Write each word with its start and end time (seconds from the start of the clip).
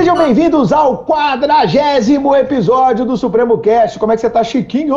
Sejam 0.00 0.16
bem-vindos 0.16 0.72
ao 0.72 1.04
quadragésimo 1.04 2.34
episódio 2.34 3.04
do 3.04 3.18
Supremo 3.18 3.58
Cast. 3.58 3.98
Como 3.98 4.10
é 4.10 4.14
que 4.14 4.22
você 4.22 4.30
tá, 4.30 4.42
Chiquinho? 4.42 4.94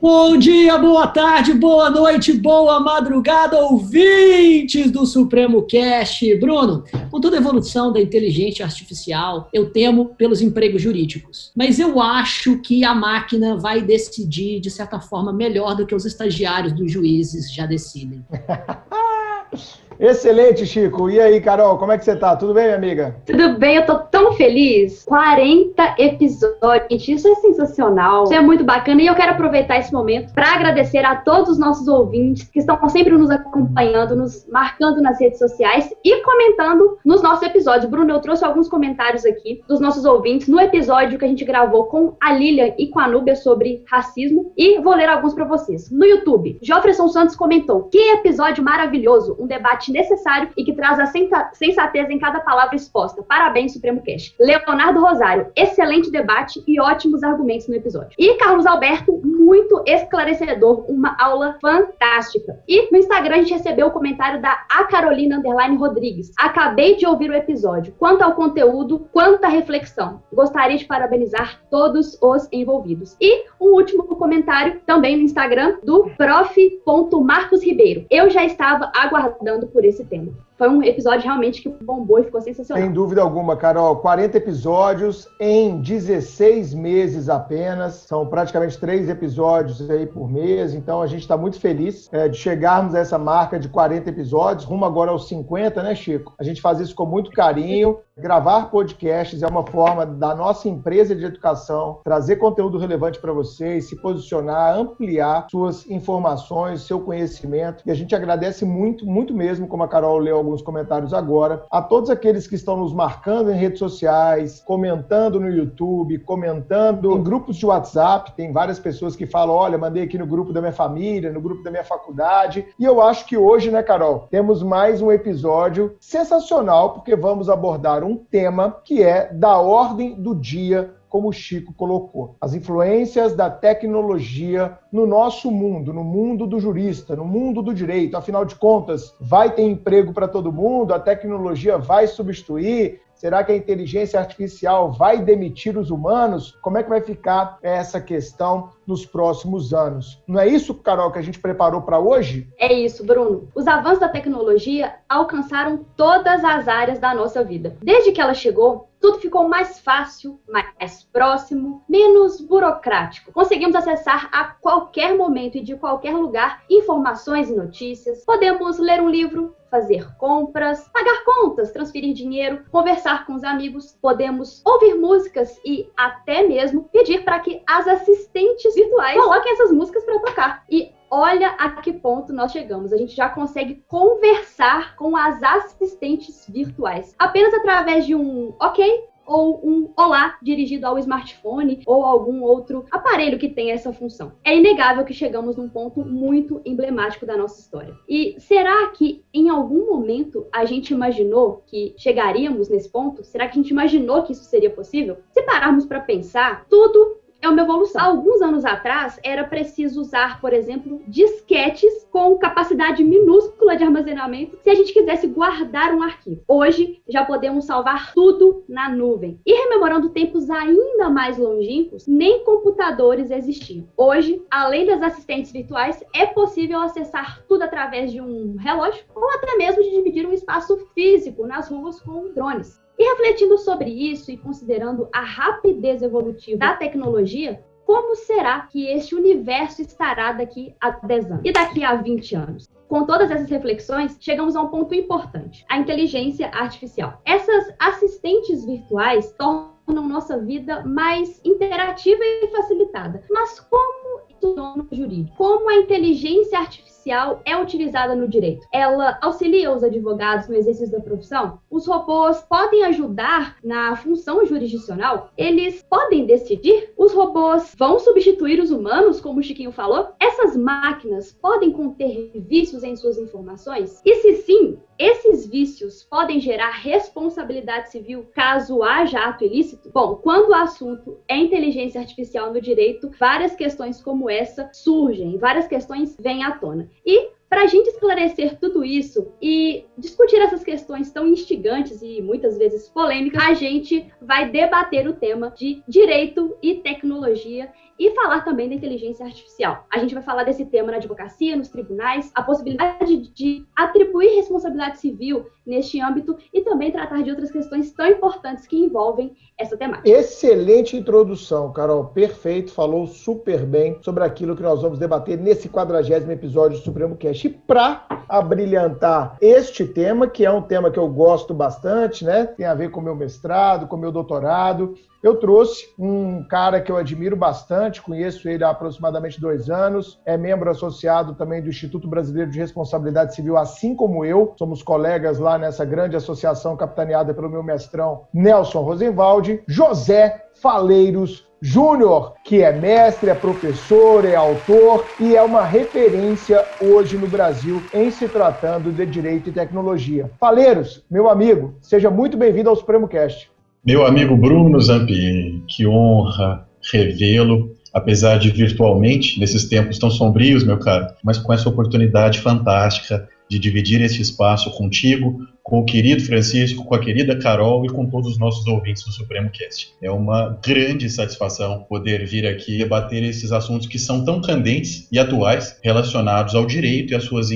Bom 0.00 0.38
dia, 0.38 0.78
boa 0.78 1.06
tarde, 1.08 1.52
boa 1.52 1.90
noite, 1.90 2.32
boa 2.32 2.80
madrugada, 2.80 3.62
ouvintes 3.62 4.90
do 4.90 5.04
Supremo 5.04 5.60
Cast. 5.66 6.34
Bruno, 6.36 6.84
com 7.10 7.20
toda 7.20 7.36
a 7.36 7.38
evolução 7.38 7.92
da 7.92 8.00
inteligência 8.00 8.64
artificial, 8.64 9.50
eu 9.52 9.70
temo 9.70 10.14
pelos 10.16 10.40
empregos 10.40 10.80
jurídicos. 10.80 11.52
Mas 11.54 11.78
eu 11.78 12.00
acho 12.00 12.60
que 12.60 12.86
a 12.86 12.94
máquina 12.94 13.58
vai 13.58 13.82
decidir, 13.82 14.58
de 14.58 14.70
certa 14.70 14.98
forma, 15.00 15.34
melhor 15.34 15.76
do 15.76 15.84
que 15.84 15.94
os 15.94 16.06
estagiários 16.06 16.72
dos 16.72 16.90
juízes 16.90 17.52
já 17.52 17.66
decidem. 17.66 18.24
Excelente, 20.00 20.64
Chico. 20.64 21.10
E 21.10 21.20
aí, 21.20 21.40
Carol, 21.40 21.76
como 21.76 21.92
é 21.92 21.98
que 21.98 22.04
você 22.04 22.14
tá? 22.14 22.36
Tudo 22.36 22.54
bem, 22.54 22.64
minha 22.64 22.76
amiga? 22.76 23.16
Tudo 23.26 23.58
bem, 23.58 23.76
eu 23.76 23.86
tô 23.86 23.98
tão 23.98 24.32
feliz. 24.34 25.04
40 25.04 25.96
episódios, 25.98 27.08
isso 27.08 27.26
é 27.26 27.34
sensacional. 27.36 28.24
Isso 28.24 28.34
é 28.34 28.40
muito 28.40 28.62
bacana 28.64 29.02
e 29.02 29.06
eu 29.06 29.14
quero 29.14 29.32
aproveitar 29.32 29.78
esse 29.78 29.92
momento 29.92 30.32
para 30.32 30.54
agradecer 30.54 31.04
a 31.04 31.16
todos 31.16 31.50
os 31.50 31.58
nossos 31.58 31.88
ouvintes 31.88 32.48
que 32.48 32.60
estão 32.60 32.88
sempre 32.88 33.16
nos 33.16 33.30
acompanhando, 33.30 34.14
nos 34.14 34.46
marcando 34.48 35.02
nas 35.02 35.20
redes 35.20 35.38
sociais 35.38 35.92
e 36.04 36.22
comentando 36.22 36.98
nos 37.04 37.20
nossos 37.22 37.46
episódios. 37.46 37.90
Bruno, 37.90 38.12
eu 38.12 38.20
trouxe 38.20 38.44
alguns 38.44 38.68
comentários 38.68 39.24
aqui 39.26 39.60
dos 39.66 39.80
nossos 39.80 40.04
ouvintes 40.04 40.46
no 40.46 40.60
episódio 40.60 41.18
que 41.18 41.24
a 41.24 41.28
gente 41.28 41.44
gravou 41.44 41.84
com 41.86 42.14
a 42.20 42.32
Lilian 42.32 42.72
e 42.78 42.86
com 42.88 43.00
a 43.00 43.08
Núbia 43.08 43.34
sobre 43.34 43.82
racismo 43.90 44.52
e 44.56 44.80
vou 44.80 44.94
ler 44.94 45.08
alguns 45.08 45.34
para 45.34 45.44
vocês. 45.44 45.90
No 45.90 46.04
YouTube, 46.04 46.58
Jofferson 46.62 47.08
Santos 47.08 47.34
comentou: 47.34 47.84
"Que 47.84 47.98
episódio 48.12 48.62
maravilhoso, 48.62 49.36
um 49.40 49.46
debate 49.46 49.87
debate 49.88 49.92
necessário 49.92 50.50
e 50.56 50.64
que 50.64 50.74
traz 50.74 50.98
a 50.98 51.06
sensatez 51.06 52.10
em 52.10 52.18
cada 52.18 52.40
palavra 52.40 52.76
exposta. 52.76 53.22
Parabéns, 53.22 53.72
Supremo 53.72 54.02
Cash. 54.04 54.34
Leonardo 54.38 55.00
Rosário, 55.00 55.50
excelente 55.56 56.10
debate 56.10 56.62
e 56.66 56.80
ótimos 56.80 57.22
argumentos 57.22 57.68
no 57.68 57.74
episódio. 57.74 58.12
E 58.18 58.34
Carlos 58.34 58.66
Alberto, 58.66 59.20
muito 59.24 59.82
esclarecedor, 59.86 60.84
uma 60.88 61.16
aula 61.18 61.56
fantástica. 61.60 62.60
E 62.68 62.90
no 62.90 62.98
Instagram 62.98 63.36
a 63.36 63.38
gente 63.38 63.54
recebeu 63.54 63.88
o 63.88 63.90
comentário 63.90 64.40
da 64.40 64.64
A 64.70 64.84
Carolina 64.84 65.38
Underline 65.38 65.76
Rodrigues. 65.76 66.32
Acabei 66.38 66.96
de 66.96 67.06
ouvir 67.06 67.30
o 67.30 67.34
episódio. 67.34 67.94
Quanto 67.98 68.22
ao 68.22 68.34
conteúdo, 68.34 69.08
quanta 69.12 69.48
reflexão. 69.48 70.22
Gostaria 70.32 70.76
de 70.76 70.84
parabenizar 70.84 71.60
todos 71.70 72.18
os 72.20 72.48
envolvidos. 72.52 73.16
E 73.20 73.46
um 73.60 73.74
último 73.74 74.04
comentário 74.04 74.80
também 74.86 75.16
no 75.16 75.22
Instagram 75.22 75.78
do 75.82 76.10
prof.marcos 76.16 77.62
Ribeiro. 77.62 78.06
Eu 78.10 78.30
já 78.30 78.44
estava 78.44 78.90
aguardando 78.94 79.66
por 79.68 79.77
esse 79.84 80.04
tema 80.04 80.32
foi 80.58 80.68
um 80.68 80.82
episódio 80.82 81.22
realmente 81.22 81.62
que 81.62 81.68
bombou 81.68 82.18
e 82.18 82.24
ficou 82.24 82.40
sensacional. 82.40 82.82
Sem 82.82 82.92
dúvida 82.92 83.22
alguma, 83.22 83.56
Carol. 83.56 83.94
40 83.96 84.36
episódios 84.36 85.28
em 85.38 85.80
16 85.80 86.74
meses 86.74 87.28
apenas. 87.28 87.94
São 87.94 88.26
praticamente 88.26 88.76
três 88.78 89.08
episódios 89.08 89.88
aí 89.88 90.04
por 90.04 90.28
mês. 90.28 90.74
Então 90.74 91.00
a 91.00 91.06
gente 91.06 91.20
está 91.20 91.36
muito 91.36 91.60
feliz 91.60 92.12
é, 92.12 92.28
de 92.28 92.36
chegarmos 92.36 92.96
a 92.96 92.98
essa 92.98 93.16
marca 93.16 93.56
de 93.58 93.68
40 93.68 94.10
episódios, 94.10 94.64
rumo 94.64 94.84
agora 94.84 95.12
aos 95.12 95.28
50, 95.28 95.80
né, 95.80 95.94
Chico? 95.94 96.34
A 96.38 96.42
gente 96.42 96.60
faz 96.60 96.80
isso 96.80 96.94
com 96.94 97.06
muito 97.06 97.30
carinho. 97.30 97.98
Gravar 98.16 98.68
podcasts 98.68 99.44
é 99.44 99.46
uma 99.46 99.64
forma 99.64 100.04
da 100.04 100.34
nossa 100.34 100.68
empresa 100.68 101.14
de 101.14 101.24
educação 101.24 102.00
trazer 102.02 102.36
conteúdo 102.36 102.76
relevante 102.76 103.20
para 103.20 103.32
vocês, 103.32 103.88
se 103.88 103.94
posicionar, 103.94 104.76
ampliar 104.76 105.46
suas 105.48 105.88
informações, 105.88 106.82
seu 106.82 107.00
conhecimento. 107.00 107.84
E 107.86 107.92
a 107.92 107.94
gente 107.94 108.16
agradece 108.16 108.64
muito, 108.64 109.06
muito 109.06 109.32
mesmo, 109.32 109.68
como 109.68 109.84
a 109.84 109.88
Carol 109.88 110.18
leu 110.18 110.47
alguns 110.48 110.62
comentários 110.62 111.12
agora, 111.12 111.64
a 111.70 111.82
todos 111.82 112.10
aqueles 112.10 112.46
que 112.46 112.54
estão 112.54 112.76
nos 112.76 112.92
marcando 112.92 113.50
em 113.50 113.56
redes 113.56 113.78
sociais, 113.78 114.62
comentando 114.66 115.38
no 115.38 115.48
YouTube, 115.48 116.18
comentando 116.20 117.12
em 117.12 117.22
grupos 117.22 117.56
de 117.56 117.66
WhatsApp. 117.66 118.32
Tem 118.32 118.52
várias 118.52 118.78
pessoas 118.78 119.14
que 119.14 119.26
falam: 119.26 119.54
olha, 119.54 119.78
mandei 119.78 120.02
aqui 120.02 120.18
no 120.18 120.26
grupo 120.26 120.52
da 120.52 120.60
minha 120.60 120.72
família, 120.72 121.32
no 121.32 121.40
grupo 121.40 121.62
da 121.62 121.70
minha 121.70 121.84
faculdade. 121.84 122.66
E 122.78 122.84
eu 122.84 123.00
acho 123.00 123.26
que 123.26 123.36
hoje, 123.36 123.70
né, 123.70 123.82
Carol, 123.82 124.26
temos 124.30 124.62
mais 124.62 125.02
um 125.02 125.12
episódio 125.12 125.96
sensacional, 126.00 126.94
porque 126.94 127.14
vamos 127.14 127.48
abordar 127.48 128.02
um 128.02 128.16
tema 128.16 128.76
que 128.84 129.02
é 129.02 129.32
da 129.32 129.58
ordem 129.58 130.14
do 130.14 130.34
dia 130.34 130.97
como 131.18 131.30
o 131.30 131.32
Chico 131.32 131.74
colocou. 131.74 132.36
As 132.40 132.54
influências 132.54 133.34
da 133.34 133.50
tecnologia 133.50 134.78
no 134.92 135.04
nosso 135.04 135.50
mundo, 135.50 135.92
no 135.92 136.04
mundo 136.04 136.46
do 136.46 136.60
jurista, 136.60 137.16
no 137.16 137.24
mundo 137.24 137.60
do 137.60 137.74
direito. 137.74 138.16
Afinal 138.16 138.44
de 138.44 138.54
contas, 138.54 139.12
vai 139.20 139.52
ter 139.52 139.62
emprego 139.62 140.12
para 140.12 140.28
todo 140.28 140.52
mundo? 140.52 140.94
A 140.94 141.00
tecnologia 141.00 141.76
vai 141.76 142.06
substituir? 142.06 143.00
Será 143.16 143.42
que 143.42 143.50
a 143.50 143.56
inteligência 143.56 144.20
artificial 144.20 144.92
vai 144.92 145.20
demitir 145.20 145.76
os 145.76 145.90
humanos? 145.90 146.56
Como 146.62 146.78
é 146.78 146.84
que 146.84 146.88
vai 146.88 147.00
ficar 147.00 147.58
essa 147.64 148.00
questão 148.00 148.70
nos 148.88 149.04
próximos 149.04 149.74
anos? 149.74 150.20
Não 150.26 150.40
é 150.40 150.48
isso, 150.48 150.74
Carol, 150.74 151.12
que 151.12 151.18
a 151.18 151.22
gente 151.22 151.38
preparou 151.38 151.82
para 151.82 152.00
hoje? 152.00 152.48
É 152.58 152.72
isso, 152.72 153.04
Bruno. 153.04 153.48
Os 153.54 153.66
avanços 153.66 154.00
da 154.00 154.08
tecnologia 154.08 154.94
alcançaram 155.06 155.84
todas 155.94 156.42
as 156.42 156.66
áreas 156.66 156.98
da 156.98 157.14
nossa 157.14 157.44
vida. 157.44 157.76
Desde 157.82 158.10
que 158.10 158.20
ela 158.20 158.32
chegou, 158.32 158.88
tudo 159.00 159.20
ficou 159.20 159.48
mais 159.48 159.78
fácil, 159.78 160.40
mais 160.48 161.04
próximo, 161.04 161.84
menos 161.88 162.40
burocrático. 162.40 163.32
Conseguimos 163.32 163.76
acessar 163.76 164.28
a 164.32 164.44
qualquer 164.44 165.16
momento 165.16 165.56
e 165.56 165.62
de 165.62 165.76
qualquer 165.76 166.14
lugar 166.14 166.64
informações 166.68 167.48
e 167.48 167.54
notícias. 167.54 168.24
Podemos 168.24 168.78
ler 168.78 169.00
um 169.00 169.08
livro, 169.08 169.54
fazer 169.70 170.16
compras, 170.16 170.88
pagar 170.88 171.24
contas, 171.24 171.70
transferir 171.70 172.14
dinheiro, 172.14 172.64
conversar 172.70 173.26
com 173.26 173.34
os 173.34 173.44
amigos, 173.44 173.96
podemos 174.00 174.62
ouvir 174.64 174.94
músicas 174.94 175.60
e 175.64 175.88
até 175.96 176.46
mesmo 176.46 176.84
pedir 176.84 177.24
para 177.24 177.38
que 177.40 177.62
as 177.66 177.86
assistentes 177.86 178.76
virtuais 178.78 179.20
coloquem 179.20 179.52
essas 179.52 179.72
músicas 179.72 180.04
para 180.04 180.20
tocar. 180.20 180.64
E 180.70 180.92
olha 181.10 181.50
a 181.50 181.70
que 181.82 181.92
ponto 181.92 182.32
nós 182.32 182.52
chegamos. 182.52 182.92
A 182.92 182.96
gente 182.96 183.14
já 183.14 183.28
consegue 183.28 183.82
conversar 183.88 184.94
com 184.96 185.16
as 185.16 185.42
assistentes 185.42 186.46
virtuais 186.48 187.14
apenas 187.18 187.52
através 187.54 188.06
de 188.06 188.14
um 188.14 188.54
ok, 188.60 189.08
ou 189.28 189.60
um 189.62 189.92
olá 189.94 190.38
dirigido 190.40 190.86
ao 190.86 190.98
smartphone 190.98 191.82
ou 191.86 192.02
algum 192.02 192.42
outro 192.42 192.86
aparelho 192.90 193.38
que 193.38 193.50
tenha 193.50 193.74
essa 193.74 193.92
função. 193.92 194.32
É 194.42 194.56
inegável 194.56 195.04
que 195.04 195.12
chegamos 195.12 195.54
num 195.54 195.68
ponto 195.68 196.00
muito 196.00 196.62
emblemático 196.64 197.26
da 197.26 197.36
nossa 197.36 197.60
história. 197.60 197.94
E 198.08 198.36
será 198.38 198.88
que 198.88 199.22
em 199.32 199.50
algum 199.50 199.84
momento 199.84 200.46
a 200.50 200.64
gente 200.64 200.94
imaginou 200.94 201.62
que 201.66 201.94
chegaríamos 201.98 202.70
nesse 202.70 202.88
ponto? 202.88 203.22
Será 203.22 203.46
que 203.46 203.58
a 203.58 203.62
gente 203.62 203.70
imaginou 203.70 204.22
que 204.22 204.32
isso 204.32 204.44
seria 204.44 204.70
possível? 204.70 205.18
Se 205.30 205.42
pararmos 205.42 205.84
para 205.84 206.00
pensar, 206.00 206.64
tudo 206.70 207.17
é 207.40 207.48
uma 207.48 207.62
evolução. 207.62 208.00
Alguns 208.00 208.42
anos 208.42 208.64
atrás, 208.64 209.18
era 209.22 209.44
preciso 209.44 210.00
usar, 210.00 210.40
por 210.40 210.52
exemplo, 210.52 211.00
disquetes 211.06 212.06
com 212.10 212.36
capacidade 212.38 213.04
minúscula 213.04 213.76
de 213.76 213.84
armazenamento 213.84 214.58
se 214.62 214.70
a 214.70 214.74
gente 214.74 214.92
quisesse 214.92 215.26
guardar 215.26 215.94
um 215.94 216.02
arquivo. 216.02 216.42
Hoje, 216.48 217.00
já 217.08 217.24
podemos 217.24 217.64
salvar 217.64 218.12
tudo 218.12 218.64
na 218.68 218.88
nuvem. 218.88 219.40
E 219.46 219.52
rememorando 219.52 220.10
tempos 220.10 220.50
ainda 220.50 221.08
mais 221.10 221.38
longínquos, 221.38 222.06
nem 222.06 222.44
computadores 222.44 223.30
existiam. 223.30 223.88
Hoje, 223.96 224.42
além 224.50 224.86
das 224.86 225.02
assistentes 225.02 225.52
virtuais, 225.52 226.02
é 226.14 226.26
possível 226.26 226.80
acessar 226.80 227.42
tudo 227.48 227.62
através 227.62 228.12
de 228.12 228.20
um 228.20 228.56
relógio 228.56 229.04
ou 229.14 229.30
até 229.30 229.56
mesmo 229.56 229.82
de 229.82 229.90
dividir 229.90 230.26
um 230.26 230.32
espaço 230.32 230.76
físico 230.94 231.46
nas 231.46 231.68
ruas 231.68 232.00
com 232.00 232.32
drones. 232.32 232.80
E 232.98 233.04
refletindo 233.10 233.56
sobre 233.58 233.90
isso 233.90 234.30
e 234.30 234.36
considerando 234.36 235.08
a 235.14 235.20
rapidez 235.20 236.02
evolutiva 236.02 236.58
da 236.58 236.74
tecnologia, 236.74 237.62
como 237.86 238.16
será 238.16 238.60
que 238.62 238.86
este 238.88 239.14
universo 239.14 239.80
estará 239.80 240.32
daqui 240.32 240.74
a 240.80 240.90
10 240.90 241.30
anos 241.30 241.42
e 241.44 241.52
daqui 241.52 241.84
a 241.84 241.94
20 241.94 242.34
anos? 242.34 242.68
Com 242.88 243.06
todas 243.06 243.30
essas 243.30 243.48
reflexões, 243.48 244.16
chegamos 244.20 244.56
a 244.56 244.62
um 244.62 244.68
ponto 244.68 244.94
importante: 244.94 245.64
a 245.70 245.78
inteligência 245.78 246.48
artificial. 246.48 247.20
Essas 247.24 247.72
assistentes 247.78 248.64
virtuais 248.64 249.32
tornam 249.38 250.08
nossa 250.08 250.38
vida 250.38 250.84
mais 250.84 251.40
interativa 251.44 252.22
e 252.22 252.48
facilitada. 252.48 253.22
Mas 253.30 253.60
como 253.60 254.20
funciona 254.40 254.86
o 254.90 254.94
jurídico? 254.94 255.36
Como 255.36 255.70
a 255.70 255.76
inteligência 255.76 256.58
artificial 256.58 256.97
artificial 257.08 257.40
é 257.44 257.56
utilizada 257.56 258.14
no 258.14 258.28
direito? 258.28 258.66
Ela 258.72 259.18
auxilia 259.22 259.72
os 259.72 259.82
advogados 259.82 260.48
no 260.48 260.54
exercício 260.54 260.92
da 260.92 261.00
profissão? 261.00 261.58
Os 261.70 261.86
robôs 261.86 262.40
podem 262.42 262.84
ajudar 262.84 263.56
na 263.64 263.96
função 263.96 264.44
jurisdicional? 264.44 265.30
Eles 265.36 265.82
podem 265.88 266.26
decidir? 266.26 266.92
Os 266.96 267.12
robôs 267.12 267.74
vão 267.76 267.98
substituir 267.98 268.60
os 268.60 268.70
humanos, 268.70 269.20
como 269.20 269.40
o 269.40 269.42
Chiquinho 269.42 269.72
falou? 269.72 270.08
Essas 270.20 270.56
máquinas 270.56 271.32
podem 271.32 271.72
conter 271.72 272.30
vícios 272.34 272.84
em 272.84 272.94
suas 272.94 273.16
informações? 273.16 274.00
E 274.04 274.14
se 274.16 274.34
sim, 274.42 274.78
esses 274.98 275.46
vícios 275.46 276.02
podem 276.02 276.40
gerar 276.40 276.70
responsabilidade 276.70 277.90
civil 277.90 278.26
caso 278.34 278.82
haja 278.82 279.20
ato 279.20 279.44
ilícito? 279.44 279.90
Bom, 279.94 280.16
quando 280.16 280.50
o 280.50 280.54
assunto 280.54 281.18
é 281.28 281.36
inteligência 281.36 282.00
artificial 282.00 282.52
no 282.52 282.60
direito, 282.60 283.10
várias 283.18 283.54
questões 283.54 284.02
como 284.02 284.28
essa 284.28 284.68
surgem, 284.72 285.38
várias 285.38 285.68
questões 285.68 286.16
vêm 286.20 286.42
à 286.42 286.50
tona. 286.50 286.90
E 287.08 287.30
para 287.48 287.62
a 287.62 287.66
gente 287.66 287.86
esclarecer 287.86 288.58
tudo 288.60 288.84
isso 288.84 289.32
e 289.40 289.86
discutir 289.96 290.36
essas 290.36 290.62
questões 290.62 291.10
tão 291.10 291.26
instigantes 291.26 292.02
e 292.02 292.20
muitas 292.20 292.58
vezes 292.58 292.86
polêmicas, 292.90 293.42
a 293.42 293.54
gente 293.54 294.12
vai 294.20 294.50
debater 294.50 295.08
o 295.08 295.14
tema 295.14 295.50
de 295.56 295.82
direito 295.88 296.54
e 296.62 296.74
tecnologia 296.74 297.72
e 297.98 298.10
falar 298.10 298.42
também 298.42 298.68
da 298.68 298.74
inteligência 298.74 299.24
artificial. 299.24 299.86
A 299.90 299.98
gente 299.98 300.12
vai 300.12 300.22
falar 300.22 300.44
desse 300.44 300.66
tema 300.66 300.90
na 300.90 300.98
advocacia, 300.98 301.56
nos 301.56 301.68
tribunais, 301.68 302.30
a 302.34 302.42
possibilidade 302.42 303.16
de 303.32 303.64
atribuir 303.74 304.36
responsabilidade 304.36 304.98
civil 304.98 305.46
neste 305.68 306.00
âmbito 306.00 306.36
e 306.52 306.62
também 306.62 306.90
tratar 306.90 307.22
de 307.22 307.30
outras 307.30 307.50
questões 307.50 307.92
tão 307.92 308.06
importantes 308.06 308.66
que 308.66 308.76
envolvem 308.76 309.36
essa 309.56 309.76
temática. 309.76 310.08
Excelente 310.08 310.96
introdução, 310.96 311.72
Carol. 311.72 312.06
Perfeito, 312.06 312.72
falou 312.72 313.06
super 313.06 313.64
bem 313.64 313.98
sobre 314.00 314.24
aquilo 314.24 314.56
que 314.56 314.62
nós 314.62 314.82
vamos 314.82 314.98
debater 314.98 315.38
nesse 315.38 315.68
quadragésimo 315.68 316.32
episódio 316.32 316.78
do 316.78 316.84
Supremo 316.84 317.16
Cast. 317.16 317.46
E 317.46 317.50
para 317.50 318.06
abrilhantar 318.28 319.36
este 319.40 319.84
tema, 319.84 320.26
que 320.28 320.44
é 320.44 320.50
um 320.50 320.62
tema 320.62 320.90
que 320.90 320.98
eu 320.98 321.08
gosto 321.08 321.54
bastante, 321.54 322.24
né? 322.24 322.46
Tem 322.46 322.66
a 322.66 322.74
ver 322.74 322.90
com 322.90 323.00
meu 323.00 323.14
mestrado, 323.14 323.86
com 323.86 323.96
meu 323.96 324.12
doutorado, 324.12 324.94
eu 325.20 325.34
trouxe 325.34 325.84
um 325.98 326.44
cara 326.44 326.80
que 326.80 326.92
eu 326.92 326.96
admiro 326.96 327.36
bastante, 327.36 328.00
conheço 328.00 328.48
ele 328.48 328.62
há 328.62 328.70
aproximadamente 328.70 329.40
dois 329.40 329.68
anos, 329.68 330.20
é 330.24 330.36
membro 330.36 330.70
associado 330.70 331.34
também 331.34 331.60
do 331.60 331.68
Instituto 331.68 332.06
Brasileiro 332.06 332.52
de 332.52 332.58
Responsabilidade 332.58 333.34
Civil, 333.34 333.56
assim 333.56 333.96
como 333.96 334.24
eu. 334.24 334.54
Somos 334.56 334.80
colegas 334.80 335.40
lá 335.40 335.57
nessa 335.58 335.84
grande 335.84 336.16
associação 336.16 336.76
capitaneada 336.76 337.34
pelo 337.34 337.50
meu 337.50 337.62
mestrão 337.62 338.24
Nelson 338.32 338.80
Rosenwald, 338.80 339.62
José 339.66 340.46
Faleiros 340.60 341.48
Júnior, 341.60 342.34
que 342.44 342.62
é 342.62 342.72
mestre, 342.72 343.30
é 343.30 343.34
professor, 343.34 344.24
é 344.24 344.36
autor 344.36 345.04
e 345.18 345.34
é 345.34 345.42
uma 345.42 345.64
referência 345.64 346.64
hoje 346.80 347.16
no 347.16 347.26
Brasil 347.26 347.82
em 347.92 348.12
se 348.12 348.28
tratando 348.28 348.92
de 348.92 349.04
direito 349.04 349.48
e 349.48 349.52
tecnologia. 349.52 350.30
Faleiros, 350.38 351.02
meu 351.10 351.28
amigo, 351.28 351.74
seja 351.80 352.10
muito 352.10 352.36
bem-vindo 352.36 352.70
ao 352.70 352.76
Supremo 352.76 353.08
Cast. 353.08 353.50
Meu 353.84 354.06
amigo 354.06 354.36
Bruno 354.36 354.80
Zampieri, 354.80 355.64
que 355.66 355.84
honra 355.84 356.64
revê-lo, 356.92 357.74
apesar 357.92 358.38
de 358.38 358.50
virtualmente, 358.50 359.40
nesses 359.40 359.68
tempos 359.68 359.98
tão 359.98 360.10
sombrios, 360.10 360.62
meu 360.62 360.78
caro, 360.78 361.06
mas 361.24 361.38
com 361.38 361.52
essa 361.52 361.68
oportunidade 361.68 362.40
fantástica 362.40 363.28
de 363.50 363.58
dividir 363.58 364.00
esse 364.00 364.20
espaço 364.20 364.70
contigo, 364.72 365.38
com 365.62 365.80
o 365.80 365.84
querido 365.84 366.24
Francisco, 366.24 366.84
com 366.84 366.94
a 366.94 366.98
querida 366.98 367.38
Carol 367.38 367.84
e 367.84 367.88
com 367.88 368.06
todos 368.06 368.32
os 368.32 368.38
nossos 368.38 368.66
ouvintes 368.66 369.04
do 369.04 369.12
Supremo 369.12 369.50
Cast. 369.50 369.92
É 370.02 370.10
uma 370.10 370.58
grande 370.64 371.10
satisfação 371.10 371.84
poder 371.88 372.24
vir 372.26 372.46
aqui 372.46 372.78
debater 372.78 373.22
esses 373.22 373.52
assuntos 373.52 373.86
que 373.86 373.98
são 373.98 374.24
tão 374.24 374.40
candentes 374.40 375.06
e 375.12 375.18
atuais 375.18 375.78
relacionados 375.82 376.54
ao 376.54 376.64
direito 376.64 377.12
e 377.12 377.16
às 377.16 377.24
suas 377.24 377.48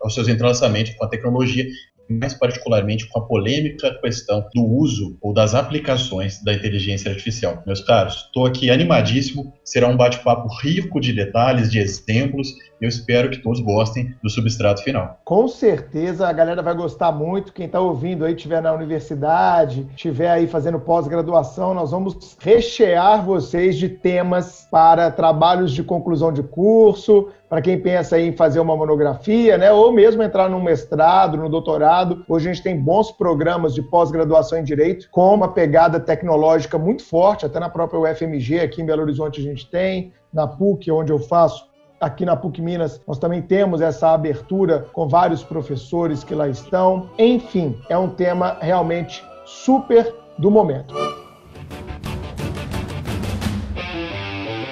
aos 0.00 0.14
seus 0.14 0.26
entrelaçamentos 0.28 0.94
com 0.94 1.04
a 1.04 1.08
tecnologia 1.08 1.66
mais 2.08 2.34
particularmente 2.34 3.06
com 3.08 3.18
a 3.18 3.26
polêmica 3.26 3.98
questão 4.00 4.46
do 4.54 4.64
uso 4.64 5.16
ou 5.20 5.32
das 5.32 5.54
aplicações 5.54 6.42
da 6.42 6.52
inteligência 6.52 7.10
artificial. 7.10 7.62
Meus 7.66 7.80
caros, 7.80 8.26
estou 8.26 8.46
aqui 8.46 8.70
animadíssimo, 8.70 9.52
será 9.64 9.88
um 9.88 9.96
bate-papo 9.96 10.48
rico 10.62 11.00
de 11.00 11.12
detalhes, 11.12 11.70
de 11.70 11.78
exemplos, 11.78 12.52
eu 12.84 12.88
espero 12.88 13.30
que 13.30 13.38
todos 13.38 13.60
gostem 13.60 14.14
do 14.22 14.28
substrato 14.28 14.82
final. 14.82 15.18
Com 15.24 15.48
certeza 15.48 16.28
a 16.28 16.32
galera 16.32 16.62
vai 16.62 16.74
gostar 16.74 17.10
muito, 17.10 17.52
quem 17.52 17.64
está 17.66 17.80
ouvindo 17.80 18.24
aí, 18.24 18.34
estiver 18.34 18.60
na 18.60 18.72
universidade, 18.72 19.86
estiver 19.90 20.30
aí 20.30 20.46
fazendo 20.46 20.78
pós-graduação, 20.78 21.72
nós 21.72 21.90
vamos 21.90 22.36
rechear 22.38 23.24
vocês 23.24 23.76
de 23.76 23.88
temas 23.88 24.68
para 24.70 25.10
trabalhos 25.10 25.72
de 25.72 25.82
conclusão 25.82 26.30
de 26.30 26.42
curso, 26.42 27.30
para 27.48 27.62
quem 27.62 27.80
pensa 27.80 28.20
em 28.20 28.32
fazer 28.32 28.60
uma 28.60 28.76
monografia, 28.76 29.56
né, 29.56 29.72
ou 29.72 29.92
mesmo 29.92 30.22
entrar 30.22 30.50
num 30.50 30.62
mestrado, 30.62 31.38
no 31.38 31.48
doutorado. 31.48 32.24
Hoje 32.28 32.50
a 32.50 32.52
gente 32.52 32.62
tem 32.62 32.78
bons 32.78 33.12
programas 33.12 33.72
de 33.74 33.80
pós-graduação 33.80 34.58
em 34.58 34.64
direito 34.64 35.08
com 35.10 35.34
uma 35.34 35.48
pegada 35.48 35.98
tecnológica 35.98 36.76
muito 36.76 37.02
forte, 37.02 37.46
até 37.46 37.58
na 37.58 37.70
própria 37.70 38.00
UFMG 38.00 38.60
aqui 38.60 38.82
em 38.82 38.86
Belo 38.86 39.02
Horizonte 39.02 39.40
a 39.40 39.44
gente 39.44 39.70
tem, 39.70 40.12
na 40.32 40.46
PUC, 40.46 40.90
onde 40.90 41.12
eu 41.12 41.18
faço 41.18 41.72
aqui 42.00 42.24
na 42.24 42.36
PUC 42.36 42.60
Minas, 42.60 43.00
nós 43.06 43.18
também 43.18 43.42
temos 43.42 43.80
essa 43.80 44.10
abertura 44.10 44.86
com 44.92 45.08
vários 45.08 45.42
professores 45.42 46.22
que 46.22 46.34
lá 46.34 46.48
estão. 46.48 47.08
Enfim, 47.18 47.78
é 47.88 47.96
um 47.96 48.08
tema 48.08 48.56
realmente 48.60 49.24
super 49.44 50.14
do 50.38 50.50
momento. 50.50 50.94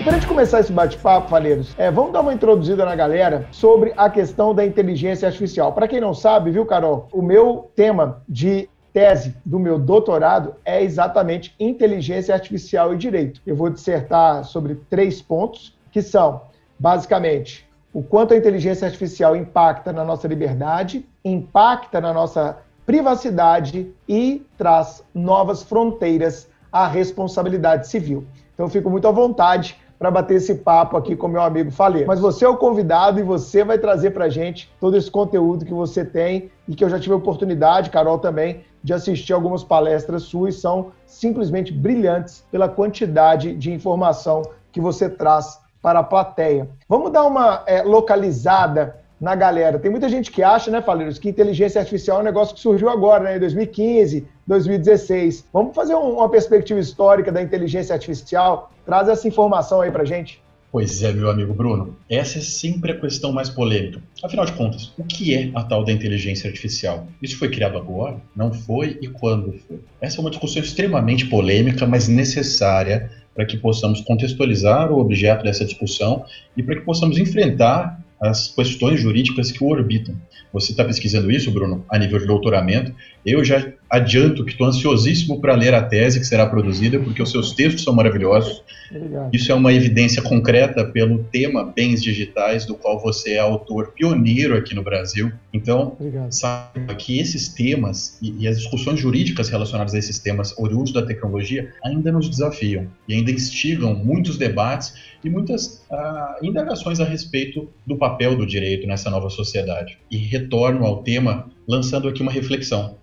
Para 0.02 0.16
a 0.16 0.18
gente 0.18 0.26
começar 0.26 0.58
esse 0.58 0.72
bate-papo, 0.72 1.28
Faleiros, 1.28 1.74
é, 1.78 1.88
vamos 1.88 2.12
dar 2.12 2.22
uma 2.22 2.34
introduzida 2.34 2.84
na 2.84 2.96
galera 2.96 3.46
sobre 3.52 3.92
a 3.96 4.10
questão 4.10 4.52
da 4.52 4.66
inteligência 4.66 5.28
artificial. 5.28 5.72
Para 5.72 5.86
quem 5.86 6.00
não 6.00 6.12
sabe, 6.12 6.50
viu, 6.50 6.66
Carol, 6.66 7.06
o 7.12 7.22
meu 7.22 7.70
tema 7.76 8.20
de 8.28 8.68
tese 8.92 9.36
do 9.44 9.60
meu 9.60 9.78
doutorado 9.78 10.56
é 10.64 10.82
exatamente 10.82 11.54
inteligência 11.58 12.34
artificial 12.34 12.92
e 12.92 12.98
direito. 12.98 13.40
Eu 13.46 13.54
vou 13.54 13.70
dissertar 13.70 14.44
sobre 14.44 14.74
três 14.90 15.22
pontos, 15.22 15.78
que 15.92 16.02
são, 16.02 16.42
basicamente, 16.82 17.64
o 17.94 18.02
quanto 18.02 18.34
a 18.34 18.36
inteligência 18.36 18.86
artificial 18.86 19.36
impacta 19.36 19.92
na 19.92 20.04
nossa 20.04 20.26
liberdade, 20.26 21.06
impacta 21.24 22.00
na 22.00 22.12
nossa 22.12 22.58
privacidade 22.84 23.94
e 24.08 24.44
traz 24.58 25.04
novas 25.14 25.62
fronteiras 25.62 26.48
à 26.72 26.88
responsabilidade 26.88 27.86
civil. 27.86 28.26
Então, 28.52 28.66
eu 28.66 28.70
fico 28.70 28.90
muito 28.90 29.06
à 29.06 29.12
vontade 29.12 29.78
para 29.96 30.10
bater 30.10 30.38
esse 30.38 30.56
papo 30.56 30.96
aqui 30.96 31.14
com 31.14 31.28
meu 31.28 31.42
amigo 31.42 31.70
Falei. 31.70 32.04
Mas 32.04 32.18
você 32.18 32.44
é 32.44 32.48
o 32.48 32.56
convidado 32.56 33.20
e 33.20 33.22
você 33.22 33.62
vai 33.62 33.78
trazer 33.78 34.10
para 34.10 34.24
a 34.24 34.28
gente 34.28 34.68
todo 34.80 34.96
esse 34.96 35.08
conteúdo 35.08 35.64
que 35.64 35.72
você 35.72 36.04
tem 36.04 36.50
e 36.66 36.74
que 36.74 36.82
eu 36.82 36.90
já 36.90 36.98
tive 36.98 37.14
a 37.14 37.18
oportunidade, 37.18 37.90
Carol 37.90 38.18
também, 38.18 38.64
de 38.82 38.92
assistir 38.92 39.32
algumas 39.32 39.62
palestras 39.62 40.24
suas. 40.24 40.56
São 40.56 40.90
simplesmente 41.06 41.72
brilhantes 41.72 42.44
pela 42.50 42.68
quantidade 42.68 43.54
de 43.54 43.70
informação 43.70 44.42
que 44.72 44.80
você 44.80 45.08
traz 45.08 45.61
para 45.82 45.98
a 45.98 46.04
plateia. 46.04 46.68
Vamos 46.88 47.12
dar 47.12 47.24
uma 47.24 47.64
é, 47.66 47.82
localizada 47.82 49.02
na 49.20 49.34
galera. 49.34 49.78
Tem 49.78 49.90
muita 49.90 50.08
gente 50.08 50.30
que 50.30 50.42
acha, 50.42 50.70
né, 50.70 50.80
Faleiros, 50.80 51.18
que 51.18 51.28
inteligência 51.28 51.80
artificial 51.80 52.18
é 52.18 52.20
um 52.22 52.24
negócio 52.24 52.54
que 52.54 52.60
surgiu 52.60 52.88
agora, 52.88 53.24
né, 53.24 53.36
em 53.36 53.40
2015, 53.40 54.26
2016. 54.46 55.46
Vamos 55.52 55.74
fazer 55.74 55.94
um, 55.94 56.14
uma 56.14 56.28
perspectiva 56.28 56.80
histórica 56.80 57.30
da 57.30 57.42
inteligência 57.42 57.92
artificial? 57.92 58.72
Traz 58.86 59.08
essa 59.08 59.28
informação 59.28 59.80
aí 59.80 59.90
pra 59.90 60.04
gente. 60.04 60.42
Pois 60.72 61.02
é, 61.02 61.12
meu 61.12 61.28
amigo 61.30 61.52
Bruno. 61.52 61.94
Essa 62.08 62.38
é 62.38 62.40
sempre 62.40 62.92
a 62.92 62.98
questão 62.98 63.30
mais 63.30 63.50
polêmica. 63.50 64.00
Afinal 64.24 64.46
de 64.46 64.52
contas, 64.54 64.90
o 64.96 65.04
que 65.04 65.34
é 65.34 65.50
a 65.54 65.62
tal 65.62 65.84
da 65.84 65.92
inteligência 65.92 66.48
artificial? 66.48 67.06
Isso 67.20 67.38
foi 67.38 67.50
criado 67.50 67.76
agora? 67.76 68.16
Não 68.34 68.52
foi? 68.54 68.98
E 69.02 69.06
quando 69.06 69.52
foi? 69.68 69.80
Essa 70.00 70.16
é 70.16 70.20
uma 70.20 70.30
discussão 70.30 70.62
extremamente 70.62 71.26
polêmica, 71.26 71.86
mas 71.86 72.08
necessária 72.08 73.10
para 73.34 73.46
que 73.46 73.56
possamos 73.56 74.00
contextualizar 74.02 74.92
o 74.92 74.98
objeto 74.98 75.42
dessa 75.44 75.64
discussão 75.64 76.24
e 76.56 76.62
para 76.62 76.76
que 76.76 76.82
possamos 76.82 77.18
enfrentar 77.18 78.02
as 78.20 78.54
questões 78.54 79.00
jurídicas 79.00 79.50
que 79.50 79.64
o 79.64 79.68
orbitam. 79.68 80.14
Você 80.52 80.70
está 80.70 80.84
pesquisando 80.84 81.30
isso, 81.30 81.50
Bruno, 81.50 81.84
a 81.88 81.98
nível 81.98 82.20
de 82.20 82.26
doutoramento. 82.26 82.94
Eu 83.24 83.44
já 83.44 83.72
adianto 83.88 84.44
que 84.44 84.52
estou 84.52 84.66
ansiosíssimo 84.66 85.40
para 85.40 85.54
ler 85.54 85.74
a 85.74 85.82
tese 85.82 86.18
que 86.18 86.26
será 86.26 86.46
produzida, 86.46 86.98
porque 86.98 87.22
os 87.22 87.30
seus 87.30 87.52
textos 87.52 87.84
são 87.84 87.94
maravilhosos. 87.94 88.64
Obrigado. 88.90 89.34
Isso 89.34 89.52
é 89.52 89.54
uma 89.54 89.72
evidência 89.72 90.20
concreta 90.22 90.84
pelo 90.84 91.22
tema 91.24 91.62
bens 91.64 92.02
digitais, 92.02 92.64
do 92.64 92.74
qual 92.74 92.98
você 92.98 93.34
é 93.34 93.38
autor 93.38 93.92
pioneiro 93.92 94.56
aqui 94.56 94.74
no 94.74 94.82
Brasil. 94.82 95.30
Então, 95.52 95.96
Obrigado. 96.00 96.32
saiba 96.32 96.94
que 96.96 97.20
esses 97.20 97.48
temas 97.48 98.18
e, 98.20 98.34
e, 98.40 98.48
as 98.48 98.58
discussões 98.58 98.98
jurídicas 98.98 99.48
relacionadas 99.48 99.94
a 99.94 99.98
esses 99.98 100.18
temas 100.18 100.58
oriundos 100.58 100.92
da 100.92 101.02
tecnologia 101.02 101.72
ainda 101.84 102.10
nos 102.10 102.28
desafiam 102.28 102.88
e 103.06 103.14
ainda 103.14 103.30
instigam 103.30 103.94
muitos 103.94 104.36
debates 104.36 104.94
e 105.22 105.30
muitas 105.30 105.84
ah, 105.90 106.38
indagações 106.42 106.98
a 106.98 107.04
respeito 107.04 107.68
do 107.86 107.96
papel 107.96 108.36
do 108.36 108.46
direito 108.46 108.86
nessa 108.86 109.10
nova 109.10 109.30
sociedade. 109.30 109.98
E 110.10 110.16
retorno 110.16 110.84
ao 110.84 111.02
tema 111.02 111.50
lançando 111.68 112.08
aqui 112.08 112.22
uma 112.22 112.32
reflexão. 112.32 112.96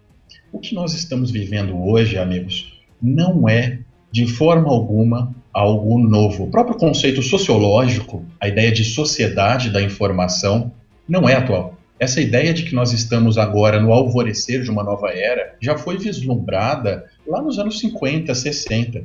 O 0.51 0.59
que 0.59 0.73
nós 0.73 0.93
estamos 0.93 1.29
vivendo 1.29 1.77
hoje, 1.79 2.17
amigos, 2.17 2.73
não 3.01 3.47
é 3.47 3.79
de 4.11 4.25
forma 4.25 4.69
alguma 4.69 5.33
algo 5.53 5.99
novo. 5.99 6.45
O 6.45 6.51
próprio 6.51 6.75
conceito 6.77 7.21
sociológico, 7.21 8.25
a 8.39 8.47
ideia 8.47 8.71
de 8.71 8.83
sociedade 8.83 9.69
da 9.69 9.81
informação, 9.81 10.71
não 11.07 11.29
é 11.29 11.35
atual. 11.35 11.77
Essa 11.99 12.21
ideia 12.21 12.53
de 12.53 12.63
que 12.63 12.73
nós 12.73 12.93
estamos 12.93 13.37
agora 13.37 13.79
no 13.79 13.91
alvorecer 13.91 14.63
de 14.63 14.71
uma 14.71 14.83
nova 14.83 15.09
era 15.11 15.55
já 15.61 15.77
foi 15.77 15.97
vislumbrada 15.97 17.05
lá 17.27 17.41
nos 17.41 17.59
anos 17.59 17.79
50, 17.79 18.33
60. 18.33 19.03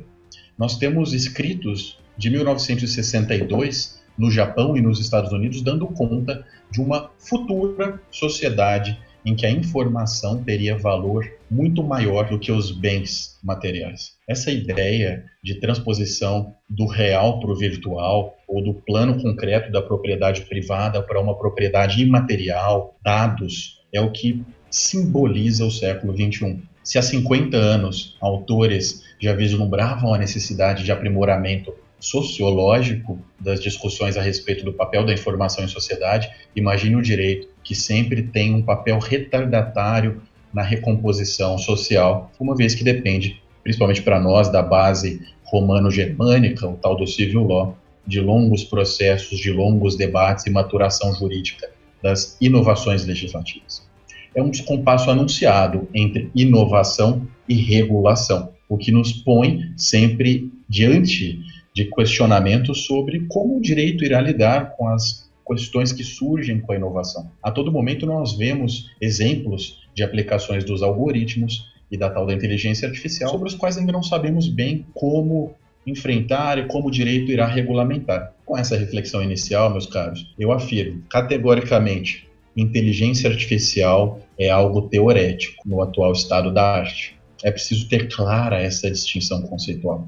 Nós 0.57 0.77
temos 0.77 1.13
escritos 1.13 1.99
de 2.17 2.29
1962 2.29 4.01
no 4.17 4.31
Japão 4.31 4.77
e 4.77 4.81
nos 4.81 4.99
Estados 4.99 5.31
Unidos 5.31 5.61
dando 5.61 5.85
conta 5.87 6.45
de 6.71 6.81
uma 6.81 7.11
futura 7.19 8.01
sociedade 8.09 8.97
em 9.25 9.35
que 9.35 9.45
a 9.45 9.51
informação 9.51 10.43
teria 10.43 10.77
valor 10.77 11.27
muito 11.49 11.83
maior 11.83 12.29
do 12.29 12.37
que 12.37 12.51
os 12.51 12.71
bens 12.71 13.39
materiais. 13.43 14.13
Essa 14.29 14.51
ideia 14.51 15.25
de 15.43 15.55
transposição 15.55 16.53
do 16.69 16.85
real 16.85 17.39
para 17.39 17.51
o 17.51 17.55
virtual, 17.55 18.37
ou 18.47 18.63
do 18.63 18.73
plano 18.73 19.19
concreto 19.21 19.71
da 19.71 19.81
propriedade 19.81 20.41
privada 20.41 21.01
para 21.01 21.19
uma 21.19 21.37
propriedade 21.37 22.01
imaterial, 22.01 22.95
dados, 23.03 23.81
é 23.91 23.99
o 23.99 24.11
que 24.11 24.43
simboliza 24.69 25.65
o 25.65 25.71
século 25.71 26.13
XXI. 26.13 26.61
Se 26.83 26.99
há 26.99 27.01
50 27.01 27.57
anos 27.57 28.15
autores 28.21 29.03
já 29.19 29.33
vislumbravam 29.33 30.13
a 30.13 30.17
necessidade 30.17 30.83
de 30.83 30.91
aprimoramento 30.91 31.73
sociológico 31.99 33.19
das 33.39 33.59
discussões 33.59 34.17
a 34.17 34.21
respeito 34.21 34.63
do 34.63 34.73
papel 34.73 35.05
da 35.05 35.13
informação 35.13 35.63
em 35.63 35.67
sociedade, 35.67 36.29
imagine 36.55 36.95
o 36.95 37.01
direito, 37.01 37.47
que 37.65 37.75
sempre 37.75 38.21
tem 38.23 38.53
um 38.53 38.61
papel 38.61 38.99
retardatário 38.99 40.21
na 40.53 40.61
recomposição 40.61 41.57
social, 41.57 42.31
uma 42.39 42.55
vez 42.55 42.75
que 42.75 42.83
depende, 42.83 43.41
principalmente 43.63 44.03
para 44.03 44.21
nós, 44.21 44.47
da 44.49 44.61
base 44.61 45.21
romano-germânica, 45.43 46.67
o 46.67 46.77
tal 46.77 46.95
do 46.95 47.05
civil 47.05 47.43
law, 47.43 47.77
de 48.07 48.21
longos 48.21 48.63
processos, 48.63 49.39
de 49.39 49.51
longos 49.51 49.97
debates 49.97 50.45
e 50.45 50.51
maturação 50.51 51.13
jurídica 51.15 51.69
das 52.01 52.37
inovações 52.39 53.03
legislativas. 53.03 53.83
É 54.35 54.41
um 54.41 54.51
descompasso 54.51 55.09
anunciado 55.09 55.87
entre 55.93 56.29
inovação 56.35 57.27
e 57.49 57.55
regulação, 57.55 58.53
o 58.69 58.77
que 58.77 58.91
nos 58.91 59.11
põe 59.11 59.71
sempre 59.75 60.51
diante 60.69 61.39
de 61.73 61.85
questionamentos 61.85 62.85
sobre 62.85 63.25
como 63.27 63.57
o 63.57 63.61
direito 63.61 64.05
irá 64.05 64.21
lidar 64.21 64.75
com 64.77 64.87
as 64.87 65.24
questões 65.45 65.91
que 65.91 66.03
surgem 66.03 66.59
com 66.59 66.71
a 66.71 66.75
inovação. 66.75 67.29
A 67.41 67.51
todo 67.51 67.71
momento 67.71 68.05
nós 68.05 68.33
vemos 68.33 68.91
exemplos 68.99 69.81
de 69.93 70.03
aplicações 70.03 70.63
dos 70.63 70.81
algoritmos 70.81 71.71
e 71.91 71.97
da 71.97 72.09
tal 72.09 72.25
da 72.25 72.33
inteligência 72.33 72.87
artificial, 72.87 73.29
sobre 73.29 73.47
os 73.47 73.55
quais 73.55 73.77
ainda 73.77 73.91
não 73.91 74.03
sabemos 74.03 74.47
bem 74.47 74.85
como 74.93 75.53
enfrentar 75.85 76.57
e 76.57 76.65
como 76.65 76.87
o 76.87 76.91
direito 76.91 77.31
irá 77.31 77.45
regulamentar. 77.45 78.33
Com 78.45 78.57
essa 78.57 78.75
reflexão 78.75 79.21
inicial, 79.21 79.69
meus 79.69 79.85
caros, 79.85 80.33
eu 80.37 80.51
afirmo 80.51 81.03
categoricamente: 81.09 82.27
inteligência 82.55 83.29
artificial 83.29 84.19
é 84.37 84.49
algo 84.49 84.83
teorético 84.83 85.61
no 85.65 85.81
atual 85.81 86.11
estado 86.11 86.51
da 86.51 86.63
arte. 86.63 87.15
É 87.43 87.51
preciso 87.51 87.87
ter 87.87 88.07
clara 88.13 88.59
essa 88.59 88.89
distinção 88.89 89.43
conceitual. 89.43 90.07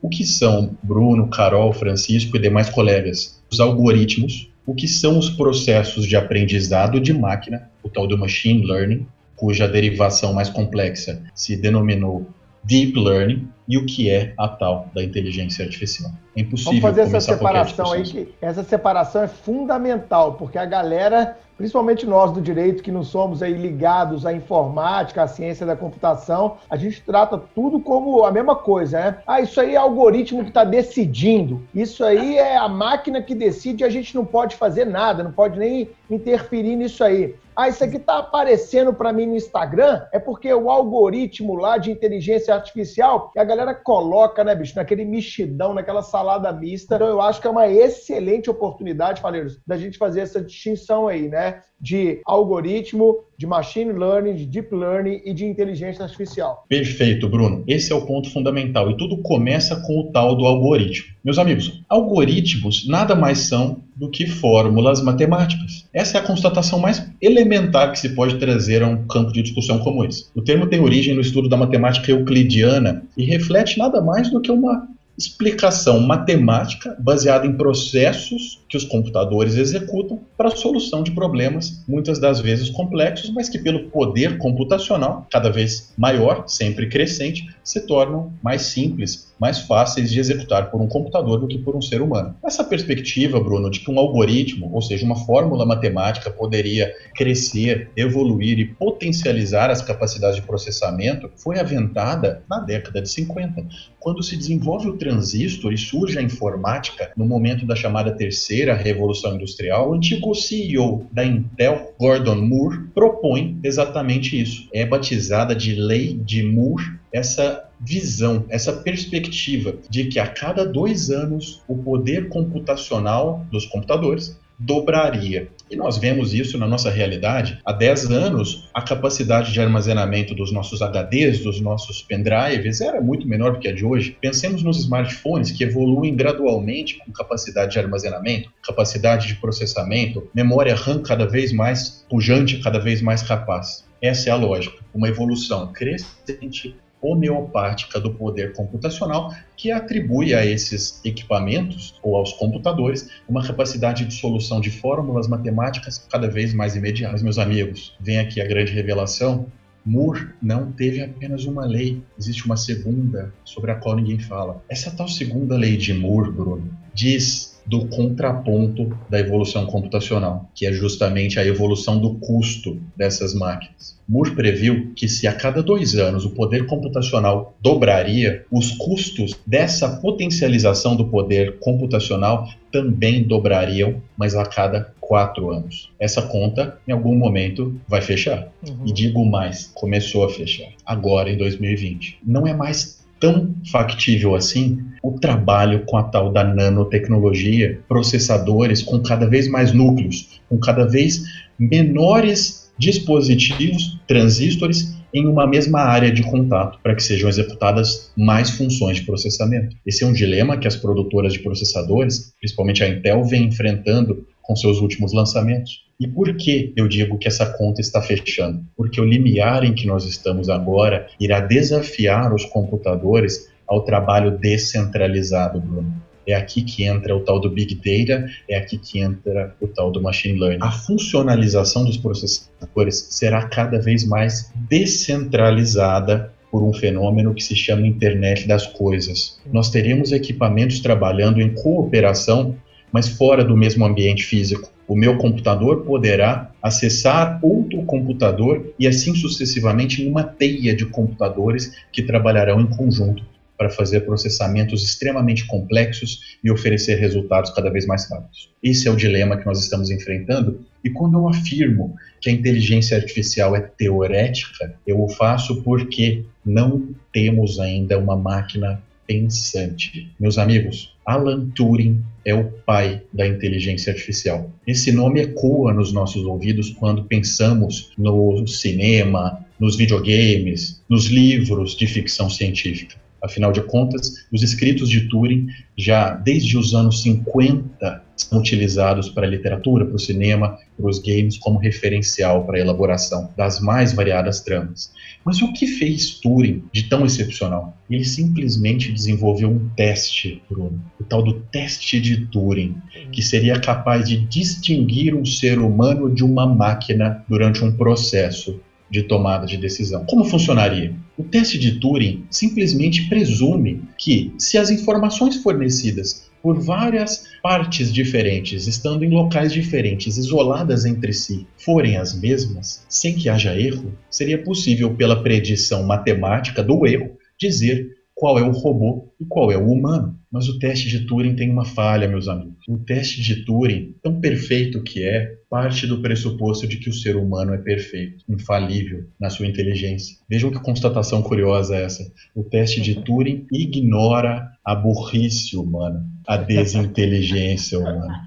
O 0.00 0.08
que 0.08 0.24
são 0.24 0.76
Bruno, 0.82 1.28
Carol, 1.28 1.72
Francisco 1.72 2.36
e 2.36 2.40
demais 2.40 2.68
colegas? 2.68 3.42
Os 3.50 3.60
algoritmos, 3.60 4.50
o 4.66 4.74
que 4.74 4.86
são 4.86 5.18
os 5.18 5.30
processos 5.30 6.06
de 6.06 6.16
aprendizado 6.16 7.00
de 7.00 7.12
máquina, 7.12 7.70
o 7.82 7.88
tal 7.88 8.06
do 8.06 8.16
machine 8.16 8.64
learning, 8.64 9.06
cuja 9.36 9.66
derivação 9.66 10.32
mais 10.32 10.48
complexa 10.48 11.22
se 11.34 11.56
denominou 11.56 12.26
deep 12.64 12.98
learning 12.98 13.48
e 13.68 13.76
o 13.76 13.86
que 13.86 14.08
é 14.08 14.34
a 14.38 14.46
tal 14.48 14.88
da 14.94 15.02
inteligência 15.02 15.64
artificial. 15.64 16.10
É 16.36 16.42
impossível 16.42 16.80
Vamos 16.80 16.96
fazer 16.96 17.16
essa 17.16 17.20
separação 17.20 17.92
aí, 17.92 18.02
que 18.02 18.28
essa 18.40 18.62
separação 18.62 19.22
é 19.22 19.28
fundamental, 19.28 20.34
porque 20.34 20.58
a 20.58 20.64
galera, 20.64 21.36
principalmente 21.62 22.04
nós 22.04 22.32
do 22.32 22.40
direito, 22.40 22.82
que 22.82 22.90
não 22.90 23.04
somos 23.04 23.40
aí 23.40 23.52
ligados 23.52 24.26
à 24.26 24.32
informática, 24.32 25.22
à 25.22 25.28
ciência 25.28 25.64
da 25.64 25.76
computação, 25.76 26.56
a 26.68 26.76
gente 26.76 27.00
trata 27.00 27.38
tudo 27.38 27.78
como 27.78 28.24
a 28.24 28.32
mesma 28.32 28.56
coisa, 28.56 28.98
né? 28.98 29.18
Ah, 29.24 29.40
isso 29.40 29.60
aí 29.60 29.76
é 29.76 29.76
algoritmo 29.76 30.42
que 30.42 30.48
está 30.48 30.64
decidindo, 30.64 31.62
isso 31.72 32.02
aí 32.02 32.36
é 32.36 32.56
a 32.56 32.68
máquina 32.68 33.22
que 33.22 33.32
decide 33.32 33.84
e 33.84 33.86
a 33.86 33.90
gente 33.90 34.12
não 34.12 34.24
pode 34.24 34.56
fazer 34.56 34.86
nada, 34.86 35.22
não 35.22 35.30
pode 35.30 35.56
nem 35.56 35.88
interferir 36.10 36.74
nisso 36.74 37.04
aí. 37.04 37.36
Ah, 37.54 37.68
isso 37.68 37.84
aqui 37.84 37.96
está 37.96 38.18
aparecendo 38.18 38.94
para 38.94 39.12
mim 39.12 39.26
no 39.26 39.36
Instagram, 39.36 40.02
é 40.12 40.18
porque 40.18 40.52
o 40.52 40.70
algoritmo 40.70 41.54
lá 41.54 41.76
de 41.76 41.90
inteligência 41.90 42.54
artificial, 42.54 43.30
a 43.36 43.44
galera 43.44 43.74
coloca, 43.74 44.42
né, 44.42 44.54
bicho, 44.54 44.76
naquele 44.76 45.04
mexidão, 45.04 45.74
naquela 45.74 46.02
salada 46.02 46.52
mista. 46.52 46.94
Então 46.94 47.06
eu 47.06 47.20
acho 47.20 47.40
que 47.40 47.46
é 47.46 47.50
uma 47.50 47.68
excelente 47.68 48.48
oportunidade, 48.48 49.20
Faleiros, 49.20 49.58
da 49.66 49.76
gente 49.76 49.98
fazer 49.98 50.20
essa 50.20 50.40
distinção 50.40 51.08
aí, 51.08 51.28
né? 51.28 51.60
De 51.80 52.20
algoritmo, 52.24 53.24
de 53.36 53.44
machine 53.44 53.92
learning, 53.92 54.36
de 54.36 54.46
deep 54.46 54.72
learning 54.72 55.20
e 55.24 55.34
de 55.34 55.44
inteligência 55.44 56.04
artificial. 56.04 56.64
Perfeito, 56.68 57.28
Bruno. 57.28 57.64
Esse 57.66 57.92
é 57.92 57.94
o 57.94 58.06
ponto 58.06 58.30
fundamental. 58.30 58.88
E 58.90 58.96
tudo 58.96 59.20
começa 59.20 59.82
com 59.84 59.98
o 59.98 60.12
tal 60.12 60.36
do 60.36 60.46
algoritmo. 60.46 61.12
Meus 61.24 61.38
amigos, 61.38 61.82
algoritmos 61.88 62.86
nada 62.86 63.16
mais 63.16 63.40
são 63.40 63.82
do 64.02 64.10
que 64.10 64.26
fórmulas 64.26 65.00
matemáticas. 65.00 65.84
Essa 65.94 66.18
é 66.18 66.20
a 66.20 66.24
constatação 66.24 66.80
mais 66.80 67.08
elementar 67.20 67.92
que 67.92 68.00
se 68.00 68.08
pode 68.08 68.36
trazer 68.36 68.82
a 68.82 68.88
um 68.88 69.06
campo 69.06 69.32
de 69.32 69.40
discussão 69.40 69.78
como 69.78 70.04
esse. 70.04 70.26
O 70.34 70.42
termo 70.42 70.66
tem 70.66 70.80
origem 70.80 71.14
no 71.14 71.20
estudo 71.20 71.48
da 71.48 71.56
matemática 71.56 72.10
euclidiana 72.10 73.04
e 73.16 73.24
reflete 73.24 73.78
nada 73.78 74.00
mais 74.00 74.28
do 74.28 74.40
que 74.40 74.50
uma 74.50 74.88
explicação 75.16 76.00
matemática 76.00 76.96
baseada 76.98 77.46
em 77.46 77.56
processos 77.56 78.60
que 78.68 78.76
os 78.76 78.84
computadores 78.84 79.56
executam 79.56 80.20
para 80.36 80.48
a 80.48 80.56
solução 80.56 81.04
de 81.04 81.12
problemas, 81.12 81.84
muitas 81.86 82.18
das 82.18 82.40
vezes 82.40 82.70
complexos, 82.70 83.30
mas 83.30 83.48
que 83.48 83.58
pelo 83.58 83.90
poder 83.90 84.38
computacional, 84.38 85.28
cada 85.30 85.50
vez 85.50 85.92
maior, 85.96 86.48
sempre 86.48 86.88
crescente, 86.88 87.46
se 87.62 87.86
tornam 87.86 88.32
mais 88.42 88.62
simples, 88.62 89.32
mais 89.38 89.60
fáceis 89.60 90.10
de 90.10 90.20
executar 90.20 90.70
por 90.70 90.80
um 90.80 90.86
computador 90.86 91.40
do 91.40 91.48
que 91.48 91.58
por 91.58 91.74
um 91.76 91.82
ser 91.82 92.00
humano. 92.00 92.34
Essa 92.44 92.62
perspectiva, 92.62 93.40
Bruno, 93.40 93.70
de 93.70 93.80
que 93.80 93.90
um 93.90 93.98
algoritmo, 93.98 94.70
ou 94.72 94.80
seja, 94.80 95.04
uma 95.04 95.16
fórmula 95.16 95.66
matemática, 95.66 96.30
poderia 96.30 96.94
crescer, 97.14 97.90
evoluir 97.96 98.58
e 98.58 98.66
potencializar 98.66 99.70
as 99.70 99.82
capacidades 99.82 100.36
de 100.36 100.42
processamento, 100.42 101.30
foi 101.36 101.58
aventada 101.58 102.42
na 102.48 102.60
década 102.60 103.02
de 103.02 103.10
50, 103.10 103.66
quando 103.98 104.22
se 104.22 104.36
desenvolve 104.36 104.88
o 104.88 104.96
transistor 104.96 105.72
e 105.72 105.78
surge 105.78 106.18
a 106.18 106.22
informática 106.22 107.10
no 107.16 107.24
momento 107.24 107.66
da 107.66 107.76
chamada 107.76 108.12
terceira 108.12 108.74
revolução 108.74 109.34
industrial. 109.34 109.90
O 109.90 109.94
antigo 109.94 110.34
CEO 110.34 111.06
da 111.12 111.24
Intel, 111.24 111.94
Gordon 111.98 112.36
Moore, 112.36 112.78
propõe 112.94 113.58
exatamente 113.62 114.40
isso. 114.40 114.68
É 114.72 114.84
batizada 114.84 115.54
de 115.54 115.74
Lei 115.74 116.14
de 116.14 116.42
Moore 116.42 117.01
essa 117.12 117.68
visão, 117.80 118.44
essa 118.48 118.72
perspectiva 118.72 119.74
de 119.90 120.04
que 120.04 120.18
a 120.18 120.26
cada 120.26 120.64
dois 120.64 121.10
anos 121.10 121.62
o 121.68 121.76
poder 121.76 122.28
computacional 122.28 123.44
dos 123.50 123.66
computadores 123.66 124.40
dobraria. 124.58 125.48
E 125.70 125.76
nós 125.76 125.98
vemos 125.98 126.34
isso 126.34 126.58
na 126.58 126.68
nossa 126.68 126.90
realidade. 126.90 127.58
Há 127.64 127.72
10 127.72 128.10
anos, 128.10 128.68
a 128.72 128.82
capacidade 128.82 129.52
de 129.52 129.60
armazenamento 129.60 130.34
dos 130.34 130.52
nossos 130.52 130.80
HDs, 130.80 131.40
dos 131.40 131.60
nossos 131.60 132.02
pendrives, 132.02 132.80
era 132.80 133.00
muito 133.00 133.26
menor 133.26 133.54
do 133.54 133.58
que 133.58 133.68
a 133.68 133.74
de 133.74 133.84
hoje. 133.84 134.16
Pensemos 134.20 134.62
nos 134.62 134.78
smartphones 134.78 135.50
que 135.50 135.64
evoluem 135.64 136.14
gradualmente 136.14 136.98
com 136.98 137.10
capacidade 137.10 137.72
de 137.72 137.78
armazenamento, 137.78 138.50
capacidade 138.62 139.26
de 139.26 139.34
processamento, 139.36 140.28
memória 140.34 140.74
RAM 140.74 141.02
cada 141.02 141.26
vez 141.26 141.52
mais 141.52 142.04
pujante, 142.08 142.58
cada 142.58 142.78
vez 142.78 143.00
mais 143.00 143.22
capaz. 143.22 143.84
Essa 144.00 144.30
é 144.30 144.32
a 144.32 144.36
lógica. 144.36 144.78
Uma 144.92 145.08
evolução 145.08 145.72
crescente 145.72 146.76
homeopática 147.02 147.98
do 148.00 148.14
poder 148.14 148.52
computacional 148.52 149.34
que 149.56 149.70
atribui 149.70 150.34
a 150.34 150.46
esses 150.46 151.04
equipamentos 151.04 151.94
ou 152.02 152.16
aos 152.16 152.32
computadores 152.34 153.10
uma 153.28 153.44
capacidade 153.44 154.04
de 154.04 154.14
solução 154.14 154.60
de 154.60 154.70
fórmulas 154.70 155.26
matemáticas 155.26 155.98
cada 156.10 156.28
vez 156.28 156.54
mais 156.54 156.76
imediatas. 156.76 157.22
Meus 157.22 157.38
amigos, 157.38 157.96
vem 158.00 158.18
aqui 158.18 158.40
a 158.40 158.46
grande 158.46 158.72
revelação. 158.72 159.46
Moore 159.84 160.28
não 160.40 160.70
teve 160.70 161.02
apenas 161.02 161.44
uma 161.44 161.66
lei, 161.66 162.00
existe 162.16 162.46
uma 162.46 162.56
segunda 162.56 163.34
sobre 163.44 163.72
a 163.72 163.74
qual 163.74 163.96
ninguém 163.96 164.20
fala. 164.20 164.62
Essa 164.68 164.92
tal 164.92 165.08
segunda 165.08 165.56
lei 165.56 165.76
de 165.76 165.92
Moore, 165.92 166.30
Bruno, 166.30 166.70
diz 166.94 167.51
do 167.66 167.86
contraponto 167.86 168.96
da 169.08 169.20
evolução 169.20 169.66
computacional, 169.66 170.50
que 170.54 170.66
é 170.66 170.72
justamente 170.72 171.38
a 171.38 171.46
evolução 171.46 171.98
do 171.98 172.14
custo 172.14 172.80
dessas 172.96 173.34
máquinas. 173.34 174.00
Moore 174.08 174.34
previu 174.34 174.92
que 174.94 175.08
se 175.08 175.26
a 175.26 175.32
cada 175.32 175.62
dois 175.62 175.94
anos 175.94 176.24
o 176.24 176.30
poder 176.30 176.66
computacional 176.66 177.56
dobraria, 177.60 178.44
os 178.50 178.72
custos 178.72 179.38
dessa 179.46 179.88
potencialização 179.88 180.96
do 180.96 181.06
poder 181.06 181.58
computacional 181.60 182.48
também 182.70 183.22
dobrariam, 183.22 184.02
mas 184.16 184.34
a 184.34 184.44
cada 184.44 184.92
quatro 185.00 185.50
anos. 185.50 185.90
Essa 186.00 186.22
conta, 186.22 186.78
em 186.88 186.92
algum 186.92 187.14
momento, 187.14 187.78
vai 187.86 188.00
fechar. 188.00 188.48
Uhum. 188.66 188.86
E 188.86 188.92
digo 188.92 189.24
mais, 189.24 189.70
começou 189.74 190.24
a 190.24 190.30
fechar. 190.30 190.68
Agora, 190.84 191.30
em 191.30 191.36
2020. 191.36 192.18
Não 192.24 192.46
é 192.46 192.54
mais 192.54 193.01
tão 193.22 193.54
factível 193.70 194.34
assim 194.34 194.80
o 195.00 195.12
trabalho 195.12 195.84
com 195.86 195.96
a 195.96 196.02
tal 196.02 196.32
da 196.32 196.42
nanotecnologia, 196.42 197.80
processadores 197.86 198.82
com 198.82 199.00
cada 199.00 199.26
vez 199.28 199.48
mais 199.48 199.72
núcleos, 199.72 200.40
com 200.48 200.58
cada 200.58 200.84
vez 200.84 201.22
menores 201.56 202.72
dispositivos, 202.76 204.00
transistores, 204.08 204.92
em 205.14 205.26
uma 205.26 205.46
mesma 205.46 205.80
área 205.80 206.10
de 206.10 206.22
contato, 206.22 206.80
para 206.82 206.96
que 206.96 207.02
sejam 207.02 207.28
executadas 207.28 208.10
mais 208.16 208.50
funções 208.50 208.96
de 208.96 209.04
processamento. 209.04 209.76
Esse 209.86 210.02
é 210.02 210.06
um 210.06 210.12
dilema 210.12 210.56
que 210.56 210.66
as 210.66 210.74
produtoras 210.74 211.32
de 211.32 211.40
processadores, 211.40 212.32
principalmente 212.40 212.82
a 212.82 212.88
Intel, 212.88 213.22
vem 213.22 213.44
enfrentando 213.44 214.26
com 214.40 214.56
seus 214.56 214.80
últimos 214.80 215.12
lançamentos. 215.12 215.84
E 216.02 216.08
por 216.08 216.36
que 216.36 216.72
eu 216.74 216.88
digo 216.88 217.16
que 217.16 217.28
essa 217.28 217.46
conta 217.46 217.80
está 217.80 218.02
fechando? 218.02 218.60
Porque 218.76 219.00
o 219.00 219.04
limiar 219.04 219.62
em 219.62 219.72
que 219.72 219.86
nós 219.86 220.04
estamos 220.04 220.48
agora 220.48 221.06
irá 221.20 221.38
desafiar 221.38 222.34
os 222.34 222.44
computadores 222.44 223.48
ao 223.68 223.82
trabalho 223.84 224.36
descentralizado, 224.36 225.60
Bruno. 225.60 225.94
É 226.26 226.34
aqui 226.34 226.62
que 226.62 226.82
entra 226.82 227.14
o 227.14 227.20
tal 227.20 227.38
do 227.38 227.48
Big 227.48 227.76
Data, 227.76 228.26
é 228.48 228.56
aqui 228.56 228.78
que 228.78 228.98
entra 228.98 229.54
o 229.60 229.68
tal 229.68 229.92
do 229.92 230.02
Machine 230.02 230.40
Learning. 230.40 230.58
A 230.60 230.72
funcionalização 230.72 231.84
dos 231.84 231.96
processadores 231.96 233.06
será 233.10 233.46
cada 233.46 233.78
vez 233.78 234.04
mais 234.04 234.50
descentralizada 234.68 236.32
por 236.50 236.64
um 236.64 236.72
fenômeno 236.72 237.32
que 237.32 237.44
se 237.44 237.54
chama 237.54 237.86
Internet 237.86 238.48
das 238.48 238.66
Coisas. 238.66 239.40
Nós 239.52 239.70
teríamos 239.70 240.10
equipamentos 240.10 240.80
trabalhando 240.80 241.40
em 241.40 241.54
cooperação, 241.54 242.56
mas 242.90 243.08
fora 243.08 243.44
do 243.44 243.56
mesmo 243.56 243.86
ambiente 243.86 244.24
físico. 244.24 244.72
O 244.92 244.94
meu 244.94 245.16
computador 245.16 245.86
poderá 245.86 246.52
acessar 246.60 247.40
outro 247.42 247.82
computador 247.84 248.74
e 248.78 248.86
assim 248.86 249.14
sucessivamente 249.14 250.02
em 250.02 250.10
uma 250.10 250.22
teia 250.22 250.76
de 250.76 250.84
computadores 250.84 251.74
que 251.90 252.02
trabalharão 252.02 252.60
em 252.60 252.66
conjunto 252.66 253.24
para 253.56 253.70
fazer 253.70 254.00
processamentos 254.00 254.84
extremamente 254.84 255.46
complexos 255.46 256.36
e 256.44 256.50
oferecer 256.50 256.96
resultados 256.96 257.50
cada 257.52 257.70
vez 257.70 257.86
mais 257.86 258.06
rápidos. 258.10 258.50
Esse 258.62 258.86
é 258.86 258.90
o 258.90 258.96
dilema 258.96 259.38
que 259.38 259.46
nós 259.46 259.62
estamos 259.62 259.90
enfrentando. 259.90 260.60
E 260.84 260.90
quando 260.90 261.16
eu 261.16 261.26
afirmo 261.26 261.96
que 262.20 262.28
a 262.28 262.32
inteligência 262.34 262.94
artificial 262.94 263.56
é 263.56 263.62
teorética, 263.62 264.74
eu 264.86 265.00
o 265.00 265.08
faço 265.08 265.62
porque 265.62 266.22
não 266.44 266.94
temos 267.10 267.58
ainda 267.58 267.98
uma 267.98 268.14
máquina 268.14 268.78
pensante. 269.06 270.10
Meus 270.18 270.38
amigos, 270.38 270.94
Alan 271.04 271.50
Turing 271.50 272.02
é 272.24 272.34
o 272.34 272.50
pai 272.64 273.02
da 273.12 273.26
inteligência 273.26 273.92
artificial. 273.92 274.50
Esse 274.66 274.92
nome 274.92 275.20
ecoa 275.20 275.72
nos 275.72 275.92
nossos 275.92 276.24
ouvidos 276.24 276.70
quando 276.70 277.04
pensamos 277.04 277.90
no 277.98 278.46
cinema, 278.46 279.44
nos 279.58 279.76
videogames, 279.76 280.80
nos 280.88 281.06
livros 281.06 281.76
de 281.76 281.86
ficção 281.86 282.30
científica. 282.30 282.96
Afinal 283.22 283.52
de 283.52 283.62
contas, 283.62 284.26
os 284.32 284.42
escritos 284.42 284.88
de 284.88 285.08
Turing, 285.08 285.46
já 285.76 286.10
desde 286.10 286.58
os 286.58 286.74
anos 286.74 287.02
50, 287.02 288.02
são 288.16 288.40
utilizados 288.40 289.08
para 289.08 289.26
a 289.26 289.30
literatura, 289.30 289.86
para 289.86 289.94
o 289.94 289.98
cinema, 289.98 290.58
para 290.76 290.90
os 290.90 290.98
games, 290.98 291.38
como 291.38 291.58
referencial 291.58 292.44
para 292.44 292.56
a 292.56 292.60
elaboração 292.60 293.30
das 293.36 293.60
mais 293.60 293.92
variadas 293.92 294.40
tramas. 294.40 294.92
Mas 295.24 295.40
o 295.40 295.52
que 295.52 295.66
fez 295.66 296.18
Turing 296.20 296.64
de 296.72 296.84
tão 296.84 297.04
excepcional? 297.04 297.76
Ele 297.88 298.04
simplesmente 298.04 298.92
desenvolveu 298.92 299.50
um 299.50 299.68
teste, 299.76 300.42
Bruno, 300.50 300.82
o 301.00 301.04
tal 301.04 301.22
do 301.22 301.34
teste 301.34 302.00
de 302.00 302.26
Turing, 302.26 302.74
que 303.12 303.22
seria 303.22 303.60
capaz 303.60 304.08
de 304.08 304.16
distinguir 304.16 305.14
um 305.14 305.24
ser 305.24 305.58
humano 305.58 306.12
de 306.12 306.24
uma 306.24 306.46
máquina 306.46 307.24
durante 307.28 307.64
um 307.64 307.72
processo 307.72 308.60
de 308.90 309.02
tomada 309.02 309.46
de 309.46 309.56
decisão. 309.56 310.04
Como 310.04 310.24
funcionaria? 310.24 310.94
O 311.16 311.22
teste 311.24 311.58
de 311.58 311.80
Turing 311.80 312.24
simplesmente 312.30 313.08
presume 313.08 313.82
que, 313.96 314.32
se 314.38 314.58
as 314.58 314.70
informações 314.70 315.36
fornecidas 315.36 316.30
por 316.42 316.60
várias 316.60 317.28
partes 317.42 317.92
diferentes, 317.92 318.66
estando 318.66 319.04
em 319.04 319.10
locais 319.10 319.52
diferentes, 319.52 320.16
isoladas 320.16 320.84
entre 320.84 321.12
si, 321.12 321.46
forem 321.56 321.96
as 321.96 322.18
mesmas, 322.18 322.84
sem 322.88 323.14
que 323.14 323.28
haja 323.28 323.58
erro, 323.58 323.92
seria 324.10 324.42
possível, 324.42 324.94
pela 324.94 325.22
predição 325.22 325.84
matemática 325.84 326.62
do 326.62 326.84
erro, 326.86 327.16
dizer 327.38 327.96
qual 328.14 328.38
é 328.38 328.42
o 328.42 328.50
robô 328.50 329.08
e 329.20 329.24
qual 329.24 329.52
é 329.52 329.56
o 329.56 329.70
humano. 329.70 330.18
Mas 330.32 330.48
o 330.48 330.58
teste 330.58 330.88
de 330.88 331.00
Turing 331.00 331.36
tem 331.36 331.50
uma 331.50 331.66
falha, 331.66 332.08
meus 332.08 332.26
amigos. 332.26 332.56
O 332.66 332.78
teste 332.78 333.20
de 333.20 333.44
Turing, 333.44 333.94
tão 334.02 334.18
perfeito 334.18 334.82
que 334.82 335.04
é, 335.04 335.36
parte 335.50 335.86
do 335.86 336.00
pressuposto 336.00 336.66
de 336.66 336.78
que 336.78 336.88
o 336.88 336.94
ser 336.94 337.16
humano 337.16 337.52
é 337.52 337.58
perfeito, 337.58 338.24
infalível 338.26 339.04
na 339.20 339.28
sua 339.28 339.46
inteligência. 339.46 340.16
Vejam 340.26 340.50
que 340.50 340.58
constatação 340.58 341.22
curiosa 341.22 341.76
essa. 341.76 342.10
O 342.34 342.42
teste 342.42 342.80
de 342.80 342.94
Turing 343.02 343.46
ignora 343.52 344.50
a 344.64 344.74
burrice 344.74 345.54
humana, 345.54 346.02
a 346.26 346.38
desinteligência 346.38 347.78
humana. 347.78 348.26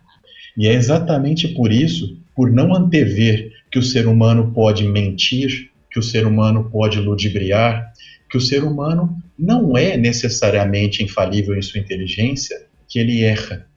E 0.56 0.68
é 0.68 0.74
exatamente 0.74 1.48
por 1.48 1.72
isso, 1.72 2.20
por 2.36 2.52
não 2.52 2.76
antever 2.76 3.52
que 3.72 3.80
o 3.80 3.84
ser 3.84 4.06
humano 4.06 4.52
pode 4.54 4.88
mentir, 4.88 5.72
que 5.90 5.98
o 5.98 6.04
ser 6.04 6.28
humano 6.28 6.70
pode 6.70 7.00
ludibriar, 7.00 7.92
que 8.30 8.38
o 8.38 8.42
ser 8.42 8.64
humano 8.64 9.18
não 9.38 9.78
é 9.78 9.98
necessariamente 9.98 11.04
infalível 11.04 11.56
em 11.56 11.62
sua 11.62 11.80
inteligência, 11.80 12.66
que 12.88 13.00
ele 13.00 13.24
erra. 13.24 13.68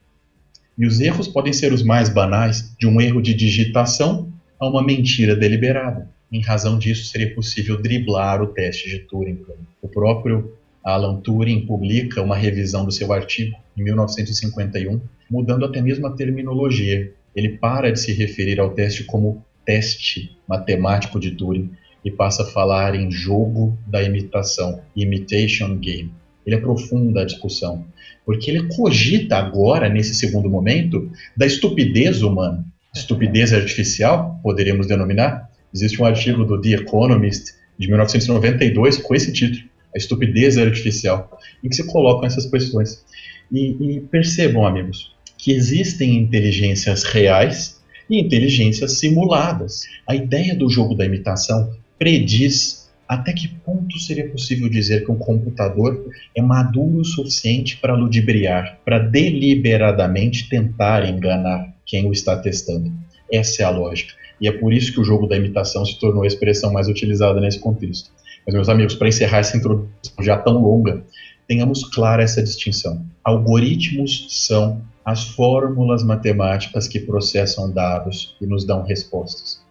E 0.77 0.87
os 0.87 1.01
erros 1.01 1.27
podem 1.27 1.53
ser 1.53 1.73
os 1.73 1.83
mais 1.83 2.09
banais, 2.09 2.75
de 2.79 2.87
um 2.87 3.01
erro 3.01 3.21
de 3.21 3.35
digitação 3.35 4.33
a 4.61 4.69
uma 4.69 4.83
mentira 4.83 5.35
deliberada. 5.35 6.09
Em 6.31 6.41
razão 6.41 6.79
disso, 6.79 7.07
seria 7.07 7.35
possível 7.35 7.81
driblar 7.81 8.43
o 8.43 8.49
teste 8.49 8.89
de 8.89 9.01
Turing. 9.01 9.41
O 9.83 9.89
próprio 9.89 10.55
Alan 10.85 11.21
Turing 11.21 11.67
publica 11.67 12.23
uma 12.23 12.37
revisão 12.37 12.85
do 12.85 12.93
seu 12.93 13.13
artigo 13.13 13.57
em 13.77 13.83
1951, 13.83 15.01
mudando 15.31 15.65
até 15.65 15.81
mesmo 15.81 16.07
a 16.07 16.13
terminologia. 16.13 17.13
Ele 17.35 17.57
para 17.57 17.91
de 17.91 17.99
se 17.99 18.13
referir 18.13 18.61
ao 18.61 18.71
teste 18.71 19.05
como 19.05 19.45
teste 19.65 20.37
matemático 20.47 21.19
de 21.19 21.33
Turing 21.33 21.71
e 22.09 22.11
passa 22.11 22.43
a 22.43 22.47
falar 22.47 22.95
em 22.95 23.11
jogo 23.11 23.79
da 23.87 24.03
imitação, 24.03 24.81
imitation 24.97 25.77
game. 25.77 26.11
Ele 26.47 26.57
aprofunda 26.57 27.21
a 27.21 27.25
discussão, 27.25 27.85
porque 28.25 28.51
ele 28.51 28.67
cogita 28.75 29.37
agora, 29.37 29.91
nesse 29.91 30.15
segundo 30.15 30.49
momento, 30.49 31.11
da 31.37 31.45
estupidez 31.45 32.23
humana. 32.23 32.65
Estupidez 32.95 33.53
artificial, 33.53 34.41
poderíamos 34.43 34.87
denominar. 34.87 35.51
Existe 35.73 36.01
um 36.01 36.07
artigo 36.07 36.45
do 36.45 36.59
The 36.59 36.71
Economist 36.71 37.53
de 37.79 37.87
1992 37.87 38.97
com 38.97 39.15
esse 39.15 39.31
título, 39.31 39.69
A 39.95 39.99
Estupidez 39.99 40.57
Artificial, 40.57 41.39
em 41.63 41.69
que 41.69 41.77
se 41.77 41.87
colocam 41.87 42.27
essas 42.27 42.47
questões. 42.47 43.05
E, 43.53 43.77
e 43.81 44.01
percebam, 44.01 44.67
amigos, 44.67 45.15
que 45.37 45.53
existem 45.53 46.17
inteligências 46.17 47.03
reais 47.05 47.83
e 48.09 48.19
inteligências 48.19 48.93
simuladas. 48.99 49.83
A 50.07 50.15
ideia 50.15 50.55
do 50.55 50.71
jogo 50.71 50.95
da 50.95 51.05
imitação 51.05 51.71
prediz 51.99 52.89
até 53.09 53.33
que 53.33 53.49
ponto 53.49 53.99
seria 53.99 54.29
possível 54.29 54.69
dizer 54.69 55.05
que 55.05 55.11
um 55.11 55.17
computador 55.17 56.11
é 56.37 56.43
maduro 56.43 57.01
o 57.01 57.05
suficiente 57.05 57.79
para 57.79 57.95
ludibriar, 57.95 58.79
para 58.85 58.99
deliberadamente 58.99 60.49
tentar 60.49 61.09
enganar 61.09 61.75
quem 61.87 62.07
o 62.07 62.13
está 62.13 62.37
testando. 62.37 62.93
Essa 63.33 63.63
é 63.63 63.65
a 63.65 63.71
lógica. 63.71 64.13
E 64.41 64.47
é 64.47 64.53
por 64.53 64.73
isso 64.73 64.93
que 64.93 65.01
o 65.01 65.05
jogo 65.05 65.27
da 65.27 65.37
imitação 65.37 65.85
se 65.87 65.99
tornou 65.99 66.23
a 66.23 66.27
expressão 66.27 66.71
mais 66.71 66.87
utilizada 66.87 67.41
nesse 67.41 67.59
contexto. 67.59 68.11
Mas, 68.47 68.55
meus 68.55 68.69
amigos, 68.69 68.95
para 68.95 69.09
encerrar 69.09 69.39
essa 69.39 69.57
introdução 69.57 69.89
já 70.21 70.37
tão 70.37 70.63
longa, 70.63 71.03
tenhamos 71.47 71.83
clara 71.85 72.23
essa 72.23 72.43
distinção. 72.43 73.05
Algoritmos 73.25 74.27
são 74.47 74.83
as 75.05 75.25
fórmulas 75.25 76.05
matemáticas 76.05 76.87
que 76.87 77.01
processam 77.01 77.73
dados 77.73 78.37
e 78.41 78.47
nos 78.47 78.65
dão 78.65 78.83
respostas. 78.83 79.67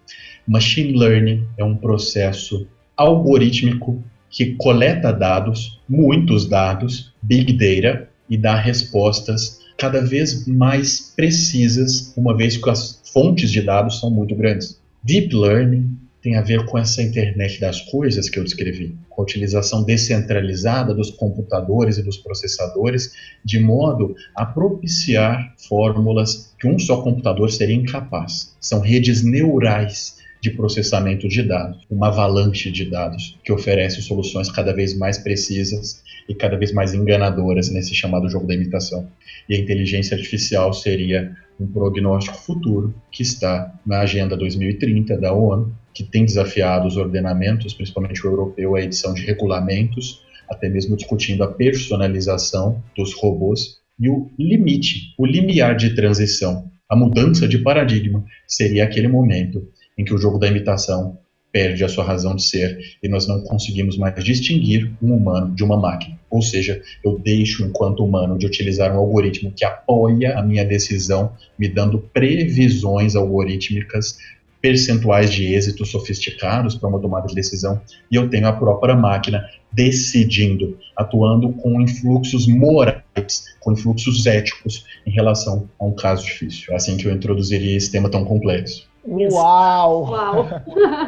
Machine 0.47 0.97
Learning 0.97 1.45
é 1.57 1.63
um 1.63 1.75
processo 1.75 2.65
algorítmico 2.95 4.01
que 4.29 4.55
coleta 4.55 5.11
dados, 5.11 5.81
muitos 5.89 6.47
dados, 6.47 7.13
big 7.21 7.51
data, 7.51 8.07
e 8.29 8.37
dá 8.37 8.55
respostas 8.55 9.59
cada 9.77 10.01
vez 10.01 10.47
mais 10.47 11.13
precisas, 11.15 12.13
uma 12.15 12.35
vez 12.35 12.55
que 12.55 12.69
as 12.69 13.01
fontes 13.11 13.51
de 13.51 13.61
dados 13.61 13.99
são 13.99 14.09
muito 14.09 14.35
grandes. 14.35 14.79
Deep 15.03 15.35
Learning 15.35 15.97
tem 16.21 16.35
a 16.35 16.41
ver 16.41 16.65
com 16.65 16.77
essa 16.77 17.01
internet 17.01 17.59
das 17.59 17.81
coisas 17.81 18.29
que 18.29 18.39
eu 18.39 18.43
descrevi, 18.43 18.97
com 19.09 19.21
a 19.21 19.23
utilização 19.23 19.83
descentralizada 19.83 20.93
dos 20.93 21.11
computadores 21.11 21.97
e 21.97 22.03
dos 22.03 22.17
processadores, 22.17 23.11
de 23.43 23.59
modo 23.59 24.15
a 24.33 24.45
propiciar 24.45 25.53
fórmulas 25.67 26.53
que 26.59 26.67
um 26.67 26.79
só 26.79 27.01
computador 27.01 27.51
seria 27.51 27.75
incapaz. 27.75 28.55
São 28.59 28.79
redes 28.79 29.23
neurais 29.23 30.16
de 30.49 30.55
processamento 30.55 31.27
de 31.27 31.43
dados, 31.43 31.85
uma 31.89 32.07
avalanche 32.07 32.71
de 32.71 32.85
dados 32.85 33.37
que 33.43 33.51
oferece 33.51 34.01
soluções 34.01 34.49
cada 34.49 34.73
vez 34.73 34.97
mais 34.97 35.17
precisas 35.17 36.01
e 36.27 36.33
cada 36.33 36.57
vez 36.57 36.71
mais 36.71 36.93
enganadoras 36.93 37.69
nesse 37.69 37.93
chamado 37.93 38.29
jogo 38.29 38.47
da 38.47 38.53
imitação. 38.53 39.07
E 39.49 39.55
a 39.55 39.57
inteligência 39.57 40.15
artificial 40.15 40.71
seria 40.73 41.35
um 41.59 41.67
prognóstico 41.67 42.37
futuro 42.37 42.93
que 43.11 43.23
está 43.23 43.73
na 43.85 43.99
Agenda 44.01 44.37
2030 44.37 45.17
da 45.17 45.33
ONU, 45.33 45.73
que 45.93 46.03
tem 46.03 46.23
desafiado 46.23 46.87
os 46.87 46.95
ordenamentos, 46.95 47.73
principalmente 47.73 48.25
o 48.25 48.29
europeu, 48.29 48.75
a 48.75 48.81
edição 48.81 49.13
de 49.13 49.25
regulamentos, 49.25 50.21
até 50.49 50.69
mesmo 50.69 50.95
discutindo 50.95 51.43
a 51.43 51.47
personalização 51.47 52.81
dos 52.95 53.13
robôs 53.13 53.77
e 53.99 54.09
o 54.09 54.29
limite, 54.37 55.13
o 55.17 55.25
limiar 55.25 55.75
de 55.75 55.95
transição, 55.95 56.71
a 56.89 56.95
mudança 56.95 57.47
de 57.47 57.57
paradigma 57.57 58.23
seria 58.47 58.85
aquele 58.85 59.07
momento 59.07 59.67
em 59.97 60.05
que 60.05 60.13
o 60.13 60.17
jogo 60.17 60.37
da 60.37 60.47
imitação 60.47 61.17
perde 61.51 61.83
a 61.83 61.89
sua 61.89 62.03
razão 62.03 62.35
de 62.35 62.43
ser 62.43 62.77
e 63.01 63.07
nós 63.07 63.27
não 63.27 63.41
conseguimos 63.41 63.97
mais 63.97 64.23
distinguir 64.23 64.91
um 65.01 65.13
humano 65.13 65.55
de 65.55 65.63
uma 65.63 65.77
máquina. 65.77 66.17
Ou 66.29 66.41
seja, 66.41 66.81
eu 67.03 67.17
deixo, 67.17 67.65
enquanto 67.65 68.03
humano, 68.03 68.37
de 68.37 68.45
utilizar 68.45 68.93
um 68.93 68.99
algoritmo 68.99 69.51
que 69.55 69.65
apoia 69.65 70.37
a 70.37 70.43
minha 70.43 70.65
decisão, 70.65 71.31
me 71.57 71.67
dando 71.67 71.99
previsões 71.99 73.15
algorítmicas 73.15 74.17
percentuais 74.61 75.31
de 75.31 75.53
êxito 75.53 75.85
sofisticados 75.85 76.75
para 76.75 76.89
uma 76.89 76.99
tomada 76.99 77.27
de 77.27 77.35
decisão, 77.35 77.79
e 78.11 78.15
eu 78.15 78.29
tenho 78.29 78.47
a 78.47 78.53
própria 78.53 78.95
máquina 78.95 79.47
decidindo, 79.71 80.77
atuando 80.95 81.53
com 81.53 81.79
influxos 81.81 82.47
morais, 82.47 83.45
com 83.59 83.71
influxos 83.71 84.25
éticos 84.25 84.85
em 85.05 85.11
relação 85.11 85.69
a 85.79 85.85
um 85.85 85.93
caso 85.93 86.25
difícil. 86.25 86.73
É 86.73 86.75
assim 86.75 86.97
que 86.97 87.05
eu 87.05 87.13
introduziria 87.13 87.77
esse 87.77 87.91
tema 87.91 88.09
tão 88.09 88.25
complexo. 88.25 88.86
Uau! 89.07 90.09
Uau. 90.09 90.47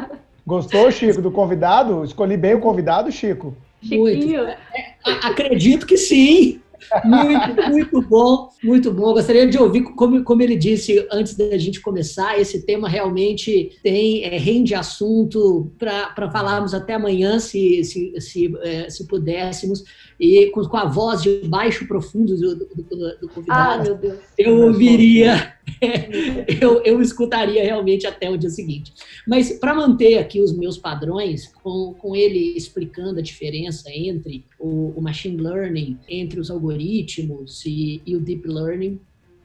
Gostou, 0.46 0.90
Chico, 0.90 1.20
do 1.20 1.30
convidado? 1.30 2.02
Escolhi 2.02 2.36
bem 2.36 2.54
o 2.54 2.60
convidado, 2.60 3.12
Chico? 3.12 3.54
Chiquinho. 3.82 4.46
É, 4.46 4.56
acredito 5.22 5.86
que 5.86 5.96
sim. 5.96 6.60
Muito, 7.04 7.62
muito 7.70 8.02
bom, 8.02 8.48
muito 8.62 8.92
bom. 8.92 9.12
Gostaria 9.12 9.46
de 9.46 9.58
ouvir, 9.58 9.82
como, 9.82 10.24
como 10.24 10.42
ele 10.42 10.56
disse 10.56 11.06
antes 11.12 11.36
da 11.36 11.56
gente 11.56 11.80
começar, 11.80 12.38
esse 12.38 12.64
tema 12.64 12.88
realmente 12.88 13.78
tem 13.82 14.24
é, 14.24 14.36
rende 14.38 14.74
assunto 14.74 15.70
para 15.78 16.30
falarmos 16.30 16.74
até 16.74 16.94
amanhã, 16.94 17.38
se, 17.38 17.84
se, 17.84 18.20
se, 18.20 18.52
é, 18.62 18.88
se 18.88 19.06
pudéssemos, 19.06 19.84
e 20.20 20.50
com, 20.50 20.62
com, 20.66 20.76
a 20.76 20.84
voz 20.84 21.22
de 21.22 21.40
baixo 21.48 21.88
profundo 21.88 22.36
do, 22.36 22.54
do, 22.54 22.66
do, 22.66 23.18
do 23.20 23.28
convidado. 23.28 23.80
Ah, 23.80 23.82
meu 23.82 23.94
Deus. 23.96 24.18
Eu 24.36 24.66
ouviria, 24.66 25.54
eu, 26.60 26.82
eu 26.84 27.00
escutaria 27.00 27.64
realmente 27.64 28.06
até 28.06 28.28
o 28.28 28.36
dia 28.36 28.50
seguinte. 28.50 28.92
Mas 29.26 29.58
para 29.58 29.74
manter 29.74 30.18
aqui 30.18 30.38
os 30.40 30.52
meus 30.52 30.76
padrões, 30.76 31.46
com, 31.62 31.94
com 31.94 32.14
ele 32.14 32.54
explicando 32.54 33.18
a 33.18 33.22
diferença 33.22 33.90
entre 33.90 34.44
o, 34.58 34.92
o 34.94 35.00
machine 35.00 35.40
learning, 35.40 35.98
entre 36.06 36.38
os 36.38 36.50
algoritmos 36.50 37.64
e, 37.64 38.02
e 38.04 38.14
o 38.14 38.20
deep 38.20 38.46
learning, 38.46 39.00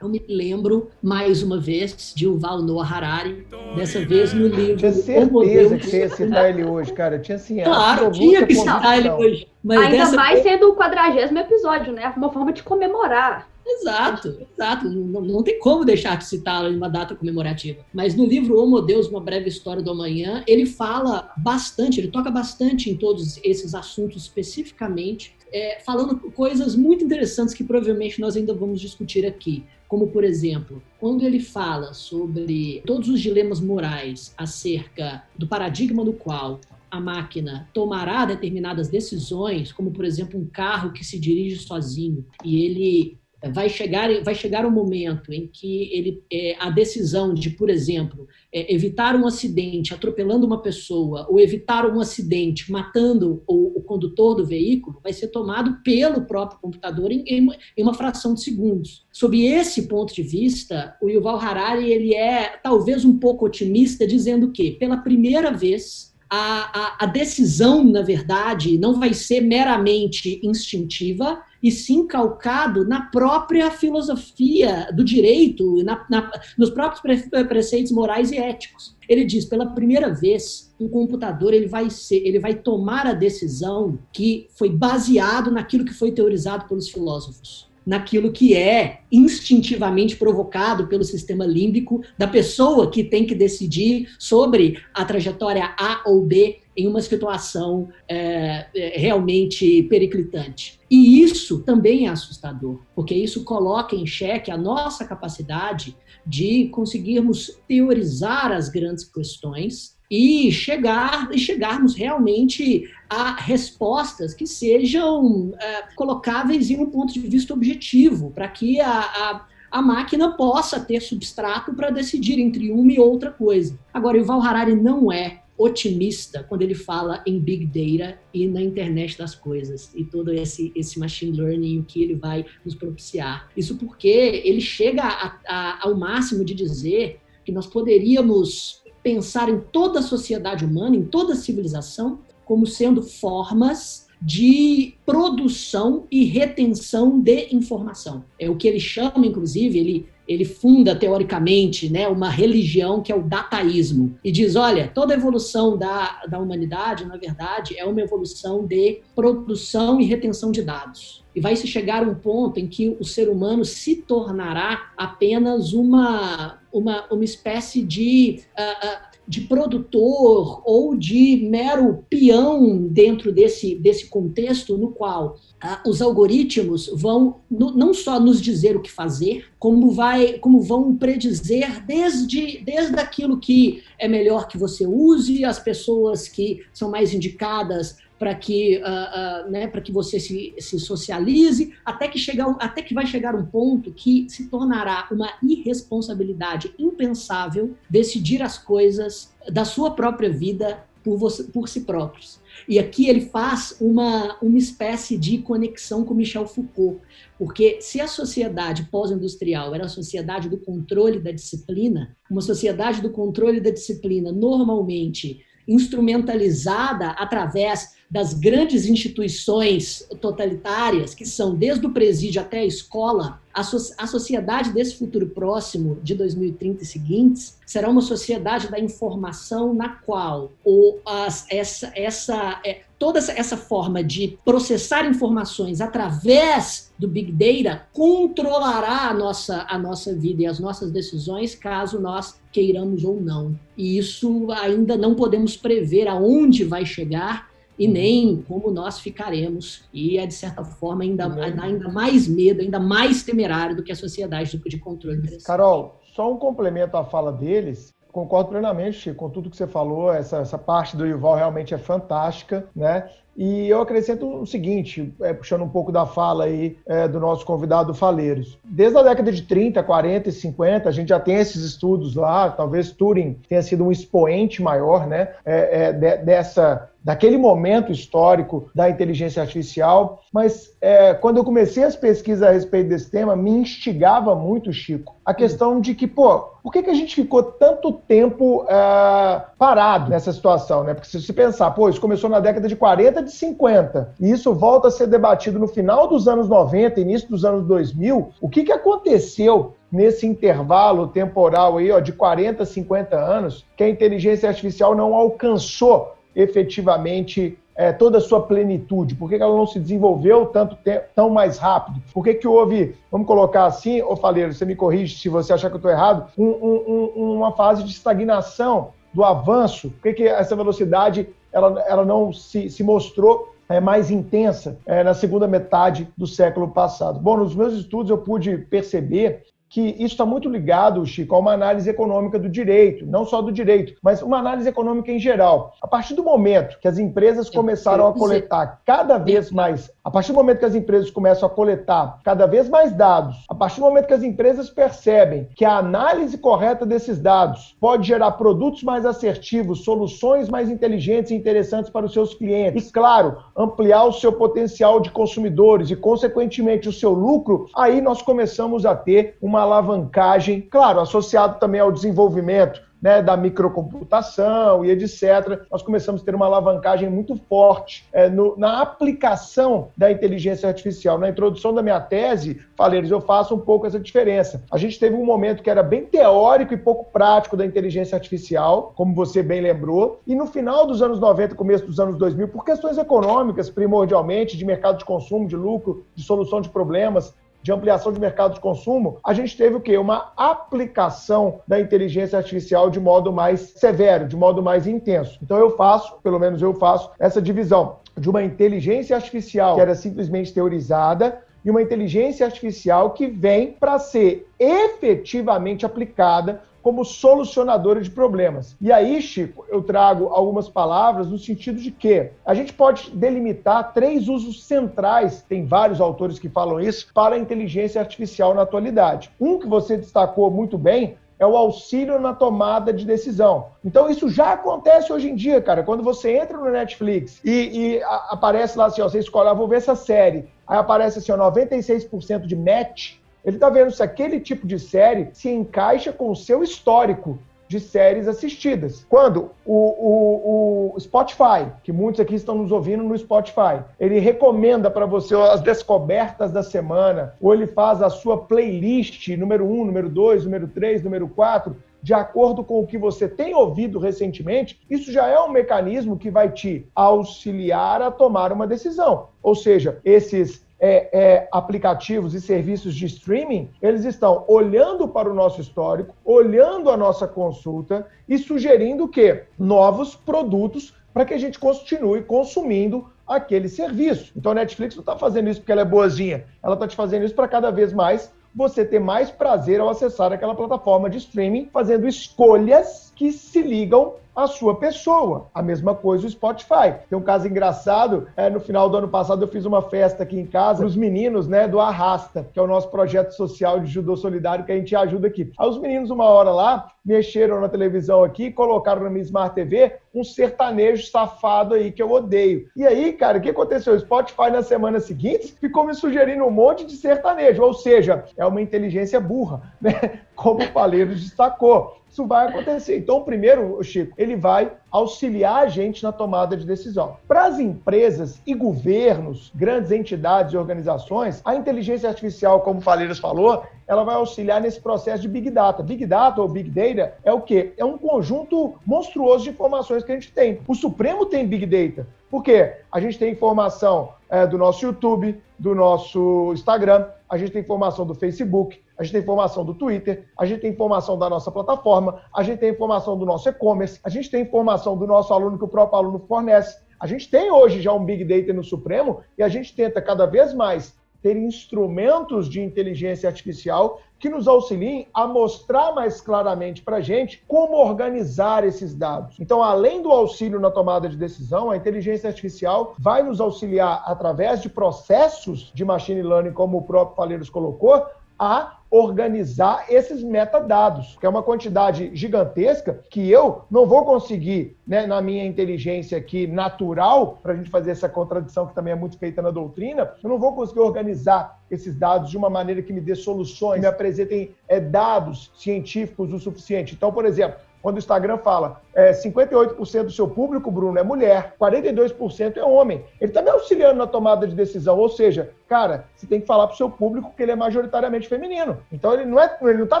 eu 0.00 0.08
me 0.08 0.24
lembro, 0.28 0.90
mais 1.02 1.42
uma 1.42 1.60
vez, 1.60 2.14
de 2.16 2.24
Yuval 2.24 2.62
Noah 2.62 2.88
Harari, 2.90 3.46
dessa 3.76 4.02
vez 4.04 4.32
no 4.32 4.46
livro... 4.46 4.76
Tinha 4.76 4.92
certeza 4.92 5.76
que 5.76 5.86
você 5.86 5.98
ia 5.98 6.08
citar 6.08 6.48
ele 6.50 6.64
hoje, 6.64 6.92
cara. 6.92 7.18
Tinha 7.18 7.36
assim, 7.36 7.62
Claro, 7.62 8.10
tinha 8.10 8.46
que 8.46 8.54
citar 8.54 8.98
ele 8.98 9.10
hoje. 9.10 9.46
Ainda 9.68 10.12
mais 10.12 10.42
vez... 10.42 10.42
sendo 10.42 10.70
o 10.70 10.74
quadragésimo 10.74 11.38
episódio, 11.38 11.92
né? 11.92 12.12
Uma 12.16 12.32
forma 12.32 12.50
de 12.52 12.62
comemorar. 12.62 13.46
Exato, 13.66 14.46
exato. 14.54 14.88
Não, 14.88 15.20
não 15.20 15.42
tem 15.42 15.58
como 15.58 15.84
deixar 15.84 16.16
de 16.16 16.24
citá-lo 16.24 16.68
em 16.68 16.76
uma 16.76 16.88
data 16.88 17.14
comemorativa. 17.14 17.84
Mas 17.92 18.14
no 18.14 18.24
livro 18.24 18.58
Homo 18.58 18.80
Deus, 18.80 19.08
Uma 19.08 19.20
Breve 19.20 19.48
História 19.48 19.82
do 19.82 19.90
Amanhã, 19.90 20.42
ele 20.46 20.66
fala 20.66 21.30
bastante, 21.36 22.00
ele 22.00 22.08
toca 22.08 22.30
bastante 22.30 22.90
em 22.90 22.96
todos 22.96 23.38
esses 23.44 23.74
assuntos 23.74 24.22
especificamente, 24.22 25.36
é, 25.52 25.78
falando 25.84 26.16
coisas 26.32 26.74
muito 26.74 27.04
interessantes 27.04 27.54
que 27.54 27.62
provavelmente 27.62 28.20
nós 28.20 28.36
ainda 28.36 28.54
vamos 28.54 28.80
discutir 28.80 29.26
aqui. 29.26 29.64
Como, 29.90 30.06
por 30.06 30.22
exemplo, 30.22 30.80
quando 31.00 31.24
ele 31.24 31.40
fala 31.40 31.92
sobre 31.92 32.80
todos 32.86 33.08
os 33.08 33.20
dilemas 33.20 33.60
morais 33.60 34.32
acerca 34.38 35.24
do 35.36 35.48
paradigma 35.48 36.04
no 36.04 36.12
qual 36.12 36.60
a 36.88 37.00
máquina 37.00 37.68
tomará 37.74 38.24
determinadas 38.24 38.86
decisões, 38.86 39.72
como 39.72 39.90
por 39.90 40.04
exemplo 40.04 40.38
um 40.38 40.46
carro 40.46 40.92
que 40.92 41.04
se 41.04 41.18
dirige 41.18 41.56
sozinho 41.56 42.24
e 42.44 42.64
ele 42.64 43.18
vai 43.48 43.68
chegar 43.68 44.22
vai 44.22 44.34
chegar 44.34 44.66
um 44.66 44.70
momento 44.70 45.32
em 45.32 45.46
que 45.46 45.90
ele 45.92 46.22
é, 46.30 46.56
a 46.58 46.68
decisão 46.68 47.32
de 47.32 47.50
por 47.50 47.70
exemplo 47.70 48.28
é, 48.52 48.72
evitar 48.72 49.16
um 49.16 49.26
acidente 49.26 49.94
atropelando 49.94 50.46
uma 50.46 50.60
pessoa 50.60 51.26
ou 51.30 51.40
evitar 51.40 51.86
um 51.86 52.00
acidente 52.00 52.70
matando 52.70 53.42
o, 53.46 53.78
o 53.78 53.82
condutor 53.82 54.34
do 54.34 54.44
veículo 54.44 55.00
vai 55.02 55.12
ser 55.12 55.28
tomado 55.28 55.82
pelo 55.82 56.26
próprio 56.26 56.60
computador 56.60 57.10
em, 57.10 57.22
em, 57.26 57.48
em, 57.76 57.82
uma 57.82 57.94
fração 57.94 58.34
de 58.34 58.42
segundos. 58.42 59.06
Sob 59.10 59.40
esse 59.42 59.88
ponto 59.88 60.14
de 60.14 60.22
vista 60.22 60.96
o 61.00 61.08
Yuval 61.08 61.38
Harari 61.38 61.90
ele 61.90 62.14
é 62.14 62.58
talvez 62.62 63.04
um 63.04 63.18
pouco 63.18 63.46
otimista 63.46 64.06
dizendo 64.06 64.52
que 64.52 64.72
pela 64.72 64.98
primeira 64.98 65.50
vez 65.50 66.09
a, 66.30 66.80
a, 66.80 66.96
a, 67.00 67.06
decisão, 67.06 67.82
na 67.82 68.02
verdade, 68.02 68.78
não 68.78 69.00
vai 69.00 69.12
ser 69.12 69.40
meramente 69.40 70.40
instintiva, 70.44 71.42
e 71.62 71.70
sim 71.70 72.06
calcado 72.06 72.86
na 72.86 73.02
própria 73.02 73.70
filosofia 73.70 74.88
do 74.94 75.04
direito, 75.04 75.82
na, 75.82 76.06
na, 76.08 76.30
nos 76.56 76.70
próprios 76.70 77.02
pre, 77.02 77.44
preceitos 77.44 77.92
morais 77.92 78.30
e 78.30 78.38
éticos. 78.38 78.96
Ele 79.08 79.24
diz, 79.24 79.44
pela 79.44 79.66
primeira 79.66 80.14
vez, 80.14 80.72
o 80.78 80.88
computador 80.88 81.52
ele 81.52 81.66
vai 81.66 81.90
ser, 81.90 82.24
ele 82.24 82.38
vai 82.38 82.54
tomar 82.54 83.06
a 83.06 83.12
decisão 83.12 83.98
que 84.12 84.46
foi 84.56 84.70
baseado 84.70 85.50
naquilo 85.50 85.84
que 85.84 85.92
foi 85.92 86.12
teorizado 86.12 86.66
pelos 86.66 86.88
filósofos 86.88 87.69
naquilo 87.90 88.30
que 88.30 88.54
é 88.54 89.00
instintivamente 89.10 90.14
provocado 90.14 90.86
pelo 90.86 91.02
sistema 91.02 91.44
límbico 91.44 92.04
da 92.16 92.28
pessoa 92.28 92.88
que 92.88 93.02
tem 93.02 93.26
que 93.26 93.34
decidir 93.34 94.14
sobre 94.16 94.80
a 94.94 95.04
trajetória 95.04 95.74
A 95.76 96.04
ou 96.06 96.24
B 96.24 96.60
em 96.76 96.86
uma 96.86 97.00
situação 97.00 97.88
é, 98.08 98.68
é, 98.72 98.96
realmente 98.96 99.82
periclitante. 99.82 100.78
E 100.88 101.20
isso 101.20 101.62
também 101.64 102.06
é 102.06 102.10
assustador, 102.10 102.78
porque 102.94 103.12
isso 103.12 103.42
coloca 103.42 103.96
em 103.96 104.06
xeque 104.06 104.52
a 104.52 104.56
nossa 104.56 105.04
capacidade 105.04 105.96
de 106.24 106.68
conseguirmos 106.68 107.58
teorizar 107.66 108.52
as 108.52 108.68
grandes 108.68 109.02
questões 109.02 109.98
e 110.10 110.50
chegar 110.50 111.28
e 111.32 111.38
chegarmos 111.38 111.94
realmente 111.94 112.90
a 113.08 113.34
respostas 113.34 114.34
que 114.34 114.46
sejam 114.46 115.52
é, 115.60 115.82
colocáveis 115.94 116.70
em 116.70 116.80
um 116.80 116.86
ponto 116.86 117.12
de 117.12 117.20
vista 117.20 117.54
objetivo, 117.54 118.30
para 118.30 118.48
que 118.48 118.80
a, 118.80 118.90
a, 118.90 119.46
a, 119.70 119.82
máquina 119.82 120.36
possa 120.36 120.80
ter 120.80 121.00
substrato 121.00 121.74
para 121.74 121.90
decidir 121.90 122.40
entre 122.40 122.72
uma 122.72 122.92
e 122.92 122.98
outra 122.98 123.30
coisa. 123.30 123.78
Agora, 123.94 124.20
o 124.20 124.24
Val 124.24 124.42
Harari 124.42 124.74
não 124.74 125.12
é 125.12 125.42
otimista 125.56 126.42
quando 126.42 126.62
ele 126.62 126.74
fala 126.74 127.22
em 127.26 127.38
Big 127.38 127.66
Data 127.66 128.18
e 128.32 128.48
na 128.48 128.62
internet 128.62 129.18
das 129.18 129.34
coisas 129.34 129.92
e 129.94 130.04
todo 130.04 130.32
esse, 130.32 130.72
esse 130.74 130.98
machine 130.98 131.36
learning 131.36 131.80
o 131.80 131.84
que 131.84 132.02
ele 132.02 132.14
vai 132.14 132.46
nos 132.64 132.74
propiciar. 132.74 133.50
Isso 133.54 133.76
porque 133.76 134.08
ele 134.08 134.60
chega 134.60 135.02
a, 135.04 135.78
ao 135.82 135.94
máximo 135.94 136.44
de 136.44 136.54
dizer 136.54 137.20
que 137.44 137.52
nós 137.52 137.66
poderíamos 137.66 138.82
pensar 139.02 139.48
em 139.48 139.60
toda 139.60 140.00
a 140.00 140.02
sociedade 140.02 140.64
humana, 140.64 140.96
em 140.96 141.04
toda 141.04 141.32
a 141.32 141.36
civilização, 141.36 142.18
como 142.44 142.66
sendo 142.66 143.02
formas 143.02 144.08
de 144.20 144.94
produção 145.06 146.06
e 146.10 146.24
retenção 146.24 147.18
de 147.18 147.54
informação. 147.54 148.24
É 148.38 148.50
o 148.50 148.56
que 148.56 148.68
ele 148.68 148.80
chama, 148.80 149.26
inclusive, 149.26 149.78
ele 149.78 150.06
ele 150.30 150.44
funda 150.44 150.94
teoricamente 150.94 151.90
né, 151.90 152.06
uma 152.06 152.30
religião 152.30 153.02
que 153.02 153.10
é 153.10 153.16
o 153.16 153.22
dataísmo 153.22 154.16
e 154.22 154.30
diz: 154.30 154.54
olha, 154.54 154.86
toda 154.86 155.12
evolução 155.12 155.76
da, 155.76 156.22
da 156.28 156.38
humanidade, 156.38 157.04
na 157.04 157.16
verdade, 157.16 157.76
é 157.76 157.84
uma 157.84 158.00
evolução 158.00 158.64
de 158.64 159.00
produção 159.12 160.00
e 160.00 160.04
retenção 160.04 160.52
de 160.52 160.62
dados. 160.62 161.24
E 161.34 161.40
vai 161.40 161.56
se 161.56 161.66
chegar 161.66 162.04
a 162.04 162.08
um 162.08 162.14
ponto 162.14 162.60
em 162.60 162.68
que 162.68 162.96
o 163.00 163.04
ser 163.04 163.28
humano 163.28 163.64
se 163.64 163.96
tornará 163.96 164.92
apenas 164.96 165.72
uma, 165.72 166.59
uma, 166.72 167.06
uma 167.10 167.24
espécie 167.24 167.82
de. 167.82 168.40
Uh, 168.58 168.86
uh, 169.06 169.10
de 169.30 169.42
produtor 169.42 170.60
ou 170.64 170.96
de 170.96 171.36
mero 171.48 172.04
peão 172.10 172.88
dentro 172.88 173.30
desse, 173.30 173.76
desse 173.76 174.06
contexto 174.08 174.76
no 174.76 174.90
qual 174.90 175.38
ah, 175.60 175.80
os 175.86 176.02
algoritmos 176.02 176.90
vão 176.92 177.36
no, 177.48 177.70
não 177.70 177.94
só 177.94 178.18
nos 178.18 178.40
dizer 178.40 178.76
o 178.76 178.82
que 178.82 178.90
fazer, 178.90 179.44
como, 179.56 179.92
vai, 179.92 180.32
como 180.40 180.60
vão 180.60 180.96
predizer 180.96 181.86
desde, 181.86 182.58
desde 182.64 182.98
aquilo 182.98 183.38
que 183.38 183.84
é 184.00 184.08
melhor 184.08 184.48
que 184.48 184.58
você 184.58 184.84
use, 184.84 185.44
as 185.44 185.60
pessoas 185.60 186.26
que 186.26 186.64
são 186.72 186.90
mais 186.90 187.14
indicadas 187.14 187.98
para 188.20 188.34
que, 188.34 188.76
uh, 188.76 188.80
uh, 188.82 189.50
né, 189.50 189.66
para 189.66 189.80
que 189.80 189.90
você 189.90 190.20
se, 190.20 190.52
se 190.58 190.78
socialize, 190.78 191.72
até 191.82 192.06
que, 192.06 192.18
chegar, 192.18 192.54
até 192.60 192.82
que 192.82 192.92
vai 192.92 193.06
chegar 193.06 193.34
um 193.34 193.46
ponto 193.46 193.90
que 193.92 194.28
se 194.28 194.46
tornará 194.50 195.08
uma 195.10 195.32
irresponsabilidade 195.42 196.74
impensável 196.78 197.74
decidir 197.88 198.42
as 198.42 198.58
coisas 198.58 199.32
da 199.50 199.64
sua 199.64 199.92
própria 199.92 200.30
vida 200.30 200.84
por, 201.02 201.16
você, 201.16 201.44
por 201.44 201.66
si 201.66 201.80
próprios. 201.80 202.38
E 202.68 202.78
aqui 202.78 203.08
ele 203.08 203.22
faz 203.22 203.74
uma, 203.80 204.36
uma 204.42 204.58
espécie 204.58 205.16
de 205.16 205.38
conexão 205.38 206.04
com 206.04 206.12
Michel 206.12 206.46
Foucault, 206.46 207.00
porque 207.38 207.80
se 207.80 208.02
a 208.02 208.06
sociedade 208.06 208.84
pós-industrial 208.90 209.74
era 209.74 209.86
a 209.86 209.88
sociedade 209.88 210.46
do 210.50 210.58
controle 210.58 211.18
da 211.18 211.32
disciplina, 211.32 212.14
uma 212.30 212.42
sociedade 212.42 213.00
do 213.00 213.08
controle 213.08 213.62
da 213.62 213.70
disciplina 213.70 214.30
normalmente 214.30 215.40
instrumentalizada 215.66 217.10
através 217.10 217.98
das 218.10 218.34
grandes 218.34 218.86
instituições 218.86 220.04
totalitárias, 220.20 221.14
que 221.14 221.24
são 221.24 221.54
desde 221.54 221.86
o 221.86 221.92
presídio 221.92 222.42
até 222.42 222.58
a 222.58 222.66
escola, 222.66 223.40
a, 223.54 223.62
so 223.62 223.76
a 223.96 224.06
sociedade 224.06 224.72
desse 224.72 224.96
futuro 224.96 225.28
próximo, 225.28 225.96
de 226.02 226.16
2030 226.16 226.82
e 226.82 226.86
seguintes, 226.86 227.58
será 227.64 227.88
uma 227.88 228.00
sociedade 228.00 228.68
da 228.68 228.80
informação 228.80 229.72
na 229.72 229.90
qual 229.90 230.50
o, 230.64 230.98
as, 231.06 231.46
essa, 231.48 231.92
essa, 231.94 232.60
é, 232.66 232.80
toda 232.98 233.20
essa 233.20 233.56
forma 233.56 234.02
de 234.02 234.36
processar 234.44 235.06
informações 235.06 235.80
através 235.80 236.92
do 236.98 237.06
Big 237.06 237.30
Data 237.30 237.86
controlará 237.92 239.08
a 239.08 239.14
nossa, 239.14 239.66
a 239.68 239.78
nossa 239.78 240.12
vida 240.14 240.42
e 240.42 240.46
as 240.46 240.58
nossas 240.58 240.90
decisões, 240.90 241.54
caso 241.54 242.00
nós 242.00 242.40
queiramos 242.52 243.04
ou 243.04 243.20
não. 243.20 243.56
E 243.76 243.96
isso 243.96 244.50
ainda 244.50 244.96
não 244.96 245.14
podemos 245.14 245.56
prever 245.56 246.08
aonde 246.08 246.64
vai 246.64 246.84
chegar 246.84 247.49
e 247.80 247.86
uhum. 247.86 247.92
nem 247.94 248.44
como 248.46 248.70
nós 248.70 249.00
ficaremos. 249.00 249.84
E 249.90 250.18
é, 250.18 250.26
de 250.26 250.34
certa 250.34 250.62
forma, 250.62 251.02
ainda, 251.02 251.26
uhum. 251.26 251.62
ainda 251.62 251.88
mais 251.88 252.28
medo, 252.28 252.60
ainda 252.60 252.78
mais 252.78 253.22
temerário 253.22 253.74
do 253.74 253.82
que 253.82 253.90
a 253.90 253.96
sociedade 253.96 254.58
de 254.58 254.78
controle. 254.78 255.38
Carol, 255.42 255.98
só 256.14 256.30
um 256.30 256.36
complemento 256.36 256.98
à 256.98 257.04
fala 257.04 257.32
deles. 257.32 257.94
Concordo 258.12 258.50
plenamente 258.50 259.14
com 259.14 259.30
tudo 259.30 259.48
que 259.48 259.56
você 259.56 259.66
falou. 259.66 260.12
Essa, 260.12 260.38
essa 260.38 260.58
parte 260.58 260.94
do 260.94 261.06
Yuval 261.06 261.36
realmente 261.36 261.72
é 261.72 261.78
fantástica, 261.78 262.66
né? 262.76 263.08
E 263.36 263.68
eu 263.68 263.80
acrescento 263.80 264.26
o 264.26 264.44
seguinte, 264.44 265.14
é, 265.20 265.32
puxando 265.32 265.62
um 265.62 265.68
pouco 265.68 265.90
da 265.90 266.04
fala 266.04 266.44
aí 266.44 266.76
é, 266.84 267.08
do 267.08 267.18
nosso 267.18 267.46
convidado 267.46 267.94
Faleiros. 267.94 268.58
Desde 268.62 268.98
a 268.98 269.02
década 269.02 269.32
de 269.32 269.42
30, 269.42 269.82
40 269.82 270.28
e 270.28 270.32
50, 270.32 270.88
a 270.88 270.92
gente 270.92 271.08
já 271.08 271.18
tem 271.18 271.36
esses 271.36 271.62
estudos 271.64 272.16
lá, 272.16 272.50
talvez 272.50 272.90
Turing 272.90 273.38
tenha 273.48 273.62
sido 273.62 273.84
um 273.84 273.92
expoente 273.92 274.60
maior 274.60 275.06
né, 275.06 275.30
é, 275.44 275.84
é 275.84 275.92
de, 275.92 276.16
dessa 276.18 276.89
daquele 277.02 277.36
momento 277.36 277.90
histórico 277.90 278.70
da 278.74 278.88
inteligência 278.88 279.42
artificial, 279.42 280.20
mas 280.32 280.76
é, 280.80 281.14
quando 281.14 281.38
eu 281.38 281.44
comecei 281.44 281.82
as 281.82 281.96
pesquisas 281.96 282.42
a 282.42 282.52
respeito 282.52 282.88
desse 282.88 283.10
tema, 283.10 283.34
me 283.34 283.50
instigava 283.50 284.34
muito, 284.34 284.72
Chico, 284.72 285.16
a 285.24 285.32
questão 285.32 285.80
de 285.80 285.94
que, 285.94 286.06
pô, 286.06 286.38
por 286.62 286.72
que, 286.72 286.82
que 286.82 286.90
a 286.90 286.94
gente 286.94 287.14
ficou 287.14 287.42
tanto 287.42 287.92
tempo 287.92 288.66
é, 288.68 289.42
parado 289.58 290.10
nessa 290.10 290.32
situação, 290.32 290.84
né? 290.84 290.92
Porque 290.92 291.08
se 291.08 291.20
você 291.20 291.32
pensar, 291.32 291.70
pô, 291.70 291.88
isso 291.88 292.00
começou 292.00 292.28
na 292.28 292.40
década 292.40 292.68
de 292.68 292.76
40, 292.76 293.22
de 293.22 293.32
50, 293.32 294.14
e 294.20 294.30
isso 294.30 294.54
volta 294.54 294.88
a 294.88 294.90
ser 294.90 295.06
debatido 295.06 295.58
no 295.58 295.68
final 295.68 296.06
dos 296.06 296.28
anos 296.28 296.48
90, 296.48 297.00
início 297.00 297.28
dos 297.28 297.44
anos 297.44 297.64
2000, 297.66 298.30
o 298.40 298.48
que, 298.48 298.64
que 298.64 298.72
aconteceu 298.72 299.74
nesse 299.90 300.26
intervalo 300.26 301.08
temporal 301.08 301.78
aí, 301.78 301.90
ó, 301.90 301.98
de 301.98 302.12
40, 302.12 302.64
50 302.64 303.16
anos, 303.16 303.66
que 303.76 303.82
a 303.82 303.88
inteligência 303.88 304.48
artificial 304.48 304.94
não 304.94 305.14
alcançou 305.14 306.14
efetivamente 306.34 307.58
é, 307.74 307.92
toda 307.92 308.18
a 308.18 308.20
sua 308.20 308.42
plenitude? 308.42 309.14
Por 309.14 309.28
que 309.28 309.36
ela 309.36 309.56
não 309.56 309.66
se 309.66 309.78
desenvolveu 309.80 310.46
tanto 310.46 310.76
tão 311.14 311.30
mais 311.30 311.58
rápido? 311.58 312.02
Por 312.12 312.24
que, 312.24 312.34
que 312.34 312.46
houve, 312.46 312.94
vamos 313.10 313.26
colocar 313.26 313.66
assim, 313.66 314.02
ô 314.02 314.16
Faleiro, 314.16 314.52
você 314.52 314.64
me 314.64 314.76
corrige 314.76 315.18
se 315.18 315.28
você 315.28 315.52
achar 315.52 315.68
que 315.68 315.74
eu 315.74 315.78
estou 315.78 315.90
errado, 315.90 316.30
um, 316.36 316.46
um, 316.46 317.12
um, 317.16 317.36
uma 317.36 317.52
fase 317.52 317.82
de 317.82 317.90
estagnação 317.90 318.90
do 319.12 319.24
avanço? 319.24 319.90
Por 319.90 320.02
que, 320.02 320.12
que 320.14 320.28
essa 320.28 320.54
velocidade 320.54 321.28
ela, 321.52 321.82
ela 321.86 322.04
não 322.04 322.32
se, 322.32 322.70
se 322.70 322.82
mostrou 322.82 323.52
é, 323.70 323.80
mais 323.80 324.10
intensa 324.10 324.78
é, 324.84 325.04
na 325.04 325.14
segunda 325.14 325.46
metade 325.46 326.08
do 326.18 326.26
século 326.26 326.68
passado. 326.68 327.20
Bom, 327.20 327.36
nos 327.36 327.54
meus 327.54 327.72
estudos 327.72 328.10
eu 328.10 328.18
pude 328.18 328.58
perceber 328.58 329.44
que 329.70 329.80
isso 329.80 330.14
está 330.14 330.26
muito 330.26 330.50
ligado, 330.50 331.06
Chico, 331.06 331.32
a 331.32 331.38
uma 331.38 331.52
análise 331.52 331.88
econômica 331.88 332.40
do 332.40 332.48
direito, 332.48 333.06
não 333.06 333.24
só 333.24 333.40
do 333.40 333.52
direito, 333.52 333.94
mas 334.02 334.20
uma 334.20 334.38
análise 334.38 334.68
econômica 334.68 335.12
em 335.12 335.20
geral. 335.20 335.76
A 335.80 335.86
partir 335.86 336.14
do 336.14 336.24
momento 336.24 336.76
que 336.80 336.88
as 336.88 336.98
empresas 336.98 337.48
começaram 337.48 338.08
a 338.08 338.12
coletar 338.12 338.80
cada 338.84 339.16
vez 339.16 339.52
mais, 339.52 339.88
a 340.02 340.10
partir 340.10 340.32
do 340.32 340.36
momento 340.36 340.58
que 340.58 340.64
as 340.64 340.74
empresas 340.74 341.10
começam 341.10 341.46
a 341.46 341.50
coletar 341.50 342.18
cada 342.24 342.46
vez 342.46 342.68
mais 342.68 342.92
dados, 342.92 343.44
a 343.48 343.54
partir 343.54 343.80
do 343.80 343.86
momento 343.86 344.06
que 344.06 344.14
as 344.14 344.22
empresas 344.22 344.70
percebem 344.70 345.48
que 345.54 345.64
a 345.64 345.76
análise 345.76 346.38
correta 346.38 346.86
desses 346.86 347.20
dados 347.20 347.76
pode 347.78 348.08
gerar 348.08 348.32
produtos 348.32 348.82
mais 348.82 349.04
assertivos, 349.04 349.84
soluções 349.84 350.48
mais 350.48 350.70
inteligentes 350.70 351.30
e 351.30 351.34
interessantes 351.34 351.90
para 351.90 352.06
os 352.06 352.12
seus 352.12 352.34
clientes, 352.34 352.88
e 352.88 352.92
claro, 352.92 353.36
ampliar 353.56 354.04
o 354.04 354.12
seu 354.12 354.32
potencial 354.32 355.00
de 355.00 355.10
consumidores 355.10 355.90
e, 355.90 355.96
consequentemente, 355.96 356.88
o 356.88 356.92
seu 356.92 357.12
lucro, 357.12 357.66
aí 357.76 358.00
nós 358.00 358.22
começamos 358.22 358.86
a 358.86 358.94
ter 358.94 359.36
uma 359.40 359.60
alavancagem, 359.60 360.62
claro, 360.62 361.00
associado 361.00 361.58
também 361.58 361.80
ao 361.80 361.92
desenvolvimento 361.92 362.89
né, 363.00 363.22
da 363.22 363.36
microcomputação 363.36 364.84
e 364.84 364.90
etc., 364.90 365.62
nós 365.70 365.82
começamos 365.82 366.22
a 366.22 366.24
ter 366.24 366.34
uma 366.34 366.46
alavancagem 366.46 367.08
muito 367.08 367.36
forte 367.48 368.06
é, 368.12 368.28
no, 368.28 368.56
na 368.56 368.82
aplicação 368.82 369.88
da 369.96 370.10
inteligência 370.10 370.68
artificial. 370.68 371.18
Na 371.18 371.28
introdução 371.28 371.72
da 371.72 371.82
minha 371.82 372.00
tese, 372.00 372.60
Faleiros, 372.76 373.10
eu 373.10 373.20
faço 373.20 373.54
um 373.54 373.60
pouco 373.60 373.86
essa 373.86 373.98
diferença. 373.98 374.62
A 374.70 374.78
gente 374.78 374.98
teve 374.98 375.14
um 375.14 375.24
momento 375.24 375.62
que 375.62 375.70
era 375.70 375.82
bem 375.82 376.04
teórico 376.04 376.74
e 376.74 376.76
pouco 376.76 377.10
prático 377.10 377.56
da 377.56 377.64
inteligência 377.64 378.16
artificial, 378.16 378.92
como 378.94 379.14
você 379.14 379.42
bem 379.42 379.60
lembrou, 379.60 380.20
e 380.26 380.34
no 380.34 380.46
final 380.46 380.86
dos 380.86 381.02
anos 381.02 381.18
90, 381.18 381.54
começo 381.54 381.86
dos 381.86 381.98
anos 381.98 382.16
2000, 382.16 382.48
por 382.48 382.64
questões 382.64 382.98
econômicas, 382.98 383.70
primordialmente, 383.70 384.56
de 384.56 384.64
mercado 384.64 384.98
de 384.98 385.04
consumo, 385.04 385.46
de 385.46 385.56
lucro, 385.56 386.04
de 386.14 386.22
solução 386.22 386.60
de 386.60 386.68
problemas, 386.68 387.34
de 387.62 387.72
ampliação 387.72 388.12
de 388.12 388.20
mercado 388.20 388.54
de 388.54 388.60
consumo, 388.60 389.18
a 389.24 389.32
gente 389.34 389.56
teve 389.56 389.76
o 389.76 389.80
quê? 389.80 389.96
Uma 389.98 390.32
aplicação 390.36 391.60
da 391.66 391.80
inteligência 391.80 392.38
artificial 392.38 392.90
de 392.90 392.98
modo 392.98 393.32
mais 393.32 393.72
severo, 393.76 394.26
de 394.26 394.36
modo 394.36 394.62
mais 394.62 394.86
intenso. 394.86 395.38
Então 395.42 395.58
eu 395.58 395.76
faço, 395.76 396.18
pelo 396.22 396.38
menos 396.38 396.62
eu 396.62 396.74
faço, 396.74 397.10
essa 397.18 397.40
divisão 397.40 397.98
de 398.16 398.28
uma 398.28 398.42
inteligência 398.42 399.16
artificial 399.16 399.74
que 399.74 399.80
era 399.80 399.94
simplesmente 399.94 400.52
teorizada 400.52 401.42
e 401.64 401.70
uma 401.70 401.82
inteligência 401.82 402.46
artificial 402.46 403.10
que 403.10 403.26
vem 403.26 403.72
para 403.72 403.98
ser 403.98 404.48
efetivamente 404.58 405.84
aplicada 405.84 406.62
como 406.82 407.04
solucionadora 407.04 408.00
de 408.00 408.10
problemas. 408.10 408.76
E 408.80 408.92
aí, 408.92 409.20
Chico, 409.20 409.64
eu 409.68 409.82
trago 409.82 410.28
algumas 410.28 410.68
palavras 410.68 411.28
no 411.28 411.38
sentido 411.38 411.80
de 411.80 411.90
que 411.90 412.30
a 412.44 412.54
gente 412.54 412.72
pode 412.72 413.10
delimitar 413.10 413.92
três 413.92 414.28
usos 414.28 414.64
centrais, 414.64 415.42
tem 415.42 415.64
vários 415.64 416.00
autores 416.00 416.38
que 416.38 416.48
falam 416.48 416.80
isso, 416.80 417.08
para 417.12 417.34
a 417.34 417.38
inteligência 417.38 418.00
artificial 418.00 418.54
na 418.54 418.62
atualidade. 418.62 419.30
Um 419.40 419.58
que 419.58 419.66
você 419.66 419.96
destacou 419.96 420.50
muito 420.50 420.78
bem 420.78 421.16
é 421.38 421.46
o 421.46 421.56
auxílio 421.56 422.20
na 422.20 422.34
tomada 422.34 422.92
de 422.92 423.06
decisão. 423.06 423.68
Então, 423.82 424.10
isso 424.10 424.28
já 424.28 424.52
acontece 424.52 425.10
hoje 425.10 425.30
em 425.30 425.34
dia, 425.34 425.60
cara. 425.62 425.82
Quando 425.82 426.02
você 426.02 426.36
entra 426.36 426.58
no 426.58 426.70
Netflix 426.70 427.40
e, 427.42 427.50
e 427.96 428.02
aparece 428.28 428.76
lá 428.76 428.86
assim, 428.86 429.00
ó, 429.00 429.08
você 429.08 429.20
escolhe, 429.20 429.48
ah, 429.48 429.54
vou 429.54 429.66
ver 429.66 429.76
essa 429.76 429.94
série. 429.94 430.50
Aí 430.68 430.78
aparece 430.78 431.18
assim, 431.18 431.32
ó, 431.32 431.50
96% 431.50 432.46
de 432.46 432.54
match 432.54 433.14
ele 433.44 433.56
está 433.56 433.70
vendo 433.70 433.90
se 433.90 434.02
aquele 434.02 434.40
tipo 434.40 434.66
de 434.66 434.78
série 434.78 435.28
se 435.32 435.50
encaixa 435.50 436.12
com 436.12 436.30
o 436.30 436.36
seu 436.36 436.62
histórico 436.62 437.38
de 437.70 437.78
séries 437.78 438.26
assistidas. 438.26 439.06
Quando 439.08 439.52
o, 439.64 439.76
o, 439.76 440.92
o, 440.96 441.00
Spotify, 441.00 441.70
que 441.84 441.92
muitos 441.92 442.20
aqui 442.20 442.34
estão 442.34 442.56
nos 442.56 442.72
ouvindo 442.72 443.04
no 443.04 443.16
Spotify, 443.16 443.84
ele 444.00 444.18
recomenda 444.18 444.90
para 444.90 445.06
você 445.06 445.36
as 445.36 445.60
descobertas 445.60 446.50
da 446.50 446.64
semana, 446.64 447.36
ou 447.40 447.54
ele 447.54 447.68
faz 447.68 448.02
a 448.02 448.10
sua 448.10 448.38
playlist 448.38 449.28
número 449.36 449.64
1, 449.64 449.84
número 449.84 450.08
2, 450.08 450.46
número 450.46 450.66
3, 450.66 451.04
número 451.04 451.28
4, 451.28 451.76
de 452.02 452.12
acordo 452.12 452.64
com 452.64 452.80
o 452.80 452.86
que 452.88 452.98
você 452.98 453.28
tem 453.28 453.54
ouvido 453.54 454.00
recentemente, 454.00 454.80
isso 454.90 455.12
já 455.12 455.28
é 455.28 455.38
um 455.38 455.52
mecanismo 455.52 456.18
que 456.18 456.28
vai 456.28 456.50
te 456.50 456.88
auxiliar 456.92 458.02
a 458.02 458.10
tomar 458.10 458.52
uma 458.52 458.66
decisão. 458.66 459.28
Ou 459.40 459.54
seja, 459.54 460.00
esses 460.04 460.66
é, 460.80 461.08
é, 461.12 461.48
aplicativos 461.52 462.34
e 462.34 462.40
serviços 462.40 462.94
de 462.94 463.06
streaming, 463.06 463.70
eles 463.82 464.04
estão 464.04 464.44
olhando 464.48 465.06
para 465.06 465.30
o 465.30 465.34
nosso 465.34 465.60
histórico, 465.60 466.14
olhando 466.24 466.90
a 466.90 466.96
nossa 466.96 467.28
consulta 467.28 468.06
e 468.26 468.38
sugerindo 468.38 469.04
o 469.04 469.08
quê? 469.08 469.44
Novos 469.58 470.16
produtos 470.16 470.94
para 471.12 471.24
que 471.24 471.34
a 471.34 471.38
gente 471.38 471.58
continue 471.58 472.22
consumindo 472.22 473.06
aquele 473.26 473.68
serviço. 473.68 474.32
Então 474.34 474.52
a 474.52 474.54
Netflix 474.54 474.96
não 474.96 475.02
está 475.02 475.16
fazendo 475.16 475.50
isso 475.50 475.60
porque 475.60 475.72
ela 475.72 475.82
é 475.82 475.84
boazinha, 475.84 476.44
ela 476.62 476.74
está 476.74 476.88
te 476.88 476.96
fazendo 476.96 477.24
isso 477.24 477.34
para 477.34 477.46
cada 477.46 477.70
vez 477.70 477.92
mais 477.92 478.32
você 478.54 478.84
ter 478.84 478.98
mais 478.98 479.30
prazer 479.30 479.80
ao 479.80 479.88
acessar 479.88 480.32
aquela 480.32 480.54
plataforma 480.54 481.08
de 481.08 481.18
streaming, 481.18 481.68
fazendo 481.72 482.08
escolhas 482.08 483.12
que 483.14 483.30
se 483.30 483.62
ligam 483.62 484.14
à 484.42 484.46
sua 484.46 484.76
pessoa. 484.76 485.46
A 485.54 485.62
mesma 485.62 485.94
coisa 485.94 486.26
o 486.26 486.30
Spotify. 486.30 486.94
Tem 487.08 487.18
um 487.18 487.22
caso 487.22 487.46
engraçado, 487.46 488.28
é, 488.36 488.48
no 488.48 488.60
final 488.60 488.88
do 488.88 488.96
ano 488.96 489.08
passado 489.08 489.42
eu 489.42 489.48
fiz 489.48 489.64
uma 489.64 489.82
festa 489.82 490.22
aqui 490.22 490.38
em 490.38 490.46
casa 490.46 490.84
os 490.84 490.96
meninos 490.96 491.46
né, 491.46 491.66
do 491.66 491.80
Arrasta, 491.80 492.46
que 492.52 492.58
é 492.58 492.62
o 492.62 492.66
nosso 492.66 492.88
projeto 492.88 493.32
social 493.32 493.80
de 493.80 493.86
judô 493.86 494.16
solidário 494.16 494.64
que 494.64 494.72
a 494.72 494.76
gente 494.76 494.94
ajuda 494.94 495.28
aqui. 495.28 495.52
Aí 495.58 495.68
os 495.68 495.78
meninos, 495.78 496.10
uma 496.10 496.24
hora 496.24 496.50
lá, 496.50 496.88
mexeram 497.04 497.60
na 497.60 497.68
televisão 497.68 498.22
aqui 498.22 498.50
colocaram 498.50 499.02
na 499.02 499.10
minha 499.10 499.22
Smart 499.22 499.54
TV 499.54 499.96
um 500.14 500.24
sertanejo 500.24 501.06
safado 501.06 501.74
aí 501.74 501.92
que 501.92 502.02
eu 502.02 502.10
odeio. 502.10 502.68
E 502.76 502.86
aí, 502.86 503.12
cara, 503.12 503.38
o 503.38 503.40
que 503.40 503.50
aconteceu? 503.50 503.94
O 503.94 504.00
Spotify 504.00 504.50
na 504.50 504.62
semana 504.62 505.00
seguinte 505.00 505.54
ficou 505.60 505.84
me 505.84 505.94
sugerindo 505.94 506.44
um 506.44 506.50
monte 506.50 506.84
de 506.84 506.96
sertanejo, 506.96 507.62
ou 507.62 507.72
seja, 507.72 508.24
é 508.36 508.44
uma 508.44 508.60
inteligência 508.60 509.20
burra, 509.20 509.62
né? 509.80 510.20
Como 510.34 510.62
o 510.62 510.72
Paleiros 510.72 511.20
destacou. 511.20 511.99
Isso 512.10 512.26
vai 512.26 512.48
acontecer. 512.48 512.98
Então, 512.98 513.22
primeiro, 513.22 513.82
Chico, 513.82 514.12
ele 514.18 514.36
vai 514.36 514.72
auxiliar 514.90 515.64
a 515.64 515.68
gente 515.68 516.02
na 516.02 516.10
tomada 516.10 516.56
de 516.56 516.66
decisão. 516.66 517.16
Para 517.28 517.46
as 517.46 517.58
empresas 517.58 518.40
e 518.44 518.54
governos, 518.54 519.52
grandes 519.54 519.92
entidades 519.92 520.52
e 520.52 520.56
organizações, 520.56 521.40
a 521.44 521.54
inteligência 521.54 522.08
artificial, 522.08 522.60
como 522.60 522.80
o 522.80 522.82
Faleiras 522.82 523.18
falou, 523.18 523.64
ela 523.86 524.04
vai 524.04 524.16
auxiliar 524.16 524.60
nesse 524.60 524.80
processo 524.80 525.22
de 525.22 525.28
Big 525.28 525.50
Data. 525.50 525.82
Big 525.82 526.04
Data 526.04 526.42
ou 526.42 526.48
Big 526.48 526.70
Data 526.70 527.14
é 527.24 527.32
o 527.32 527.40
quê? 527.40 527.72
É 527.76 527.84
um 527.84 527.96
conjunto 527.96 528.74
monstruoso 528.84 529.44
de 529.44 529.50
informações 529.50 530.02
que 530.02 530.10
a 530.10 530.14
gente 530.14 530.32
tem. 530.32 530.60
O 530.66 530.74
Supremo 530.74 531.26
tem 531.26 531.46
Big 531.46 531.66
Data. 531.66 532.06
Por 532.30 532.42
quê? 532.42 532.74
A 532.90 533.00
gente 533.00 533.18
tem 533.18 533.32
informação 533.32 534.12
é, 534.28 534.46
do 534.46 534.56
nosso 534.56 534.84
YouTube, 534.84 535.40
do 535.58 535.74
nosso 535.74 536.52
Instagram, 536.54 537.06
a 537.30 537.38
gente 537.38 537.52
tem 537.52 537.62
informação 537.62 538.04
do 538.04 538.14
Facebook, 538.14 538.82
a 538.98 539.04
gente 539.04 539.12
tem 539.12 539.22
informação 539.22 539.64
do 539.64 539.72
Twitter, 539.72 540.28
a 540.36 540.44
gente 540.44 540.60
tem 540.60 540.72
informação 540.72 541.16
da 541.16 541.30
nossa 541.30 541.50
plataforma, 541.50 542.20
a 542.34 542.42
gente 542.42 542.58
tem 542.58 542.70
informação 542.70 543.16
do 543.16 543.24
nosso 543.24 543.48
e-commerce, 543.48 544.00
a 544.02 544.08
gente 544.08 544.28
tem 544.28 544.42
informação 544.42 544.96
do 544.96 545.06
nosso 545.06 545.32
aluno 545.32 545.56
que 545.56 545.64
o 545.64 545.68
próprio 545.68 545.98
aluno 545.98 546.18
fornece. 546.26 546.76
A 546.98 547.06
gente 547.06 547.30
tem 547.30 547.50
hoje 547.50 547.80
já 547.80 547.92
um 547.92 548.04
Big 548.04 548.24
Data 548.24 548.52
no 548.52 548.64
Supremo 548.64 549.20
e 549.38 549.42
a 549.44 549.48
gente 549.48 549.74
tenta 549.74 550.02
cada 550.02 550.26
vez 550.26 550.52
mais 550.52 550.99
ter 551.22 551.36
instrumentos 551.36 552.48
de 552.48 552.60
inteligência 552.60 553.28
artificial 553.28 554.00
que 554.18 554.28
nos 554.28 554.46
auxiliem 554.46 555.08
a 555.14 555.26
mostrar 555.26 555.94
mais 555.94 556.20
claramente 556.20 556.82
para 556.82 556.96
a 556.96 557.00
gente 557.00 557.42
como 557.48 557.76
organizar 557.76 558.64
esses 558.64 558.94
dados. 558.94 559.40
Então, 559.40 559.62
além 559.62 560.02
do 560.02 560.10
auxílio 560.10 560.60
na 560.60 560.70
tomada 560.70 561.08
de 561.08 561.16
decisão, 561.16 561.70
a 561.70 561.76
inteligência 561.76 562.28
artificial 562.28 562.94
vai 562.98 563.22
nos 563.22 563.40
auxiliar 563.40 564.02
através 564.06 564.60
de 564.60 564.68
processos 564.68 565.72
de 565.74 565.84
machine 565.84 566.22
learning, 566.22 566.52
como 566.52 566.78
o 566.78 566.82
próprio 566.82 567.16
Faleiros 567.16 567.48
colocou, 567.48 568.06
a 568.38 568.79
organizar 568.90 569.86
esses 569.88 570.22
metadados, 570.22 571.16
que 571.20 571.24
é 571.24 571.28
uma 571.28 571.42
quantidade 571.42 572.10
gigantesca 572.12 573.00
que 573.08 573.30
eu 573.30 573.62
não 573.70 573.86
vou 573.86 574.04
conseguir, 574.04 574.76
né, 574.84 575.06
na 575.06 575.22
minha 575.22 575.44
inteligência 575.44 576.18
aqui 576.18 576.46
natural, 576.46 577.38
para 577.40 577.52
a 577.52 577.56
gente 577.56 577.70
fazer 577.70 577.92
essa 577.92 578.08
contradição 578.08 578.66
que 578.66 578.74
também 578.74 578.92
é 578.92 578.96
muito 578.96 579.16
feita 579.16 579.40
na 579.40 579.50
doutrina, 579.50 580.12
eu 580.22 580.28
não 580.28 580.38
vou 580.38 580.54
conseguir 580.54 580.80
organizar 580.80 581.60
esses 581.70 581.94
dados 581.94 582.30
de 582.30 582.36
uma 582.36 582.50
maneira 582.50 582.82
que 582.82 582.92
me 582.92 583.00
dê 583.00 583.14
soluções, 583.14 583.80
me 583.80 583.86
apresentem 583.86 584.50
é, 584.66 584.80
dados 584.80 585.52
científicos 585.56 586.32
o 586.32 586.38
suficiente. 586.40 586.94
Então, 586.94 587.12
por 587.12 587.24
exemplo, 587.24 587.60
quando 587.82 587.96
o 587.96 587.98
Instagram 587.98 588.38
fala 588.38 588.82
é, 588.94 589.12
58% 589.12 590.04
do 590.04 590.10
seu 590.10 590.28
público, 590.28 590.70
Bruno, 590.70 590.98
é 590.98 591.02
mulher, 591.02 591.54
42% 591.58 592.56
é 592.56 592.64
homem. 592.64 593.04
Ele 593.20 593.30
está 593.30 593.40
me 593.40 593.50
auxiliando 593.50 593.98
na 593.98 594.06
tomada 594.06 594.46
de 594.46 594.54
decisão, 594.54 594.98
ou 594.98 595.08
seja, 595.08 595.50
cara, 595.70 596.06
você 596.16 596.26
tem 596.26 596.40
que 596.40 596.48
falar 596.48 596.66
para 596.66 596.74
o 596.74 596.76
seu 596.76 596.90
público 596.90 597.32
que 597.36 597.40
ele 597.40 597.52
é 597.52 597.56
majoritariamente 597.56 598.28
feminino. 598.28 598.78
Então 598.90 599.14
ele 599.14 599.24
não 599.24 599.38
é, 599.38 599.56
ele 599.62 599.78
não 599.78 599.84
está 599.84 600.00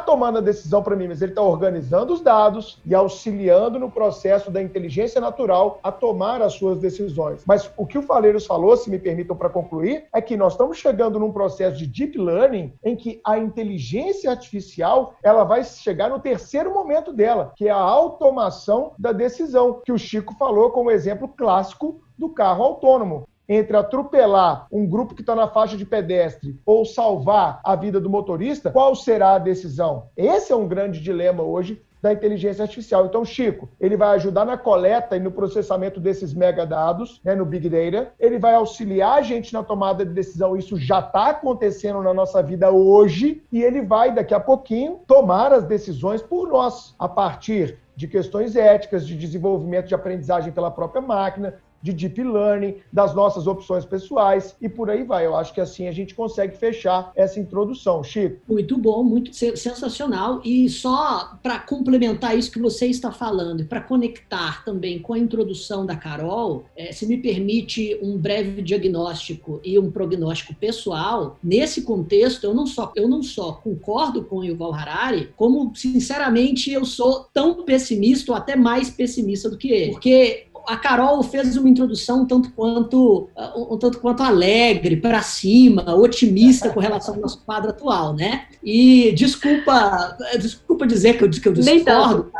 tomando 0.00 0.38
a 0.38 0.40
decisão 0.40 0.82
para 0.82 0.96
mim, 0.96 1.06
mas 1.06 1.22
ele 1.22 1.30
está 1.30 1.42
organizando 1.42 2.12
os 2.12 2.20
dados 2.20 2.80
e 2.84 2.92
auxiliando 2.92 3.78
no 3.78 3.88
processo 3.88 4.50
da 4.50 4.60
inteligência 4.60 5.20
natural 5.20 5.78
a 5.80 5.92
tomar 5.92 6.42
as 6.42 6.54
suas 6.54 6.80
decisões. 6.80 7.44
Mas 7.46 7.70
o 7.76 7.86
que 7.86 7.96
o 7.96 8.02
Faleiros 8.02 8.46
falou, 8.46 8.76
se 8.76 8.90
me 8.90 8.98
permitam 8.98 9.36
para 9.36 9.48
concluir, 9.48 10.06
é 10.12 10.20
que 10.20 10.36
nós 10.36 10.54
estamos 10.54 10.76
chegando 10.76 11.20
num 11.20 11.32
processo 11.32 11.78
de 11.78 11.86
deep 11.86 12.18
learning 12.18 12.72
em 12.82 12.96
que 12.96 13.20
a 13.24 13.38
inteligência 13.38 14.28
artificial 14.28 15.14
ela 15.22 15.44
vai 15.44 15.62
chegar 15.62 16.10
no 16.10 16.18
terceiro 16.18 16.74
momento 16.74 17.12
dela, 17.12 17.52
que 17.54 17.68
é 17.68 17.70
a 17.70 17.76
automação 17.76 18.92
da 18.98 19.12
decisão, 19.12 19.80
que 19.84 19.92
o 19.92 19.98
Chico 19.98 20.34
falou 20.34 20.70
como 20.70 20.90
exemplo 20.90 21.28
clássico 21.28 22.02
do 22.18 22.28
carro 22.28 22.64
autônomo 22.64 23.29
entre 23.50 23.76
atropelar 23.76 24.68
um 24.70 24.86
grupo 24.86 25.12
que 25.12 25.22
está 25.22 25.34
na 25.34 25.48
faixa 25.48 25.76
de 25.76 25.84
pedestre 25.84 26.56
ou 26.64 26.84
salvar 26.84 27.60
a 27.64 27.74
vida 27.74 28.00
do 28.00 28.08
motorista, 28.08 28.70
qual 28.70 28.94
será 28.94 29.34
a 29.34 29.38
decisão? 29.38 30.06
Esse 30.16 30.52
é 30.52 30.56
um 30.56 30.68
grande 30.68 31.00
dilema 31.00 31.42
hoje 31.42 31.82
da 32.00 32.12
inteligência 32.12 32.62
artificial. 32.62 33.06
Então, 33.06 33.24
Chico, 33.24 33.68
ele 33.80 33.96
vai 33.96 34.14
ajudar 34.14 34.44
na 34.44 34.56
coleta 34.56 35.16
e 35.16 35.20
no 35.20 35.32
processamento 35.32 36.00
desses 36.00 36.32
megadados, 36.32 37.20
né, 37.24 37.34
no 37.34 37.44
Big 37.44 37.68
Data. 37.68 38.12
Ele 38.20 38.38
vai 38.38 38.54
auxiliar 38.54 39.18
a 39.18 39.22
gente 39.22 39.52
na 39.52 39.64
tomada 39.64 40.06
de 40.06 40.12
decisão. 40.12 40.56
Isso 40.56 40.78
já 40.78 41.00
está 41.00 41.30
acontecendo 41.30 42.00
na 42.02 42.14
nossa 42.14 42.42
vida 42.42 42.70
hoje. 42.70 43.42
E 43.52 43.62
ele 43.62 43.82
vai, 43.82 44.14
daqui 44.14 44.32
a 44.32 44.40
pouquinho, 44.40 45.00
tomar 45.06 45.52
as 45.52 45.64
decisões 45.64 46.22
por 46.22 46.48
nós, 46.48 46.94
a 46.98 47.08
partir 47.08 47.78
de 47.94 48.08
questões 48.08 48.56
éticas, 48.56 49.06
de 49.06 49.14
desenvolvimento 49.14 49.88
de 49.88 49.94
aprendizagem 49.94 50.52
pela 50.52 50.70
própria 50.70 51.02
máquina, 51.02 51.56
de 51.82 51.92
deep 51.92 52.22
learning, 52.22 52.76
das 52.92 53.14
nossas 53.14 53.46
opções 53.46 53.84
pessoais 53.84 54.54
e 54.60 54.68
por 54.68 54.90
aí 54.90 55.02
vai. 55.02 55.26
Eu 55.26 55.36
acho 55.36 55.54
que 55.54 55.60
assim 55.60 55.88
a 55.88 55.92
gente 55.92 56.14
consegue 56.14 56.56
fechar 56.56 57.12
essa 57.14 57.40
introdução. 57.40 58.02
Chico. 58.02 58.40
Muito 58.48 58.76
bom, 58.76 59.02
muito 59.02 59.34
sensacional. 59.34 60.40
E 60.44 60.68
só 60.68 61.38
para 61.42 61.58
complementar 61.58 62.36
isso 62.36 62.50
que 62.50 62.58
você 62.58 62.86
está 62.86 63.10
falando, 63.10 63.64
para 63.64 63.80
conectar 63.80 64.64
também 64.64 64.98
com 64.98 65.14
a 65.14 65.18
introdução 65.18 65.86
da 65.86 65.96
Carol, 65.96 66.64
é, 66.76 66.92
se 66.92 67.06
me 67.06 67.16
permite 67.16 67.98
um 68.02 68.16
breve 68.16 68.62
diagnóstico 68.62 69.60
e 69.64 69.78
um 69.78 69.90
prognóstico 69.90 70.54
pessoal, 70.54 71.38
nesse 71.42 71.82
contexto 71.82 72.44
eu 72.44 72.54
não 72.54 72.66
só, 72.66 72.92
eu 72.94 73.08
não 73.08 73.22
só 73.22 73.52
concordo 73.52 74.24
com 74.24 74.38
o 74.38 74.44
Yuval 74.44 74.74
Harari, 74.74 75.30
como 75.36 75.72
sinceramente 75.74 76.70
eu 76.70 76.84
sou 76.84 77.26
tão 77.32 77.62
pessimista 77.64 78.32
ou 78.32 78.38
até 78.38 78.56
mais 78.56 78.90
pessimista 78.90 79.48
do 79.48 79.56
que 79.56 79.70
ele. 79.70 79.92
Porque 79.92 80.46
a 80.66 80.76
Carol 80.76 81.22
fez 81.22 81.56
uma 81.56 81.68
introdução 81.68 82.22
um 82.22 82.26
tanto 82.26 82.50
quanto, 82.52 83.28
um 83.56 83.76
tanto 83.76 83.98
quanto 83.98 84.22
alegre, 84.22 84.96
para 84.96 85.22
cima, 85.22 85.94
otimista 85.94 86.70
com 86.70 86.80
relação 86.80 87.14
ao 87.14 87.20
nosso 87.20 87.42
quadro 87.44 87.70
atual, 87.70 88.14
né? 88.14 88.46
E 88.62 89.12
desculpa, 89.12 90.16
desculpa 90.38 90.86
dizer 90.86 91.18
que 91.18 91.24
eu, 91.24 91.30
que 91.30 91.48
eu 91.48 91.52
discordo. 91.52 91.62
Nem 91.64 91.84
tanto. 91.84 92.32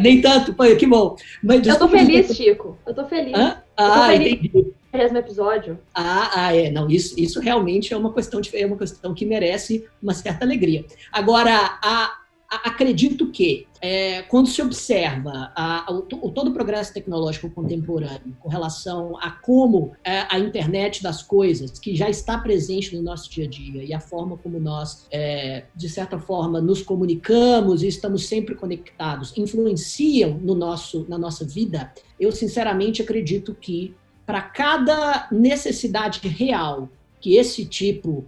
Nem 0.00 0.20
tanto, 0.20 0.54
que 0.76 0.86
bom. 0.86 1.16
Mas, 1.42 1.66
eu 1.66 1.78
tô 1.78 1.88
feliz, 1.88 2.28
dizer... 2.28 2.34
Chico. 2.34 2.78
Eu 2.86 2.94
tô 2.94 3.06
feliz. 3.06 3.34
Hã? 3.34 3.58
Ah, 3.76 3.84
eu 3.84 3.94
tô 3.94 4.06
feliz. 4.06 4.32
entendi 4.34 4.74
episódio. 5.18 5.78
Ah, 5.94 6.30
ah, 6.34 6.56
é. 6.56 6.70
Não, 6.70 6.88
isso, 6.88 7.18
isso 7.18 7.40
realmente 7.40 7.92
é 7.92 7.96
uma 7.96 8.12
questão 8.12 8.40
de, 8.40 8.56
é 8.56 8.64
uma 8.64 8.76
questão 8.76 9.12
que 9.12 9.26
merece 9.26 9.84
uma 10.02 10.14
certa 10.14 10.44
alegria. 10.44 10.84
Agora, 11.12 11.78
a, 11.82 12.12
acredito 12.56 13.30
que 13.30 13.66
é, 13.80 14.22
quando 14.22 14.48
se 14.48 14.62
observa 14.62 15.52
a, 15.54 15.90
a, 15.90 15.92
o, 15.92 16.02
todo 16.02 16.48
o 16.48 16.52
progresso 16.52 16.92
tecnológico 16.94 17.50
contemporâneo 17.50 18.36
com 18.40 18.48
relação 18.48 19.18
a 19.18 19.30
como 19.30 19.92
é, 20.02 20.26
a 20.28 20.38
internet 20.38 21.02
das 21.02 21.22
coisas, 21.22 21.78
que 21.78 21.94
já 21.94 22.08
está 22.08 22.38
presente 22.38 22.96
no 22.96 23.02
nosso 23.02 23.30
dia 23.30 23.44
a 23.44 23.48
dia, 23.48 23.84
e 23.84 23.92
a 23.92 24.00
forma 24.00 24.36
como 24.38 24.58
nós, 24.58 25.06
é, 25.10 25.64
de 25.74 25.88
certa 25.88 26.18
forma, 26.18 26.60
nos 26.60 26.82
comunicamos 26.82 27.82
e 27.82 27.88
estamos 27.88 28.26
sempre 28.26 28.54
conectados, 28.54 29.36
influenciam 29.36 30.38
no 30.38 30.54
nosso, 30.54 31.04
na 31.08 31.18
nossa 31.18 31.44
vida, 31.44 31.92
eu 32.18 32.32
sinceramente 32.32 33.02
acredito 33.02 33.54
que 33.54 33.94
para 34.24 34.40
cada 34.40 35.28
necessidade 35.30 36.26
real 36.26 36.88
que 37.20 37.36
esse 37.36 37.64
tipo 37.64 38.24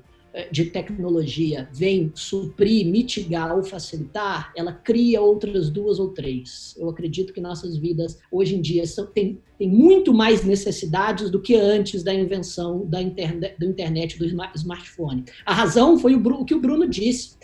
de 0.50 0.66
tecnologia 0.66 1.68
vem 1.72 2.12
suprir, 2.14 2.86
mitigar 2.86 3.56
ou 3.56 3.62
facilitar, 3.62 4.52
ela 4.54 4.72
cria 4.72 5.20
outras 5.20 5.70
duas 5.70 5.98
ou 5.98 6.10
três. 6.10 6.74
Eu 6.78 6.88
acredito 6.88 7.32
que 7.32 7.40
nossas 7.40 7.76
vidas 7.76 8.18
hoje 8.30 8.54
em 8.54 8.60
dia 8.60 8.86
são, 8.86 9.06
tem, 9.06 9.40
tem 9.58 9.68
muito 9.68 10.12
mais 10.12 10.44
necessidades 10.44 11.30
do 11.30 11.40
que 11.40 11.54
antes 11.54 12.02
da 12.02 12.12
invenção 12.12 12.84
da 12.86 13.00
internet, 13.00 13.56
da 13.58 13.66
internet 13.66 14.18
do 14.18 14.26
smartphone. 14.54 15.24
A 15.44 15.54
razão 15.54 15.98
foi 15.98 16.14
o, 16.14 16.28
o 16.40 16.44
que 16.44 16.54
o 16.54 16.60
Bruno 16.60 16.88
disse. 16.88 17.36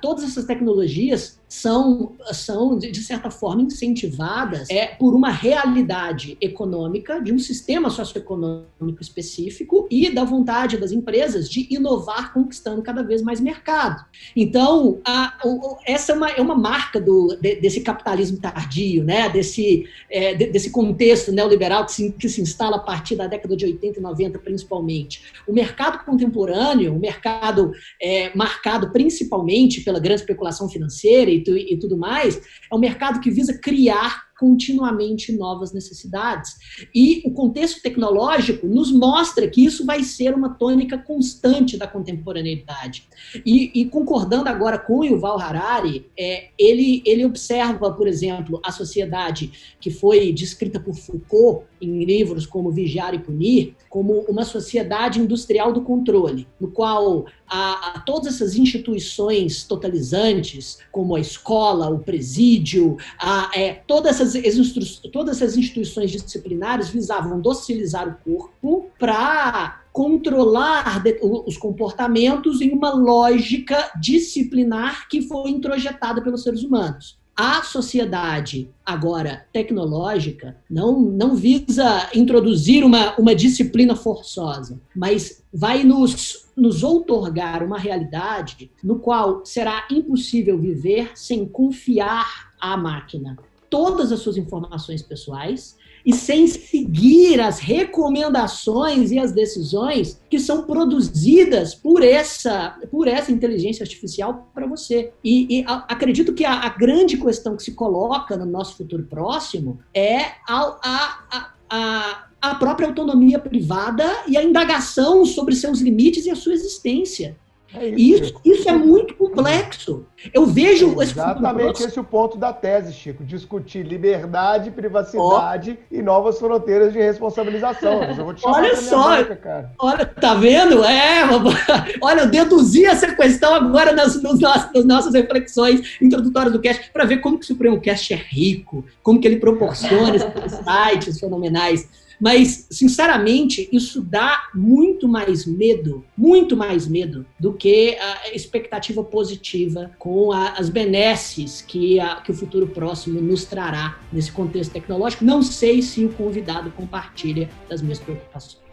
Todas 0.00 0.24
essas 0.24 0.44
tecnologias 0.44 1.40
são, 1.48 2.12
são 2.32 2.78
de 2.78 3.00
certa 3.00 3.30
forma, 3.30 3.62
incentivadas 3.62 4.68
é, 4.70 4.86
por 4.86 5.14
uma 5.14 5.30
realidade 5.30 6.36
econômica, 6.40 7.20
de 7.20 7.32
um 7.32 7.38
sistema 7.38 7.90
socioeconômico 7.90 9.00
específico 9.00 9.86
e 9.90 10.10
da 10.10 10.24
vontade 10.24 10.76
das 10.76 10.90
empresas 10.90 11.48
de 11.48 11.66
inovar, 11.72 12.32
conquistando 12.32 12.82
cada 12.82 13.02
vez 13.02 13.22
mais 13.22 13.40
mercado. 13.40 14.04
Então, 14.34 15.00
a, 15.04 15.38
essa 15.86 16.12
é 16.12 16.14
uma, 16.14 16.30
é 16.30 16.40
uma 16.40 16.56
marca 16.56 17.00
do, 17.00 17.36
de, 17.40 17.56
desse 17.56 17.80
capitalismo 17.80 18.38
tardio, 18.38 19.04
né? 19.04 19.28
desse, 19.28 19.86
é, 20.10 20.34
de, 20.34 20.46
desse 20.46 20.70
contexto 20.70 21.30
neoliberal 21.30 21.53
que 21.86 21.92
se, 21.92 22.12
que 22.12 22.28
se 22.28 22.40
instala 22.40 22.76
a 22.76 22.80
partir 22.80 23.16
da 23.16 23.26
década 23.26 23.56
de 23.56 23.64
80 23.64 23.98
e 23.98 24.02
90, 24.02 24.38
principalmente. 24.38 25.22
O 25.46 25.52
mercado 25.52 26.04
contemporâneo, 26.04 26.94
o 26.94 26.98
mercado 26.98 27.72
é, 28.00 28.34
marcado 28.36 28.90
principalmente 28.92 29.80
pela 29.82 30.00
grande 30.00 30.22
especulação 30.22 30.68
financeira 30.68 31.30
e 31.30 31.44
e 31.44 31.76
tudo 31.78 31.96
mais, 31.96 32.40
é 32.70 32.74
um 32.74 32.78
mercado 32.78 33.20
que 33.20 33.30
visa 33.30 33.58
criar 33.58 34.23
continuamente 34.38 35.32
novas 35.32 35.72
necessidades. 35.72 36.54
E 36.94 37.22
o 37.24 37.32
contexto 37.32 37.80
tecnológico 37.82 38.66
nos 38.66 38.90
mostra 38.92 39.48
que 39.48 39.64
isso 39.64 39.84
vai 39.84 40.02
ser 40.02 40.34
uma 40.34 40.50
tônica 40.50 40.98
constante 40.98 41.76
da 41.76 41.86
contemporaneidade. 41.86 43.08
E, 43.44 43.70
e 43.74 43.84
concordando 43.86 44.48
agora 44.48 44.78
com 44.78 45.04
Yuval 45.04 45.40
Harari, 45.40 46.06
é, 46.18 46.48
ele, 46.58 47.02
ele 47.06 47.24
observa, 47.24 47.92
por 47.92 48.06
exemplo, 48.06 48.60
a 48.64 48.72
sociedade 48.72 49.76
que 49.80 49.90
foi 49.90 50.32
descrita 50.32 50.80
por 50.80 50.94
Foucault 50.94 51.66
em 51.80 52.04
livros 52.04 52.46
como 52.46 52.70
Vigiar 52.70 53.14
e 53.14 53.18
Punir, 53.18 53.74
como 53.88 54.20
uma 54.28 54.44
sociedade 54.44 55.20
industrial 55.20 55.72
do 55.72 55.82
controle, 55.82 56.46
no 56.58 56.70
qual 56.70 57.26
a, 57.54 57.98
a, 57.98 58.00
todas 58.00 58.34
essas 58.34 58.56
instituições 58.56 59.62
totalizantes, 59.62 60.78
como 60.90 61.14
a 61.14 61.20
escola, 61.20 61.88
o 61.88 62.00
presídio, 62.00 62.96
a, 63.16 63.48
é, 63.54 63.74
todas, 63.86 64.20
essas, 64.20 64.98
todas 65.12 65.40
essas 65.40 65.56
instituições 65.56 66.10
disciplinares 66.10 66.88
visavam 66.88 67.40
docilizar 67.40 68.08
o 68.08 68.16
corpo 68.24 68.90
para 68.98 69.84
controlar 69.92 71.04
os 71.46 71.56
comportamentos 71.56 72.60
em 72.60 72.72
uma 72.72 72.92
lógica 72.92 73.92
disciplinar 74.00 75.06
que 75.08 75.22
foi 75.22 75.50
introjetada 75.50 76.20
pelos 76.20 76.42
seres 76.42 76.64
humanos. 76.64 77.16
A 77.36 77.64
sociedade 77.64 78.68
agora 78.86 79.44
tecnológica 79.52 80.56
não, 80.70 81.00
não 81.00 81.34
visa 81.34 82.08
introduzir 82.14 82.84
uma, 82.84 83.16
uma 83.16 83.34
disciplina 83.34 83.96
forçosa, 83.96 84.80
mas 84.94 85.42
vai 85.52 85.82
nos, 85.82 86.46
nos 86.56 86.84
outorgar 86.84 87.64
uma 87.64 87.78
realidade 87.78 88.70
no 88.82 89.00
qual 89.00 89.44
será 89.44 89.84
impossível 89.90 90.56
viver 90.56 91.10
sem 91.16 91.44
confiar 91.44 92.52
à 92.60 92.76
máquina. 92.76 93.36
Todas 93.68 94.12
as 94.12 94.20
suas 94.20 94.36
informações 94.36 95.02
pessoais 95.02 95.76
e 96.04 96.12
sem 96.12 96.46
seguir 96.46 97.40
as 97.40 97.58
recomendações 97.58 99.10
e 99.10 99.18
as 99.18 99.32
decisões 99.32 100.20
que 100.28 100.38
são 100.38 100.64
produzidas 100.64 101.74
por 101.74 102.02
essa, 102.02 102.78
por 102.90 103.08
essa 103.08 103.32
inteligência 103.32 103.82
artificial 103.82 104.50
para 104.54 104.66
você. 104.66 105.12
E, 105.22 105.60
e 105.60 105.64
a, 105.66 105.84
acredito 105.88 106.34
que 106.34 106.44
a, 106.44 106.60
a, 106.60 106.68
grande 106.68 107.16
questão 107.16 107.56
que 107.56 107.62
se 107.62 107.72
coloca 107.72 108.36
no 108.36 108.44
nosso 108.44 108.76
futuro 108.76 109.04
próximo 109.04 109.78
é 109.94 110.18
a, 110.48 110.78
a, 110.82 111.50
a, 111.70 112.24
a 112.42 112.54
própria 112.56 112.88
autonomia 112.88 113.38
privada 113.38 114.04
e 114.28 114.36
a 114.36 114.42
indagação 114.42 115.24
sobre 115.24 115.54
seus 115.54 115.80
limites 115.80 116.26
e 116.26 116.30
a 116.30 116.36
sua 116.36 116.52
existência. 116.52 117.36
É 117.76 117.88
isso, 117.88 118.24
isso, 118.24 118.40
isso, 118.44 118.68
é 118.68 118.72
muito 118.72 119.14
complexo. 119.14 120.06
Eu 120.32 120.46
vejo. 120.46 121.00
É 121.00 121.02
exatamente 121.04 121.78
esse, 121.78 121.88
esse 121.88 121.98
é 121.98 122.00
o 122.00 122.04
ponto 122.04 122.38
da 122.38 122.52
tese, 122.52 122.92
Chico. 122.92 123.24
Discutir 123.24 123.84
liberdade, 123.84 124.70
privacidade 124.70 125.78
oh. 125.80 125.94
e 125.94 126.02
novas 126.02 126.38
fronteiras 126.38 126.92
de 126.92 126.98
responsabilização. 126.98 128.02
Eu 128.02 128.24
vou 128.24 128.34
te 128.34 128.42
chamar 128.42 128.58
olha 128.58 128.76
só, 128.76 129.16
boca, 129.18 129.36
cara. 129.36 129.72
olha, 129.78 130.06
tá 130.06 130.34
vendo? 130.34 130.84
É, 130.84 131.22
olha, 132.00 132.20
eu 132.20 132.30
deduzi 132.30 132.84
essa 132.84 133.14
questão 133.14 133.54
agora 133.54 133.92
nas, 133.92 134.22
nos, 134.22 134.40
nas 134.40 134.84
nossas 134.84 135.14
reflexões 135.14 135.98
introdutórias 136.00 136.52
do 136.52 136.60
cast 136.60 136.90
para 136.92 137.04
ver 137.04 137.18
como 137.18 137.38
que 137.38 137.44
o 137.44 137.46
Supremo 137.46 137.80
Cast 137.80 138.12
é 138.12 138.16
rico, 138.16 138.84
como 139.02 139.20
que 139.20 139.26
ele 139.26 139.36
proporciona 139.36 140.16
esses 140.16 140.60
sites 140.64 141.18
fenomenais. 141.18 142.03
Mas, 142.24 142.66
sinceramente, 142.70 143.68
isso 143.70 144.00
dá 144.00 144.48
muito 144.54 145.06
mais 145.06 145.44
medo, 145.44 146.02
muito 146.16 146.56
mais 146.56 146.88
medo 146.88 147.26
do 147.38 147.52
que 147.52 147.98
a 147.98 148.34
expectativa 148.34 149.04
positiva 149.04 149.90
com 149.98 150.32
a, 150.32 150.52
as 150.52 150.70
benesses 150.70 151.60
que, 151.60 152.00
a, 152.00 152.22
que 152.22 152.30
o 152.30 152.34
futuro 152.34 152.66
próximo 152.66 153.20
nos 153.20 153.44
trará 153.44 153.98
nesse 154.10 154.32
contexto 154.32 154.72
tecnológico. 154.72 155.22
Não 155.22 155.42
sei 155.42 155.82
se 155.82 156.02
o 156.02 156.14
convidado 156.14 156.70
compartilha 156.70 157.50
das 157.68 157.82
minhas 157.82 157.98
preocupações. 157.98 158.64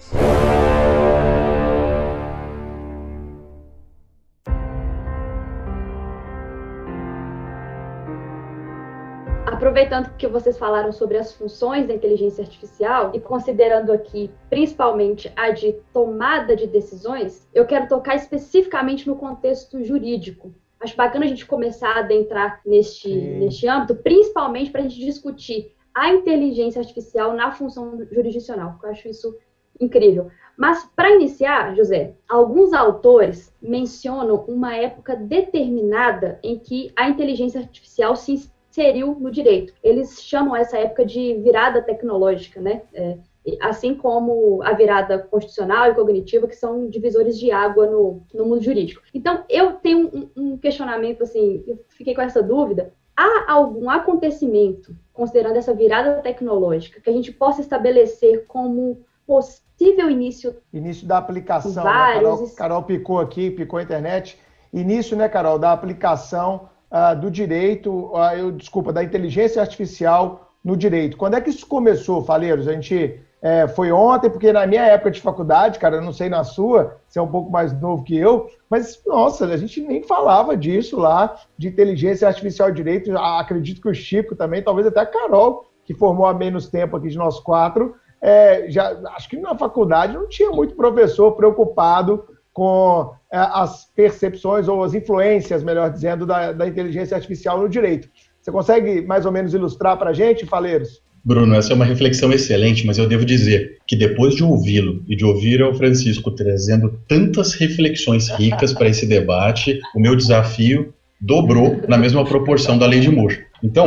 Aproveitando 9.72 10.14
que 10.18 10.28
vocês 10.28 10.58
falaram 10.58 10.92
sobre 10.92 11.18
as 11.18 11.32
funções 11.32 11.88
da 11.88 11.94
inteligência 11.94 12.44
artificial 12.44 13.12
e 13.14 13.22
considerando 13.22 13.94
aqui 13.94 14.30
principalmente 14.50 15.32
a 15.34 15.52
de 15.52 15.72
tomada 15.94 16.58
de 16.58 16.68
decisões, 16.68 17.48
eu 17.54 17.66
quero 17.66 17.88
tocar 17.88 18.16
especificamente 18.16 19.08
no 19.08 19.16
contexto 19.16 19.82
jurídico. 19.82 20.54
Acho 20.78 20.98
bacana 20.98 21.24
a 21.24 21.28
gente 21.28 21.46
começar 21.46 21.96
a 21.96 22.00
adentrar 22.00 22.60
neste, 22.66 23.16
neste 23.16 23.66
âmbito, 23.66 23.96
principalmente 23.96 24.72
para 24.72 24.82
a 24.82 24.84
gente 24.84 25.00
discutir 25.00 25.74
a 25.96 26.10
inteligência 26.10 26.82
artificial 26.82 27.34
na 27.34 27.52
função 27.54 27.98
jurisdicional. 28.12 28.78
Eu 28.84 28.90
acho 28.90 29.08
isso 29.08 29.34
incrível. 29.80 30.30
Mas, 30.58 30.84
para 30.96 31.12
iniciar, 31.12 31.76
José, 31.78 32.14
alguns 32.28 32.74
autores 32.74 33.56
mencionam 33.62 34.44
uma 34.50 34.76
época 34.76 35.16
determinada 35.16 36.40
em 36.44 36.60
que 36.60 36.92
a 36.96 37.08
inteligência 37.10 37.62
artificial 37.62 38.16
se 38.18 38.34
inseriu 38.72 39.18
no 39.20 39.30
direito. 39.30 39.74
Eles 39.84 40.24
chamam 40.24 40.56
essa 40.56 40.78
época 40.80 41.06
de 41.06 41.36
virada 41.44 41.82
tecnológica, 41.82 42.62
né? 42.62 42.82
É, 42.94 43.18
assim 43.60 43.94
como 43.94 44.62
a 44.64 44.74
virada 44.74 45.20
constitucional 45.20 45.92
e 45.92 45.96
cognitiva, 45.96 46.48
que 46.48 46.56
são 46.56 46.88
divisores 46.88 47.38
de 47.38 47.52
água 47.52 47.86
no, 47.88 48.24
no 48.34 48.46
mundo 48.46 48.64
jurídico. 48.64 49.02
Então, 49.14 49.44
eu 49.50 49.74
tenho 49.74 50.10
um, 50.14 50.30
um 50.36 50.58
questionamento, 50.58 51.24
assim, 51.24 51.64
eu 51.68 51.84
fiquei 51.90 52.16
com 52.16 52.22
essa 52.22 52.42
dúvida. 52.42 52.94
Há 53.16 53.52
algum 53.52 53.90
acontecimento, 53.90 54.96
considerando 55.12 55.58
essa 55.58 55.74
virada 55.74 56.22
tecnológica, 56.22 57.02
que 57.02 57.10
a 57.10 57.14
gente 57.14 57.32
possa 57.32 57.62
estabelecer 57.62 58.46
como 58.48 59.02
possível 59.28 60.10
início? 60.10 60.56
Início 60.72 61.08
da 61.08 61.18
aplicação. 61.18 61.84
Né? 61.84 61.92
Carol, 61.92 62.50
Carol 62.50 62.84
picou 62.84 63.20
aqui, 63.20 63.52
picou 63.52 63.80
a 63.80 63.84
internet. 63.84 64.40
Início, 64.72 65.18
né, 65.18 65.28
Carol, 65.28 65.60
da 65.60 65.74
aplicação 65.74 66.70
uh, 66.92 67.20
do 67.20 67.32
direito, 67.32 68.12
uh, 68.14 68.34
eu, 68.38 68.52
desculpa, 68.52 68.92
da 68.92 69.04
inteligência 69.04 69.62
artificial 69.62 70.52
no 70.64 70.76
direito. 70.76 71.18
Quando 71.18 71.36
é 71.36 71.42
que 71.42 71.50
isso 71.50 71.66
começou, 71.66 72.24
Faleiros? 72.24 72.68
A 72.68 72.74
gente 72.74 73.20
é, 73.42 73.68
foi 73.68 73.92
ontem, 73.92 74.30
porque 74.30 74.54
na 74.54 74.68
minha 74.68 74.84
época 74.84 75.10
de 75.10 75.20
faculdade, 75.20 75.80
cara, 75.80 75.96
eu 75.96 76.02
não 76.02 76.14
sei 76.14 76.30
na 76.30 76.44
sua, 76.44 76.98
você 77.08 77.18
é 77.18 77.22
um 77.22 77.28
pouco 77.28 77.50
mais 77.50 77.74
novo 77.82 78.04
que 78.04 78.16
eu, 78.16 78.48
mas, 78.70 79.02
nossa, 79.06 79.46
a 79.46 79.58
gente 79.58 79.82
nem 79.82 80.04
falava 80.04 80.56
disso 80.56 81.00
lá, 81.00 81.36
de 81.58 81.68
inteligência 81.68 82.28
artificial 82.28 82.70
e 82.70 82.74
direito. 82.74 83.18
Acredito 83.18 83.82
que 83.82 83.90
o 83.90 83.94
Chico 83.96 84.36
também, 84.36 84.62
talvez 84.62 84.86
até 84.86 85.00
a 85.00 85.06
Carol, 85.08 85.72
que 85.84 85.96
formou 85.96 86.28
há 86.28 86.34
menos 86.34 86.68
tempo 86.68 86.96
aqui 86.96 87.10
de 87.10 87.18
nós 87.18 87.40
quatro, 87.40 87.96
é, 88.22 88.70
já, 88.70 88.96
acho 89.16 89.28
que 89.28 89.38
na 89.38 89.58
faculdade 89.58 90.14
não 90.14 90.30
tinha 90.30 90.52
muito 90.52 90.76
professor 90.76 91.32
preocupado 91.32 92.24
com 92.54 93.12
é, 93.32 93.38
as 93.38 93.88
percepções 93.96 94.68
ou 94.68 94.84
as 94.84 94.94
influências, 94.94 95.64
melhor 95.64 95.90
dizendo, 95.92 96.26
da, 96.26 96.52
da 96.52 96.68
inteligência 96.68 97.16
artificial 97.16 97.62
no 97.62 97.70
direito. 97.70 98.10
Você 98.42 98.52
consegue 98.52 99.02
mais 99.02 99.26
ou 99.26 99.32
menos 99.32 99.54
ilustrar 99.54 99.98
para 99.98 100.10
a 100.10 100.14
gente, 100.14 100.46
Faleiros? 100.46 101.02
Bruno, 101.24 101.54
essa 101.54 101.72
é 101.72 101.76
uma 101.76 101.86
reflexão 101.86 102.34
excelente, 102.34 102.86
mas 102.86 102.98
eu 102.98 103.08
devo 103.08 103.24
dizer 103.24 103.78
que 103.88 103.96
depois 103.96 104.36
de 104.36 104.44
ouvi-lo 104.44 105.04
e 105.08 105.16
de 105.16 105.24
ouvir 105.24 105.62
o 105.62 105.74
Francisco 105.76 106.32
trazendo 106.32 107.00
tantas 107.08 107.54
reflexões 107.54 108.30
ricas 108.30 108.74
para 108.74 108.90
esse 108.90 109.06
debate, 109.06 109.80
o 109.96 110.00
meu 110.00 110.16
desafio 110.16 110.92
dobrou 111.20 111.80
na 111.88 111.98
mesma 111.98 112.26
proporção 112.26 112.78
da 112.78 112.88
lei 112.88 113.00
de 113.00 113.12
Moore. 113.12 113.46
Então, 113.64 113.86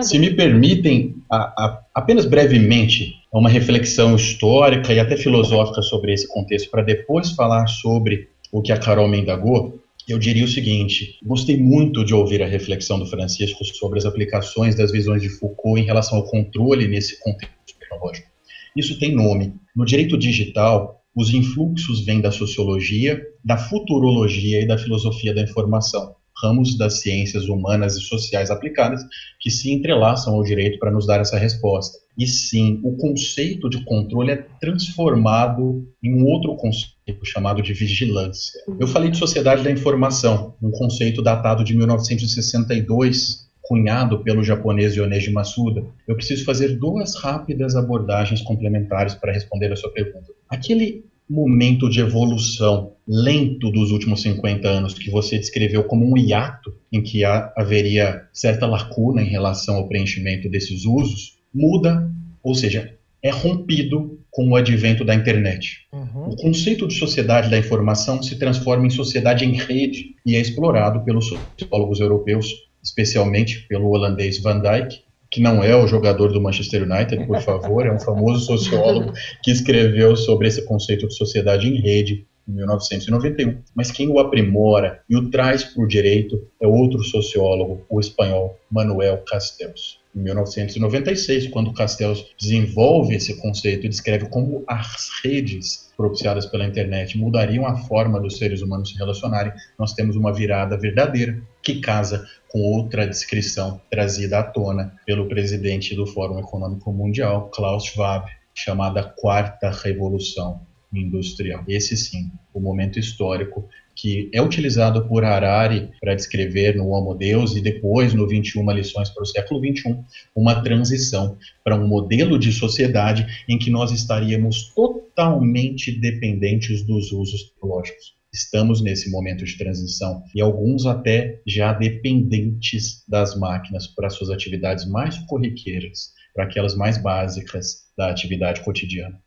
se 0.00 0.16
me 0.20 0.30
permitem, 0.30 1.16
a, 1.28 1.36
a, 1.36 1.80
apenas 1.92 2.24
brevemente, 2.24 3.14
uma 3.38 3.48
reflexão 3.48 4.16
histórica 4.16 4.92
e 4.92 4.98
até 4.98 5.16
filosófica 5.16 5.82
sobre 5.82 6.12
esse 6.12 6.26
contexto, 6.26 6.70
para 6.70 6.82
depois 6.82 7.30
falar 7.30 7.66
sobre 7.68 8.28
o 8.50 8.60
que 8.60 8.72
a 8.72 8.78
Carol 8.78 9.08
me 9.08 9.20
indagou, 9.20 9.78
eu 10.08 10.18
diria 10.18 10.44
o 10.44 10.48
seguinte: 10.48 11.18
gostei 11.22 11.56
muito 11.56 12.04
de 12.04 12.12
ouvir 12.12 12.42
a 12.42 12.46
reflexão 12.46 12.98
do 12.98 13.06
Francisco 13.06 13.64
sobre 13.64 13.98
as 13.98 14.04
aplicações 14.04 14.74
das 14.74 14.90
visões 14.90 15.22
de 15.22 15.28
Foucault 15.28 15.80
em 15.80 15.84
relação 15.84 16.18
ao 16.18 16.24
controle 16.24 16.88
nesse 16.88 17.20
contexto 17.20 17.54
tecnológico. 17.78 18.28
Isso 18.76 18.98
tem 18.98 19.14
nome. 19.14 19.54
No 19.74 19.84
direito 19.84 20.18
digital, 20.18 21.00
os 21.14 21.32
influxos 21.32 22.04
vêm 22.04 22.20
da 22.20 22.30
sociologia, 22.30 23.20
da 23.44 23.56
futurologia 23.56 24.60
e 24.60 24.66
da 24.66 24.78
filosofia 24.78 25.34
da 25.34 25.42
informação 25.42 26.14
ramos 26.42 26.76
das 26.76 27.00
ciências 27.00 27.48
humanas 27.48 27.96
e 27.96 28.00
sociais 28.00 28.50
aplicadas 28.50 29.02
que 29.40 29.50
se 29.50 29.70
entrelaçam 29.70 30.34
ao 30.34 30.42
direito 30.42 30.78
para 30.78 30.90
nos 30.90 31.06
dar 31.06 31.20
essa 31.20 31.38
resposta. 31.38 31.98
E 32.18 32.26
sim, 32.26 32.80
o 32.84 32.96
conceito 32.96 33.70
de 33.70 33.84
controle 33.84 34.32
é 34.32 34.36
transformado 34.36 35.88
em 36.02 36.14
um 36.14 36.26
outro 36.26 36.54
conceito 36.56 37.24
chamado 37.24 37.62
de 37.62 37.72
vigilância. 37.72 38.60
Eu 38.78 38.86
falei 38.86 39.10
de 39.10 39.16
sociedade 39.16 39.62
da 39.62 39.70
informação, 39.70 40.54
um 40.62 40.70
conceito 40.70 41.22
datado 41.22 41.64
de 41.64 41.74
1962, 41.74 43.48
cunhado 43.62 44.22
pelo 44.22 44.42
japonês 44.42 44.96
Yoneji 44.96 45.30
Masuda. 45.30 45.86
Eu 46.06 46.16
preciso 46.16 46.44
fazer 46.44 46.76
duas 46.76 47.14
rápidas 47.14 47.76
abordagens 47.76 48.42
complementares 48.42 49.14
para 49.14 49.32
responder 49.32 49.72
a 49.72 49.76
sua 49.76 49.92
pergunta. 49.92 50.26
Aquele 50.48 51.04
momento 51.30 51.88
de 51.88 52.00
evolução 52.00 52.94
lento 53.06 53.70
dos 53.70 53.92
últimos 53.92 54.20
50 54.22 54.68
anos 54.68 54.94
que 54.94 55.10
você 55.10 55.38
descreveu 55.38 55.84
como 55.84 56.04
um 56.04 56.16
hiato 56.16 56.74
em 56.92 57.00
que 57.00 57.24
há, 57.24 57.52
haveria 57.56 58.26
certa 58.32 58.66
lacuna 58.66 59.22
em 59.22 59.28
relação 59.28 59.76
ao 59.76 59.88
preenchimento 59.88 60.48
desses 60.50 60.84
usos, 60.84 61.38
muda, 61.54 62.10
ou 62.42 62.52
seja, 62.54 62.96
é 63.22 63.30
rompido 63.30 64.18
com 64.30 64.48
o 64.48 64.56
advento 64.56 65.04
da 65.04 65.14
internet. 65.14 65.86
Uhum. 65.92 66.30
O 66.30 66.36
conceito 66.36 66.88
de 66.88 66.94
sociedade 66.94 67.48
da 67.48 67.58
informação 67.58 68.20
se 68.20 68.36
transforma 68.36 68.86
em 68.86 68.90
sociedade 68.90 69.44
em 69.44 69.52
rede 69.52 70.16
e 70.26 70.34
é 70.34 70.40
explorado 70.40 71.04
pelos 71.04 71.28
sociólogos 71.28 72.00
europeus, 72.00 72.46
especialmente 72.82 73.66
pelo 73.68 73.90
holandês 73.90 74.38
Van 74.38 74.60
Dijk, 74.60 75.02
que 75.30 75.40
não 75.40 75.62
é 75.62 75.76
o 75.76 75.86
jogador 75.86 76.32
do 76.32 76.40
Manchester 76.40 76.82
United, 76.82 77.26
por 77.26 77.40
favor, 77.40 77.86
é 77.86 77.92
um 77.92 78.00
famoso 78.00 78.44
sociólogo 78.46 79.12
que 79.42 79.50
escreveu 79.50 80.16
sobre 80.16 80.48
esse 80.48 80.62
conceito 80.64 81.06
de 81.06 81.14
sociedade 81.14 81.68
em 81.68 81.80
rede 81.80 82.26
em 82.48 82.52
1991, 82.52 83.58
mas 83.74 83.92
quem 83.92 84.08
o 84.08 84.18
aprimora 84.18 85.00
e 85.08 85.16
o 85.16 85.30
traz 85.30 85.62
para 85.62 85.84
o 85.84 85.86
direito 85.86 86.42
é 86.60 86.66
outro 86.66 87.02
sociólogo, 87.04 87.84
o 87.88 88.00
espanhol 88.00 88.58
Manuel 88.70 89.18
Castells. 89.18 90.00
Em 90.14 90.20
1996, 90.20 91.46
quando 91.48 91.72
Castells 91.72 92.26
desenvolve 92.36 93.14
esse 93.14 93.40
conceito 93.40 93.86
e 93.86 93.88
descreve 93.88 94.28
como 94.28 94.64
as 94.66 95.08
redes 95.22 95.89
propiciadas 96.00 96.46
pela 96.46 96.64
internet 96.64 97.18
mudariam 97.18 97.66
a 97.66 97.76
forma 97.76 98.18
dos 98.18 98.38
seres 98.38 98.62
humanos 98.62 98.88
se 98.88 98.96
relacionarem, 98.96 99.52
nós 99.78 99.92
temos 99.92 100.16
uma 100.16 100.32
virada 100.32 100.74
verdadeira 100.78 101.38
que 101.62 101.78
casa 101.78 102.26
com 102.48 102.58
outra 102.62 103.06
descrição 103.06 103.78
trazida 103.90 104.38
à 104.38 104.42
tona 104.42 104.94
pelo 105.04 105.28
presidente 105.28 105.94
do 105.94 106.06
Fórum 106.06 106.38
Econômico 106.38 106.90
Mundial, 106.90 107.50
Klaus 107.50 107.84
Schwab, 107.84 108.30
chamada 108.54 109.02
Quarta 109.02 109.70
Revolução 109.70 110.62
Industrial. 110.90 111.62
Esse 111.68 111.94
sim, 111.98 112.32
o 112.54 112.60
momento 112.60 112.98
histórico 112.98 113.68
que 114.00 114.30
é 114.32 114.40
utilizado 114.40 115.06
por 115.06 115.24
Harari 115.24 115.90
para 116.00 116.14
descrever 116.14 116.74
no 116.74 116.88
Homo 116.88 117.14
Deus 117.14 117.54
e 117.54 117.60
depois 117.60 118.14
no 118.14 118.26
21 118.26 118.70
lições 118.72 119.10
para 119.10 119.22
o 119.22 119.26
século 119.26 119.60
21, 119.60 120.02
uma 120.34 120.62
transição 120.62 121.36
para 121.62 121.76
um 121.76 121.86
modelo 121.86 122.38
de 122.38 122.50
sociedade 122.50 123.26
em 123.46 123.58
que 123.58 123.70
nós 123.70 123.92
estaríamos 123.92 124.72
totalmente 124.74 125.92
dependentes 125.92 126.82
dos 126.82 127.12
usos 127.12 127.50
tecnológicos. 127.50 128.14
Estamos 128.32 128.80
nesse 128.80 129.10
momento 129.10 129.44
de 129.44 129.58
transição 129.58 130.22
e 130.34 130.40
alguns 130.40 130.86
até 130.86 131.38
já 131.46 131.74
dependentes 131.74 133.04
das 133.06 133.36
máquinas 133.36 133.86
para 133.86 134.08
suas 134.08 134.30
atividades 134.30 134.86
mais 134.86 135.18
corriqueiras, 135.26 136.14
para 136.34 136.44
aquelas 136.44 136.74
mais 136.74 136.96
básicas 136.96 137.82
da 137.98 138.08
atividade 138.08 138.62
cotidiana. 138.62 139.20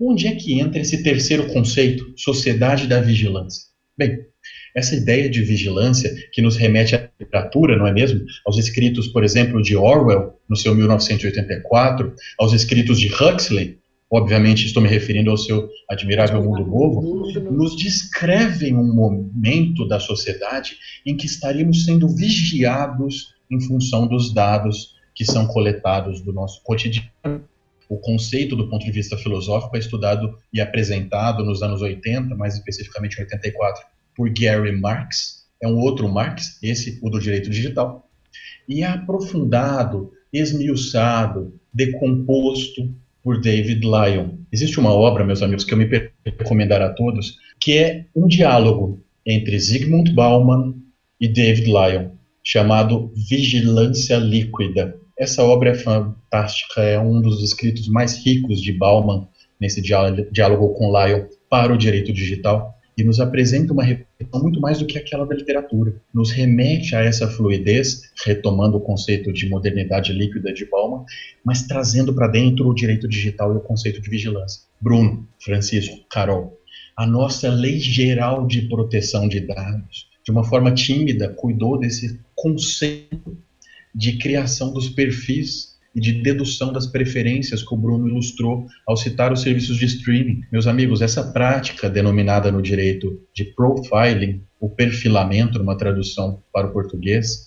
Onde 0.00 0.26
é 0.26 0.34
que 0.34 0.58
entra 0.58 0.80
esse 0.80 1.04
terceiro 1.04 1.52
conceito, 1.52 2.14
sociedade 2.16 2.88
da 2.88 3.00
vigilância? 3.00 3.67
Bem, 3.98 4.20
essa 4.76 4.94
ideia 4.94 5.28
de 5.28 5.42
vigilância 5.42 6.14
que 6.32 6.40
nos 6.40 6.56
remete 6.56 6.94
à 6.94 7.10
literatura, 7.18 7.76
não 7.76 7.84
é 7.84 7.92
mesmo? 7.92 8.24
Aos 8.46 8.56
escritos, 8.56 9.08
por 9.08 9.24
exemplo, 9.24 9.60
de 9.60 9.76
Orwell, 9.76 10.38
no 10.48 10.54
seu 10.54 10.72
1984, 10.72 12.14
aos 12.38 12.52
escritos 12.52 13.00
de 13.00 13.08
Huxley, 13.12 13.80
obviamente 14.08 14.66
estou 14.66 14.80
me 14.80 14.88
referindo 14.88 15.32
ao 15.32 15.36
seu 15.36 15.68
admirável 15.90 16.40
Mundo 16.40 16.64
Novo, 16.64 17.26
nos 17.50 17.76
descrevem 17.76 18.76
um 18.76 18.94
momento 18.94 19.86
da 19.88 19.98
sociedade 19.98 20.76
em 21.04 21.16
que 21.16 21.26
estaríamos 21.26 21.84
sendo 21.84 22.08
vigiados 22.08 23.34
em 23.50 23.60
função 23.60 24.06
dos 24.06 24.32
dados 24.32 24.94
que 25.12 25.24
são 25.24 25.48
coletados 25.48 26.20
do 26.20 26.32
nosso 26.32 26.62
cotidiano. 26.62 27.10
O 27.88 27.96
conceito, 27.98 28.54
do 28.54 28.68
ponto 28.68 28.84
de 28.84 28.92
vista 28.92 29.16
filosófico, 29.16 29.76
é 29.76 29.78
estudado 29.78 30.36
e 30.52 30.60
apresentado 30.60 31.44
nos 31.44 31.62
anos 31.62 31.80
80, 31.80 32.34
mais 32.34 32.54
especificamente 32.54 33.18
em 33.18 33.22
84, 33.22 33.82
por 34.14 34.28
Gary 34.30 34.78
Marx. 34.78 35.46
É 35.62 35.66
um 35.66 35.78
outro 35.78 36.08
Marx, 36.08 36.58
esse, 36.62 36.98
o 37.02 37.08
do 37.08 37.18
direito 37.18 37.48
digital. 37.48 38.08
E 38.68 38.82
é 38.82 38.86
aprofundado, 38.86 40.12
esmiuçado, 40.32 41.58
decomposto 41.72 42.94
por 43.22 43.40
David 43.40 43.80
Lyon. 43.80 44.38
Existe 44.52 44.78
uma 44.78 44.92
obra, 44.92 45.24
meus 45.24 45.42
amigos, 45.42 45.64
que 45.64 45.72
eu 45.72 45.78
me 45.78 45.88
recomendar 46.24 46.82
a 46.82 46.90
todos, 46.90 47.36
que 47.60 47.76
é 47.76 48.06
um 48.14 48.26
diálogo 48.26 49.02
entre 49.24 49.58
Zygmunt 49.58 50.12
Bauman 50.12 50.74
e 51.20 51.28
David 51.28 51.66
Lyon, 51.66 52.10
chamado 52.42 53.12
Vigilância 53.14 54.16
Líquida. 54.16 54.98
Essa 55.18 55.42
obra 55.42 55.70
é 55.70 55.74
fantástica, 55.74 56.80
é 56.80 56.96
um 56.96 57.20
dos 57.20 57.42
escritos 57.42 57.88
mais 57.88 58.24
ricos 58.24 58.60
de 58.62 58.72
Bauman 58.72 59.26
nesse 59.60 59.82
diálogo 59.82 60.74
com 60.74 60.92
Lyon 60.92 61.24
para 61.50 61.74
o 61.74 61.76
direito 61.76 62.12
digital 62.12 62.72
e 62.96 63.02
nos 63.02 63.18
apresenta 63.18 63.72
uma 63.72 63.82
reflexão 63.82 64.40
muito 64.40 64.60
mais 64.60 64.78
do 64.78 64.86
que 64.86 64.96
aquela 64.96 65.26
da 65.26 65.34
literatura. 65.34 66.00
Nos 66.14 66.30
remete 66.30 66.94
a 66.94 67.00
essa 67.00 67.26
fluidez, 67.26 68.12
retomando 68.24 68.76
o 68.76 68.80
conceito 68.80 69.32
de 69.32 69.48
modernidade 69.48 70.12
líquida 70.12 70.52
de 70.52 70.64
Bauman, 70.64 71.04
mas 71.44 71.62
trazendo 71.62 72.14
para 72.14 72.28
dentro 72.28 72.68
o 72.68 72.74
direito 72.74 73.08
digital 73.08 73.52
e 73.52 73.56
o 73.56 73.60
conceito 73.60 74.00
de 74.00 74.08
vigilância. 74.08 74.62
Bruno, 74.80 75.26
Francisco, 75.42 75.98
Carol, 76.08 76.56
a 76.96 77.04
nossa 77.04 77.50
lei 77.50 77.80
geral 77.80 78.46
de 78.46 78.62
proteção 78.68 79.28
de 79.28 79.40
dados, 79.40 80.06
de 80.24 80.30
uma 80.30 80.44
forma 80.44 80.72
tímida, 80.72 81.28
cuidou 81.28 81.76
desse 81.76 82.20
conceito 82.36 83.36
de 83.94 84.18
criação 84.18 84.72
dos 84.72 84.88
perfis 84.88 85.76
e 85.94 86.00
de 86.00 86.12
dedução 86.12 86.72
das 86.72 86.86
preferências 86.86 87.62
que 87.62 87.74
o 87.74 87.76
Bruno 87.76 88.08
ilustrou 88.08 88.66
ao 88.86 88.96
citar 88.96 89.32
os 89.32 89.42
serviços 89.42 89.76
de 89.76 89.86
streaming. 89.86 90.42
Meus 90.52 90.66
amigos, 90.66 91.00
essa 91.02 91.32
prática 91.32 91.88
denominada 91.90 92.52
no 92.52 92.62
direito 92.62 93.20
de 93.34 93.44
profiling, 93.44 94.42
o 94.60 94.68
perfilamento 94.68 95.58
numa 95.58 95.76
tradução 95.76 96.42
para 96.52 96.68
o 96.68 96.72
português, 96.72 97.46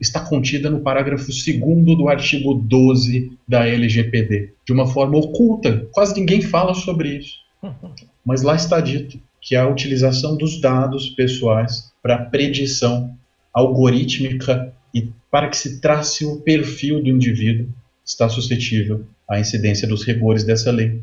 está 0.00 0.20
contida 0.20 0.68
no 0.70 0.80
parágrafo 0.80 1.26
2 1.26 1.96
do 1.96 2.08
artigo 2.08 2.54
12 2.54 3.32
da 3.48 3.66
LGPD, 3.66 4.52
de 4.66 4.72
uma 4.72 4.86
forma 4.86 5.18
oculta, 5.18 5.88
quase 5.92 6.14
ninguém 6.14 6.42
fala 6.42 6.74
sobre 6.74 7.16
isso. 7.16 7.34
Mas 8.24 8.42
lá 8.42 8.54
está 8.54 8.80
dito 8.80 9.18
que 9.40 9.56
a 9.56 9.66
utilização 9.66 10.36
dos 10.36 10.60
dados 10.60 11.08
pessoais 11.10 11.90
para 12.02 12.26
predição 12.26 13.16
algorítmica 13.54 14.72
para 15.30 15.48
que 15.48 15.56
se 15.56 15.80
trace 15.80 16.24
o 16.24 16.40
perfil 16.40 17.02
do 17.02 17.08
indivíduo, 17.08 17.68
está 18.04 18.28
suscetível 18.28 19.06
à 19.28 19.38
incidência 19.38 19.86
dos 19.86 20.02
rigores 20.02 20.44
dessa 20.44 20.70
lei. 20.70 21.02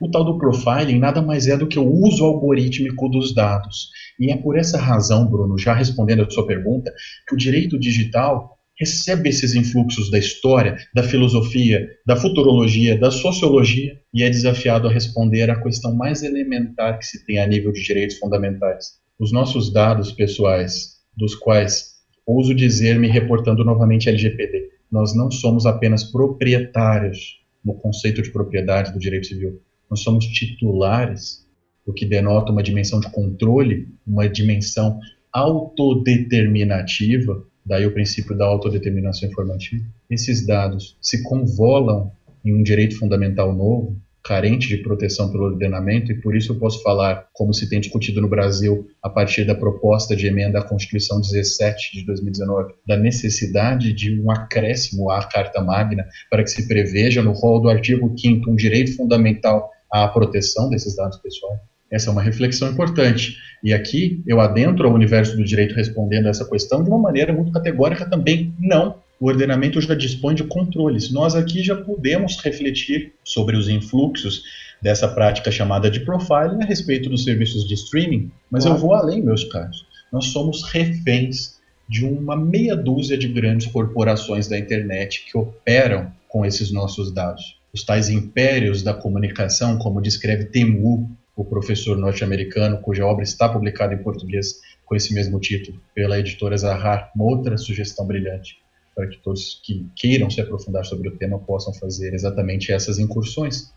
O 0.00 0.10
tal 0.10 0.24
do 0.24 0.38
profiling 0.38 0.98
nada 0.98 1.22
mais 1.22 1.46
é 1.46 1.56
do 1.56 1.66
que 1.66 1.78
o 1.78 1.88
uso 1.88 2.24
algorítmico 2.24 3.08
dos 3.08 3.34
dados. 3.34 3.90
E 4.18 4.30
é 4.30 4.36
por 4.36 4.56
essa 4.56 4.78
razão, 4.78 5.26
Bruno, 5.26 5.58
já 5.58 5.74
respondendo 5.74 6.22
a 6.22 6.30
sua 6.30 6.46
pergunta, 6.46 6.92
que 7.28 7.34
o 7.34 7.38
direito 7.38 7.78
digital 7.78 8.58
recebe 8.78 9.28
esses 9.28 9.54
influxos 9.54 10.10
da 10.10 10.18
história, 10.18 10.76
da 10.92 11.02
filosofia, 11.02 11.88
da 12.04 12.16
futurologia, 12.16 12.98
da 12.98 13.10
sociologia 13.10 13.96
e 14.12 14.22
é 14.22 14.30
desafiado 14.30 14.88
a 14.88 14.92
responder 14.92 15.48
à 15.48 15.60
questão 15.60 15.94
mais 15.94 16.22
elementar 16.22 16.98
que 16.98 17.06
se 17.06 17.24
tem 17.24 17.38
a 17.38 17.46
nível 17.46 17.72
de 17.72 17.82
direitos 17.82 18.18
fundamentais. 18.18 18.98
Os 19.18 19.30
nossos 19.32 19.72
dados 19.72 20.10
pessoais, 20.10 20.94
dos 21.16 21.36
quais 21.36 21.93
ouso 22.26 22.54
dizer, 22.54 22.98
me 22.98 23.08
reportando 23.08 23.64
novamente 23.64 24.08
LGPD, 24.08 24.70
nós 24.90 25.14
não 25.14 25.30
somos 25.30 25.66
apenas 25.66 26.04
proprietários 26.04 27.42
no 27.64 27.74
conceito 27.74 28.22
de 28.22 28.30
propriedade 28.30 28.92
do 28.92 28.98
direito 28.98 29.26
civil, 29.26 29.60
nós 29.90 30.00
somos 30.00 30.26
titulares, 30.26 31.46
o 31.86 31.92
que 31.92 32.06
denota 32.06 32.52
uma 32.52 32.62
dimensão 32.62 33.00
de 33.00 33.10
controle, 33.10 33.88
uma 34.06 34.28
dimensão 34.28 34.98
autodeterminativa, 35.32 37.44
daí 37.64 37.86
o 37.86 37.92
princípio 37.92 38.36
da 38.36 38.46
autodeterminação 38.46 39.28
informativa. 39.28 39.84
Esses 40.08 40.46
dados 40.46 40.96
se 41.00 41.22
convolam 41.22 42.12
em 42.44 42.54
um 42.54 42.62
direito 42.62 42.98
fundamental 42.98 43.54
novo, 43.54 43.96
carente 44.24 44.68
de 44.68 44.78
proteção 44.78 45.30
pelo 45.30 45.44
ordenamento 45.44 46.10
e 46.10 46.20
por 46.20 46.34
isso 46.34 46.52
eu 46.52 46.58
posso 46.58 46.82
falar, 46.82 47.28
como 47.34 47.52
se 47.52 47.68
tem 47.68 47.78
discutido 47.78 48.22
no 48.22 48.28
Brasil 48.28 48.86
a 49.02 49.10
partir 49.10 49.44
da 49.44 49.54
proposta 49.54 50.16
de 50.16 50.26
emenda 50.26 50.58
à 50.58 50.62
Constituição 50.62 51.20
17 51.20 51.98
de 51.98 52.06
2019, 52.06 52.72
da 52.86 52.96
necessidade 52.96 53.92
de 53.92 54.18
um 54.18 54.30
acréscimo 54.30 55.10
à 55.10 55.22
Carta 55.24 55.60
Magna 55.60 56.06
para 56.30 56.42
que 56.42 56.50
se 56.50 56.66
preveja 56.66 57.22
no 57.22 57.32
rol 57.32 57.60
do 57.60 57.68
artigo 57.68 58.14
5 58.18 58.50
um 58.50 58.56
direito 58.56 58.96
fundamental 58.96 59.70
à 59.92 60.08
proteção 60.08 60.70
desses 60.70 60.96
dados 60.96 61.18
pessoais. 61.18 61.60
Essa 61.92 62.08
é 62.08 62.12
uma 62.12 62.22
reflexão 62.22 62.70
importante. 62.70 63.36
E 63.62 63.72
aqui 63.72 64.22
eu 64.26 64.40
adentro 64.40 64.88
ao 64.88 64.94
universo 64.94 65.36
do 65.36 65.44
direito 65.44 65.74
respondendo 65.74 66.26
a 66.26 66.30
essa 66.30 66.48
questão 66.48 66.82
de 66.82 66.88
uma 66.88 66.98
maneira 66.98 67.32
muito 67.32 67.52
categórica 67.52 68.08
também. 68.08 68.54
Não, 68.58 68.96
o 69.24 69.28
ordenamento 69.28 69.80
já 69.80 69.94
dispõe 69.94 70.34
de 70.34 70.44
controles. 70.44 71.10
Nós 71.10 71.34
aqui 71.34 71.62
já 71.62 71.74
podemos 71.74 72.36
refletir 72.44 73.14
sobre 73.24 73.56
os 73.56 73.70
influxos 73.70 74.42
dessa 74.82 75.08
prática 75.08 75.50
chamada 75.50 75.90
de 75.90 76.00
profiling 76.00 76.62
a 76.62 76.66
respeito 76.66 77.08
dos 77.08 77.24
serviços 77.24 77.66
de 77.66 77.72
streaming, 77.72 78.30
mas 78.50 78.64
claro. 78.64 78.76
eu 78.76 78.82
vou 78.82 78.92
além, 78.92 79.22
meus 79.22 79.42
caros. 79.44 79.86
Nós 80.12 80.26
somos 80.26 80.62
reféns 80.64 81.58
de 81.88 82.04
uma 82.04 82.36
meia 82.36 82.76
dúzia 82.76 83.16
de 83.16 83.26
grandes 83.26 83.66
corporações 83.68 84.46
da 84.46 84.58
internet 84.58 85.24
que 85.24 85.38
operam 85.38 86.12
com 86.28 86.44
esses 86.44 86.70
nossos 86.70 87.10
dados. 87.10 87.58
Os 87.72 87.82
tais 87.82 88.10
impérios 88.10 88.82
da 88.82 88.92
comunicação, 88.92 89.78
como 89.78 90.02
descreve 90.02 90.50
Tim 90.50 90.82
Wu, 90.82 91.08
o 91.34 91.46
professor 91.46 91.96
norte-americano, 91.96 92.76
cuja 92.76 93.06
obra 93.06 93.24
está 93.24 93.48
publicada 93.48 93.94
em 93.94 94.02
português 94.02 94.60
com 94.84 94.94
esse 94.94 95.14
mesmo 95.14 95.40
título, 95.40 95.80
pela 95.94 96.18
editora 96.18 96.58
Zahar, 96.58 97.10
uma 97.16 97.24
outra 97.24 97.56
sugestão 97.56 98.06
brilhante 98.06 98.62
para 98.94 99.08
que 99.08 99.18
todos 99.18 99.60
que 99.64 99.86
queiram 99.96 100.30
se 100.30 100.40
aprofundar 100.40 100.84
sobre 100.84 101.08
o 101.08 101.16
tema 101.16 101.38
possam 101.38 101.72
fazer 101.74 102.14
exatamente 102.14 102.72
essas 102.72 102.98
incursões. 102.98 103.72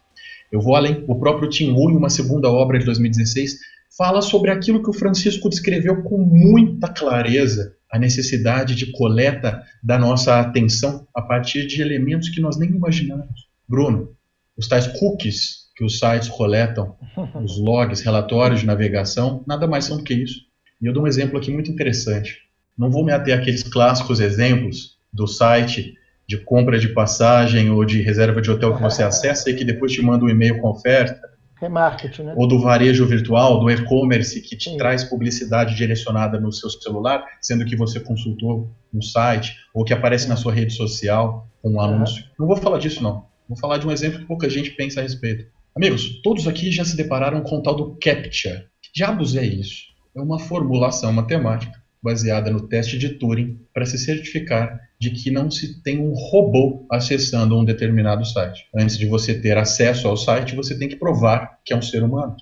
Eu 0.52 0.62
vou 0.62 0.76
além. 0.76 1.04
O 1.08 1.16
próprio 1.20 1.50
Tim 1.50 1.72
Wu, 1.72 1.92
em 1.92 1.98
uma 1.98 2.10
segunda 2.10 2.50
obra 2.50 2.80
de 2.80 2.86
2016, 2.86 3.58
fala 3.98 4.22
sobre 4.22 4.52
aquilo 4.52 4.82
que 4.82 4.90
o 4.90 4.94
Francisco 4.94 5.50
descreveu 5.50 6.04
com 6.04 6.18
muita 6.18 6.88
clareza, 6.88 7.76
a 7.92 7.98
necessidade 7.98 8.76
de 8.76 8.92
coleta 8.92 9.64
da 9.82 9.98
nossa 9.98 10.40
atenção 10.40 11.08
a 11.16 11.22
partir 11.22 11.66
de 11.68 11.82
elementos 11.82 12.30
que 12.30 12.42
nós 12.42 12.58
nem 12.58 12.70
imaginamos. 12.70 13.48
Bruno, 13.68 14.16
os 14.58 14.68
tais 14.68 14.88
cookies 14.88 15.68
que 15.76 15.86
os 15.86 16.00
sites 16.00 16.28
coletam, 16.28 16.96
os 17.44 17.58
logs, 17.58 18.02
relatórios 18.02 18.62
de 18.62 18.66
navegação, 18.66 19.44
nada 19.48 19.68
mais 19.68 19.86
são 19.86 19.98
do 19.98 20.04
que 20.04 20.14
isso. 20.14 20.42
E 20.82 20.86
eu 20.86 20.94
dou 20.94 21.04
um 21.04 21.08
exemplo 21.08 21.38
aqui 21.38 21.52
muito 21.52 21.72
interessante. 21.72 22.40
Não 22.78 22.92
vou 22.92 23.04
me 23.04 23.12
ater 23.12 23.38
àqueles 23.38 23.64
clássicos 23.64 24.20
exemplos 24.20 24.97
do 25.14 25.28
site 25.28 25.96
de 26.28 26.38
compra 26.38 26.78
de 26.78 26.90
passagem 26.90 27.70
ou 27.70 27.86
de 27.86 28.02
reserva 28.02 28.42
de 28.42 28.52
hotel 28.52 28.76
que 28.76 28.82
você 28.82 29.02
acessa 29.02 29.50
e 29.50 29.56
que 29.56 29.64
depois 29.64 29.94
te 29.94 30.02
manda 30.02 30.26
um 30.26 30.30
e-mail 30.30 30.60
com 30.60 30.70
oferta. 30.70 31.22
Remarketing, 31.60 32.24
né? 32.24 32.34
Ou 32.36 32.48
do 32.48 32.60
varejo 32.60 33.08
virtual, 33.08 33.60
do 33.60 33.72
e-commerce, 33.72 34.42
que 34.42 34.56
te 34.56 34.70
Sim. 34.70 34.78
traz 34.78 35.06
publicidade 35.06 35.74
direcionada 35.74 36.40
no 36.40 36.52
seu 36.52 36.70
celular, 36.70 37.26
sendo 37.42 37.66
que 37.66 37.76
você 37.76 38.00
consultou 38.00 38.70
um 38.94 39.02
site, 39.02 39.56
ou 39.74 39.84
que 39.84 39.94
aparece 39.94 40.28
na 40.28 40.36
sua 40.36 40.54
rede 40.54 40.74
social 40.74 41.48
com 41.62 41.72
um 41.72 41.82
anúncio. 41.82 42.24
Não 42.38 42.46
vou 42.46 42.58
falar 42.58 42.78
disso, 42.78 43.02
não. 43.02 43.26
Vou 43.48 43.58
falar 43.58 43.78
de 43.78 43.88
um 43.88 43.92
exemplo 43.92 44.20
que 44.20 44.26
pouca 44.26 44.50
gente 44.50 44.72
pensa 44.72 45.00
a 45.00 45.04
respeito. 45.04 45.48
Amigos, 45.76 46.22
todos 46.22 46.48
aqui 46.48 46.72
já 46.72 46.84
se 46.84 46.98
depararam 46.98 47.42
com 47.42 47.58
o 47.58 47.64
tal 47.64 47.76
do 47.76 47.96
CAPTCHA. 47.96 48.66
Que 48.82 48.92
diabos 48.94 49.36
é 49.36 49.46
isso? 49.46 49.84
É 50.16 50.22
uma 50.22 50.38
formulação 50.38 51.12
matemática 51.14 51.87
baseada 52.08 52.50
no 52.50 52.62
teste 52.62 52.98
de 52.98 53.10
Turing 53.10 53.60
para 53.74 53.86
se 53.86 53.98
certificar 53.98 54.80
de 54.98 55.12
que 55.12 55.30
não 55.30 55.52
se 55.52 55.84
tem 55.84 56.00
um 56.00 56.14
robô 56.14 56.88
acessando 56.90 57.60
um 57.60 57.66
determinado 57.66 58.24
site. 58.24 58.66
Antes 58.74 58.98
de 58.98 59.06
você 59.06 59.40
ter 59.42 59.58
acesso 59.58 60.08
ao 60.08 60.16
site, 60.16 60.56
você 60.56 60.80
tem 60.80 60.88
que 60.88 60.96
provar 60.96 61.60
que 61.66 61.74
é 61.74 61.76
um 61.76 61.82
ser 61.82 62.04
humano. 62.04 62.34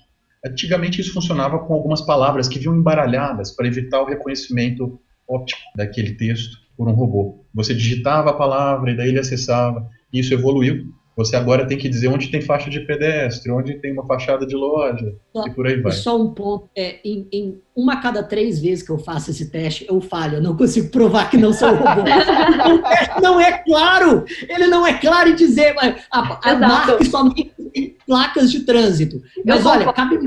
Antigamente 0.44 1.00
isso 1.00 1.12
funcionava 1.12 1.58
com 1.58 1.74
algumas 1.74 2.00
palavras 2.00 2.46
que 2.46 2.60
vinham 2.60 2.76
embaralhadas 2.76 3.50
para 3.50 3.66
evitar 3.66 4.00
o 4.00 4.06
reconhecimento 4.06 5.00
óptico 5.28 5.60
daquele 5.74 6.14
texto 6.14 6.58
por 6.76 6.88
um 6.88 6.92
robô. 6.92 7.44
Você 7.52 7.74
digitava 7.74 8.30
a 8.30 8.34
palavra 8.34 8.92
e 8.92 8.96
daí 8.96 9.08
ele 9.08 9.18
acessava. 9.18 9.88
Isso 10.12 10.32
evoluiu 10.32 10.94
você 11.16 11.34
agora 11.34 11.66
tem 11.66 11.78
que 11.78 11.88
dizer 11.88 12.08
onde 12.08 12.30
tem 12.30 12.42
faixa 12.42 12.68
de 12.68 12.80
pedestre, 12.80 13.50
onde 13.50 13.80
tem 13.80 13.90
uma 13.90 14.06
fachada 14.06 14.46
de 14.46 14.54
loja 14.54 15.14
só, 15.32 15.46
e 15.46 15.50
por 15.54 15.66
aí 15.66 15.80
vai. 15.80 15.92
Só 15.92 16.20
um 16.20 16.34
ponto, 16.34 16.68
é, 16.76 17.00
em, 17.02 17.26
em, 17.32 17.60
uma 17.74 17.94
a 17.94 18.00
cada 18.02 18.22
três 18.22 18.60
vezes 18.60 18.84
que 18.84 18.90
eu 18.90 18.98
faço 18.98 19.30
esse 19.30 19.50
teste, 19.50 19.86
eu 19.88 19.98
falho, 19.98 20.36
eu 20.36 20.42
não 20.42 20.54
consigo 20.54 20.90
provar 20.90 21.30
que 21.30 21.38
não 21.38 21.54
sou 21.54 21.70
robô. 21.70 22.02
o 22.04 22.82
teste 22.82 23.22
não 23.22 23.40
é 23.40 23.52
claro, 23.64 24.26
ele 24.46 24.66
não 24.66 24.86
é 24.86 24.92
claro 24.98 25.30
em 25.30 25.34
dizer, 25.34 25.74
a, 26.10 26.50
a 26.50 26.54
marca 26.54 27.02
somente 27.06 27.54
em 27.74 27.96
placas 28.06 28.52
de 28.52 28.60
trânsito. 28.60 29.22
Mas 29.42 29.64
eu 29.64 29.70
olha, 29.70 29.92
cabe, 29.94 30.18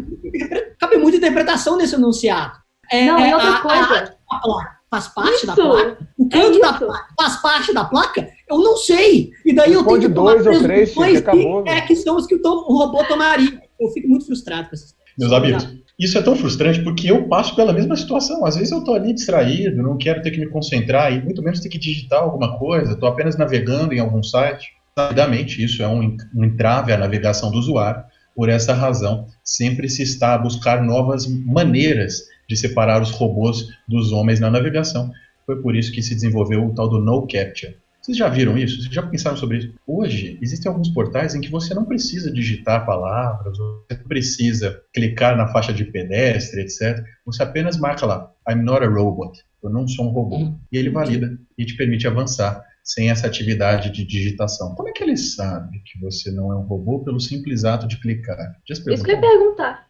cabe 0.79 0.97
muita 0.97 1.17
interpretação 1.17 1.77
nesse 1.77 1.93
enunciado. 1.93 2.57
É, 2.91 3.05
não, 3.05 3.19
e 3.19 3.31
outra 3.31 3.51
a, 3.51 3.59
coisa... 3.59 4.15
A, 4.31 4.35
a, 4.37 4.78
faz 4.89 5.07
parte 5.07 5.35
isso, 5.35 5.47
da 5.47 5.55
placa? 5.55 6.07
O 6.17 6.29
canto 6.29 6.57
é 6.57 6.61
da 6.61 6.73
placa 6.73 7.13
faz 7.17 7.41
parte 7.41 7.73
da 7.73 7.85
placa? 7.85 8.29
Eu 8.49 8.59
não 8.59 8.77
sei. 8.77 9.31
E 9.45 9.53
daí 9.53 9.73
eu 9.73 9.83
tenho 9.83 9.99
que 9.99 10.07
dois 10.07 10.45
ou 10.45 10.61
três, 10.61 10.93
que 10.93 11.17
acabou. 11.17 11.63
É 11.67 11.81
que 11.81 11.95
são 11.95 12.15
os 12.15 12.25
que 12.25 12.35
o 12.35 12.77
robô 12.77 13.03
tomaria. 13.05 13.61
Eu 13.79 13.89
fico 13.89 14.07
muito 14.07 14.25
frustrado 14.25 14.69
com 14.69 14.75
essas 14.75 14.95
Meus 15.17 15.33
amigos, 15.33 15.67
isso 15.99 16.17
é 16.17 16.21
tão 16.21 16.33
frustrante 16.33 16.81
porque 16.81 17.11
eu 17.11 17.27
passo 17.27 17.53
pela 17.53 17.73
mesma 17.73 17.93
situação. 17.97 18.45
Às 18.45 18.55
vezes 18.55 18.71
eu 18.71 18.79
estou 18.79 18.95
ali 18.95 19.13
distraído, 19.13 19.83
não 19.83 19.97
quero 19.97 20.21
ter 20.21 20.31
que 20.31 20.39
me 20.39 20.47
concentrar 20.47 21.11
e 21.11 21.21
muito 21.21 21.43
menos 21.43 21.59
ter 21.59 21.67
que 21.67 21.77
digitar 21.77 22.23
alguma 22.23 22.57
coisa, 22.57 22.93
estou 22.93 23.09
apenas 23.09 23.37
navegando 23.37 23.93
em 23.93 23.99
algum 23.99 24.23
site. 24.23 24.69
Rapidamente, 24.97 25.61
isso 25.61 25.83
é 25.83 25.87
um, 25.89 26.15
um 26.33 26.43
entrave 26.45 26.93
à 26.93 26.97
navegação 26.97 27.51
do 27.51 27.57
usuário. 27.57 28.01
Por 28.33 28.47
essa 28.47 28.73
razão, 28.73 29.27
sempre 29.43 29.89
se 29.89 30.01
está 30.01 30.35
a 30.35 30.37
buscar 30.37 30.81
novas 30.81 31.27
maneiras 31.27 32.23
de 32.49 32.57
separar 32.57 33.01
os 33.01 33.11
robôs 33.11 33.69
dos 33.87 34.11
homens 34.11 34.39
na 34.39 34.49
navegação. 34.49 35.11
Foi 35.45 35.61
por 35.61 35.75
isso 35.75 35.91
que 35.91 36.01
se 36.01 36.15
desenvolveu 36.15 36.65
o 36.65 36.73
tal 36.73 36.89
do 36.89 36.99
No 36.99 37.27
Capture. 37.27 37.77
Vocês 38.01 38.17
já 38.17 38.27
viram 38.27 38.57
isso? 38.57 38.81
Vocês 38.81 38.93
já 38.93 39.03
pensaram 39.03 39.37
sobre 39.37 39.57
isso? 39.57 39.73
Hoje, 39.85 40.39
existem 40.41 40.69
alguns 40.69 40.89
portais 40.89 41.35
em 41.35 41.41
que 41.41 41.51
você 41.51 41.73
não 41.73 41.85
precisa 41.85 42.31
digitar 42.31 42.85
palavras, 42.85 43.57
você 43.57 43.97
não 43.97 44.07
precisa 44.07 44.81
clicar 44.91 45.37
na 45.37 45.47
faixa 45.47 45.71
de 45.71 45.85
pedestre, 45.85 46.61
etc. 46.61 47.03
Você 47.25 47.43
apenas 47.43 47.77
marca 47.77 48.05
lá, 48.05 48.31
I'm 48.49 48.63
not 48.63 48.83
a 48.83 48.87
robot, 48.87 49.39
eu 49.61 49.69
não 49.69 49.87
sou 49.87 50.07
um 50.07 50.09
robô. 50.09 50.37
Uhum. 50.37 50.59
E 50.71 50.77
ele 50.77 50.89
valida 50.89 51.37
e 51.57 51.65
te 51.65 51.75
permite 51.75 52.07
avançar 52.07 52.63
sem 52.89 53.11
essa 53.11 53.27
atividade 53.27 53.91
de 53.91 54.03
digitação. 54.03 54.73
Como 54.73 54.89
é 54.89 54.91
que 54.91 55.03
ele 55.03 55.15
sabe 55.15 55.79
que 55.85 55.99
você 55.99 56.31
não 56.31 56.51
é 56.51 56.55
um 56.55 56.63
robô 56.63 56.99
pelo 56.99 57.19
simples 57.19 57.63
ato 57.63 57.87
de 57.87 57.99
clicar? 57.99 58.57
Isso 58.67 58.83
que 58.83 58.89
eu 58.89 58.95
ia 58.95 59.21
perguntar. 59.21 59.85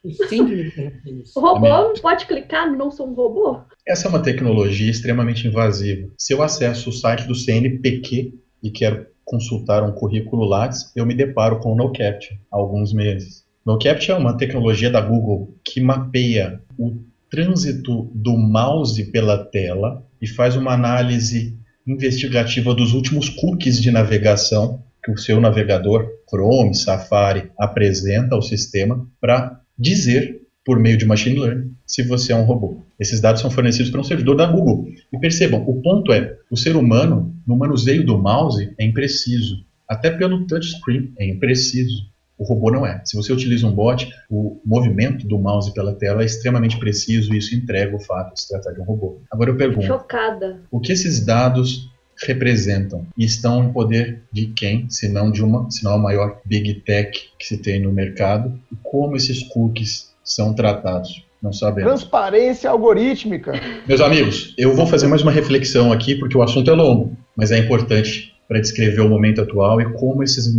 o 1.35 1.39
robô 1.39 1.67
não 1.67 1.93
pode 1.93 2.25
clicar, 2.25 2.69
não 2.69 2.91
sou 2.91 3.09
um 3.09 3.13
robô? 3.13 3.61
Essa 3.87 4.07
é 4.07 4.09
uma 4.09 4.21
tecnologia 4.21 4.91
extremamente 4.91 5.47
invasiva. 5.47 6.09
Se 6.17 6.33
eu 6.33 6.43
acesso 6.43 6.89
o 6.89 6.93
site 6.93 7.25
do 7.25 7.33
CNPq 7.33 8.33
e 8.61 8.69
quero 8.69 9.07
consultar 9.23 9.81
um 9.83 9.93
currículo 9.93 10.43
Lattes, 10.43 10.91
eu 10.95 11.05
me 11.05 11.15
deparo 11.15 11.59
com 11.59 11.71
o 11.71 11.75
NoCaptcha 11.75 12.37
há 12.51 12.57
alguns 12.57 12.91
meses. 12.91 13.45
NoCaptcha 13.65 14.11
é 14.11 14.15
uma 14.15 14.35
tecnologia 14.35 14.89
da 14.89 14.99
Google 14.99 15.55
que 15.63 15.79
mapeia 15.79 16.61
o 16.77 16.97
trânsito 17.29 18.11
do 18.13 18.35
mouse 18.35 19.09
pela 19.11 19.45
tela 19.45 20.03
e 20.21 20.27
faz 20.27 20.55
uma 20.57 20.73
análise 20.73 21.57
investigativa 21.93 22.73
dos 22.73 22.93
últimos 22.93 23.29
cookies 23.29 23.81
de 23.81 23.91
navegação 23.91 24.83
que 25.03 25.11
o 25.11 25.17
seu 25.17 25.39
navegador, 25.39 26.07
Chrome, 26.29 26.75
Safari, 26.75 27.49
apresenta 27.57 28.35
ao 28.35 28.41
sistema 28.41 29.07
para 29.19 29.59
dizer, 29.77 30.41
por 30.63 30.77
meio 30.77 30.97
de 30.97 31.05
machine 31.05 31.39
learning, 31.39 31.73
se 31.85 32.03
você 32.03 32.31
é 32.31 32.35
um 32.35 32.43
robô. 32.43 32.85
Esses 32.99 33.19
dados 33.19 33.41
são 33.41 33.49
fornecidos 33.49 33.89
por 33.89 33.99
um 33.99 34.03
servidor 34.03 34.35
da 34.35 34.45
Google. 34.45 34.87
E 35.11 35.17
percebam, 35.17 35.63
o 35.65 35.81
ponto 35.81 36.13
é, 36.13 36.37
o 36.51 36.57
ser 36.57 36.75
humano, 36.75 37.33
no 37.47 37.55
manuseio 37.57 38.05
do 38.05 38.17
mouse, 38.17 38.71
é 38.77 38.85
impreciso. 38.85 39.65
Até 39.87 40.11
pelo 40.11 40.45
touchscreen 40.45 41.13
é 41.17 41.27
impreciso. 41.27 42.03
O 42.39 42.45
robô 42.45 42.71
não 42.71 42.85
é. 42.85 43.01
Se 43.03 43.17
você 43.17 43.33
utiliza 43.33 43.67
um 43.67 43.71
bot, 43.71 44.09
o 44.29 44.61
movimento 44.65 45.27
do 45.27 45.37
mouse 45.37 45.73
pela 45.73 45.93
tela 45.93 46.21
é 46.23 46.25
extremamente 46.25 46.79
preciso 46.79 47.33
e 47.33 47.37
isso 47.37 47.53
entrega 47.53 47.93
o 47.93 47.99
fato 47.99 48.33
de 48.33 48.41
se 48.41 48.47
tratar 48.47 48.71
de 48.71 48.79
um 48.79 48.85
robô. 48.85 49.19
Agora 49.29 49.49
eu 49.49 49.57
pergunto: 49.57 49.85
Chocada. 49.85 50.61
O 50.71 50.79
que 50.79 50.93
esses 50.93 51.25
dados 51.25 51.91
representam 52.25 53.05
e 53.17 53.25
estão 53.25 53.63
em 53.65 53.73
poder 53.73 54.23
de 54.31 54.47
quem, 54.47 54.89
se 54.89 55.09
não 55.09 55.29
de 55.29 55.43
uma, 55.43 55.69
se 55.69 55.83
não 55.83 55.93
a 55.93 55.97
maior 55.97 56.39
big 56.45 56.75
tech 56.81 57.11
que 57.37 57.45
se 57.45 57.57
tem 57.57 57.81
no 57.81 57.91
mercado? 57.91 58.57
E 58.71 58.75
como 58.83 59.17
esses 59.17 59.43
cookies 59.43 60.13
são 60.23 60.53
tratados? 60.53 61.25
Não 61.41 61.53
sabemos. 61.53 61.89
Transparência 61.91 62.69
algorítmica. 62.69 63.53
Meus 63.87 64.01
amigos, 64.01 64.53
eu 64.57 64.75
vou 64.75 64.85
fazer 64.85 65.07
mais 65.07 65.21
uma 65.21 65.31
reflexão 65.31 65.91
aqui 65.91 66.15
porque 66.15 66.37
o 66.37 66.43
assunto 66.43 66.69
é 66.69 66.73
longo, 66.73 67.15
mas 67.35 67.51
é 67.51 67.57
importante 67.57 68.33
para 68.49 68.59
descrever 68.59 69.01
o 69.01 69.07
momento 69.07 69.41
atual 69.41 69.79
e 69.79 69.93
como 69.93 70.23
esses 70.23 70.51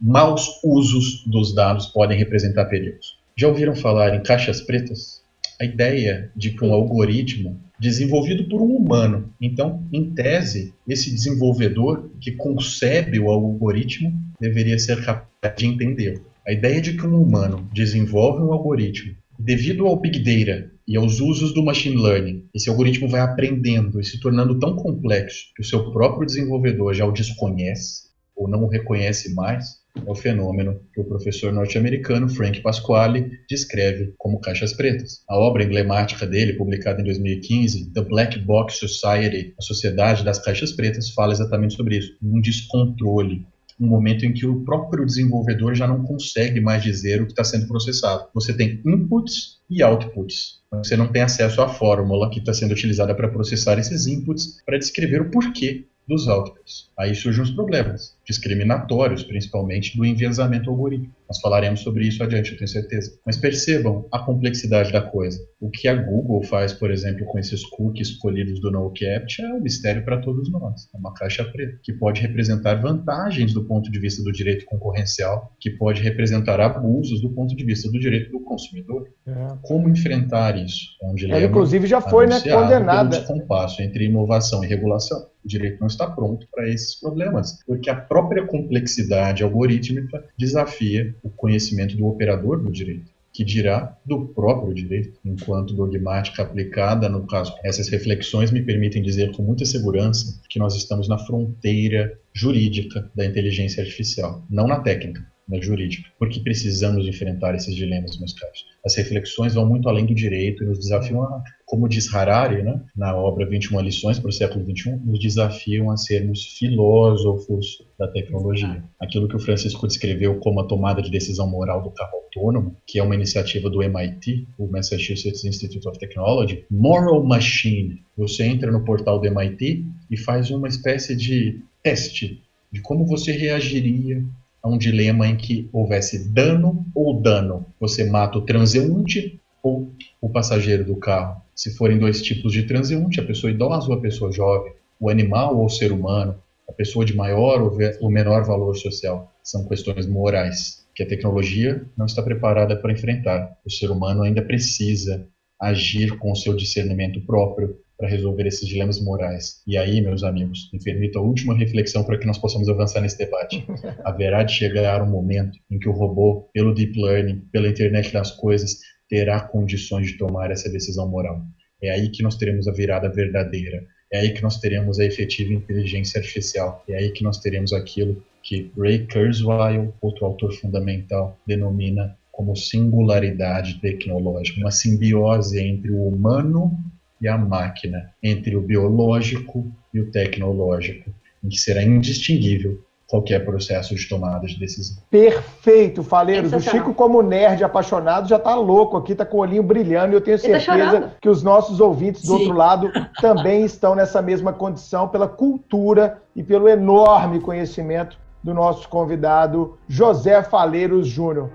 maus 0.00 0.60
usos 0.64 1.24
dos 1.24 1.54
dados 1.54 1.86
podem 1.86 2.18
representar 2.18 2.64
perigos. 2.64 3.16
Já 3.36 3.46
ouviram 3.46 3.76
falar 3.76 4.16
em 4.16 4.22
caixas 4.22 4.60
pretas? 4.60 5.22
A 5.60 5.64
ideia 5.64 6.30
de 6.34 6.50
que 6.50 6.64
um 6.64 6.72
algoritmo 6.72 7.58
desenvolvido 7.78 8.48
por 8.48 8.60
um 8.60 8.74
humano, 8.74 9.30
então, 9.40 9.82
em 9.92 10.10
tese, 10.10 10.74
esse 10.88 11.10
desenvolvedor 11.10 12.10
que 12.20 12.32
concebe 12.32 13.20
o 13.20 13.30
algoritmo 13.30 14.12
deveria 14.40 14.78
ser 14.78 15.04
capaz 15.04 15.56
de 15.56 15.66
entendê-lo. 15.66 16.22
A 16.46 16.52
ideia 16.52 16.80
de 16.80 16.94
que 16.94 17.06
um 17.06 17.22
humano 17.22 17.68
desenvolve 17.72 18.42
um 18.42 18.52
algoritmo 18.52 19.14
devido 19.38 19.86
ao 19.86 19.96
Big 19.96 20.18
Data 20.18 20.70
e 20.86 20.96
aos 20.96 21.20
usos 21.20 21.52
do 21.52 21.64
machine 21.64 21.96
learning, 21.96 22.48
esse 22.54 22.70
algoritmo 22.70 23.08
vai 23.08 23.20
aprendendo 23.20 24.00
e 24.00 24.04
se 24.04 24.20
tornando 24.20 24.58
tão 24.58 24.76
complexo 24.76 25.46
que 25.54 25.62
o 25.62 25.64
seu 25.64 25.90
próprio 25.90 26.26
desenvolvedor 26.26 26.94
já 26.94 27.04
o 27.04 27.12
desconhece 27.12 28.06
ou 28.36 28.46
não 28.46 28.64
o 28.64 28.68
reconhece 28.68 29.34
mais, 29.34 29.80
é 29.96 30.10
o 30.10 30.14
fenômeno 30.14 30.78
que 30.92 31.00
o 31.00 31.04
professor 31.04 31.52
norte-americano 31.52 32.28
Frank 32.28 32.60
Pasquale 32.60 33.30
descreve 33.48 34.12
como 34.18 34.40
caixas 34.40 34.74
pretas. 34.74 35.22
A 35.26 35.38
obra 35.38 35.64
emblemática 35.64 36.26
dele, 36.26 36.52
publicada 36.52 37.00
em 37.00 37.04
2015, 37.04 37.92
The 37.92 38.02
Black 38.02 38.38
Box 38.40 38.74
Society, 38.74 39.54
a 39.58 39.62
Sociedade 39.62 40.22
das 40.22 40.38
Caixas 40.38 40.72
Pretas, 40.72 41.10
fala 41.10 41.32
exatamente 41.32 41.74
sobre 41.74 41.96
isso, 41.96 42.16
um 42.22 42.40
descontrole 42.40 43.46
um 43.78 43.86
momento 43.86 44.24
em 44.24 44.32
que 44.32 44.46
o 44.46 44.64
próprio 44.64 45.04
desenvolvedor 45.04 45.74
já 45.74 45.86
não 45.86 46.02
consegue 46.02 46.60
mais 46.60 46.82
dizer 46.82 47.20
o 47.20 47.26
que 47.26 47.32
está 47.32 47.44
sendo 47.44 47.66
processado. 47.66 48.28
Você 48.34 48.54
tem 48.56 48.80
inputs 48.86 49.58
e 49.68 49.82
outputs. 49.82 50.62
Você 50.72 50.96
não 50.96 51.08
tem 51.08 51.22
acesso 51.22 51.60
à 51.60 51.68
fórmula 51.68 52.30
que 52.30 52.38
está 52.38 52.52
sendo 52.52 52.72
utilizada 52.72 53.14
para 53.14 53.28
processar 53.28 53.78
esses 53.78 54.06
inputs 54.06 54.62
para 54.64 54.78
descrever 54.78 55.22
o 55.22 55.30
porquê 55.30 55.86
dos 56.06 56.28
outputs. 56.28 56.90
Aí 56.98 57.14
surgem 57.14 57.42
os 57.42 57.50
problemas 57.50 58.16
discriminatórios, 58.24 59.24
principalmente 59.24 59.96
do 59.96 60.04
enviesamento 60.04 60.70
algorítmico. 60.70 61.15
Nós 61.28 61.40
falaremos 61.40 61.80
sobre 61.80 62.06
isso 62.06 62.22
adiante, 62.22 62.52
eu 62.52 62.58
tenho 62.58 62.68
certeza. 62.68 63.18
Mas 63.24 63.36
percebam 63.36 64.06
a 64.12 64.18
complexidade 64.18 64.92
da 64.92 65.00
coisa. 65.00 65.38
O 65.60 65.70
que 65.70 65.88
a 65.88 65.94
Google 65.94 66.42
faz, 66.44 66.72
por 66.72 66.90
exemplo, 66.90 67.26
com 67.26 67.38
esses 67.38 67.64
cookies 67.64 68.08
escolhidos 68.08 68.60
do 68.60 68.70
NoCaptcha 68.70 69.42
é 69.42 69.54
um 69.54 69.60
mistério 69.60 70.04
para 70.04 70.20
todos 70.20 70.50
nós. 70.50 70.88
É 70.94 70.98
uma 70.98 71.12
caixa 71.14 71.44
preta, 71.44 71.78
que 71.82 71.92
pode 71.92 72.20
representar 72.20 72.74
vantagens 72.80 73.52
do 73.52 73.64
ponto 73.64 73.90
de 73.90 73.98
vista 73.98 74.22
do 74.22 74.32
direito 74.32 74.64
concorrencial, 74.66 75.52
que 75.60 75.70
pode 75.70 76.02
representar 76.02 76.60
abusos 76.60 77.20
do 77.20 77.30
ponto 77.30 77.54
de 77.56 77.64
vista 77.64 77.90
do 77.90 77.98
direito 77.98 78.30
do 78.30 78.40
consumidor. 78.40 79.08
É. 79.26 79.32
Como 79.62 79.88
enfrentar 79.88 80.56
isso? 80.56 80.96
É 81.02 81.06
um 81.06 81.14
dilema 81.14 81.38
Ela, 81.38 81.48
inclusive, 81.48 81.86
já 81.86 82.00
foi 82.00 82.26
né, 82.26 82.40
condenada. 82.40 83.10
Pelo 83.10 83.22
descompasso 83.22 83.82
entre 83.82 84.04
inovação 84.04 84.62
e 84.62 84.66
regulação. 84.66 85.26
O 85.46 85.48
direito 85.48 85.78
não 85.78 85.86
está 85.86 86.10
pronto 86.10 86.44
para 86.52 86.68
esses 86.68 86.98
problemas, 86.98 87.62
porque 87.64 87.88
a 87.88 87.94
própria 87.94 88.44
complexidade 88.44 89.44
algorítmica 89.44 90.24
desafia 90.36 91.14
o 91.22 91.30
conhecimento 91.30 91.96
do 91.96 92.04
operador 92.04 92.60
do 92.60 92.72
direito 92.72 93.14
que 93.32 93.44
dirá 93.44 93.94
do 94.04 94.28
próprio 94.28 94.72
direito, 94.72 95.20
enquanto 95.22 95.74
dogmática 95.74 96.42
aplicada, 96.42 97.06
no 97.06 97.26
caso, 97.26 97.54
essas 97.62 97.86
reflexões 97.86 98.50
me 98.50 98.62
permitem 98.62 99.02
dizer 99.02 99.30
com 99.36 99.42
muita 99.42 99.66
segurança 99.66 100.40
que 100.48 100.58
nós 100.58 100.74
estamos 100.74 101.06
na 101.06 101.18
fronteira 101.18 102.18
jurídica 102.32 103.10
da 103.14 103.26
inteligência 103.26 103.82
artificial, 103.82 104.42
não 104.48 104.66
na 104.66 104.80
técnica, 104.80 105.22
na 105.46 105.60
jurídica, 105.60 106.08
porque 106.18 106.40
precisamos 106.40 107.06
enfrentar 107.06 107.54
esses 107.54 107.74
dilemas, 107.74 108.18
meus 108.18 108.32
caros. 108.32 108.64
As 108.84 108.96
reflexões 108.96 109.52
vão 109.52 109.66
muito 109.66 109.86
além 109.86 110.06
do 110.06 110.14
direito 110.14 110.64
e 110.64 110.66
nos 110.66 110.78
desafiam, 110.78 111.22
a, 111.22 111.44
como 111.66 111.88
diz 111.88 112.14
Harari, 112.14 112.62
né, 112.62 112.80
na 112.96 113.14
obra 113.16 113.44
21 113.44 113.80
lições 113.80 114.20
para 114.20 114.28
o 114.28 114.32
século 114.32 114.64
21, 114.64 114.98
nos 115.04 115.18
desafiam 115.18 115.90
a 115.90 115.96
sermos 115.96 116.56
filósofos 116.56 117.84
da 117.98 118.06
tecnologia. 118.06 118.84
Aquilo 119.00 119.26
que 119.26 119.34
o 119.34 119.40
Francisco 119.40 119.86
descreveu 119.86 120.38
como 120.38 120.60
a 120.60 120.64
tomada 120.64 121.02
de 121.02 121.10
decisão 121.10 121.50
moral 121.50 121.82
do 121.82 121.90
carro 121.90 122.18
autônomo, 122.24 122.76
que 122.86 123.00
é 123.00 123.02
uma 123.02 123.16
iniciativa 123.16 123.68
do 123.68 123.82
MIT, 123.82 124.46
o 124.56 124.68
Massachusetts 124.68 125.44
Institute 125.44 125.88
of 125.88 125.98
Technology, 125.98 126.64
Moral 126.70 127.24
Machine. 127.24 128.00
Você 128.16 128.44
entra 128.44 128.70
no 128.70 128.84
portal 128.84 129.18
do 129.18 129.26
MIT 129.26 129.84
e 130.08 130.16
faz 130.16 130.50
uma 130.52 130.68
espécie 130.68 131.16
de 131.16 131.60
teste 131.82 132.42
de 132.70 132.80
como 132.80 133.04
você 133.06 133.32
reagiria 133.32 134.24
a 134.62 134.68
um 134.68 134.78
dilema 134.78 135.26
em 135.26 135.36
que 135.36 135.68
houvesse 135.72 136.28
dano 136.32 136.86
ou 136.94 137.20
dano. 137.20 137.66
Você 137.80 138.08
mata 138.08 138.38
o 138.38 138.42
transeunte 138.42 139.40
ou 139.62 139.90
o 140.20 140.28
passageiro 140.28 140.84
do 140.84 140.96
carro. 140.96 141.45
Se 141.56 141.74
forem 141.74 141.98
dois 141.98 142.20
tipos 142.20 142.52
de 142.52 142.64
transeunte, 142.64 143.18
a 143.18 143.24
pessoa 143.24 143.50
idosa 143.50 143.88
ou 143.88 143.94
a 143.94 144.00
pessoa 144.00 144.30
jovem, 144.30 144.74
o 145.00 145.08
animal 145.08 145.56
ou 145.56 145.64
o 145.64 145.70
ser 145.70 145.90
humano, 145.90 146.38
a 146.68 146.72
pessoa 146.72 147.04
de 147.04 147.16
maior 147.16 147.62
ou 148.00 148.10
menor 148.10 148.44
valor 148.44 148.76
social, 148.76 149.32
são 149.42 149.66
questões 149.66 150.06
morais 150.06 150.86
que 150.94 151.02
a 151.02 151.06
tecnologia 151.06 151.82
não 151.96 152.04
está 152.04 152.22
preparada 152.22 152.76
para 152.76 152.92
enfrentar. 152.92 153.56
O 153.64 153.70
ser 153.70 153.90
humano 153.90 154.22
ainda 154.22 154.42
precisa 154.42 155.26
agir 155.60 156.18
com 156.18 156.30
o 156.30 156.36
seu 156.36 156.54
discernimento 156.54 157.20
próprio 157.22 157.78
para 157.98 158.08
resolver 158.08 158.46
esses 158.46 158.68
dilemas 158.68 159.00
morais. 159.00 159.62
E 159.66 159.78
aí, 159.78 160.02
meus 160.02 160.22
amigos, 160.22 160.68
me 160.72 160.82
permita 160.82 161.18
a 161.18 161.22
última 161.22 161.56
reflexão 161.56 162.04
para 162.04 162.18
que 162.18 162.26
nós 162.26 162.36
possamos 162.36 162.68
avançar 162.68 163.00
nesse 163.00 163.16
debate. 163.16 163.64
Haverá 164.04 164.42
de 164.42 164.52
chegar 164.52 165.02
um 165.02 165.10
momento 165.10 165.58
em 165.70 165.78
que 165.78 165.88
o 165.88 165.92
robô, 165.92 166.50
pelo 166.52 166.74
deep 166.74 167.00
learning, 167.00 167.48
pela 167.50 167.68
internet 167.68 168.12
das 168.12 168.30
coisas, 168.32 168.80
terá 169.08 169.40
condições 169.40 170.08
de 170.08 170.18
tomar 170.18 170.50
essa 170.50 170.70
decisão 170.70 171.08
moral. 171.08 171.42
É 171.82 171.90
aí 171.90 172.08
que 172.10 172.22
nós 172.22 172.36
teremos 172.36 172.66
a 172.66 172.72
virada 172.72 173.08
verdadeira. 173.08 173.84
É 174.12 174.20
aí 174.20 174.32
que 174.32 174.42
nós 174.42 174.58
teremos 174.58 174.98
a 174.98 175.04
efetiva 175.04 175.52
inteligência 175.52 176.18
artificial. 176.18 176.84
É 176.88 176.96
aí 176.96 177.10
que 177.10 177.22
nós 177.22 177.38
teremos 177.38 177.72
aquilo 177.72 178.22
que 178.42 178.70
Ray 178.78 179.06
Kurzweil, 179.06 179.92
outro 180.00 180.24
autor 180.24 180.52
fundamental, 180.54 181.38
denomina 181.46 182.16
como 182.30 182.54
singularidade 182.54 183.80
tecnológica, 183.80 184.60
uma 184.60 184.70
simbiose 184.70 185.58
entre 185.58 185.90
o 185.90 186.06
humano 186.06 186.78
e 187.20 187.26
a 187.26 187.36
máquina, 187.36 188.12
entre 188.22 188.54
o 188.54 188.60
biológico 188.60 189.66
e 189.92 190.00
o 190.00 190.10
tecnológico, 190.10 191.10
em 191.42 191.48
que 191.48 191.58
será 191.58 191.82
indistinguível 191.82 192.85
qualquer 193.08 193.44
processo 193.44 193.94
de 193.94 194.08
tomada 194.08 194.46
de 194.46 194.58
decisão. 194.58 195.02
Perfeito, 195.10 196.02
Faleiros. 196.02 196.52
O 196.52 196.60
Chico, 196.60 196.92
como 196.92 197.22
nerd 197.22 197.62
apaixonado, 197.62 198.28
já 198.28 198.36
está 198.36 198.54
louco 198.54 198.96
aqui, 198.96 199.12
está 199.12 199.24
com 199.24 199.36
o 199.36 199.40
olhinho 199.40 199.62
brilhando, 199.62 200.12
e 200.12 200.16
eu 200.16 200.20
tenho 200.20 200.36
tá 200.36 200.42
certeza 200.42 201.00
tá 201.00 201.10
que 201.20 201.28
os 201.28 201.42
nossos 201.42 201.80
ouvintes 201.80 202.22
do 202.22 202.28
Sim. 202.28 202.32
outro 202.34 202.52
lado 202.52 202.90
também 203.20 203.64
estão 203.64 203.94
nessa 203.94 204.20
mesma 204.20 204.52
condição, 204.52 205.08
pela 205.08 205.28
cultura 205.28 206.20
e 206.34 206.42
pelo 206.42 206.68
enorme 206.68 207.40
conhecimento 207.40 208.18
do 208.42 208.52
nosso 208.52 208.88
convidado 208.88 209.78
José 209.88 210.42
Faleiros 210.42 211.06
Júnior. 211.06 211.50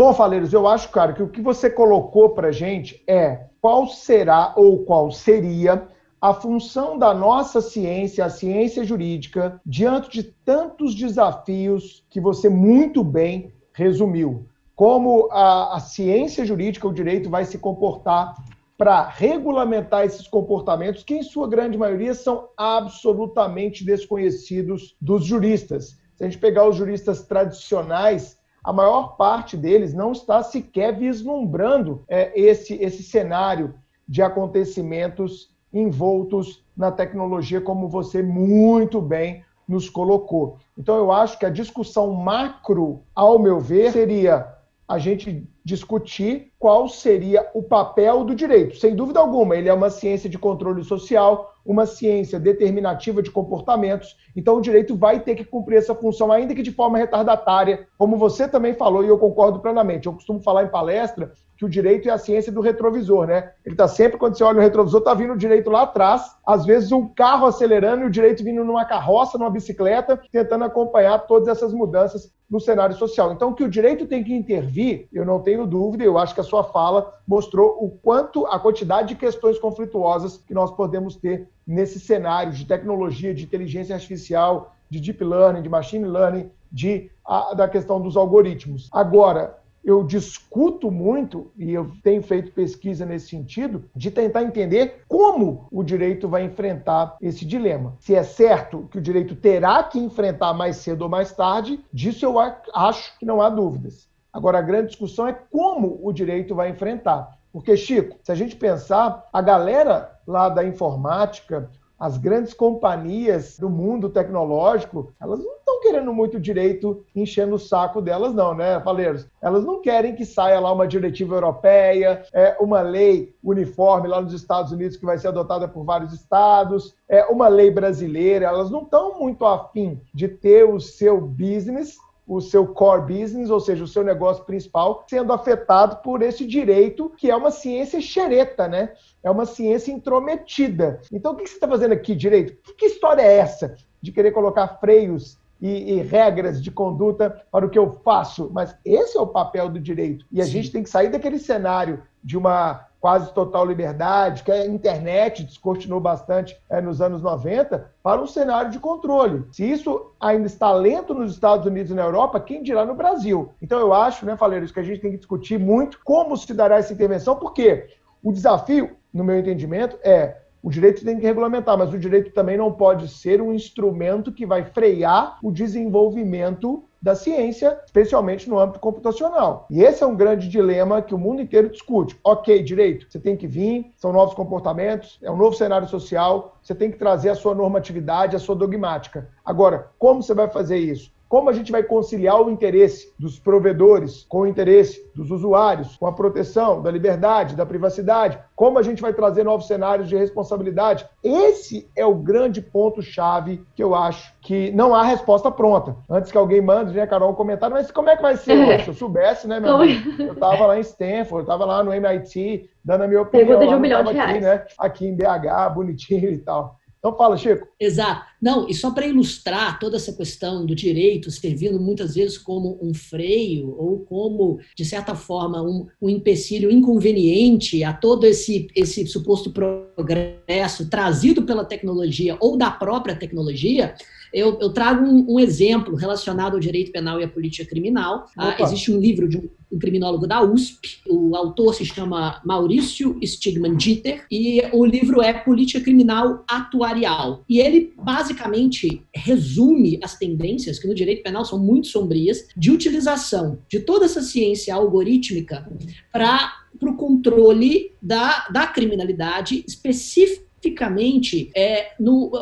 Bom, 0.00 0.14
Faleiros, 0.14 0.54
eu 0.54 0.66
acho, 0.66 0.88
cara, 0.88 1.12
que 1.12 1.22
o 1.22 1.28
que 1.28 1.42
você 1.42 1.68
colocou 1.68 2.30
para 2.30 2.50
gente 2.50 3.04
é 3.06 3.48
qual 3.60 3.86
será 3.86 4.54
ou 4.56 4.82
qual 4.82 5.10
seria 5.10 5.86
a 6.18 6.32
função 6.32 6.96
da 6.98 7.12
nossa 7.12 7.60
ciência, 7.60 8.24
a 8.24 8.30
ciência 8.30 8.82
jurídica, 8.82 9.60
diante 9.62 10.08
de 10.08 10.22
tantos 10.22 10.94
desafios 10.94 12.02
que 12.08 12.18
você 12.18 12.48
muito 12.48 13.04
bem 13.04 13.52
resumiu. 13.74 14.48
Como 14.74 15.28
a, 15.30 15.76
a 15.76 15.80
ciência 15.80 16.46
jurídica, 16.46 16.88
o 16.88 16.94
direito, 16.94 17.28
vai 17.28 17.44
se 17.44 17.58
comportar 17.58 18.34
para 18.78 19.06
regulamentar 19.06 20.06
esses 20.06 20.26
comportamentos, 20.26 21.04
que 21.04 21.16
em 21.16 21.22
sua 21.22 21.46
grande 21.46 21.76
maioria 21.76 22.14
são 22.14 22.48
absolutamente 22.56 23.84
desconhecidos 23.84 24.96
dos 24.98 25.26
juristas. 25.26 25.98
Se 26.16 26.24
a 26.24 26.26
gente 26.26 26.38
pegar 26.38 26.66
os 26.66 26.76
juristas 26.76 27.22
tradicionais, 27.22 28.39
a 28.62 28.72
maior 28.72 29.16
parte 29.16 29.56
deles 29.56 29.94
não 29.94 30.12
está 30.12 30.42
sequer 30.42 30.96
vislumbrando 30.96 32.04
é, 32.08 32.38
esse, 32.38 32.74
esse 32.74 33.02
cenário 33.02 33.74
de 34.06 34.22
acontecimentos 34.22 35.50
envoltos 35.72 36.64
na 36.76 36.90
tecnologia, 36.90 37.60
como 37.60 37.88
você 37.88 38.22
muito 38.22 39.00
bem 39.00 39.44
nos 39.68 39.88
colocou. 39.88 40.58
Então, 40.76 40.96
eu 40.96 41.12
acho 41.12 41.38
que 41.38 41.46
a 41.46 41.50
discussão 41.50 42.12
macro, 42.12 43.02
ao 43.14 43.38
meu 43.38 43.60
ver, 43.60 43.92
seria 43.92 44.52
a 44.88 44.98
gente 44.98 45.48
discutir 45.64 46.52
qual 46.58 46.88
seria 46.88 47.48
o 47.54 47.62
papel 47.62 48.24
do 48.24 48.34
direito. 48.34 48.76
Sem 48.76 48.96
dúvida 48.96 49.20
alguma, 49.20 49.54
ele 49.54 49.68
é 49.68 49.72
uma 49.72 49.88
ciência 49.88 50.28
de 50.28 50.36
controle 50.36 50.82
social, 50.82 51.54
uma 51.70 51.86
ciência 51.86 52.40
determinativa 52.40 53.22
de 53.22 53.30
comportamentos, 53.30 54.16
então 54.34 54.56
o 54.56 54.60
direito 54.60 54.96
vai 54.96 55.20
ter 55.20 55.36
que 55.36 55.44
cumprir 55.44 55.78
essa 55.78 55.94
função, 55.94 56.32
ainda 56.32 56.52
que 56.52 56.62
de 56.62 56.72
forma 56.72 56.98
retardatária, 56.98 57.86
como 57.96 58.16
você 58.16 58.48
também 58.48 58.74
falou, 58.74 59.04
e 59.04 59.08
eu 59.08 59.16
concordo 59.16 59.60
plenamente. 59.60 60.08
Eu 60.08 60.14
costumo 60.14 60.40
falar 60.40 60.64
em 60.64 60.68
palestra 60.68 61.32
que 61.56 61.64
o 61.64 61.68
direito 61.68 62.08
é 62.08 62.10
a 62.10 62.18
ciência 62.18 62.50
do 62.50 62.60
retrovisor, 62.60 63.26
né? 63.26 63.52
Ele 63.64 63.74
está 63.74 63.86
sempre, 63.86 64.18
quando 64.18 64.36
você 64.36 64.42
olha 64.42 64.58
o 64.58 64.62
retrovisor, 64.62 64.98
está 65.00 65.14
vindo 65.14 65.34
o 65.34 65.38
direito 65.38 65.70
lá 65.70 65.82
atrás, 65.82 66.34
às 66.44 66.64
vezes 66.64 66.90
um 66.90 67.06
carro 67.06 67.46
acelerando 67.46 68.02
e 68.02 68.06
o 68.06 68.10
direito 68.10 68.42
vindo 68.42 68.64
numa 68.64 68.84
carroça, 68.84 69.38
numa 69.38 69.50
bicicleta, 69.50 70.18
tentando 70.32 70.64
acompanhar 70.64 71.18
todas 71.26 71.48
essas 71.48 71.72
mudanças 71.72 72.32
no 72.50 72.58
cenário 72.58 72.96
social. 72.96 73.32
Então, 73.32 73.52
que 73.52 73.62
o 73.62 73.68
direito 73.68 74.06
tem 74.06 74.24
que 74.24 74.34
intervir, 74.34 75.06
eu 75.12 75.24
não 75.24 75.40
tenho 75.40 75.66
dúvida, 75.66 76.02
eu 76.02 76.18
acho 76.18 76.34
que 76.34 76.40
a 76.40 76.44
sua 76.44 76.64
fala 76.64 77.14
mostrou 77.28 77.76
o 77.80 77.90
quanto, 77.90 78.44
a 78.46 78.58
quantidade 78.58 79.08
de 79.08 79.14
questões 79.14 79.58
conflituosas 79.58 80.38
que 80.38 80.52
nós 80.52 80.70
podemos 80.72 81.14
ter 81.14 81.48
nesse 81.70 82.00
cenário 82.00 82.52
de 82.52 82.66
tecnologia, 82.66 83.32
de 83.32 83.44
inteligência 83.44 83.94
artificial, 83.94 84.74
de 84.90 84.98
deep 84.98 85.22
learning, 85.22 85.62
de 85.62 85.68
machine 85.68 86.04
learning, 86.04 86.50
de, 86.70 87.08
a, 87.24 87.54
da 87.54 87.68
questão 87.68 88.00
dos 88.00 88.16
algoritmos. 88.16 88.88
Agora, 88.92 89.56
eu 89.84 90.02
discuto 90.02 90.90
muito, 90.90 91.52
e 91.56 91.72
eu 91.72 91.92
tenho 92.02 92.22
feito 92.22 92.50
pesquisa 92.52 93.06
nesse 93.06 93.28
sentido, 93.28 93.84
de 93.94 94.10
tentar 94.10 94.42
entender 94.42 95.04
como 95.06 95.68
o 95.70 95.84
direito 95.84 96.28
vai 96.28 96.44
enfrentar 96.44 97.16
esse 97.20 97.44
dilema. 97.44 97.94
Se 98.00 98.16
é 98.16 98.24
certo 98.24 98.88
que 98.90 98.98
o 98.98 99.02
direito 99.02 99.36
terá 99.36 99.82
que 99.84 99.98
enfrentar 99.98 100.52
mais 100.52 100.76
cedo 100.76 101.02
ou 101.02 101.08
mais 101.08 101.32
tarde, 101.32 101.78
disso 101.92 102.26
eu 102.26 102.36
acho 102.74 103.16
que 103.16 103.24
não 103.24 103.40
há 103.40 103.48
dúvidas. 103.48 104.10
Agora, 104.32 104.58
a 104.58 104.62
grande 104.62 104.88
discussão 104.88 105.26
é 105.26 105.32
como 105.32 106.00
o 106.02 106.12
direito 106.12 106.54
vai 106.54 106.68
enfrentar. 106.68 107.39
Porque, 107.52 107.76
Chico, 107.76 108.16
se 108.22 108.30
a 108.30 108.34
gente 108.34 108.56
pensar, 108.56 109.28
a 109.32 109.42
galera 109.42 110.18
lá 110.26 110.48
da 110.48 110.64
informática, 110.64 111.68
as 112.00 112.16
grandes 112.16 112.54
companhias 112.54 113.58
do 113.58 113.68
mundo 113.68 114.08
tecnológico, 114.08 115.12
elas 115.20 115.38
não 115.38 115.56
estão 115.56 115.80
querendo 115.82 116.14
muito 116.14 116.40
direito 116.40 117.04
enchendo 117.14 117.56
o 117.56 117.58
saco 117.58 118.00
delas, 118.00 118.32
não, 118.32 118.54
né, 118.54 118.80
Faleiros? 118.80 119.26
Elas 119.42 119.64
não 119.66 119.82
querem 119.82 120.14
que 120.14 120.24
saia 120.24 120.58
lá 120.60 120.72
uma 120.72 120.88
diretiva 120.88 121.34
europeia, 121.34 122.24
é, 122.32 122.56
uma 122.58 122.80
lei 122.80 123.34
uniforme 123.44 124.08
lá 124.08 124.22
nos 124.22 124.32
Estados 124.32 124.72
Unidos 124.72 124.96
que 124.96 125.04
vai 125.04 125.18
ser 125.18 125.28
adotada 125.28 125.68
por 125.68 125.84
vários 125.84 126.14
estados, 126.14 126.94
é, 127.06 127.24
uma 127.26 127.48
lei 127.48 127.70
brasileira. 127.70 128.46
Elas 128.46 128.70
não 128.70 128.82
estão 128.82 129.18
muito 129.18 129.44
afim 129.44 130.00
de 130.14 130.26
ter 130.26 130.64
o 130.64 130.80
seu 130.80 131.20
business 131.20 131.98
o 132.30 132.40
seu 132.40 132.64
core 132.64 133.12
business, 133.12 133.50
ou 133.50 133.58
seja, 133.58 133.82
o 133.82 133.88
seu 133.88 134.04
negócio 134.04 134.44
principal, 134.44 135.04
sendo 135.10 135.32
afetado 135.32 135.96
por 135.96 136.22
esse 136.22 136.46
direito, 136.46 137.10
que 137.16 137.28
é 137.28 137.34
uma 137.34 137.50
ciência 137.50 138.00
xereta, 138.00 138.68
né? 138.68 138.92
É 139.20 139.28
uma 139.28 139.44
ciência 139.44 139.90
intrometida. 139.90 141.00
Então, 141.12 141.32
o 141.32 141.36
que 141.36 141.48
você 141.48 141.56
está 141.56 141.66
fazendo 141.66 141.90
aqui, 141.90 142.14
direito? 142.14 142.56
Que 142.74 142.86
história 142.86 143.20
é 143.20 143.38
essa 143.38 143.74
de 144.00 144.12
querer 144.12 144.30
colocar 144.30 144.78
freios 144.78 145.40
e, 145.60 145.94
e, 145.94 146.02
regras 146.02 146.62
de 146.62 146.70
conduta 146.70 147.44
para 147.50 147.66
o 147.66 147.68
que 147.68 147.78
eu 147.78 147.90
faço. 148.04 148.48
Mas 148.52 148.76
esse 148.84 149.18
é 149.18 149.20
o 149.20 149.26
papel 149.26 149.68
do 149.68 149.80
direito. 149.80 150.24
E 150.30 150.40
a 150.40 150.44
Sim. 150.44 150.50
gente 150.52 150.70
tem 150.70 150.82
que 150.84 150.88
sair 150.88 151.08
daquele 151.08 151.38
cenário 151.38 152.00
de 152.22 152.36
uma 152.36 152.86
quase 153.00 153.32
total 153.32 153.64
liberdade, 153.64 154.42
que 154.42 154.52
a 154.52 154.66
internet 154.66 155.42
descortinou 155.42 155.98
bastante 155.98 156.60
é, 156.68 156.80
nos 156.82 157.00
anos 157.00 157.22
90, 157.22 157.90
para 158.02 158.20
um 158.20 158.26
cenário 158.26 158.70
de 158.70 158.78
controle. 158.78 159.46
Se 159.50 159.64
isso 159.64 160.12
ainda 160.20 160.46
está 160.46 160.70
lento 160.72 161.14
nos 161.14 161.32
Estados 161.32 161.64
Unidos 161.64 161.90
e 161.90 161.94
na 161.94 162.02
Europa, 162.02 162.38
quem 162.38 162.62
dirá 162.62 162.84
no 162.84 162.94
Brasil? 162.94 163.52
Então 163.62 163.80
eu 163.80 163.94
acho, 163.94 164.26
né, 164.26 164.36
Faleiros, 164.36 164.70
que 164.70 164.80
a 164.80 164.82
gente 164.82 165.00
tem 165.00 165.12
que 165.12 165.16
discutir 165.16 165.58
muito 165.58 165.98
como 166.04 166.36
se 166.36 166.52
dará 166.52 166.76
essa 166.76 166.92
intervenção, 166.92 167.36
porque 167.36 167.88
o 168.22 168.32
desafio, 168.32 168.90
no 169.12 169.24
meu 169.24 169.38
entendimento, 169.38 169.96
é 170.02 170.36
o 170.62 170.70
direito 170.70 171.04
tem 171.04 171.18
que 171.18 171.26
regulamentar, 171.26 171.76
mas 171.78 171.92
o 171.92 171.98
direito 171.98 172.32
também 172.32 172.56
não 172.56 172.72
pode 172.72 173.08
ser 173.08 173.40
um 173.40 173.52
instrumento 173.52 174.32
que 174.32 174.44
vai 174.44 174.64
frear 174.64 175.38
o 175.42 175.50
desenvolvimento 175.50 176.84
da 177.02 177.14
ciência, 177.14 177.80
especialmente 177.86 178.48
no 178.48 178.58
âmbito 178.58 178.78
computacional. 178.78 179.66
E 179.70 179.82
esse 179.82 180.02
é 180.02 180.06
um 180.06 180.14
grande 180.14 180.48
dilema 180.48 181.00
que 181.00 181.14
o 181.14 181.18
mundo 181.18 181.40
inteiro 181.40 181.70
discute. 181.70 182.18
Ok, 182.22 182.62
direito, 182.62 183.06
você 183.08 183.18
tem 183.18 183.36
que 183.36 183.46
vir, 183.46 183.90
são 183.96 184.12
novos 184.12 184.34
comportamentos, 184.34 185.18
é 185.22 185.30
um 185.30 185.36
novo 185.36 185.56
cenário 185.56 185.88
social, 185.88 186.58
você 186.62 186.74
tem 186.74 186.90
que 186.90 186.98
trazer 186.98 187.30
a 187.30 187.34
sua 187.34 187.54
normatividade, 187.54 188.36
a 188.36 188.38
sua 188.38 188.54
dogmática. 188.54 189.28
Agora, 189.42 189.90
como 189.98 190.22
você 190.22 190.34
vai 190.34 190.48
fazer 190.48 190.76
isso? 190.76 191.10
Como 191.30 191.48
a 191.48 191.52
gente 191.52 191.70
vai 191.70 191.84
conciliar 191.84 192.42
o 192.42 192.50
interesse 192.50 193.14
dos 193.16 193.38
provedores 193.38 194.26
com 194.28 194.40
o 194.40 194.46
interesse 194.48 195.08
dos 195.14 195.30
usuários, 195.30 195.96
com 195.96 196.04
a 196.08 196.12
proteção 196.12 196.82
da 196.82 196.90
liberdade, 196.90 197.54
da 197.54 197.64
privacidade? 197.64 198.36
Como 198.56 198.80
a 198.80 198.82
gente 198.82 199.00
vai 199.00 199.12
trazer 199.12 199.44
novos 199.44 199.68
cenários 199.68 200.08
de 200.08 200.16
responsabilidade? 200.16 201.08
Esse 201.22 201.88
é 201.94 202.04
o 202.04 202.16
grande 202.16 202.60
ponto-chave 202.60 203.64
que 203.76 203.82
eu 203.82 203.94
acho 203.94 204.34
que 204.40 204.72
não 204.72 204.92
há 204.92 205.04
resposta 205.04 205.52
pronta. 205.52 205.94
Antes 206.10 206.32
que 206.32 206.36
alguém 206.36 206.60
mande, 206.60 206.92
né, 206.92 207.06
Carol, 207.06 207.30
um 207.30 207.36
comentário, 207.36 207.76
mas 207.76 207.92
como 207.92 208.10
é 208.10 208.16
que 208.16 208.22
vai 208.22 208.36
ser? 208.36 208.80
Se 208.80 208.88
eu 208.88 208.94
soubesse, 208.94 209.46
né, 209.46 209.60
meu 209.60 209.76
amigo? 209.76 210.20
Eu 210.20 210.32
estava 210.32 210.66
lá 210.66 210.78
em 210.78 210.80
Stanford, 210.80 211.34
eu 211.34 211.40
estava 211.42 211.64
lá 211.64 211.84
no 211.84 211.94
MIT, 211.94 212.68
dando 212.84 213.04
a 213.04 213.06
minha 213.06 213.22
opinião. 213.22 213.46
Pergunta 213.46 213.68
de 213.68 213.74
um 213.76 213.78
milhão 213.78 214.02
de 214.02 214.12
reais. 214.14 214.30
Aqui, 214.30 214.40
né, 214.40 214.64
aqui 214.76 215.06
em 215.06 215.14
BH, 215.14 215.74
bonitinho 215.76 216.28
e 216.28 216.38
tal. 216.38 216.79
Então 217.00 217.16
fala, 217.16 217.36
Chico. 217.38 217.66
Exato. 217.80 218.26
Não, 218.40 218.68
e 218.68 218.74
só 218.74 218.90
para 218.90 219.06
ilustrar 219.06 219.78
toda 219.78 219.96
essa 219.96 220.12
questão 220.12 220.66
do 220.66 220.74
direito 220.74 221.30
servindo 221.30 221.80
muitas 221.80 222.14
vezes 222.14 222.36
como 222.36 222.78
um 222.80 222.92
freio 222.92 223.74
ou 223.78 224.00
como, 224.00 224.60
de 224.76 224.84
certa 224.84 225.14
forma, 225.14 225.62
um, 225.62 225.86
um 226.00 226.10
empecilho 226.10 226.70
inconveniente 226.70 227.82
a 227.82 227.94
todo 227.94 228.24
esse, 228.24 228.68
esse 228.76 229.06
suposto 229.06 229.50
progresso 229.50 230.90
trazido 230.90 231.42
pela 231.42 231.64
tecnologia 231.64 232.36
ou 232.38 232.56
da 232.56 232.70
própria 232.70 233.16
tecnologia, 233.16 233.94
eu, 234.32 234.58
eu 234.60 234.70
trago 234.70 235.04
um, 235.04 235.34
um, 235.34 235.40
exemplo 235.40 235.94
relacionado 235.94 236.54
ao 236.54 236.60
direito 236.60 236.92
penal 236.92 237.20
e 237.20 237.24
à 237.24 237.28
política 237.28 237.68
criminal. 237.68 238.26
Ah, 238.36 238.56
existe 238.60 238.92
um 238.92 238.98
livro 238.98 239.28
de 239.28 239.36
um, 239.36 239.48
um, 239.72 239.78
criminólogo 239.78 240.26
da 240.26 240.42
USP, 240.42 241.00
o 241.08 241.34
autor 241.36 241.74
se 241.74 241.84
chama 241.84 242.40
Maurício 242.44 243.18
Stigman 243.22 243.76
Dieter, 243.76 244.24
e 244.30 244.62
o 244.72 244.84
livro 244.84 245.22
é 245.22 245.32
Política 245.32 245.80
Criminal 245.80 246.44
Atuarial. 246.48 247.44
E 247.48 247.58
ele 247.58 247.92
basicamente 247.96 249.02
resume 249.14 249.98
as 250.02 250.16
tendências, 250.16 250.78
que 250.78 250.88
no 250.88 250.94
direito 250.94 251.22
penal 251.22 251.44
são 251.44 251.58
muito 251.58 251.88
sombrias, 251.88 252.48
de 252.56 252.70
utilização 252.70 253.58
de 253.68 253.80
toda 253.80 254.04
essa 254.04 254.22
ciência 254.22 254.74
algorítmica 254.74 255.68
para 256.12 256.52
o 256.82 256.94
controle 256.94 257.92
da, 258.00 258.46
da 258.48 258.66
criminalidade 258.66 259.64
específica 259.66 260.49
especificamente 260.60 261.50
é, 261.56 261.92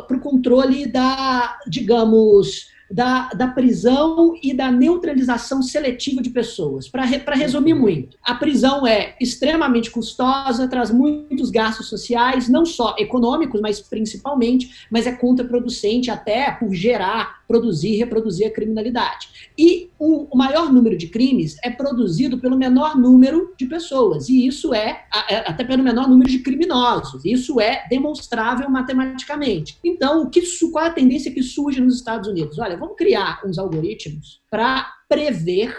para 0.06 0.16
o 0.16 0.20
controle 0.20 0.86
da, 0.86 1.58
digamos, 1.66 2.68
da, 2.90 3.28
da 3.28 3.46
prisão 3.48 4.34
e 4.42 4.52
da 4.54 4.70
neutralização 4.70 5.62
seletiva 5.62 6.22
de 6.22 6.30
pessoas. 6.30 6.88
Para 6.88 7.04
re, 7.04 7.22
resumir 7.34 7.74
uhum. 7.74 7.80
muito, 7.80 8.16
a 8.22 8.34
prisão 8.34 8.86
é 8.86 9.14
extremamente 9.20 9.90
custosa, 9.90 10.68
traz 10.68 10.90
muitos 10.90 11.50
gastos 11.50 11.88
sociais, 11.88 12.48
não 12.48 12.64
só 12.64 12.96
econômicos, 12.98 13.60
mas 13.60 13.80
principalmente, 13.80 14.86
mas 14.90 15.06
é 15.06 15.12
contraproducente 15.12 16.10
até 16.10 16.50
por 16.50 16.74
gerar, 16.74 17.37
produzir 17.48 17.94
e 17.94 17.96
reproduzir 17.96 18.46
a 18.46 18.50
criminalidade. 18.50 19.50
E 19.58 19.90
o, 19.98 20.28
maior 20.36 20.70
número 20.70 20.96
de 20.96 21.08
crimes 21.08 21.56
é 21.64 21.70
produzido 21.70 22.38
pelo 22.38 22.56
menor 22.56 22.96
número 22.96 23.54
de 23.58 23.66
pessoas, 23.66 24.28
e 24.28 24.46
isso 24.46 24.74
é, 24.74 25.06
é 25.28 25.36
até 25.38 25.64
pelo 25.64 25.82
menor 25.82 26.06
número 26.06 26.30
de 26.30 26.40
criminosos. 26.40 27.24
Isso 27.24 27.58
é 27.60 27.88
demonstrável 27.88 28.68
matematicamente. 28.68 29.78
Então, 29.82 30.22
o 30.22 30.30
que, 30.30 30.42
qual 30.70 30.84
é 30.84 30.88
a 30.88 30.92
tendência 30.92 31.32
que 31.32 31.42
surge 31.42 31.80
nos 31.80 31.96
Estados 31.96 32.28
Unidos? 32.28 32.58
Olha, 32.58 32.76
vamos 32.76 32.96
criar 32.96 33.40
uns 33.44 33.58
algoritmos 33.58 34.40
para 34.50 34.86
prever 35.08 35.74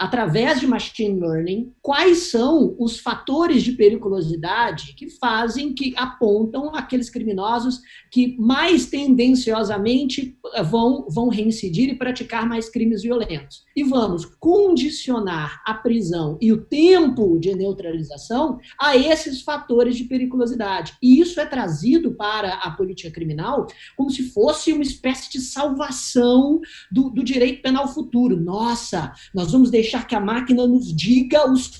através 0.00 0.58
de 0.58 0.66
machine 0.66 1.20
learning, 1.20 1.74
quais 1.82 2.30
são 2.30 2.74
os 2.78 2.98
fatores 2.98 3.62
de 3.62 3.72
periculosidade 3.72 4.94
que 4.94 5.10
fazem, 5.10 5.74
que 5.74 5.92
apontam 5.94 6.74
aqueles 6.74 7.10
criminosos 7.10 7.82
que 8.10 8.34
mais 8.38 8.86
tendenciosamente 8.86 10.38
eh, 10.54 10.62
vão, 10.62 11.06
vão 11.06 11.28
reincidir 11.28 11.90
e 11.90 11.94
praticar 11.94 12.48
mais 12.48 12.70
crimes 12.70 13.02
violentos. 13.02 13.66
E 13.76 13.84
vamos 13.84 14.24
condicionar 14.24 15.60
a 15.66 15.74
prisão 15.74 16.38
e 16.40 16.50
o 16.50 16.64
tempo 16.64 17.38
de 17.38 17.54
neutralização 17.54 18.58
a 18.80 18.96
esses 18.96 19.42
fatores 19.42 19.96
de 19.96 20.04
periculosidade. 20.04 20.94
E 21.02 21.20
isso 21.20 21.38
é 21.38 21.44
trazido 21.44 22.12
para 22.14 22.54
a 22.54 22.70
política 22.70 23.10
criminal 23.10 23.66
como 23.98 24.08
se 24.08 24.30
fosse 24.30 24.72
uma 24.72 24.82
espécie 24.82 25.30
de 25.30 25.40
salvação 25.40 26.58
do, 26.90 27.10
do 27.10 27.22
direito 27.22 27.60
penal 27.60 27.86
futuro. 27.86 28.40
Nossa, 28.40 29.12
nós 29.34 29.52
vamos 29.52 29.70
deixar 29.70 29.89
deixar 29.90 30.06
que 30.06 30.14
a 30.14 30.20
máquina 30.20 30.66
nos 30.66 30.94
diga 30.94 31.50
os 31.50 31.76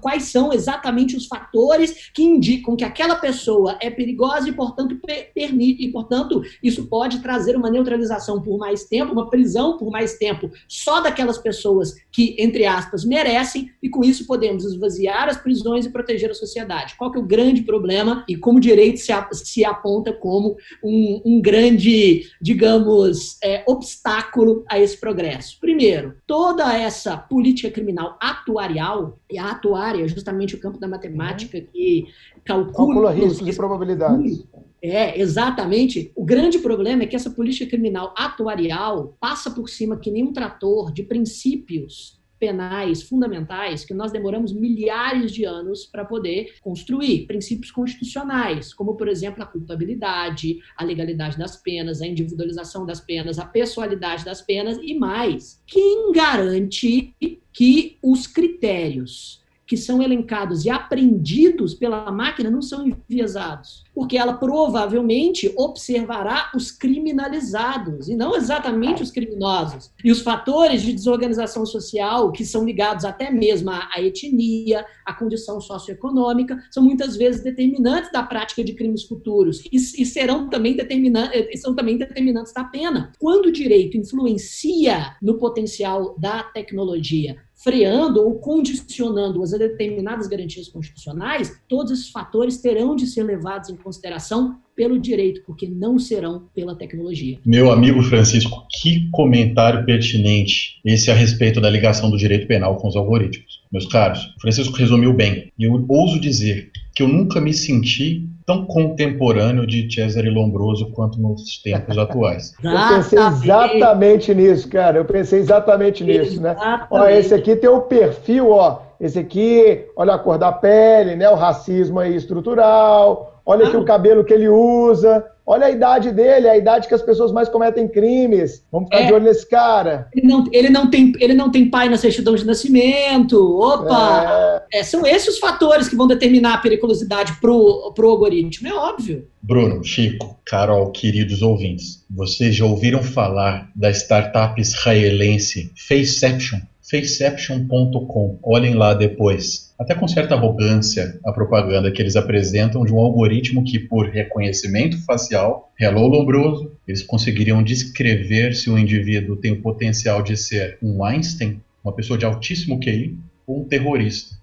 quais 0.00 0.24
são 0.24 0.52
exatamente 0.52 1.16
os 1.16 1.26
fatores 1.26 2.10
que 2.12 2.22
indicam 2.22 2.74
que 2.74 2.84
aquela 2.84 3.14
pessoa 3.14 3.78
é 3.80 3.88
perigosa 3.88 4.48
e, 4.48 4.52
portanto, 4.52 4.98
permite, 5.34 5.84
e, 5.84 5.92
portanto, 5.92 6.42
isso 6.62 6.86
pode 6.86 7.20
trazer 7.20 7.56
uma 7.56 7.70
neutralização 7.70 8.42
por 8.42 8.58
mais 8.58 8.84
tempo, 8.84 9.12
uma 9.12 9.30
prisão 9.30 9.76
por 9.78 9.90
mais 9.90 10.14
tempo 10.18 10.50
só 10.66 11.00
daquelas 11.00 11.38
pessoas 11.38 11.94
que, 12.10 12.34
entre 12.38 12.66
aspas, 12.66 13.04
merecem, 13.04 13.70
e 13.82 13.88
com 13.88 14.02
isso 14.02 14.26
podemos 14.26 14.64
esvaziar 14.64 15.28
as 15.28 15.36
prisões 15.36 15.86
e 15.86 15.90
proteger 15.90 16.30
a 16.30 16.34
sociedade. 16.34 16.96
Qual 16.96 17.12
que 17.12 17.18
é 17.18 17.20
o 17.20 17.26
grande 17.26 17.62
problema 17.62 18.24
e 18.28 18.36
como 18.36 18.58
o 18.58 18.60
direito 18.60 18.98
se, 18.98 19.12
se 19.32 19.64
aponta 19.64 20.12
como 20.12 20.56
um, 20.82 21.22
um 21.24 21.40
grande, 21.40 22.28
digamos, 22.40 23.38
é, 23.42 23.62
obstáculo 23.66 24.64
a 24.68 24.80
esse 24.80 24.98
progresso? 24.98 25.58
Primeiro, 25.60 26.16
toda 26.26 26.76
essa 26.76 27.16
política 27.36 27.70
criminal 27.70 28.16
atuarial, 28.18 29.20
e 29.30 29.36
a 29.36 29.50
atuária 29.50 30.02
é 30.02 30.08
justamente 30.08 30.54
o 30.54 30.58
campo 30.58 30.78
da 30.78 30.88
matemática 30.88 31.58
uhum. 31.58 31.66
que 31.70 32.06
calcula... 32.46 32.72
Calcula 32.72 33.10
riscos 33.10 33.46
e 33.46 33.54
probabilidades. 33.54 34.46
É, 34.82 35.20
exatamente. 35.20 36.10
O 36.16 36.24
grande 36.24 36.58
problema 36.60 37.02
é 37.02 37.06
que 37.06 37.14
essa 37.14 37.28
política 37.28 37.68
criminal 37.68 38.14
atuarial 38.16 39.18
passa 39.20 39.50
por 39.50 39.68
cima 39.68 39.98
que 39.98 40.10
nem 40.10 40.24
um 40.24 40.32
trator 40.32 40.90
de 40.90 41.02
princípios 41.02 42.15
penais 42.38 43.02
fundamentais 43.02 43.84
que 43.84 43.94
nós 43.94 44.12
demoramos 44.12 44.52
milhares 44.52 45.32
de 45.32 45.44
anos 45.44 45.86
para 45.86 46.04
poder 46.04 46.54
construir, 46.60 47.26
princípios 47.26 47.70
constitucionais, 47.70 48.74
como, 48.74 48.94
por 48.96 49.08
exemplo, 49.08 49.42
a 49.42 49.46
culpabilidade, 49.46 50.58
a 50.76 50.84
legalidade 50.84 51.38
das 51.38 51.56
penas, 51.56 52.02
a 52.02 52.06
individualização 52.06 52.84
das 52.84 53.00
penas, 53.00 53.38
a 53.38 53.46
pessoalidade 53.46 54.24
das 54.24 54.42
penas 54.42 54.78
e 54.82 54.94
mais. 54.94 55.62
Quem 55.66 56.12
garante 56.12 57.14
que 57.52 57.98
os 58.02 58.26
critérios 58.26 59.45
que 59.66 59.76
são 59.76 60.02
elencados 60.02 60.64
e 60.64 60.70
aprendidos 60.70 61.74
pela 61.74 62.10
máquina 62.12 62.50
não 62.50 62.62
são 62.62 62.86
enviesados? 62.86 63.86
porque 63.96 64.18
ela 64.18 64.34
provavelmente 64.34 65.50
observará 65.56 66.50
os 66.54 66.70
criminalizados 66.70 68.10
e 68.10 68.14
não 68.14 68.36
exatamente 68.36 69.02
os 69.02 69.10
criminosos. 69.10 69.90
E 70.04 70.12
os 70.12 70.20
fatores 70.20 70.82
de 70.82 70.92
desorganização 70.92 71.64
social, 71.64 72.30
que 72.30 72.44
são 72.44 72.62
ligados 72.62 73.06
até 73.06 73.30
mesmo 73.30 73.70
à, 73.70 73.88
etnia, 73.96 74.84
à 75.02 75.14
condição 75.14 75.62
socioeconômica, 75.62 76.62
são 76.70 76.82
muitas 76.82 77.16
vezes 77.16 77.42
determinantes 77.42 78.12
da 78.12 78.22
prática 78.22 78.62
de 78.62 78.74
crimes 78.74 79.04
futuros 79.04 79.64
e, 79.72 79.76
e 79.76 80.04
serão 80.04 80.50
também 80.50 80.76
determinantes, 80.76 81.62
são 81.62 81.74
também 81.74 81.96
determinantes 81.96 82.52
da 82.52 82.64
pena. 82.64 83.12
Quando 83.18 83.46
o 83.46 83.52
direito 83.52 83.96
influencia 83.96 85.16
no 85.22 85.38
potencial 85.38 86.14
da 86.18 86.42
tecnologia, 86.42 87.38
freando 87.66 88.24
ou 88.24 88.36
condicionando-as 88.36 89.52
a 89.52 89.58
determinadas 89.58 90.28
garantias 90.28 90.68
constitucionais, 90.68 91.52
todos 91.68 91.90
esses 91.90 92.10
fatores 92.10 92.58
terão 92.58 92.94
de 92.94 93.08
ser 93.08 93.24
levados 93.24 93.68
em 93.70 93.74
consideração 93.74 94.60
pelo 94.76 95.00
direito, 95.00 95.42
porque 95.44 95.66
não 95.66 95.98
serão 95.98 96.44
pela 96.54 96.76
tecnologia. 96.76 97.40
Meu 97.44 97.72
amigo 97.72 98.00
Francisco, 98.04 98.64
que 98.70 99.10
comentário 99.10 99.84
pertinente 99.84 100.80
esse 100.84 101.10
a 101.10 101.14
respeito 101.14 101.60
da 101.60 101.68
ligação 101.68 102.08
do 102.08 102.16
direito 102.16 102.46
penal 102.46 102.76
com 102.76 102.86
os 102.86 102.94
algoritmos. 102.94 103.62
Meus 103.72 103.86
caros, 103.86 104.32
Francisco 104.40 104.76
resumiu 104.76 105.12
bem. 105.12 105.50
E 105.58 105.64
eu 105.64 105.84
ouso 105.88 106.20
dizer 106.20 106.70
que 106.94 107.02
eu 107.02 107.08
nunca 107.08 107.40
me 107.40 107.52
senti 107.52 108.28
tão 108.46 108.64
contemporâneo 108.64 109.66
de 109.66 109.92
Cesare 109.92 110.30
Lombroso 110.30 110.92
quanto 110.92 111.20
nos 111.20 111.60
tempos 111.60 111.98
atuais. 111.98 112.54
Eu 112.62 112.96
pensei 112.96 113.18
exatamente 113.18 114.32
nisso, 114.34 114.68
cara. 114.68 114.98
Eu 114.98 115.04
pensei 115.04 115.40
exatamente 115.40 116.04
nisso, 116.04 116.40
né? 116.40 116.56
Ó, 116.88 117.06
esse 117.08 117.34
aqui 117.34 117.56
tem 117.56 117.68
o 117.68 117.82
perfil, 117.82 118.52
ó, 118.52 118.78
esse 119.00 119.18
aqui, 119.18 119.84
olha 119.96 120.14
a 120.14 120.18
cor 120.18 120.38
da 120.38 120.52
pele, 120.52 121.16
né? 121.16 121.28
O 121.28 121.34
racismo 121.34 121.98
aí 121.98 122.14
estrutural, 122.14 123.35
olha 123.46 123.68
aqui 123.68 123.76
o 123.76 123.84
cabelo 123.84 124.24
que 124.24 124.34
ele 124.34 124.48
usa. 124.48 125.24
Olha 125.48 125.66
a 125.66 125.70
idade 125.70 126.10
dele, 126.10 126.48
a 126.48 126.58
idade 126.58 126.88
que 126.88 126.94
as 126.94 127.02
pessoas 127.02 127.30
mais 127.30 127.48
cometem 127.48 127.86
crimes. 127.86 128.66
Vamos 128.72 128.88
ficar 128.88 129.02
é, 129.02 129.06
de 129.06 129.14
olho 129.14 129.24
nesse 129.24 129.48
cara. 129.48 130.08
Ele 130.12 130.26
não, 130.26 130.44
ele, 130.50 130.68
não 130.68 130.90
tem, 130.90 131.12
ele 131.20 131.34
não 131.34 131.52
tem 131.52 131.70
pai 131.70 131.88
na 131.88 131.96
certidão 131.96 132.34
de 132.34 132.44
nascimento. 132.44 133.38
Opa! 133.60 134.64
É. 134.72 134.80
É, 134.80 134.82
são 134.82 135.06
esses 135.06 135.36
os 135.36 135.38
fatores 135.38 135.88
que 135.88 135.96
vão 135.96 136.06
determinar 136.06 136.54
a 136.54 136.58
periculosidade 136.58 137.34
pro, 137.40 137.92
pro 137.94 138.10
algoritmo, 138.10 138.68
é 138.68 138.74
óbvio. 138.74 139.28
Bruno, 139.42 139.84
Chico, 139.84 140.38
Carol, 140.44 140.90
queridos 140.90 141.42
ouvintes, 141.42 142.04
vocês 142.10 142.54
já 142.54 142.64
ouviram 142.64 143.02
falar 143.02 143.70
da 143.76 143.90
startup 143.90 144.60
israelense 144.60 145.72
Faceception? 145.76 146.60
Faceception.com. 146.88 148.38
Olhem 148.42 148.74
lá 148.74 148.94
depois. 148.94 149.74
Até 149.78 149.94
com 149.94 150.06
certa 150.06 150.34
arrogância 150.34 151.18
a 151.24 151.32
propaganda 151.32 151.90
que 151.90 152.00
eles 152.00 152.16
apresentam 152.16 152.84
de 152.84 152.92
um 152.92 152.98
algoritmo 152.98 153.64
que, 153.64 153.78
por 153.78 154.08
reconhecimento 154.08 154.96
facial, 155.04 155.72
hello 155.78 156.06
lombroso, 156.06 156.72
eles 156.86 157.02
conseguiriam 157.02 157.62
descrever 157.62 158.54
se 158.54 158.70
o 158.70 158.78
indivíduo 158.78 159.36
tem 159.36 159.52
o 159.52 159.60
potencial 159.60 160.22
de 160.22 160.36
ser 160.36 160.78
um 160.80 161.04
Einstein, 161.04 161.60
uma 161.82 161.92
pessoa 161.92 162.18
de 162.18 162.24
altíssimo 162.24 162.80
QI, 162.80 163.18
ou 163.46 163.62
um 163.62 163.64
terrorista. 163.64 164.36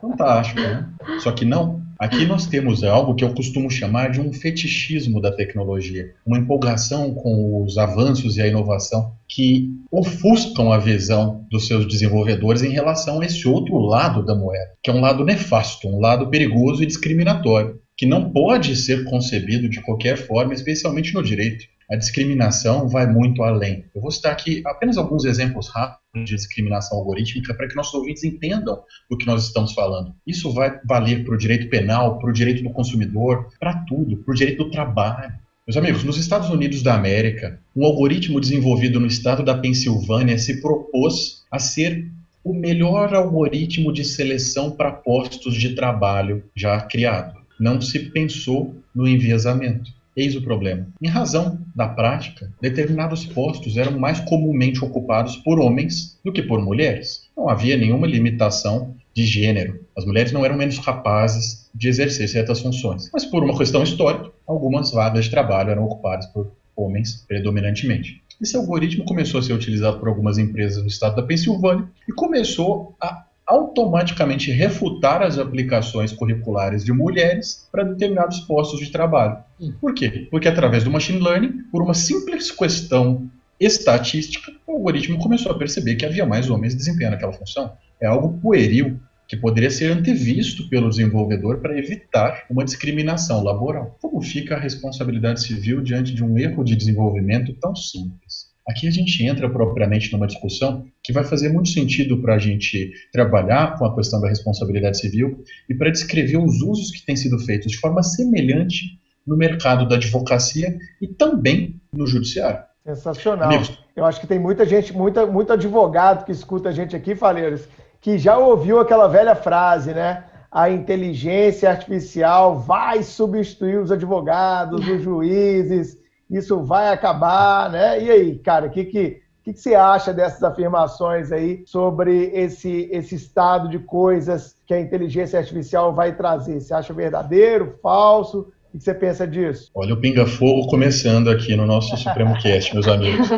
Fantástico, 0.00 0.60
né? 0.60 0.88
Só 1.20 1.32
que 1.32 1.44
não. 1.44 1.82
Aqui 2.00 2.24
nós 2.24 2.46
temos 2.46 2.82
algo 2.82 3.14
que 3.14 3.22
eu 3.22 3.34
costumo 3.34 3.70
chamar 3.70 4.10
de 4.10 4.22
um 4.22 4.32
fetichismo 4.32 5.20
da 5.20 5.30
tecnologia, 5.30 6.14
uma 6.24 6.38
empolgação 6.38 7.12
com 7.12 7.62
os 7.62 7.76
avanços 7.76 8.38
e 8.38 8.40
a 8.40 8.46
inovação 8.46 9.12
que 9.28 9.68
ofuscam 9.92 10.72
a 10.72 10.78
visão 10.78 11.46
dos 11.50 11.66
seus 11.66 11.86
desenvolvedores 11.86 12.62
em 12.62 12.70
relação 12.70 13.20
a 13.20 13.26
esse 13.26 13.46
outro 13.46 13.76
lado 13.76 14.24
da 14.24 14.34
moeda, 14.34 14.70
que 14.82 14.90
é 14.90 14.94
um 14.94 15.00
lado 15.02 15.26
nefasto, 15.26 15.88
um 15.88 16.00
lado 16.00 16.28
perigoso 16.28 16.82
e 16.82 16.86
discriminatório, 16.86 17.78
que 17.94 18.06
não 18.06 18.32
pode 18.32 18.76
ser 18.76 19.04
concebido 19.04 19.68
de 19.68 19.82
qualquer 19.82 20.16
forma, 20.16 20.54
especialmente 20.54 21.12
no 21.12 21.22
direito 21.22 21.66
a 21.90 21.96
discriminação 21.96 22.88
vai 22.88 23.06
muito 23.06 23.42
além. 23.42 23.84
Eu 23.94 24.00
vou 24.00 24.10
citar 24.10 24.32
aqui 24.32 24.62
apenas 24.64 24.96
alguns 24.96 25.24
exemplos 25.24 25.68
rápidos 25.68 26.00
de 26.14 26.36
discriminação 26.36 26.98
algorítmica 26.98 27.52
para 27.52 27.66
que 27.66 27.74
nossos 27.74 27.94
ouvintes 27.94 28.22
entendam 28.22 28.80
do 29.10 29.18
que 29.18 29.26
nós 29.26 29.44
estamos 29.44 29.72
falando. 29.72 30.14
Isso 30.24 30.52
vai 30.52 30.80
valer 30.84 31.24
para 31.24 31.34
o 31.34 31.38
direito 31.38 31.68
penal, 31.68 32.18
para 32.18 32.30
o 32.30 32.32
direito 32.32 32.62
do 32.62 32.70
consumidor, 32.70 33.48
para 33.58 33.84
tudo, 33.88 34.18
para 34.18 34.32
o 34.32 34.36
direito 34.36 34.64
do 34.64 34.70
trabalho. 34.70 35.34
Meus 35.66 35.76
amigos, 35.76 36.04
nos 36.04 36.16
Estados 36.16 36.48
Unidos 36.48 36.82
da 36.82 36.94
América, 36.94 37.60
um 37.74 37.84
algoritmo 37.84 38.40
desenvolvido 38.40 39.00
no 39.00 39.06
estado 39.06 39.42
da 39.42 39.56
Pensilvânia 39.56 40.38
se 40.38 40.60
propôs 40.60 41.44
a 41.50 41.58
ser 41.58 42.06
o 42.42 42.54
melhor 42.54 43.14
algoritmo 43.14 43.92
de 43.92 44.04
seleção 44.04 44.70
para 44.70 44.92
postos 44.92 45.54
de 45.54 45.74
trabalho 45.74 46.42
já 46.54 46.80
criado. 46.80 47.38
Não 47.58 47.80
se 47.80 47.98
pensou 47.98 48.74
no 48.94 49.06
enviesamento. 49.06 49.99
Eis 50.16 50.34
o 50.34 50.42
problema. 50.42 50.88
Em 51.00 51.08
razão 51.08 51.60
da 51.74 51.88
prática, 51.88 52.52
determinados 52.60 53.24
postos 53.26 53.76
eram 53.76 53.98
mais 53.98 54.20
comumente 54.20 54.84
ocupados 54.84 55.36
por 55.36 55.60
homens 55.60 56.18
do 56.24 56.32
que 56.32 56.42
por 56.42 56.60
mulheres. 56.60 57.28
Não 57.36 57.48
havia 57.48 57.76
nenhuma 57.76 58.06
limitação 58.06 58.96
de 59.14 59.24
gênero. 59.24 59.84
As 59.96 60.04
mulheres 60.04 60.32
não 60.32 60.44
eram 60.44 60.56
menos 60.56 60.78
capazes 60.78 61.70
de 61.74 61.88
exercer 61.88 62.28
certas 62.28 62.60
funções. 62.60 63.08
Mas 63.12 63.24
por 63.24 63.42
uma 63.44 63.56
questão 63.56 63.82
histórica, 63.82 64.30
algumas 64.46 64.90
vagas 64.90 65.26
de 65.26 65.30
trabalho 65.30 65.70
eram 65.70 65.84
ocupadas 65.84 66.26
por 66.26 66.52
homens 66.76 67.24
predominantemente. 67.28 68.22
Esse 68.40 68.56
algoritmo 68.56 69.04
começou 69.04 69.38
a 69.38 69.42
ser 69.42 69.52
utilizado 69.52 69.98
por 69.98 70.08
algumas 70.08 70.38
empresas 70.38 70.82
do 70.82 70.88
estado 70.88 71.16
da 71.16 71.22
Pensilvânia 71.22 71.86
e 72.08 72.12
começou 72.12 72.96
a 73.00 73.26
automaticamente 73.50 74.52
refutar 74.52 75.22
as 75.22 75.36
aplicações 75.36 76.12
curriculares 76.12 76.84
de 76.84 76.92
mulheres 76.92 77.68
para 77.72 77.82
determinados 77.82 78.38
postos 78.40 78.78
de 78.78 78.92
trabalho. 78.92 79.38
Hum. 79.60 79.72
Por 79.80 79.92
quê? 79.92 80.28
Porque 80.30 80.46
através 80.46 80.84
do 80.84 80.90
machine 80.90 81.18
learning, 81.18 81.64
por 81.72 81.82
uma 81.82 81.92
simples 81.92 82.52
questão 82.52 83.28
estatística, 83.58 84.52
o 84.64 84.72
algoritmo 84.72 85.18
começou 85.18 85.50
a 85.50 85.58
perceber 85.58 85.96
que 85.96 86.06
havia 86.06 86.24
mais 86.24 86.48
homens 86.48 86.76
desempenhando 86.76 87.14
aquela 87.14 87.32
função. 87.32 87.72
É 88.00 88.06
algo 88.06 88.38
pueril 88.38 89.00
que 89.26 89.36
poderia 89.36 89.70
ser 89.70 89.90
antevisto 89.90 90.68
pelo 90.68 90.88
desenvolvedor 90.88 91.58
para 91.58 91.76
evitar 91.76 92.44
uma 92.48 92.64
discriminação 92.64 93.42
laboral. 93.42 93.96
Como 94.00 94.22
fica 94.22 94.54
a 94.54 94.60
responsabilidade 94.60 95.42
civil 95.42 95.80
diante 95.80 96.14
de 96.14 96.22
um 96.22 96.38
erro 96.38 96.62
de 96.62 96.76
desenvolvimento 96.76 97.52
tão 97.54 97.74
simples? 97.74 98.29
Aqui 98.70 98.86
a 98.86 98.90
gente 98.90 99.24
entra 99.24 99.50
propriamente 99.50 100.12
numa 100.12 100.28
discussão 100.28 100.84
que 101.02 101.12
vai 101.12 101.24
fazer 101.24 101.48
muito 101.48 101.70
sentido 101.70 102.22
para 102.22 102.36
a 102.36 102.38
gente 102.38 102.92
trabalhar 103.12 103.76
com 103.76 103.84
a 103.84 103.92
questão 103.96 104.20
da 104.20 104.28
responsabilidade 104.28 105.00
civil 105.00 105.42
e 105.68 105.74
para 105.74 105.90
descrever 105.90 106.36
os 106.36 106.62
usos 106.62 106.92
que 106.92 107.04
têm 107.04 107.16
sido 107.16 107.36
feitos 107.40 107.72
de 107.72 107.78
forma 107.78 108.00
semelhante 108.04 109.00
no 109.26 109.36
mercado 109.36 109.88
da 109.88 109.96
advocacia 109.96 110.78
e 111.02 111.08
também 111.08 111.80
no 111.92 112.06
judiciário. 112.06 112.62
Sensacional. 112.86 113.48
Amigos, 113.48 113.76
Eu 113.96 114.04
acho 114.04 114.20
que 114.20 114.26
tem 114.28 114.38
muita 114.38 114.64
gente, 114.64 114.92
muita, 114.92 115.26
muito 115.26 115.52
advogado 115.52 116.24
que 116.24 116.30
escuta 116.30 116.68
a 116.68 116.72
gente 116.72 116.94
aqui, 116.94 117.16
Faleiros, 117.16 117.62
que 118.00 118.18
já 118.18 118.38
ouviu 118.38 118.78
aquela 118.78 119.08
velha 119.08 119.34
frase, 119.34 119.92
né? 119.92 120.24
A 120.48 120.70
inteligência 120.70 121.68
artificial 121.68 122.60
vai 122.60 123.02
substituir 123.02 123.78
os 123.78 123.90
advogados, 123.90 124.86
os 124.86 125.02
juízes, 125.02 125.98
isso 126.30 126.62
vai 126.62 126.92
acabar, 126.92 127.70
né? 127.70 128.02
E 128.02 128.10
aí, 128.10 128.38
cara, 128.38 128.66
o 128.66 128.70
que, 128.70 128.84
que, 128.84 129.20
que, 129.42 129.52
que 129.52 129.60
você 129.60 129.74
acha 129.74 130.12
dessas 130.12 130.42
afirmações 130.42 131.32
aí 131.32 131.62
sobre 131.66 132.30
esse, 132.32 132.88
esse 132.92 133.16
estado 133.16 133.68
de 133.68 133.78
coisas 133.78 134.54
que 134.66 134.72
a 134.72 134.80
inteligência 134.80 135.38
artificial 135.38 135.94
vai 135.94 136.14
trazer? 136.14 136.60
Você 136.60 136.72
acha 136.72 136.92
verdadeiro, 136.94 137.78
falso? 137.82 138.52
O 138.72 138.78
que 138.78 138.84
você 138.84 138.94
pensa 138.94 139.26
disso? 139.26 139.68
Olha 139.74 139.94
o 139.94 139.96
pinga-fogo 139.96 140.68
começando 140.68 141.28
aqui 141.28 141.56
no 141.56 141.66
nosso 141.66 141.96
Supremo 141.96 142.40
Cast, 142.40 142.72
meus 142.72 142.86
amigos. 142.86 143.28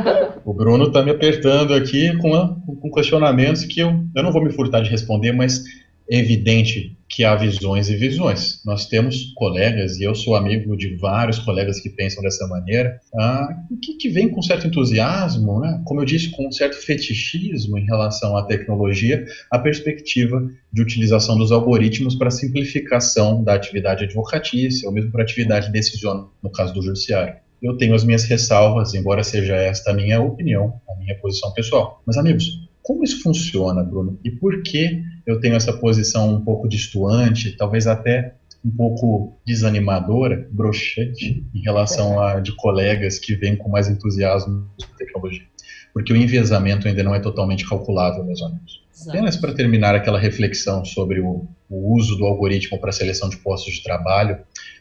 O 0.44 0.52
Bruno 0.52 0.88
está 0.88 1.02
me 1.02 1.10
apertando 1.10 1.72
aqui 1.72 2.14
com, 2.18 2.60
com 2.78 2.90
questionamentos 2.90 3.64
que 3.64 3.80
eu, 3.80 4.04
eu 4.14 4.22
não 4.22 4.30
vou 4.30 4.44
me 4.44 4.52
furtar 4.52 4.82
de 4.82 4.90
responder, 4.90 5.32
mas 5.32 5.64
é 6.10 6.18
evidente 6.18 6.98
que 7.12 7.24
há 7.24 7.36
visões 7.36 7.90
e 7.90 7.94
visões. 7.94 8.62
Nós 8.64 8.86
temos 8.86 9.34
colegas, 9.36 9.98
e 9.98 10.02
eu 10.02 10.14
sou 10.14 10.34
amigo 10.34 10.74
de 10.74 10.96
vários 10.96 11.38
colegas 11.38 11.78
que 11.78 11.90
pensam 11.90 12.22
dessa 12.22 12.46
maneira, 12.48 12.98
ah, 13.14 13.48
que, 13.82 13.98
que 13.98 14.08
vem 14.08 14.30
com 14.30 14.40
certo 14.40 14.66
entusiasmo, 14.66 15.60
né? 15.60 15.82
como 15.84 16.00
eu 16.00 16.06
disse, 16.06 16.30
com 16.30 16.48
um 16.48 16.50
certo 16.50 16.76
fetichismo 16.76 17.78
em 17.78 17.84
relação 17.84 18.34
à 18.34 18.44
tecnologia, 18.44 19.26
a 19.50 19.58
perspectiva 19.58 20.42
de 20.72 20.80
utilização 20.80 21.36
dos 21.36 21.52
algoritmos 21.52 22.14
para 22.14 22.30
simplificação 22.30 23.44
da 23.44 23.54
atividade 23.54 24.04
advocatícia, 24.04 24.88
ou 24.88 24.94
mesmo 24.94 25.12
para 25.12 25.22
atividade 25.22 25.70
decisional, 25.70 26.32
no 26.42 26.50
caso 26.50 26.72
do 26.72 26.82
judiciário. 26.82 27.34
Eu 27.62 27.76
tenho 27.76 27.94
as 27.94 28.04
minhas 28.04 28.24
ressalvas, 28.24 28.94
embora 28.94 29.22
seja 29.22 29.54
esta 29.54 29.90
a 29.90 29.94
minha 29.94 30.20
opinião, 30.20 30.80
a 30.88 30.98
minha 30.98 31.14
posição 31.18 31.52
pessoal. 31.52 32.02
Mas, 32.06 32.16
amigos, 32.16 32.68
como 32.82 33.04
isso 33.04 33.22
funciona, 33.22 33.84
Bruno? 33.84 34.18
E 34.24 34.30
por 34.30 34.62
que 34.62 35.02
eu 35.26 35.40
tenho 35.40 35.54
essa 35.54 35.72
posição 35.72 36.34
um 36.34 36.40
pouco 36.40 36.68
distoante, 36.68 37.56
talvez 37.56 37.86
até 37.86 38.34
um 38.64 38.70
pouco 38.70 39.40
desanimadora, 39.44 40.48
broxante, 40.50 41.44
em 41.52 41.60
relação 41.62 42.20
a 42.20 42.40
de 42.40 42.54
colegas 42.54 43.18
que 43.18 43.34
vêm 43.34 43.56
com 43.56 43.68
mais 43.68 43.88
entusiasmo 43.88 44.68
de 44.78 44.86
tecnologia? 44.96 45.51
Porque 45.92 46.12
o 46.12 46.16
enviesamento 46.16 46.88
ainda 46.88 47.02
não 47.02 47.14
é 47.14 47.20
totalmente 47.20 47.68
calculável, 47.68 48.24
meus 48.24 48.42
amigos. 48.42 48.82
Apenas 49.08 49.36
para 49.36 49.54
terminar 49.54 49.94
aquela 49.94 50.18
reflexão 50.18 50.84
sobre 50.84 51.20
o, 51.20 51.46
o 51.68 51.94
uso 51.94 52.16
do 52.16 52.24
algoritmo 52.24 52.78
para 52.78 52.92
seleção 52.92 53.28
de 53.28 53.36
postos 53.38 53.74
de 53.74 53.82
trabalho, 53.82 54.38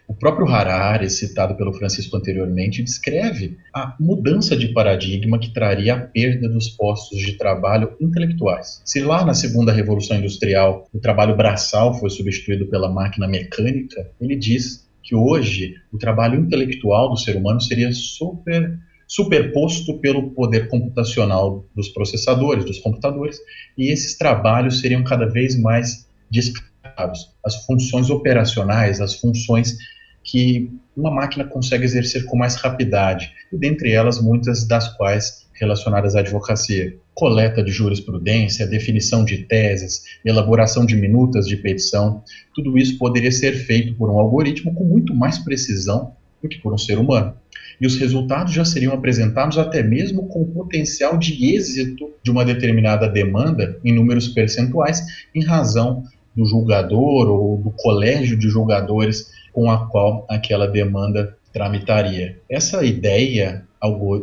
o 0.07 0.13
próprio 0.13 0.45
Harari, 0.47 1.09
citado 1.09 1.55
pelo 1.55 1.71
Francisco 1.71 2.17
anteriormente, 2.17 2.83
descreve 2.83 3.57
a 3.73 3.95
mudança 3.97 4.57
de 4.57 4.67
paradigma 4.73 5.39
que 5.39 5.53
traria 5.53 5.93
a 5.93 5.99
perda 5.99 6.49
dos 6.49 6.69
postos 6.69 7.17
de 7.19 7.37
trabalho 7.37 7.95
intelectuais. 7.99 8.81
Se 8.83 8.99
lá 8.99 9.23
na 9.23 9.33
segunda 9.33 9.71
revolução 9.71 10.17
industrial 10.17 10.85
o 10.93 10.99
trabalho 10.99 11.37
braçal 11.37 11.93
foi 11.93 12.09
substituído 12.09 12.67
pela 12.67 12.91
máquina 12.91 13.25
mecânica, 13.25 14.11
ele 14.19 14.35
diz 14.35 14.85
que 15.01 15.15
hoje 15.15 15.75
o 15.91 15.97
trabalho 15.97 16.39
intelectual 16.39 17.09
do 17.09 17.17
ser 17.17 17.37
humano 17.37 17.61
seria 17.61 17.91
super 17.93 18.77
superposto 19.11 19.99
pelo 19.99 20.31
poder 20.31 20.69
computacional 20.69 21.65
dos 21.75 21.89
processadores, 21.89 22.63
dos 22.63 22.79
computadores, 22.79 23.37
e 23.77 23.91
esses 23.91 24.17
trabalhos 24.17 24.79
seriam 24.79 25.03
cada 25.03 25.25
vez 25.25 25.59
mais 25.59 26.07
descartados. 26.31 27.29
As 27.45 27.65
funções 27.65 28.09
operacionais, 28.09 29.01
as 29.01 29.15
funções 29.15 29.75
que 30.23 30.71
uma 30.95 31.11
máquina 31.11 31.43
consegue 31.43 31.83
exercer 31.83 32.23
com 32.23 32.37
mais 32.37 32.55
rapidez, 32.55 33.29
e 33.51 33.57
dentre 33.57 33.91
elas 33.91 34.21
muitas 34.21 34.65
das 34.65 34.87
quais 34.95 35.45
relacionadas 35.59 36.15
à 36.15 36.19
advocacia. 36.19 36.97
Coleta 37.13 37.61
de 37.61 37.71
jurisprudência, 37.71 38.65
definição 38.65 39.25
de 39.25 39.39
teses, 39.39 40.03
elaboração 40.23 40.85
de 40.85 40.95
minutas 40.95 41.47
de 41.47 41.57
petição, 41.57 42.23
tudo 42.55 42.77
isso 42.77 42.97
poderia 42.97 43.31
ser 43.31 43.51
feito 43.65 43.93
por 43.95 44.09
um 44.09 44.17
algoritmo 44.17 44.73
com 44.73 44.85
muito 44.85 45.13
mais 45.13 45.37
precisão 45.37 46.15
do 46.41 46.47
que 46.47 46.59
por 46.59 46.73
um 46.73 46.77
ser 46.77 46.97
humano. 46.97 47.35
E 47.81 47.87
os 47.87 47.97
resultados 47.97 48.53
já 48.53 48.63
seriam 48.63 48.93
apresentados 48.93 49.57
até 49.57 49.81
mesmo 49.81 50.27
com 50.27 50.43
o 50.43 50.47
potencial 50.47 51.17
de 51.17 51.55
êxito 51.55 52.11
de 52.23 52.29
uma 52.29 52.45
determinada 52.45 53.09
demanda 53.09 53.79
em 53.83 53.91
números 53.91 54.27
percentuais, 54.27 55.03
em 55.33 55.43
razão 55.43 56.03
do 56.35 56.45
julgador 56.45 57.27
ou 57.27 57.57
do 57.57 57.71
colégio 57.71 58.37
de 58.37 58.47
julgadores 58.47 59.31
com 59.51 59.69
a 59.69 59.87
qual 59.87 60.25
aquela 60.29 60.67
demanda 60.67 61.35
tramitaria. 61.51 62.39
Essa 62.47 62.85
ideia 62.85 63.65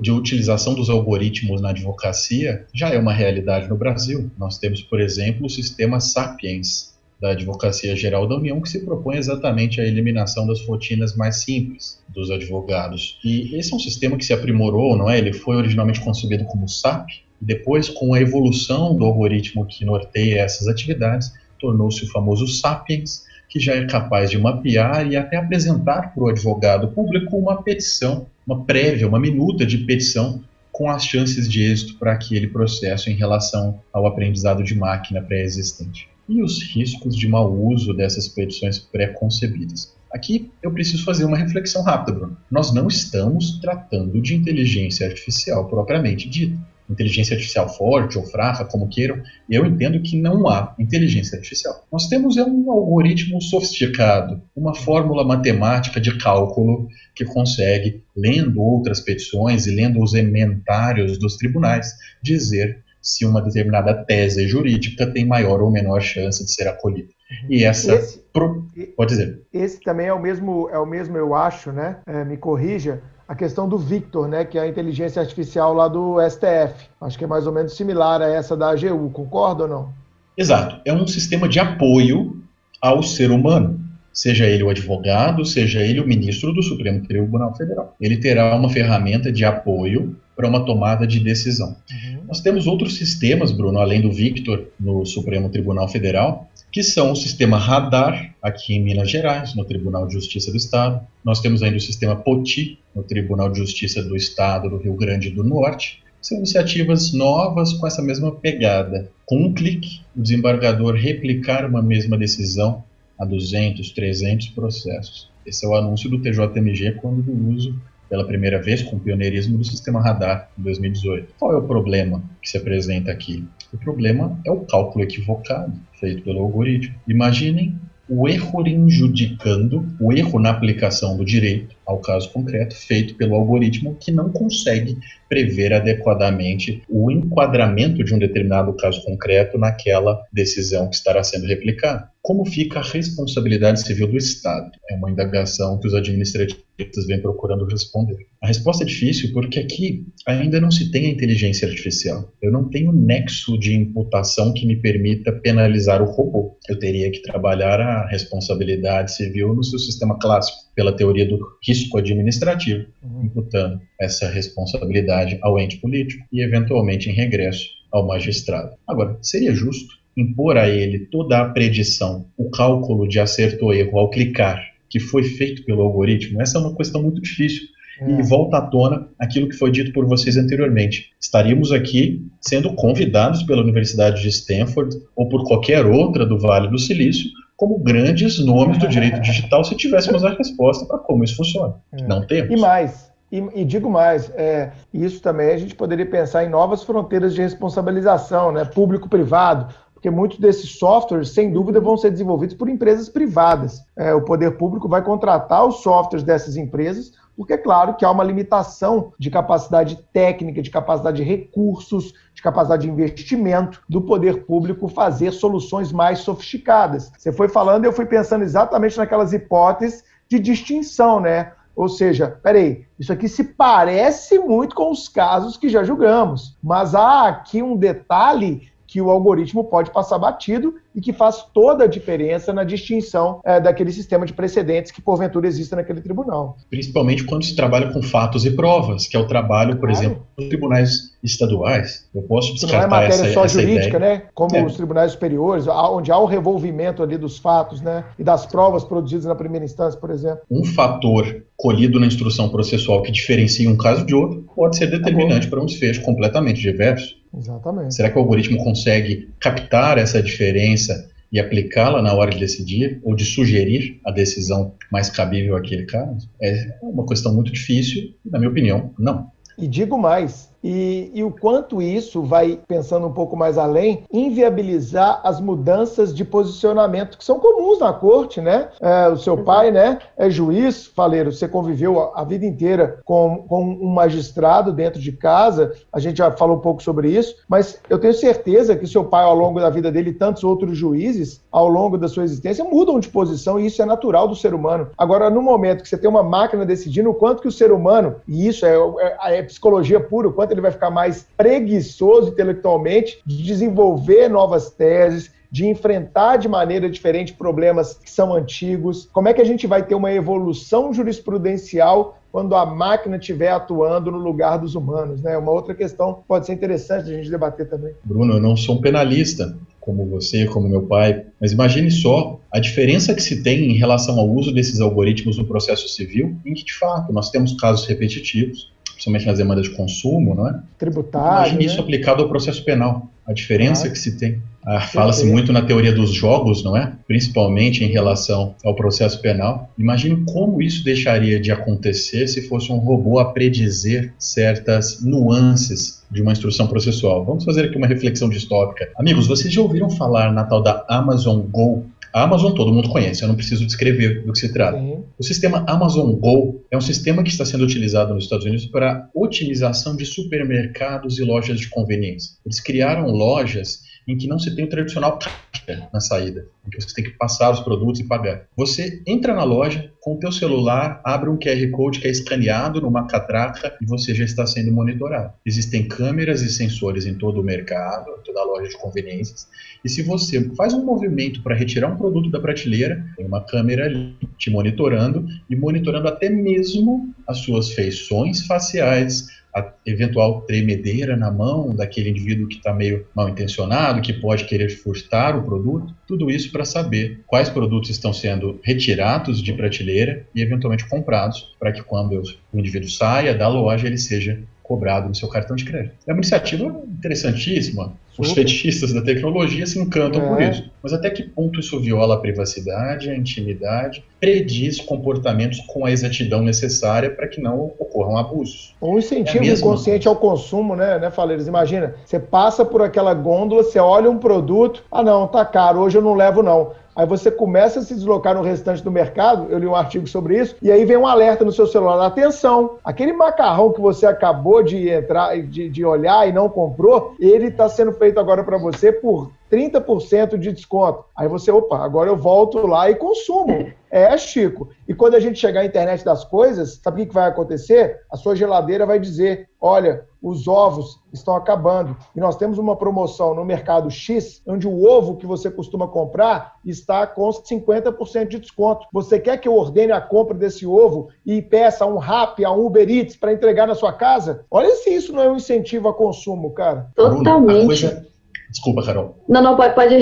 de 0.01 0.13
utilização 0.13 0.73
dos 0.73 0.89
algoritmos 0.89 1.61
na 1.61 1.71
advocacia 1.71 2.65
já 2.73 2.91
é 2.91 2.99
uma 2.99 3.13
realidade 3.13 3.69
no 3.69 3.77
Brasil. 3.77 4.31
Nós 4.39 4.57
temos, 4.57 4.81
por 4.83 5.01
exemplo, 5.01 5.47
o 5.47 5.51
sistema 5.51 5.99
Sapiens 5.99 6.88
da 7.21 7.31
Advocacia 7.31 7.97
Geral 7.97 8.27
da 8.29 8.37
União, 8.37 8.61
que 8.61 8.69
se 8.69 8.85
propõe 8.85 9.17
exatamente 9.17 9.81
a 9.81 9.85
eliminação 9.85 10.47
das 10.47 10.65
rotinas 10.65 11.17
mais 11.17 11.43
simples 11.43 12.03
dos 12.09 12.31
advogados. 12.31 13.19
E 13.25 13.57
esse 13.57 13.73
é 13.73 13.77
um 13.77 13.81
sistema 13.81 14.17
que 14.17 14.25
se 14.25 14.33
aprimorou, 14.33 14.97
não 14.97 15.11
é? 15.11 15.19
Ele 15.19 15.33
foi 15.33 15.57
originalmente 15.57 16.01
concebido 16.01 16.45
como 16.45 16.69
SAP, 16.69 17.09
e 17.41 17.45
depois, 17.45 17.89
com 17.89 18.15
a 18.15 18.21
evolução 18.21 18.97
do 18.97 19.05
algoritmo 19.05 19.67
que 19.67 19.85
norteia 19.85 20.41
essas 20.41 20.69
atividades, 20.69 21.33
tornou-se 21.59 22.05
o 22.05 22.09
famoso 22.09 22.47
Sapiens, 22.47 23.25
que 23.49 23.59
já 23.59 23.75
é 23.75 23.87
capaz 23.87 24.31
de 24.31 24.39
mapear 24.39 25.11
e 25.11 25.17
até 25.17 25.37
apresentar 25.37 26.13
para 26.13 26.23
o 26.23 26.29
advogado 26.29 26.89
público 26.89 27.37
uma 27.37 27.63
petição, 27.63 28.27
uma 28.47 28.65
prévia, 28.65 29.09
uma 29.09 29.19
minuta 29.19 29.65
de 29.65 29.79
petição 29.79 30.43
com 30.71 30.91
as 30.91 31.05
chances 31.05 31.49
de 31.49 31.63
êxito 31.65 31.99
para 31.99 32.13
aquele 32.13 32.47
processo 32.47 33.11
em 33.11 33.15
relação 33.15 33.81
ao 33.93 34.07
aprendizado 34.07 34.63
de 34.63 34.75
máquina 34.75 35.23
pré-existente. 35.23 36.09
E 36.29 36.43
os 36.43 36.63
riscos 36.63 37.17
de 37.17 37.27
mau 37.27 37.53
uso 37.53 37.95
dessas 37.95 38.29
petições 38.29 38.79
pré-concebidas. 38.79 39.97
Aqui 40.13 40.51
eu 40.63 40.73
preciso 40.73 41.05
fazer 41.05 41.25
uma 41.25 41.37
reflexão 41.37 41.83
rápida, 41.83 42.19
Bruno. 42.19 42.37
Nós 42.51 42.73
não 42.73 42.89
estamos 42.89 43.59
tratando 43.61 44.21
de 44.21 44.35
inteligência 44.35 45.07
artificial 45.07 45.69
propriamente 45.69 46.29
dita 46.29 46.59
inteligência 46.91 47.35
artificial 47.35 47.69
forte 47.69 48.17
ou 48.17 48.25
fraca, 48.25 48.65
como 48.65 48.89
queiram, 48.89 49.21
eu 49.49 49.67
entendo 49.67 50.01
que 50.01 50.21
não 50.21 50.49
há 50.49 50.75
inteligência 50.79 51.37
artificial. 51.37 51.87
Nós 51.93 52.09
temos 52.09 52.37
é 52.37 52.45
um 52.45 52.71
algoritmo 52.71 53.41
sofisticado, 53.43 54.41
uma 54.57 54.75
fórmula 54.75 55.25
matemática 55.25 56.01
de 56.01 56.17
cálculo 56.19 56.89
que 57.15 57.25
consegue, 57.25 58.03
lendo 58.17 58.61
outras 58.61 59.01
petições 59.01 59.67
e 59.67 59.71
lendo 59.71 60.03
os 60.03 60.15
ementários 60.15 61.19
dos 61.19 61.37
tribunais, 61.37 61.93
dizer 62.23 62.83
se 63.01 63.25
uma 63.25 63.41
determinada 63.41 63.95
tese 64.05 64.47
jurídica 64.47 65.07
tem 65.07 65.27
maior 65.27 65.61
ou 65.61 65.71
menor 65.71 66.01
chance 66.01 66.45
de 66.45 66.51
ser 66.51 66.69
acolhida. 66.69 67.09
E 67.49 67.65
essa 67.65 67.95
esse, 67.95 68.19
pro... 68.33 68.67
pode 68.97 69.11
dizer. 69.11 69.43
Esse 69.53 69.81
também 69.81 70.07
é 70.07 70.13
o 70.13 70.21
mesmo, 70.21 70.69
é 70.71 70.79
o 70.79 70.87
mesmo 70.87 71.17
eu 71.17 71.35
acho, 71.35 71.73
né? 71.73 71.99
É, 72.07 72.25
me 72.25 72.37
corrija 72.37 73.03
a 73.29 73.35
questão 73.35 73.69
do 73.69 73.77
Victor, 73.77 74.27
né, 74.27 74.47
que 74.47 74.57
é 74.57 74.63
a 74.63 74.67
inteligência 74.67 75.21
artificial 75.21 75.75
lá 75.75 75.87
do 75.87 76.17
STF. 76.31 76.89
Acho 76.99 77.19
que 77.19 77.25
é 77.25 77.27
mais 77.27 77.47
ou 77.47 77.53
menos 77.53 77.77
similar 77.77 78.23
a 78.23 78.29
essa 78.29 78.57
da 78.57 78.71
AGU, 78.71 79.11
concorda 79.11 79.65
ou 79.65 79.69
não? 79.69 79.93
Exato. 80.37 80.81
É 80.85 80.93
um 80.95 81.07
sistema 81.07 81.47
de 81.47 81.59
apoio 81.61 82.43
ao 82.81 83.03
ser 83.03 83.31
humano, 83.31 83.79
seja 84.13 84.47
ele 84.47 84.63
o 84.63 84.71
advogado, 84.71 85.45
seja 85.45 85.81
ele 85.81 86.01
o 86.01 86.07
ministro 86.07 86.55
do 86.55 86.63
Supremo 86.63 87.07
Tribunal 87.07 87.55
Federal. 87.55 87.95
Ele 88.01 88.17
terá 88.17 88.57
uma 88.57 88.71
ferramenta 88.71 89.31
de 89.31 89.45
apoio 89.45 90.17
para 90.35 90.49
uma 90.49 90.65
tomada 90.65 91.07
de 91.07 91.21
decisão. 91.21 91.77
Uhum. 91.91 92.18
Nós 92.29 92.43
temos 92.43 92.67
outros 92.67 92.97
sistemas, 92.97 93.51
Bruno, 93.51 93.79
além 93.79 94.03
do 94.03 94.13
Victor 94.13 94.69
no 94.79 95.07
Supremo 95.07 95.49
Tribunal 95.49 95.89
Federal, 95.89 96.47
que 96.71 96.83
são 96.83 97.13
o 97.13 97.17
sistema 97.17 97.57
Radar, 97.57 98.35
aqui 98.43 98.75
em 98.75 98.85
Minas 98.85 99.11
Gerais, 99.11 99.55
no 99.55 99.65
Tribunal 99.65 100.07
de 100.07 100.13
Justiça 100.13 100.51
do 100.51 100.59
Estado. 100.59 101.01
Nós 101.25 101.41
temos 101.41 101.63
ainda 101.63 101.79
o 101.79 101.81
sistema 101.81 102.15
POTI, 102.15 102.79
no 102.95 103.03
Tribunal 103.03 103.51
de 103.51 103.57
Justiça 103.57 104.03
do 104.03 104.15
Estado 104.15 104.69
do 104.69 104.77
Rio 104.77 104.93
Grande 104.93 105.31
do 105.31 105.43
Norte. 105.43 106.03
São 106.21 106.37
iniciativas 106.37 107.15
novas 107.15 107.73
com 107.73 107.87
essa 107.87 108.03
mesma 108.03 108.31
pegada. 108.31 109.11
Com 109.25 109.47
um 109.47 109.55
clique, 109.55 110.03
o 110.15 110.21
desembargador 110.21 110.97
replicar 110.97 111.65
uma 111.65 111.81
mesma 111.81 112.19
decisão 112.19 112.85
a 113.19 113.25
200, 113.25 113.91
300 113.93 114.49
processos. 114.49 115.31
Esse 115.47 115.65
é 115.65 115.69
o 115.69 115.75
anúncio 115.75 116.11
do 116.11 116.21
TJMG 116.21 116.99
quando 117.01 117.23
do 117.23 117.49
uso 117.55 117.75
pela 118.09 118.27
primeira 118.27 118.61
vez 118.61 118.83
com 118.83 118.97
o 118.97 119.01
pioneirismo 119.01 119.59
do 119.59 119.65
sistema 119.65 120.01
radar 120.01 120.51
em 120.59 120.63
2018. 120.63 121.35
Qual 121.39 121.53
é 121.53 121.57
o 121.57 121.63
problema 121.63 122.23
que 122.43 122.49
se 122.49 122.57
apresenta 122.57 123.11
aqui? 123.11 123.45
O 123.73 123.79
problema 123.79 124.41
é 124.47 124.51
o 124.51 124.61
cálculo 124.61 125.05
equivocado 125.05 125.73
feito 125.99 126.23
pelo 126.23 126.41
algoritmo. 126.41 126.95
Imaginem 127.07 127.79
o 128.09 128.27
erro 128.27 128.67
injudicando, 128.67 129.87
o 130.01 130.13
erro 130.13 130.39
na 130.39 130.51
aplicação 130.51 131.17
do 131.17 131.25
direito 131.25 131.77
ao 131.85 131.99
caso 131.99 132.33
concreto, 132.33 132.75
feito 132.75 133.15
pelo 133.15 133.35
algoritmo 133.35 133.97
que 134.01 134.11
não 134.11 134.31
consegue 134.31 134.97
prever 135.29 135.75
adequadamente 135.75 136.83
o 136.89 137.11
enquadramento 137.11 138.03
de 138.03 138.15
um 138.15 138.19
determinado 138.19 138.73
caso 138.75 139.05
concreto 139.05 139.59
naquela 139.59 140.23
decisão 140.33 140.89
que 140.89 140.97
estará 140.97 141.23
sendo 141.23 141.47
replicada. 141.47 142.09
Como 142.29 142.45
fica 142.45 142.81
a 142.81 142.83
responsabilidade 142.83 143.81
civil 143.81 144.07
do 144.07 144.19
Estado? 144.19 144.71
É 144.91 144.97
uma 144.97 145.11
indagação 145.11 145.81
que 145.81 145.87
os 145.87 145.95
administrativos 145.95 147.07
vêm 147.07 147.23
procurando 147.23 147.65
responder. 147.65 148.19
A 148.43 148.49
resposta 148.49 148.85
é 148.85 148.87
difícil 148.87 149.33
porque 149.33 149.59
aqui 149.59 150.05
ainda 150.27 150.61
não 150.61 150.71
se 150.71 150.91
tem 150.91 151.07
a 151.07 151.09
inteligência 151.09 151.67
artificial. 151.67 152.31
Eu 152.43 152.53
não 152.53 152.69
tenho 152.69 152.93
nexo 152.93 153.59
de 153.59 153.75
imputação 153.75 154.53
que 154.53 154.67
me 154.67 154.77
permita 154.77 155.33
penalizar 155.41 156.03
o 156.03 156.05
robô. 156.05 156.59
Eu 156.69 156.79
teria 156.79 157.11
que 157.11 157.23
trabalhar 157.23 157.81
a 157.81 158.07
responsabilidade 158.07 159.17
civil 159.17 159.55
no 159.55 159.65
seu 159.65 159.79
sistema 159.79 160.19
clássico, 160.19 160.59
pela 160.75 160.95
teoria 160.95 161.27
do 161.27 161.39
risco 161.67 161.97
administrativo, 161.97 162.85
uhum. 163.03 163.25
imputando 163.25 163.81
essa 163.99 164.29
responsabilidade 164.29 165.39
ao 165.41 165.59
ente 165.59 165.79
político 165.79 166.27
e, 166.31 166.43
eventualmente, 166.43 167.09
em 167.09 167.15
regresso 167.15 167.65
ao 167.91 168.07
magistrado. 168.07 168.77
Agora, 168.87 169.17
seria 169.23 169.55
justo 169.55 169.97
impor 170.19 170.57
a 170.57 170.69
ele 170.69 171.07
toda 171.07 171.41
a 171.41 171.49
predição, 171.49 172.27
o 172.37 172.51
cálculo 172.51 173.07
de 173.07 173.21
acerto 173.21 173.67
ou 173.67 173.75
erro 173.75 173.99
ao 173.99 174.11
clicar, 174.11 174.63
que 174.89 174.99
foi 174.99 175.23
feito 175.23 175.65
pelo 175.65 175.83
algoritmo, 175.83 176.43
essa 176.43 176.59
é 176.59 176.61
uma 176.61 176.75
questão 176.75 177.03
muito 177.03 177.21
difícil. 177.23 177.63
É. 178.01 178.21
E 178.21 178.23
volta 178.23 178.59
à 178.59 178.63
tona 178.63 179.09
aquilo 179.19 179.49
que 179.49 179.57
foi 179.57 179.73
dito 179.73 179.93
por 179.93 180.07
vocês 180.07 180.37
anteriormente. 180.37 181.11
Estaríamos 181.21 181.73
aqui 181.73 182.25
sendo 182.41 182.73
convidados 182.75 183.43
pela 183.43 183.61
Universidade 183.61 184.23
de 184.23 184.29
Stanford 184.29 184.97
ou 185.17 185.29
por 185.29 185.45
qualquer 185.45 185.85
outra 185.85 186.25
do 186.25 186.39
Vale 186.39 186.69
do 186.69 186.79
Silício 186.79 187.29
como 187.57 187.77
grandes 187.81 188.39
nomes 188.39 188.79
do 188.79 188.87
direito 188.87 189.21
digital 189.21 189.65
se 189.65 189.75
tivéssemos 189.75 190.25
a 190.25 190.31
resposta 190.31 190.87
para 190.87 190.99
como 190.99 191.25
isso 191.25 191.35
funciona. 191.35 191.75
É. 191.93 192.07
Não 192.07 192.25
temos. 192.25 192.57
E 192.57 192.57
mais, 192.57 193.11
e, 193.33 193.39
e, 193.57 193.65
digo 193.65 193.91
mais, 193.91 194.31
é, 194.37 194.71
isso 194.95 195.21
também 195.21 195.51
a 195.51 195.59
gente 195.59 195.75
poderia 195.75 196.07
pensar 196.07 196.45
em 196.45 196.49
novas 196.49 196.85
fronteiras 196.85 197.35
de 197.35 197.43
responsabilização, 197.43 198.53
né, 198.53 198.65
público-privado, 198.65 199.75
porque 199.99 200.11
muitos 200.11 200.39
desses 200.39 200.79
softwares, 200.79 201.31
sem 201.31 201.51
dúvida, 201.51 201.81
vão 201.81 201.97
ser 201.97 202.13
desenvolvidos 202.13 202.55
por 202.55 202.69
empresas 202.69 203.09
privadas. 203.09 203.83
É, 203.97 204.15
o 204.15 204.23
poder 204.23 204.53
público 204.53 204.89
vai 204.89 205.03
contratar 205.03 205.67
os 205.67 205.83
softwares 205.83 206.23
dessas 206.23 206.57
empresas, 206.57 207.15
porque 207.37 207.55
é 207.55 207.59
claro 207.59 207.95
que 207.95 208.05
há 208.05 208.11
uma 208.13 208.23
limitação 208.23 209.13
de 209.19 209.29
capacidade 209.29 209.97
técnica, 210.13 210.63
de 210.63 210.71
capacidade 210.71 211.17
de 211.17 211.25
recursos, 211.25 212.15
de 212.33 212.41
capacidade 212.41 212.83
de 212.83 212.89
investimento 212.89 213.83
do 213.89 214.01
poder 214.01 214.45
público 214.45 214.87
fazer 214.87 215.33
soluções 215.33 215.91
mais 215.91 216.21
sofisticadas. 216.21 217.11
Você 217.19 217.33
foi 217.33 217.49
falando 217.49 217.85
eu 217.85 217.93
fui 217.93 218.07
pensando 218.07 218.45
exatamente 218.45 218.97
naquelas 218.97 219.33
hipóteses 219.33 220.05
de 220.29 220.39
distinção, 220.39 221.19
né? 221.19 221.51
Ou 221.75 221.89
seja, 221.89 222.39
peraí, 222.41 222.87
isso 223.01 223.13
aqui 223.13 223.29
se 223.29 223.43
parece 223.43 224.39
muito 224.39 224.77
com 224.77 224.93
os 224.93 225.09
casos 225.09 225.57
que 225.57 225.69
já 225.69 225.83
julgamos, 225.83 226.57
mas 226.63 226.95
há 226.95 227.27
aqui 227.27 227.61
um 227.61 227.77
detalhe 227.77 228.69
que 228.89 229.03
o 229.03 229.11
algoritmo 229.11 229.63
pode 229.65 229.91
passar 229.91 230.19
batido 230.19 230.75
e 230.95 231.01
que 231.01 231.13
faz 231.13 231.45
toda 231.55 231.85
a 231.85 231.87
diferença 231.87 232.55
na 232.55 232.65
distinção 232.65 233.41
é, 233.45 233.61
daquele 233.61 233.93
sistema 233.93 234.25
de 234.25 234.33
precedentes 234.33 234.91
que 234.91 235.03
porventura 235.03 235.47
existe 235.47 235.77
naquele 235.77 236.01
tribunal. 236.01 236.57
Principalmente 236.71 237.23
quando 237.25 237.45
se 237.45 237.55
trabalha 237.55 237.93
com 237.93 238.03
fatos 238.03 238.47
e 238.47 238.51
provas, 238.51 239.07
que 239.07 239.15
é 239.15 239.21
o 239.21 239.27
trabalho, 239.27 239.77
por 239.77 239.91
claro. 239.91 239.93
exemplo, 239.93 240.27
dos 240.37 240.49
tribunais 240.49 241.13
estaduais. 241.23 242.09
Eu 242.15 242.23
posso 242.23 242.55
descartar 242.55 242.89
não 242.89 242.97
é 242.97 243.01
matéria 243.03 243.25
essa, 243.27 243.33
só 243.35 243.45
essa 243.45 243.61
jurídica, 243.61 243.99
ideia. 243.99 244.15
né? 244.15 244.23
Como 244.35 244.57
é. 244.57 244.65
os 244.65 244.75
tribunais 244.75 245.13
superiores, 245.13 245.67
onde 245.69 246.11
há 246.11 246.19
o 246.19 246.25
revolvimento 246.25 247.03
ali 247.03 247.19
dos 247.19 247.39
fatos, 247.39 247.83
né? 247.83 248.05
E 248.19 248.25
das 248.25 248.47
provas 248.47 248.85
produzidas 248.85 249.27
na 249.27 249.35
primeira 249.35 249.67
instância, 249.67 250.01
por 250.01 250.11
exemplo. 250.11 250.41
Um 250.51 250.65
fator 250.65 251.43
colhido 251.57 252.01
na 252.01 252.07
instrução 252.07 252.49
processual 252.49 253.03
que 253.03 253.13
diferencia 253.13 253.69
um 253.69 253.77
caso 253.77 254.07
de 254.07 254.15
outro 254.15 254.47
pode 254.55 254.77
ser 254.77 254.87
determinante 254.87 255.49
para 255.49 255.61
um 255.61 255.67
desfecho 255.67 256.01
completamente 256.03 256.61
diverso. 256.61 257.18
Exatamente. 257.37 257.95
Será 257.95 258.11
que 258.11 258.17
o 258.17 258.21
algoritmo 258.21 258.63
consegue 258.63 259.31
captar 259.41 259.99
essa 259.99 260.23
diferença 260.23 261.09
e 261.31 261.39
aplicá-la 261.39 262.01
na 262.01 262.15
hora 262.15 262.31
de 262.31 262.39
decidir 262.39 263.01
ou 263.05 263.15
de 263.15 263.25
sugerir 263.25 264.01
a 264.05 264.11
decisão 264.11 264.75
mais 264.91 265.11
cabível 265.11 265.57
àquele 265.57 265.85
caso? 265.85 266.29
É 266.41 266.79
uma 266.83 267.07
questão 267.07 267.35
muito 267.35 267.53
difícil, 267.53 268.15
na 268.25 268.39
minha 268.39 268.51
opinião, 268.51 268.93
não. 268.99 269.31
E 269.59 269.67
digo 269.67 269.99
mais, 269.99 270.51
e, 270.63 271.11
e 271.15 271.23
o 271.23 271.31
quanto 271.31 271.81
isso 271.81 272.23
vai, 272.23 272.59
pensando 272.67 273.07
um 273.07 273.13
pouco 273.13 273.37
mais 273.37 273.57
além, 273.57 274.05
inviabilizar 274.13 275.21
as 275.23 275.41
mudanças 275.41 276.15
de 276.15 276.25
posicionamento 276.25 277.17
que 277.17 277.25
são 277.25 277.39
comuns 277.39 277.79
na 277.79 277.93
corte, 277.93 278.41
né? 278.41 278.69
É, 278.81 279.09
o 279.09 279.17
seu 279.17 279.37
pai, 279.39 279.71
né, 279.71 279.99
é 280.17 280.29
juiz, 280.29 280.87
faleiro, 280.87 281.33
você 281.33 281.47
conviveu 281.47 282.01
a, 282.01 282.23
a 282.23 282.25
vida 282.25 282.45
inteira 282.45 283.01
com, 283.05 283.45
com 283.49 283.63
um 283.63 283.89
magistrado 283.89 284.73
dentro 284.73 285.01
de 285.01 285.13
casa, 285.13 285.73
a 285.93 286.01
gente 286.01 286.19
já 286.19 286.31
falou 286.31 286.57
um 286.57 286.61
pouco 286.61 286.83
sobre 286.83 287.11
isso, 287.11 287.37
mas 287.49 287.81
eu 287.89 287.99
tenho 287.99 288.15
certeza 288.15 288.77
que 288.77 288.87
seu 288.87 289.05
pai, 289.05 289.25
ao 289.25 289.35
longo 289.35 289.61
da 289.61 289.71
vida 289.71 289.91
dele, 289.91 290.11
e 290.11 290.15
tantos 290.15 290.45
outros 290.45 290.77
juízes, 290.77 291.41
ao 291.51 291.69
longo 291.69 291.97
da 291.97 292.09
sua 292.09 292.25
existência, 292.25 292.65
mudam 292.65 292.99
de 292.99 293.09
posição 293.09 293.59
e 293.59 293.67
isso 293.67 293.83
é 293.83 293.85
natural 293.85 294.27
do 294.27 294.35
ser 294.35 294.55
humano. 294.55 294.89
Agora, 294.97 295.31
no 295.31 295.43
momento 295.43 295.83
que 295.83 295.89
você 295.89 295.99
tem 295.99 296.09
uma 296.09 296.23
máquina 296.23 296.65
decidindo 296.65 297.11
o 297.11 297.15
quanto 297.15 297.43
que 297.43 297.49
o 297.49 297.53
ser 297.53 297.73
humano, 297.73 298.17
e 298.27 298.49
isso 298.49 298.67
é, 298.67 298.75
é, 299.23 299.39
é 299.39 299.43
psicologia 299.43 300.01
pura, 300.01 300.29
o 300.29 300.33
quanto 300.33 300.48
ele 300.53 300.61
vai 300.61 300.71
ficar 300.71 300.91
mais 300.91 301.27
preguiçoso 301.37 302.31
intelectualmente 302.31 303.21
de 303.27 303.43
desenvolver 303.43 304.29
novas 304.29 304.71
teses, 304.71 305.31
de 305.51 305.67
enfrentar 305.67 306.37
de 306.37 306.49
maneira 306.49 306.91
diferente 306.91 307.33
problemas 307.33 307.95
que 307.95 308.11
são 308.11 308.35
antigos? 308.35 309.09
Como 309.13 309.29
é 309.29 309.35
que 309.35 309.41
a 309.41 309.45
gente 309.45 309.67
vai 309.67 309.85
ter 309.85 309.95
uma 309.95 310.13
evolução 310.13 310.93
jurisprudencial 310.93 312.19
quando 312.31 312.55
a 312.55 312.67
máquina 312.67 313.17
estiver 313.17 313.51
atuando 313.51 314.11
no 314.11 314.19
lugar 314.19 314.59
dos 314.59 314.75
humanos? 314.75 315.23
Né? 315.23 315.37
Uma 315.37 315.53
outra 315.53 315.75
questão 315.75 316.23
pode 316.27 316.47
ser 316.47 316.53
interessante 316.53 317.11
a 317.11 317.15
gente 317.15 317.31
debater 317.31 317.69
também. 317.69 317.95
Bruno, 318.05 318.35
eu 318.35 318.41
não 318.41 318.57
sou 318.57 318.77
um 318.77 318.81
penalista, 318.81 319.57
como 319.81 320.05
você, 320.05 320.45
como 320.45 320.69
meu 320.69 320.83
pai, 320.83 321.25
mas 321.41 321.53
imagine 321.53 321.91
só 321.91 322.39
a 322.53 322.61
diferença 322.61 323.15
que 323.15 323.23
se 323.23 323.43
tem 323.43 323.71
em 323.71 323.79
relação 323.79 324.19
ao 324.19 324.29
uso 324.29 324.53
desses 324.53 324.81
algoritmos 324.81 325.39
no 325.39 325.47
processo 325.47 325.89
civil, 325.89 326.37
em 326.45 326.53
que, 326.53 326.63
de 326.63 326.75
fato, 326.75 327.11
nós 327.11 327.31
temos 327.31 327.55
casos 327.55 327.87
repetitivos, 327.87 328.71
principalmente 328.99 329.27
nas 329.27 329.39
demandas 329.39 329.65
de 329.65 329.71
consumo, 329.71 330.35
não 330.35 330.49
é? 330.49 330.61
Tributário. 330.77 331.51
Imagine 331.51 331.59
né? 331.59 331.65
isso 331.65 331.81
aplicado 331.81 332.21
ao 332.21 332.29
processo 332.29 332.65
penal, 332.65 333.09
a 333.25 333.33
diferença 333.33 333.89
que 333.89 333.97
se 333.97 334.19
tem. 334.19 334.43
Ah, 334.67 334.81
Fala-se 334.81 335.25
muito 335.25 335.53
na 335.53 335.63
teoria 335.63 335.93
dos 335.93 336.13
jogos, 336.13 336.65
não 336.65 336.77
é? 336.77 336.93
Principalmente 337.07 337.85
em 337.85 337.87
relação 337.87 338.57
ao 338.65 338.75
processo 338.75 339.23
penal. 339.23 339.71
Imagine 339.79 340.25
como 340.27 340.61
isso 340.61 340.83
deixaria 340.83 341.39
de 341.39 341.53
acontecer 341.53 342.27
se 342.27 342.49
fosse 342.49 342.73
um 342.73 342.79
robô 342.79 343.21
a 343.21 343.33
predizer 343.33 344.13
certas 344.19 345.01
nuances 345.01 346.03
de 346.11 346.21
uma 346.21 346.33
instrução 346.33 346.67
processual. 346.67 347.25
Vamos 347.25 347.45
fazer 347.45 347.67
aqui 347.67 347.77
uma 347.77 347.87
reflexão 347.87 348.29
distópica. 348.29 348.91
Amigos, 348.99 349.29
vocês 349.29 349.53
já 349.55 349.61
ouviram 349.61 349.89
falar 349.91 350.33
na 350.33 350.45
tal 350.45 350.61
da 350.61 350.85
Amazon 350.89 351.41
Go 351.41 351.87
a 352.13 352.23
Amazon 352.23 352.53
todo 352.53 352.73
mundo 352.73 352.89
conhece, 352.89 353.23
eu 353.23 353.29
não 353.29 353.35
preciso 353.35 353.67
descrever 353.67 354.25
do 354.25 354.33
que 354.33 354.39
se 354.39 354.53
trata. 354.53 354.79
Sim. 354.79 355.05
O 355.19 355.23
sistema 355.23 355.65
Amazon 355.69 356.13
Go 356.13 356.65
é 356.71 356.77
um 356.77 356.81
sistema 356.81 357.23
que 357.23 357.31
está 357.31 357.45
sendo 357.45 357.65
utilizado 357.65 358.15
nos 358.15 358.25
Estados 358.25 358.47
Unidos 358.47 358.67
para 358.67 359.09
otimização 359.15 359.97
de 359.97 360.07
supermercados 360.07 361.19
e 361.19 361.23
lojas 361.23 361.61
de 361.61 361.69
conveniência. 361.69 362.37
Eles 362.45 362.61
criaram 362.61 363.07
lojas 363.11 363.88
em 364.09 364.17
que 364.17 364.27
não 364.27 364.39
se 364.39 364.55
tem 364.57 364.65
o 364.65 364.69
tradicional 364.69 365.19
caixa 365.19 365.89
na 365.93 366.01
saída, 366.01 366.47
em 366.67 366.71
que 366.71 366.81
você 366.81 366.95
tem 366.95 367.05
que 367.05 367.11
passar 367.11 367.51
os 367.51 367.61
produtos 367.61 368.01
e 368.01 368.05
pagar. 368.05 368.47
Você 368.57 369.03
entra 369.07 369.35
na 369.35 369.45
loja 369.45 369.93
com 370.01 370.15
o 370.15 370.19
teu 370.19 370.33
celular, 370.33 371.01
abre 371.05 371.29
um 371.29 371.39
QR 371.39 371.71
Code 371.71 372.01
que 372.01 372.09
é 372.09 372.11
escaneado 372.11 372.81
numa 372.81 373.07
catraca 373.07 373.77
e 373.81 373.85
você 373.85 374.15
já 374.15 374.25
está 374.25 374.47
sendo 374.47 374.73
monitorado. 374.73 375.35
Existem 375.45 375.87
câmeras 375.87 376.41
e 376.41 376.51
sensores 376.51 377.05
em 377.05 377.15
todo 377.15 377.41
o 377.41 377.45
mercado, 377.45 378.11
em 378.19 378.23
toda 378.25 378.41
a 378.41 378.45
loja 378.45 378.69
de 378.69 378.79
conveniências, 378.79 379.47
e 379.85 379.89
se 379.89 380.03
você 380.03 380.43
faz 380.55 380.75
um 380.75 380.85
movimento 380.85 381.43
para 381.43 381.55
retirar 381.55 381.89
um 381.89 381.97
produto 381.97 382.31
da 382.31 382.41
prateleira, 382.41 383.05
tem 383.17 383.27
uma 383.27 383.45
câmera 383.45 383.85
ali 383.85 384.17
te 384.37 384.51
monitorando 384.51 385.27
e 385.49 385.55
monitorando 385.55 386.09
até 386.09 386.29
mesmo 386.29 387.15
as 387.27 387.39
suas 387.39 387.73
feições 387.73 388.47
faciais, 388.47 389.29
a 389.55 389.73
eventual 389.87 390.43
tremedeira 390.43 391.17
na 391.17 391.31
mão 391.31 391.75
daquele 391.75 392.11
indivíduo 392.11 392.49
que 392.49 392.57
está 392.57 392.73
meio 392.73 393.07
mal 393.15 393.29
intencionado, 393.29 394.01
que 394.01 394.13
pode 394.13 394.45
querer 394.45 394.69
furtar 394.69 395.37
o 395.37 395.43
produto, 395.43 395.95
tudo 396.07 396.31
isso 396.31 396.53
para 396.53 396.65
saber 396.65 397.21
quais 397.27 397.49
produtos 397.49 397.91
estão 397.91 398.13
sendo 398.13 398.61
retirados 398.63 399.43
de 399.43 399.53
prateleira 399.53 400.27
e 400.35 400.43
eventualmente 400.43 400.89
comprados, 400.89 401.55
para 401.59 401.73
que 401.73 401.83
quando 401.83 402.23
o 402.53 402.59
indivíduo 402.59 402.89
saia 402.89 403.35
da 403.35 403.49
loja 403.49 403.87
ele 403.87 403.99
seja 403.99 404.41
cobrado 404.63 405.09
no 405.09 405.15
seu 405.15 405.29
cartão 405.29 405.57
de 405.57 405.65
crédito. 405.65 405.95
É 406.07 406.13
uma 406.13 406.19
iniciativa 406.19 406.67
interessantíssima. 406.87 407.95
Os 408.19 408.33
fetichistas 408.33 408.93
da 408.93 409.01
tecnologia 409.01 409.67
se 409.67 409.79
encantam 409.79 410.23
é. 410.23 410.29
por 410.29 410.43
isso. 410.43 410.71
Mas 410.83 410.93
até 410.93 411.09
que 411.11 411.23
ponto 411.23 411.61
isso 411.61 411.79
viola 411.81 412.17
a 412.17 412.19
privacidade, 412.19 413.11
a 413.11 413.17
intimidade, 413.17 414.05
prediz 414.21 414.81
comportamentos 414.81 415.61
com 415.61 415.85
a 415.85 415.93
exatidão 415.93 416.43
necessária 416.43 417.11
para 417.11 417.29
que 417.29 417.41
não 417.41 417.73
ocorram 417.79 418.17
abusos? 418.17 418.75
Um 418.83 418.99
incentivo 418.99 419.45
é 419.45 419.49
inconsciente 419.49 420.09
ao 420.09 420.17
consumo, 420.17 420.75
né, 420.75 420.99
né, 420.99 421.11
Faleiros? 421.11 421.47
Imagina, 421.47 421.95
você 422.05 422.19
passa 422.19 422.65
por 422.65 422.83
aquela 422.83 423.15
gôndola, 423.15 423.63
você 423.63 423.79
olha 423.79 424.11
um 424.11 424.19
produto, 424.19 424.83
ah 424.91 425.03
não, 425.03 425.27
tá 425.27 425.45
caro, 425.45 425.81
hoje 425.81 425.97
eu 425.97 426.03
não 426.03 426.15
levo 426.15 426.43
não. 426.43 426.73
Aí 426.99 427.07
você 427.07 427.31
começa 427.31 427.79
a 427.79 427.83
se 427.83 427.95
deslocar 427.95 428.35
no 428.35 428.43
restante 428.43 428.83
do 428.83 428.91
mercado, 428.91 429.47
eu 429.51 429.59
li 429.61 429.69
um 429.69 429.77
artigo 429.77 430.05
sobre 430.09 430.37
isso, 430.37 430.57
e 430.61 430.69
aí 430.69 430.85
vem 430.85 430.97
um 430.97 431.07
alerta 431.07 431.45
no 431.45 431.53
seu 431.53 431.65
celular: 431.65 432.05
atenção, 432.05 432.77
aquele 432.83 433.13
macarrão 433.13 433.73
que 433.73 433.81
você 433.81 434.05
acabou 434.05 434.65
de 434.65 434.89
entrar, 434.89 435.41
de, 435.41 435.69
de 435.69 435.85
olhar 435.85 436.29
e 436.29 436.33
não 436.33 436.49
comprou, 436.49 437.15
ele 437.21 437.47
está 437.47 437.69
sendo 437.69 437.93
feito 437.93 438.19
agora 438.19 438.43
para 438.43 438.59
você 438.59 438.91
por 438.91 439.31
30% 439.51 440.37
de 440.37 440.53
desconto. 440.53 441.05
Aí 441.17 441.29
você, 441.29 441.51
opa, 441.51 441.79
agora 441.79 442.11
eu 442.11 442.17
volto 442.17 442.67
lá 442.67 442.91
e 442.91 442.95
consumo. 442.95 443.73
É, 443.91 444.17
Chico. 444.19 444.69
E 444.87 444.93
quando 444.93 445.15
a 445.15 445.21
gente 445.21 445.39
chegar 445.39 445.63
à 445.63 445.65
internet 445.65 446.05
das 446.05 446.23
coisas, 446.23 446.79
sabe 446.83 447.03
o 447.03 447.07
que 447.07 447.15
vai 447.15 447.27
acontecer? 447.27 448.01
A 448.13 448.19
sua 448.19 448.37
geladeira 448.37 448.85
vai 448.85 448.99
dizer: 448.99 449.49
olha, 449.59 450.05
os 450.23 450.47
ovos 450.47 451.01
estão 451.13 451.35
acabando. 451.35 451.97
E 452.15 452.21
nós 452.21 452.37
temos 452.37 452.59
uma 452.59 452.77
promoção 452.77 453.35
no 453.35 453.45
mercado 453.45 453.91
X, 453.91 454.43
onde 454.47 454.67
o 454.67 454.85
ovo 454.85 455.17
que 455.17 455.27
você 455.27 455.51
costuma 455.51 455.89
comprar 455.89 456.57
está 456.65 457.07
com 457.07 457.29
50% 457.31 458.29
de 458.29 458.39
desconto. 458.39 458.87
Você 458.93 459.19
quer 459.19 459.39
que 459.39 459.49
eu 459.49 459.57
ordene 459.57 459.93
a 459.93 460.01
compra 460.01 460.37
desse 460.37 460.67
ovo 460.67 461.09
e 461.25 461.41
peça 461.41 461.87
um 461.87 461.97
Rap, 461.97 462.45
a 462.45 462.53
um 462.53 462.67
Uber 462.67 462.89
Eats 462.91 463.17
para 463.17 463.33
entregar 463.33 463.67
na 463.67 463.75
sua 463.75 463.93
casa? 463.93 464.45
Olha 464.51 464.75
se 464.77 464.91
isso 464.91 465.13
não 465.13 465.23
é 465.23 465.31
um 465.31 465.37
incentivo 465.37 465.89
a 465.89 465.95
consumo, 465.95 466.51
cara. 466.51 466.91
Totalmente. 466.95 468.07
Desculpa, 468.51 468.83
Carol. 468.83 469.17
Não, 469.29 469.43
não, 469.43 469.57
pode, 469.57 469.75
pode. 469.75 469.95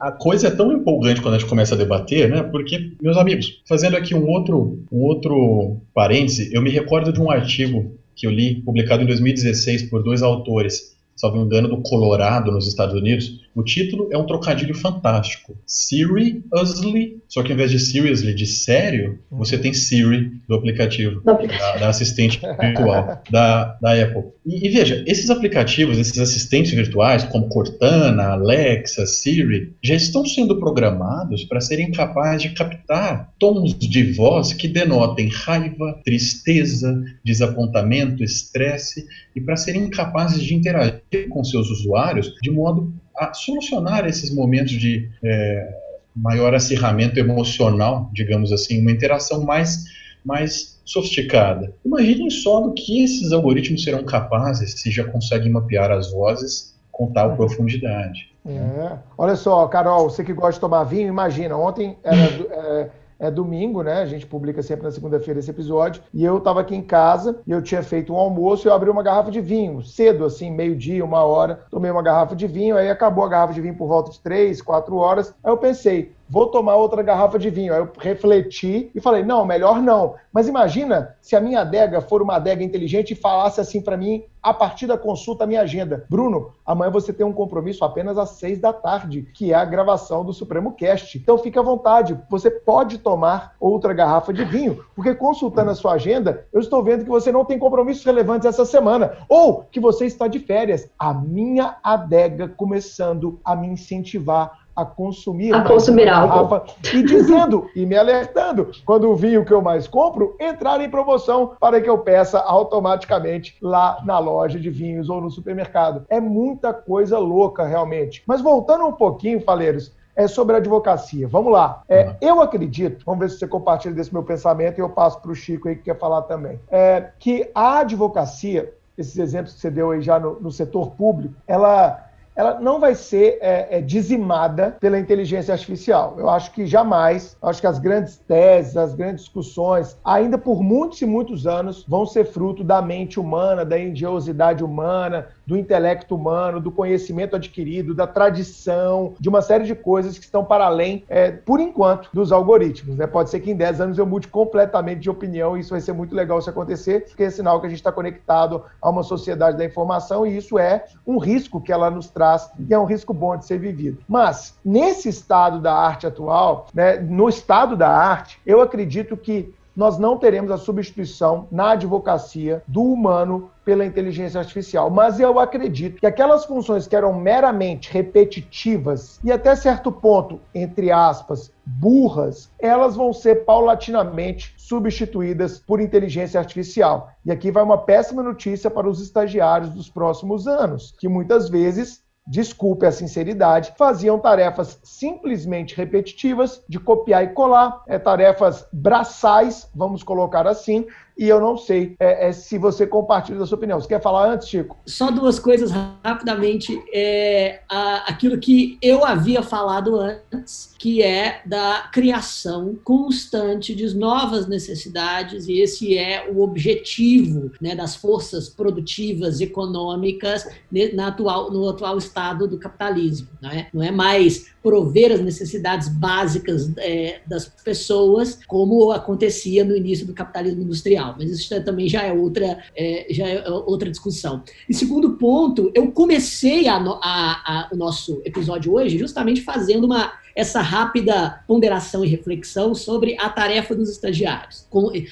A 0.00 0.12
coisa 0.12 0.48
é 0.48 0.50
tão 0.50 0.72
empolgante 0.72 1.20
quando 1.20 1.34
a 1.34 1.38
gente 1.38 1.48
começa 1.48 1.74
a 1.74 1.78
debater, 1.78 2.30
né? 2.30 2.42
Porque, 2.42 2.92
meus 3.00 3.16
amigos, 3.16 3.62
fazendo 3.68 3.96
aqui 3.96 4.14
um 4.14 4.28
outro, 4.28 4.84
um 4.90 5.02
outro 5.02 5.80
parêntese, 5.92 6.50
eu 6.52 6.62
me 6.62 6.70
recordo 6.70 7.12
de 7.12 7.20
um 7.20 7.30
artigo 7.30 7.98
que 8.14 8.26
eu 8.26 8.30
li, 8.30 8.62
publicado 8.62 9.02
em 9.02 9.06
2016 9.06 9.84
por 9.84 10.02
dois 10.02 10.22
autores, 10.22 10.96
salvo 11.16 11.38
engano, 11.38 11.68
do 11.68 11.82
Colorado, 11.82 12.50
nos 12.50 12.66
Estados 12.66 12.94
Unidos, 12.94 13.40
o 13.54 13.62
título 13.62 14.08
é 14.10 14.18
um 14.18 14.26
trocadilho 14.26 14.74
fantástico. 14.74 15.56
Seriously, 15.66 17.22
só 17.28 17.42
que 17.42 17.52
ao 17.52 17.54
invés 17.54 17.70
de 17.70 17.78
seriously, 17.78 18.34
de 18.34 18.46
sério, 18.46 19.18
você 19.30 19.58
tem 19.58 19.72
Siri 19.72 20.32
do 20.48 20.54
aplicativo, 20.54 21.20
da, 21.22 21.34
da, 21.76 21.88
assistente 21.88 22.40
virtual 22.60 23.22
da, 23.30 23.76
da 23.80 24.02
Apple. 24.02 24.24
E, 24.44 24.66
e, 24.66 24.70
veja, 24.70 25.04
esses 25.06 25.30
aplicativos, 25.30 25.98
esses 25.98 26.18
assistentes 26.18 26.72
virtuais, 26.72 27.22
como 27.24 27.48
Cortana, 27.48 28.32
Alexa, 28.32 29.06
Siri, 29.06 29.72
já 29.82 29.94
estão 29.94 30.26
sendo 30.26 30.58
programados 30.58 31.44
para 31.44 31.60
serem 31.60 31.92
capazes 31.92 32.42
de 32.42 32.50
captar 32.50 33.32
tons 33.38 33.74
de 33.78 34.12
voz 34.12 34.52
que 34.52 34.66
denotem 34.66 35.28
raiva, 35.28 36.00
tristeza, 36.04 37.04
desapontamento, 37.24 38.24
estresse, 38.24 39.06
e 39.34 39.40
para 39.40 39.56
serem 39.56 39.88
capazes 39.88 40.42
de 40.42 40.54
interagir 40.54 41.28
com 41.28 41.44
seus 41.44 41.70
usuários 41.70 42.34
de 42.42 42.50
modo 42.50 42.92
a 43.16 43.32
solucionar 43.32 44.06
esses 44.06 44.34
momentos 44.34 44.72
de 44.72 45.08
é, 45.22 45.78
maior 46.16 46.54
acirramento 46.54 47.18
emocional, 47.18 48.10
digamos 48.12 48.52
assim, 48.52 48.80
uma 48.80 48.90
interação 48.90 49.44
mais, 49.44 49.84
mais 50.24 50.71
sofisticada. 50.84 51.74
Imaginem 51.84 52.30
só 52.30 52.60
do 52.60 52.72
que 52.72 53.02
esses 53.02 53.32
algoritmos 53.32 53.84
serão 53.84 54.04
capazes 54.04 54.80
se 54.80 54.90
já 54.90 55.04
conseguem 55.04 55.50
mapear 55.50 55.90
as 55.90 56.10
vozes 56.12 56.74
com 56.90 57.12
tal 57.12 57.30
uhum. 57.30 57.36
profundidade. 57.36 58.32
É. 58.44 58.98
Olha 59.16 59.36
só, 59.36 59.66
Carol, 59.68 60.10
você 60.10 60.24
que 60.24 60.32
gosta 60.32 60.54
de 60.54 60.60
tomar 60.60 60.84
vinho, 60.84 61.08
imagina, 61.08 61.56
ontem 61.56 61.96
era. 62.02 62.22
É, 62.22 62.90
é 63.22 63.30
domingo, 63.30 63.84
né? 63.84 64.02
A 64.02 64.06
gente 64.06 64.26
publica 64.26 64.64
sempre 64.64 64.84
na 64.84 64.90
segunda-feira 64.90 65.38
esse 65.38 65.48
episódio. 65.48 66.02
E 66.12 66.24
eu 66.24 66.38
estava 66.38 66.60
aqui 66.60 66.74
em 66.74 66.82
casa 66.82 67.38
e 67.46 67.52
eu 67.52 67.62
tinha 67.62 67.80
feito 67.80 68.12
um 68.12 68.16
almoço 68.16 68.66
e 68.66 68.68
eu 68.68 68.74
abri 68.74 68.90
uma 68.90 69.02
garrafa 69.02 69.30
de 69.30 69.40
vinho, 69.40 69.80
cedo, 69.80 70.24
assim, 70.24 70.50
meio-dia, 70.50 71.04
uma 71.04 71.22
hora. 71.22 71.60
Tomei 71.70 71.88
uma 71.88 72.02
garrafa 72.02 72.34
de 72.34 72.48
vinho, 72.48 72.76
aí 72.76 72.90
acabou 72.90 73.24
a 73.24 73.28
garrafa 73.28 73.54
de 73.54 73.60
vinho 73.60 73.76
por 73.76 73.86
volta 73.86 74.10
de 74.10 74.18
três, 74.18 74.60
quatro 74.60 74.96
horas. 74.96 75.32
Aí 75.44 75.52
eu 75.52 75.56
pensei, 75.56 76.10
vou 76.32 76.46
tomar 76.46 76.76
outra 76.76 77.02
garrafa 77.02 77.38
de 77.38 77.50
vinho. 77.50 77.74
Aí 77.74 77.80
eu 77.80 77.90
refleti 77.98 78.90
e 78.94 79.00
falei, 79.02 79.22
não, 79.22 79.44
melhor 79.44 79.82
não. 79.82 80.14
Mas 80.32 80.48
imagina 80.48 81.14
se 81.20 81.36
a 81.36 81.40
minha 81.42 81.60
adega 81.60 82.00
for 82.00 82.22
uma 82.22 82.36
adega 82.36 82.64
inteligente 82.64 83.10
e 83.10 83.14
falasse 83.14 83.60
assim 83.60 83.82
para 83.82 83.98
mim, 83.98 84.24
a 84.42 84.54
partir 84.54 84.86
da 84.86 84.96
consulta, 84.96 85.44
a 85.44 85.46
minha 85.46 85.60
agenda. 85.60 86.06
Bruno, 86.08 86.52
amanhã 86.64 86.90
você 86.90 87.12
tem 87.12 87.24
um 87.24 87.34
compromisso 87.34 87.84
apenas 87.84 88.16
às 88.16 88.30
seis 88.30 88.58
da 88.58 88.72
tarde, 88.72 89.28
que 89.34 89.52
é 89.52 89.54
a 89.54 89.64
gravação 89.64 90.24
do 90.24 90.32
Supremo 90.32 90.72
Cast. 90.72 91.18
Então 91.18 91.36
fique 91.36 91.58
à 91.58 91.62
vontade, 91.62 92.18
você 92.30 92.50
pode 92.50 92.98
tomar 92.98 93.54
outra 93.60 93.92
garrafa 93.92 94.32
de 94.32 94.44
vinho, 94.44 94.82
porque 94.96 95.14
consultando 95.14 95.70
a 95.70 95.74
sua 95.74 95.92
agenda, 95.92 96.46
eu 96.50 96.60
estou 96.60 96.82
vendo 96.82 97.04
que 97.04 97.10
você 97.10 97.30
não 97.30 97.44
tem 97.44 97.58
compromissos 97.58 98.04
relevantes 98.04 98.46
essa 98.46 98.64
semana, 98.64 99.18
ou 99.28 99.64
que 99.70 99.78
você 99.78 100.06
está 100.06 100.26
de 100.26 100.38
férias. 100.38 100.88
A 100.98 101.12
minha 101.12 101.76
adega 101.84 102.48
começando 102.48 103.38
a 103.44 103.54
me 103.54 103.68
incentivar 103.68 104.61
a 104.74 104.84
consumir, 104.84 105.54
a 105.54 105.62
consumir 105.62 106.06
garrafa 106.06 106.64
e 106.92 107.02
dizendo 107.02 107.68
e 107.76 107.84
me 107.84 107.96
alertando 107.96 108.70
quando 108.84 109.10
o 109.10 109.16
vinho 109.16 109.44
que 109.44 109.52
eu 109.52 109.60
mais 109.60 109.86
compro 109.86 110.36
entrar 110.40 110.80
em 110.80 110.88
promoção 110.88 111.52
para 111.60 111.80
que 111.80 111.88
eu 111.88 111.98
peça 111.98 112.38
automaticamente 112.38 113.56
lá 113.60 113.98
na 114.04 114.18
loja 114.18 114.58
de 114.58 114.70
vinhos 114.70 115.08
ou 115.08 115.20
no 115.20 115.30
supermercado. 115.30 116.04
É 116.08 116.20
muita 116.20 116.72
coisa 116.72 117.18
louca 117.18 117.64
realmente. 117.64 118.22
Mas 118.26 118.40
voltando 118.40 118.86
um 118.86 118.92
pouquinho, 118.92 119.40
faleiros, 119.40 119.92
é 120.14 120.26
sobre 120.26 120.54
a 120.54 120.58
advocacia. 120.58 121.26
Vamos 121.26 121.52
lá. 121.52 121.82
É, 121.88 122.14
eu 122.20 122.40
acredito, 122.40 123.04
vamos 123.04 123.20
ver 123.20 123.30
se 123.30 123.38
você 123.38 123.48
compartilha 123.48 123.94
desse 123.94 124.12
meu 124.12 124.22
pensamento 124.22 124.78
e 124.78 124.80
eu 124.80 124.88
passo 124.88 125.20
para 125.20 125.30
o 125.30 125.34
Chico 125.34 125.68
aí 125.68 125.76
que 125.76 125.84
quer 125.84 125.98
falar 125.98 126.22
também, 126.22 126.60
é, 126.70 127.10
que 127.18 127.50
a 127.54 127.78
advocacia, 127.78 128.72
esses 128.96 129.16
exemplos 129.18 129.54
que 129.54 129.60
você 129.60 129.70
deu 129.70 129.90
aí 129.90 130.02
já 130.02 130.18
no, 130.18 130.38
no 130.40 130.50
setor 130.50 130.90
público, 130.92 131.34
ela 131.46 132.11
ela 132.34 132.58
não 132.60 132.80
vai 132.80 132.94
ser 132.94 133.38
é, 133.40 133.78
é, 133.78 133.80
dizimada 133.80 134.76
pela 134.80 134.98
inteligência 134.98 135.52
artificial. 135.52 136.16
Eu 136.18 136.30
acho 136.30 136.52
que 136.52 136.66
jamais, 136.66 137.36
acho 137.42 137.60
que 137.60 137.66
as 137.66 137.78
grandes 137.78 138.16
teses, 138.16 138.76
as 138.76 138.94
grandes 138.94 139.24
discussões, 139.24 139.96
ainda 140.04 140.38
por 140.38 140.62
muitos 140.62 141.00
e 141.02 141.06
muitos 141.06 141.46
anos, 141.46 141.84
vão 141.86 142.06
ser 142.06 142.24
fruto 142.24 142.64
da 142.64 142.80
mente 142.80 143.20
humana, 143.20 143.64
da 143.64 143.78
engenhosidade 143.78 144.64
humana, 144.64 145.28
do 145.52 145.58
intelecto 145.58 146.14
humano, 146.14 146.58
do 146.58 146.70
conhecimento 146.70 147.36
adquirido, 147.36 147.94
da 147.94 148.06
tradição, 148.06 149.12
de 149.20 149.28
uma 149.28 149.42
série 149.42 149.64
de 149.64 149.74
coisas 149.74 150.18
que 150.18 150.24
estão 150.24 150.42
para 150.42 150.64
além, 150.64 151.04
é, 151.10 151.30
por 151.30 151.60
enquanto, 151.60 152.08
dos 152.10 152.32
algoritmos. 152.32 152.96
Né? 152.96 153.06
Pode 153.06 153.28
ser 153.28 153.40
que 153.40 153.50
em 153.50 153.54
10 153.54 153.82
anos 153.82 153.98
eu 153.98 154.06
mude 154.06 154.28
completamente 154.28 155.00
de 155.00 155.10
opinião 155.10 155.54
e 155.54 155.60
isso 155.60 155.68
vai 155.68 155.80
ser 155.82 155.92
muito 155.92 156.14
legal 156.14 156.40
se 156.40 156.48
acontecer, 156.48 157.04
porque 157.04 157.24
é 157.24 157.28
sinal 157.28 157.60
que 157.60 157.66
a 157.66 157.68
gente 157.68 157.80
está 157.80 157.92
conectado 157.92 158.64
a 158.80 158.88
uma 158.88 159.02
sociedade 159.02 159.58
da 159.58 159.64
informação 159.64 160.26
e 160.26 160.38
isso 160.38 160.58
é 160.58 160.86
um 161.06 161.18
risco 161.18 161.60
que 161.60 161.70
ela 161.70 161.90
nos 161.90 162.08
traz 162.08 162.50
e 162.58 162.72
é 162.72 162.78
um 162.78 162.86
risco 162.86 163.12
bom 163.12 163.36
de 163.36 163.44
ser 163.44 163.58
vivido. 163.58 163.98
Mas, 164.08 164.58
nesse 164.64 165.10
estado 165.10 165.60
da 165.60 165.74
arte 165.74 166.06
atual, 166.06 166.68
né, 166.72 166.96
no 166.96 167.28
estado 167.28 167.76
da 167.76 167.90
arte, 167.90 168.40
eu 168.46 168.62
acredito 168.62 169.18
que 169.18 169.52
nós 169.74 169.98
não 169.98 170.18
teremos 170.18 170.50
a 170.50 170.56
substituição 170.56 171.46
na 171.50 171.70
advocacia 171.70 172.62
do 172.66 172.82
humano 172.82 173.50
pela 173.64 173.84
inteligência 173.84 174.40
artificial. 174.40 174.90
Mas 174.90 175.20
eu 175.20 175.38
acredito 175.38 176.00
que 176.00 176.06
aquelas 176.06 176.44
funções 176.44 176.86
que 176.86 176.96
eram 176.96 177.12
meramente 177.12 177.92
repetitivas 177.92 179.20
e 179.22 179.30
até 179.30 179.54
certo 179.54 179.90
ponto, 179.90 180.40
entre 180.54 180.90
aspas, 180.90 181.52
burras, 181.64 182.50
elas 182.58 182.96
vão 182.96 183.12
ser 183.12 183.44
paulatinamente 183.44 184.54
substituídas 184.56 185.58
por 185.58 185.80
inteligência 185.80 186.40
artificial. 186.40 187.10
E 187.24 187.30
aqui 187.30 187.50
vai 187.50 187.62
uma 187.62 187.78
péssima 187.78 188.22
notícia 188.22 188.70
para 188.70 188.88
os 188.88 189.00
estagiários 189.00 189.70
dos 189.70 189.88
próximos 189.88 190.48
anos, 190.48 190.94
que 190.98 191.08
muitas 191.08 191.48
vezes 191.48 192.01
desculpe 192.26 192.86
a 192.86 192.92
sinceridade, 192.92 193.74
faziam 193.76 194.18
tarefas 194.18 194.78
simplesmente 194.82 195.76
repetitivas 195.76 196.62
de 196.68 196.78
copiar 196.78 197.24
e 197.24 197.28
colar, 197.28 197.82
é, 197.86 197.98
tarefas 197.98 198.66
braçais, 198.72 199.68
vamos 199.74 200.02
colocar 200.02 200.46
assim, 200.46 200.86
e 201.16 201.28
eu 201.28 201.40
não 201.40 201.56
sei 201.56 201.94
é, 202.00 202.28
é, 202.28 202.32
se 202.32 202.58
você 202.58 202.86
compartilha 202.86 203.38
da 203.38 203.46
sua 203.46 203.56
opinião. 203.56 203.80
Você 203.80 203.88
quer 203.88 204.00
falar 204.00 204.32
antes, 204.32 204.48
Chico? 204.48 204.76
Só 204.86 205.10
duas 205.10 205.38
coisas 205.38 205.70
rapidamente. 206.02 206.82
É, 206.92 207.60
a, 207.68 208.10
aquilo 208.10 208.38
que 208.38 208.78
eu 208.80 209.04
havia 209.04 209.42
falado 209.42 209.96
antes, 209.96 210.74
que 210.78 211.02
é 211.02 211.42
da 211.44 211.88
criação 211.92 212.78
constante 212.82 213.74
de 213.74 213.94
novas 213.96 214.46
necessidades, 214.46 215.46
e 215.46 215.60
esse 215.60 215.96
é 215.96 216.28
o 216.30 216.40
objetivo 216.40 217.52
né, 217.60 217.74
das 217.74 217.94
forças 217.94 218.48
produtivas 218.48 219.40
econômicas 219.40 220.46
na 220.94 221.08
atual, 221.08 221.50
no 221.50 221.68
atual 221.68 221.98
estado 221.98 222.48
do 222.48 222.58
capitalismo. 222.58 223.28
Né? 223.40 223.68
Não 223.72 223.82
é 223.82 223.90
mais 223.90 224.52
prover 224.62 225.12
as 225.12 225.20
necessidades 225.20 225.88
básicas 225.88 226.70
é, 226.78 227.20
das 227.26 227.46
pessoas, 227.46 228.38
como 228.46 228.92
acontecia 228.92 229.64
no 229.64 229.76
início 229.76 230.06
do 230.06 230.14
capitalismo 230.14 230.62
industrial. 230.62 231.01
Mas 231.18 231.30
isso 231.30 231.64
também 231.64 231.88
já 231.88 232.02
é 232.02 232.12
outra, 232.12 232.58
é, 232.76 233.06
já 233.10 233.26
é 233.26 233.48
outra 233.48 233.90
discussão. 233.90 234.42
E 234.68 234.74
segundo 234.74 235.16
ponto, 235.16 235.70
eu 235.74 235.90
comecei 235.92 236.68
a, 236.68 236.76
a, 236.76 237.00
a, 237.02 237.68
o 237.72 237.76
nosso 237.76 238.22
episódio 238.24 238.72
hoje 238.72 238.98
justamente 238.98 239.42
fazendo 239.42 239.84
uma 239.84 240.12
essa 240.34 240.62
rápida 240.62 241.44
ponderação 241.46 242.02
e 242.02 242.08
reflexão 242.08 242.74
sobre 242.74 243.14
a 243.20 243.28
tarefa 243.28 243.74
dos 243.74 243.90
estagiários. 243.90 244.66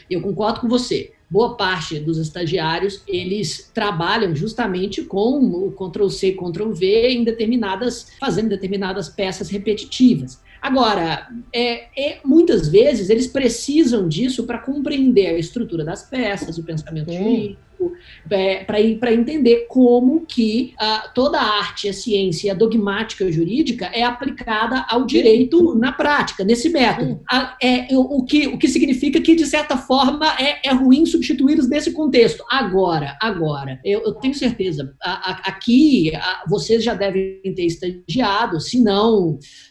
Eu 0.09 0.23
concordo 0.23 0.61
com 0.61 0.69
você 0.69 1.13
boa 1.31 1.57
parte 1.57 2.01
dos 2.01 2.19
estagiários 2.19 3.03
eles 3.07 3.71
trabalham 3.73 4.35
justamente 4.35 5.03
com 5.03 5.39
o 5.39 5.71
Ctrl 5.71 6.09
C, 6.09 6.33
Ctrl 6.33 6.73
V 6.73 7.09
em 7.09 7.23
determinadas, 7.23 8.09
fazendo 8.19 8.49
determinadas 8.49 9.09
peças 9.09 9.49
repetitivas. 9.49 10.41
Agora, 10.61 11.29
é, 11.53 11.87
é, 11.97 12.19
muitas 12.25 12.69
vezes 12.69 13.09
eles 13.09 13.27
precisam 13.27 14.09
disso 14.09 14.45
para 14.45 14.59
compreender 14.59 15.29
a 15.29 15.39
estrutura 15.39 15.85
das 15.85 16.03
peças, 16.09 16.59
o 16.59 16.63
pensamento 16.63 17.13
jurídico, 17.13 17.71
é, 18.31 18.65
para 18.65 19.13
entender 19.13 19.67
como 19.69 20.27
que 20.27 20.75
uh, 20.81 21.11
toda 21.15 21.39
a 21.39 21.59
arte, 21.61 21.89
a 21.89 21.93
ciência 21.93 22.49
e 22.49 22.51
a 22.51 22.55
dogmática 22.55 23.31
jurídica 23.33 23.87
é 23.87 24.03
aplicada 24.03 24.85
ao 24.89 25.07
direito 25.07 25.75
na 25.77 25.91
prática, 25.93 26.45
nesse 26.45 26.69
método. 26.69 27.21
A, 27.31 27.57
é, 27.63 27.87
o, 27.93 28.19
o, 28.19 28.25
que, 28.25 28.49
o 28.49 28.59
que 28.59 28.69
significa 28.69 29.21
que, 29.21 29.35
de 29.35 29.47
certa 29.47 29.77
forma, 29.77 30.27
é, 30.39 30.69
é 30.69 30.73
ruim 30.73 31.07
substituí-los 31.07 31.69
nesse 31.69 31.93
contexto. 31.93 32.45
Agora, 32.51 33.17
agora, 33.21 33.81
eu, 33.85 34.03
eu 34.03 34.13
tenho 34.15 34.35
certeza, 34.35 34.95
a, 35.03 35.31
a, 35.31 35.33
aqui 35.49 36.13
vocês 36.49 36.85
já 36.85 36.95
devem 36.95 37.41
ter 37.55 37.65
estagiado, 37.65 38.61
se 38.61 38.79
não 38.79 39.39
é, 39.41 39.70